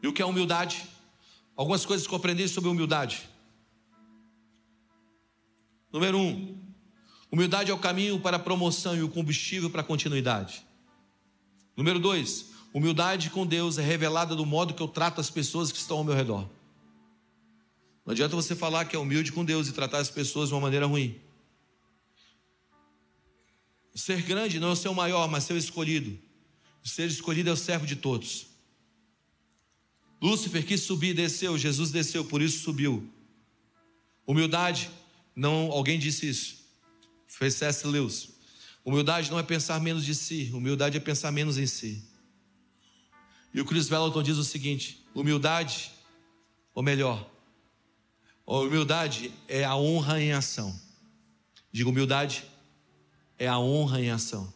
E 0.00 0.06
o 0.06 0.12
que 0.12 0.22
é 0.22 0.24
humildade? 0.24 0.84
Algumas 1.56 1.84
coisas 1.84 2.06
que 2.06 2.14
eu 2.14 2.16
aprendi 2.16 2.48
sobre 2.48 2.70
humildade. 2.70 3.28
Número 5.92 6.20
um, 6.20 6.56
humildade 7.32 7.72
é 7.72 7.74
o 7.74 7.78
caminho 7.78 8.20
para 8.20 8.36
a 8.36 8.40
promoção 8.40 8.94
e 8.94 9.02
o 9.02 9.08
combustível 9.08 9.68
para 9.68 9.80
a 9.80 9.84
continuidade. 9.84 10.64
Número 11.76 11.98
dois, 11.98 12.52
humildade 12.72 13.28
com 13.30 13.44
Deus 13.44 13.76
é 13.76 13.82
revelada 13.82 14.36
do 14.36 14.46
modo 14.46 14.72
que 14.72 14.82
eu 14.82 14.88
trato 14.88 15.20
as 15.20 15.30
pessoas 15.30 15.72
que 15.72 15.78
estão 15.78 15.98
ao 15.98 16.04
meu 16.04 16.14
redor. 16.14 16.48
Não 18.06 18.12
adianta 18.12 18.36
você 18.36 18.54
falar 18.54 18.84
que 18.84 18.94
é 18.94 18.98
humilde 18.98 19.32
com 19.32 19.44
Deus 19.44 19.66
e 19.66 19.72
tratar 19.72 19.98
as 19.98 20.08
pessoas 20.08 20.48
de 20.48 20.54
uma 20.54 20.60
maneira 20.60 20.86
ruim. 20.86 21.20
Ser 23.96 24.22
grande 24.22 24.60
não 24.60 24.70
é 24.70 24.76
ser 24.76 24.88
o 24.88 24.94
maior, 24.94 25.28
mas 25.28 25.42
ser 25.42 25.54
o 25.54 25.58
escolhido. 25.58 26.16
Ser 26.84 27.08
escolhido 27.08 27.50
é 27.50 27.52
o 27.52 27.56
servo 27.56 27.84
de 27.84 27.96
todos. 27.96 28.46
Lúcifer 30.22 30.64
quis 30.64 30.82
subir 30.82 31.08
e 31.08 31.14
desceu, 31.14 31.58
Jesus 31.58 31.90
desceu, 31.90 32.24
por 32.24 32.40
isso 32.40 32.62
subiu. 32.62 33.10
Humildade, 34.24 34.88
não, 35.34 35.72
alguém 35.72 35.98
disse 35.98 36.28
isso. 36.28 36.64
Foi 37.26 37.50
C.S. 37.50 37.86
Lewis. 37.86 38.28
Humildade 38.84 39.32
não 39.32 39.38
é 39.38 39.42
pensar 39.42 39.80
menos 39.80 40.04
de 40.04 40.14
si, 40.14 40.52
humildade 40.54 40.96
é 40.96 41.00
pensar 41.00 41.32
menos 41.32 41.58
em 41.58 41.66
si. 41.66 42.04
E 43.52 43.60
o 43.60 43.64
Chris 43.64 43.88
Vellington 43.88 44.22
diz 44.22 44.36
o 44.36 44.44
seguinte: 44.44 45.04
humildade, 45.12 45.90
ou 46.72 46.84
melhor, 46.84 47.35
humildade 48.46 49.32
é 49.48 49.64
a 49.64 49.76
honra 49.76 50.22
em 50.22 50.32
ação. 50.32 50.78
Digo, 51.72 51.90
humildade 51.90 52.44
é 53.38 53.48
a 53.48 53.58
honra 53.58 54.00
em 54.00 54.10
ação. 54.10 54.52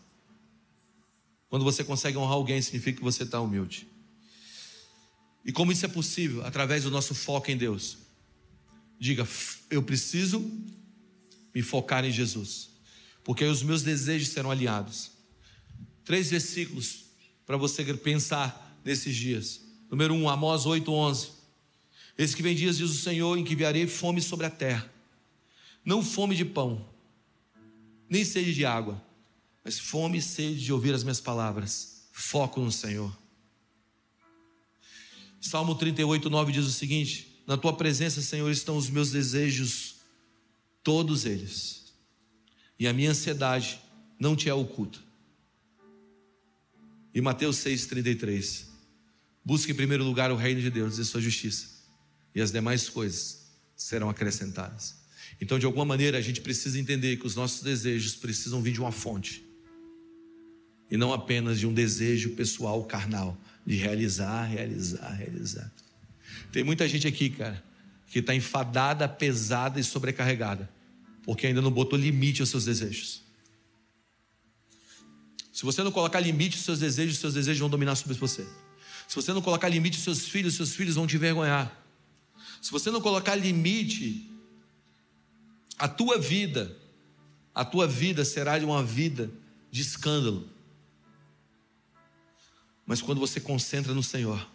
Quando 1.48 1.64
você 1.64 1.82
consegue 1.82 2.16
honrar 2.16 2.34
alguém, 2.34 2.62
significa 2.62 2.98
que 2.98 3.04
você 3.04 3.24
está 3.24 3.40
humilde. 3.40 3.88
E 5.44 5.52
como 5.52 5.72
isso 5.72 5.84
é 5.84 5.88
possível? 5.88 6.44
Através 6.46 6.84
do 6.84 6.90
nosso 6.90 7.14
foco 7.14 7.50
em 7.50 7.56
Deus. 7.56 7.98
Diga, 8.98 9.26
eu 9.68 9.82
preciso 9.82 10.40
me 11.54 11.62
focar 11.62 12.04
em 12.04 12.12
Jesus, 12.12 12.70
porque 13.24 13.44
os 13.44 13.62
meus 13.62 13.82
desejos 13.82 14.28
serão 14.28 14.50
aliados. 14.50 15.10
Três 16.04 16.30
versículos 16.30 17.06
para 17.44 17.56
você 17.56 17.82
pensar 17.94 18.80
nesses 18.84 19.16
dias. 19.16 19.60
Número 19.90 20.14
um, 20.14 20.28
Amós 20.28 20.64
8:11. 20.66 21.39
Esse 22.20 22.36
que 22.36 22.42
vem 22.42 22.54
dias, 22.54 22.76
diz 22.76 22.90
o 22.90 22.94
Senhor, 22.94 23.38
em 23.38 23.42
que 23.42 23.54
enviarei 23.54 23.86
fome 23.86 24.20
sobre 24.20 24.44
a 24.44 24.50
terra, 24.50 24.92
não 25.82 26.04
fome 26.04 26.36
de 26.36 26.44
pão, 26.44 26.86
nem 28.10 28.26
sede 28.26 28.52
de 28.52 28.62
água, 28.62 29.02
mas 29.64 29.78
fome 29.78 30.18
e 30.18 30.22
sede 30.22 30.62
de 30.62 30.70
ouvir 30.70 30.92
as 30.92 31.02
minhas 31.02 31.18
palavras. 31.18 32.10
Foco 32.12 32.60
no 32.60 32.70
Senhor. 32.70 33.16
Salmo 35.40 35.74
38, 35.74 36.28
9 36.28 36.52
diz 36.52 36.66
o 36.66 36.70
seguinte: 36.70 37.42
Na 37.46 37.56
tua 37.56 37.72
presença, 37.72 38.20
Senhor, 38.20 38.50
estão 38.50 38.76
os 38.76 38.90
meus 38.90 39.10
desejos, 39.10 39.94
todos 40.84 41.24
eles, 41.24 41.90
e 42.78 42.86
a 42.86 42.92
minha 42.92 43.12
ansiedade 43.12 43.80
não 44.18 44.36
te 44.36 44.46
é 44.46 44.52
oculta. 44.52 44.98
E 47.14 47.20
Mateus 47.22 47.56
6,33: 47.56 48.66
Busque 49.42 49.72
em 49.72 49.74
primeiro 49.74 50.04
lugar 50.04 50.30
o 50.30 50.36
reino 50.36 50.60
de 50.60 50.68
Deus 50.68 50.98
e 50.98 51.04
sua 51.06 51.22
justiça, 51.22 51.79
e 52.34 52.40
as 52.40 52.52
demais 52.52 52.88
coisas 52.88 53.50
serão 53.76 54.10
acrescentadas. 54.10 54.96
Então, 55.40 55.58
de 55.58 55.66
alguma 55.66 55.84
maneira, 55.84 56.18
a 56.18 56.20
gente 56.20 56.40
precisa 56.40 56.78
entender 56.78 57.16
que 57.16 57.26
os 57.26 57.34
nossos 57.34 57.62
desejos 57.62 58.14
precisam 58.14 58.62
vir 58.62 58.72
de 58.72 58.80
uma 58.80 58.92
fonte, 58.92 59.44
e 60.90 60.96
não 60.96 61.12
apenas 61.12 61.58
de 61.58 61.66
um 61.66 61.72
desejo 61.72 62.30
pessoal 62.30 62.84
carnal, 62.84 63.38
de 63.64 63.76
realizar, 63.76 64.44
realizar, 64.44 65.10
realizar. 65.12 65.72
Tem 66.50 66.64
muita 66.64 66.88
gente 66.88 67.06
aqui, 67.06 67.30
cara, 67.30 67.62
que 68.08 68.18
está 68.18 68.34
enfadada, 68.34 69.08
pesada 69.08 69.78
e 69.78 69.84
sobrecarregada, 69.84 70.68
porque 71.22 71.46
ainda 71.46 71.62
não 71.62 71.70
botou 71.70 71.98
limite 71.98 72.40
aos 72.40 72.50
seus 72.50 72.64
desejos. 72.64 73.22
Se 75.52 75.64
você 75.64 75.82
não 75.82 75.92
colocar 75.92 76.18
limite 76.20 76.56
aos 76.56 76.64
seus 76.64 76.80
desejos, 76.80 77.18
seus 77.18 77.34
desejos 77.34 77.60
vão 77.60 77.70
dominar 77.70 77.94
sobre 77.94 78.16
você. 78.16 78.46
Se 79.06 79.14
você 79.14 79.32
não 79.32 79.42
colocar 79.42 79.68
limite 79.68 79.96
aos 79.96 80.04
seus 80.04 80.28
filhos, 80.28 80.54
seus 80.54 80.74
filhos 80.74 80.96
vão 80.96 81.06
te 81.06 81.16
envergonhar. 81.16 81.79
Se 82.60 82.70
você 82.70 82.90
não 82.90 83.00
colocar 83.00 83.34
limite 83.34 84.30
à 85.78 85.88
tua 85.88 86.18
vida, 86.18 86.76
a 87.54 87.64
tua 87.64 87.86
vida 87.86 88.24
será 88.24 88.58
de 88.58 88.64
uma 88.64 88.84
vida 88.84 89.30
de 89.70 89.80
escândalo. 89.80 90.48
Mas 92.84 93.00
quando 93.00 93.18
você 93.18 93.40
concentra 93.40 93.94
no 93.94 94.02
Senhor, 94.02 94.46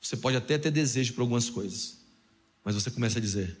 você 0.00 0.16
pode 0.16 0.36
até 0.36 0.56
ter 0.56 0.70
desejo 0.70 1.14
por 1.14 1.22
algumas 1.22 1.50
coisas, 1.50 1.98
mas 2.64 2.74
você 2.74 2.90
começa 2.90 3.18
a 3.18 3.20
dizer: 3.20 3.58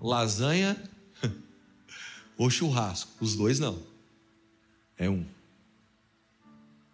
lasanha 0.00 0.82
ou 2.36 2.48
churrasco, 2.50 3.12
os 3.20 3.36
dois 3.36 3.58
não, 3.58 3.82
é 4.96 5.08
um. 5.08 5.26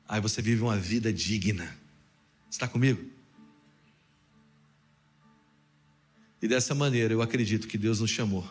Aí 0.08 0.20
você 0.20 0.42
vive 0.42 0.62
uma 0.62 0.76
vida 0.76 1.12
digna. 1.12 1.76
Está 2.50 2.66
comigo? 2.66 3.17
E 6.40 6.48
dessa 6.48 6.74
maneira 6.74 7.12
eu 7.12 7.22
acredito 7.22 7.66
que 7.66 7.76
Deus 7.76 8.00
nos 8.00 8.10
chamou 8.10 8.48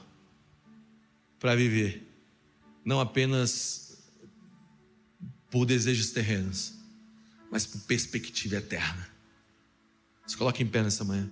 para 1.40 1.56
viver, 1.56 2.06
não 2.84 3.00
apenas 3.00 3.98
por 5.50 5.66
desejos 5.66 6.12
terrenos, 6.12 6.74
mas 7.52 7.66
por 7.66 7.80
perspectiva 7.82 8.58
eterna. 8.58 9.10
Se 10.26 10.36
coloque 10.36 10.62
em 10.62 10.68
pé 10.68 10.84
nessa 10.84 11.06
manhã. 11.06 11.32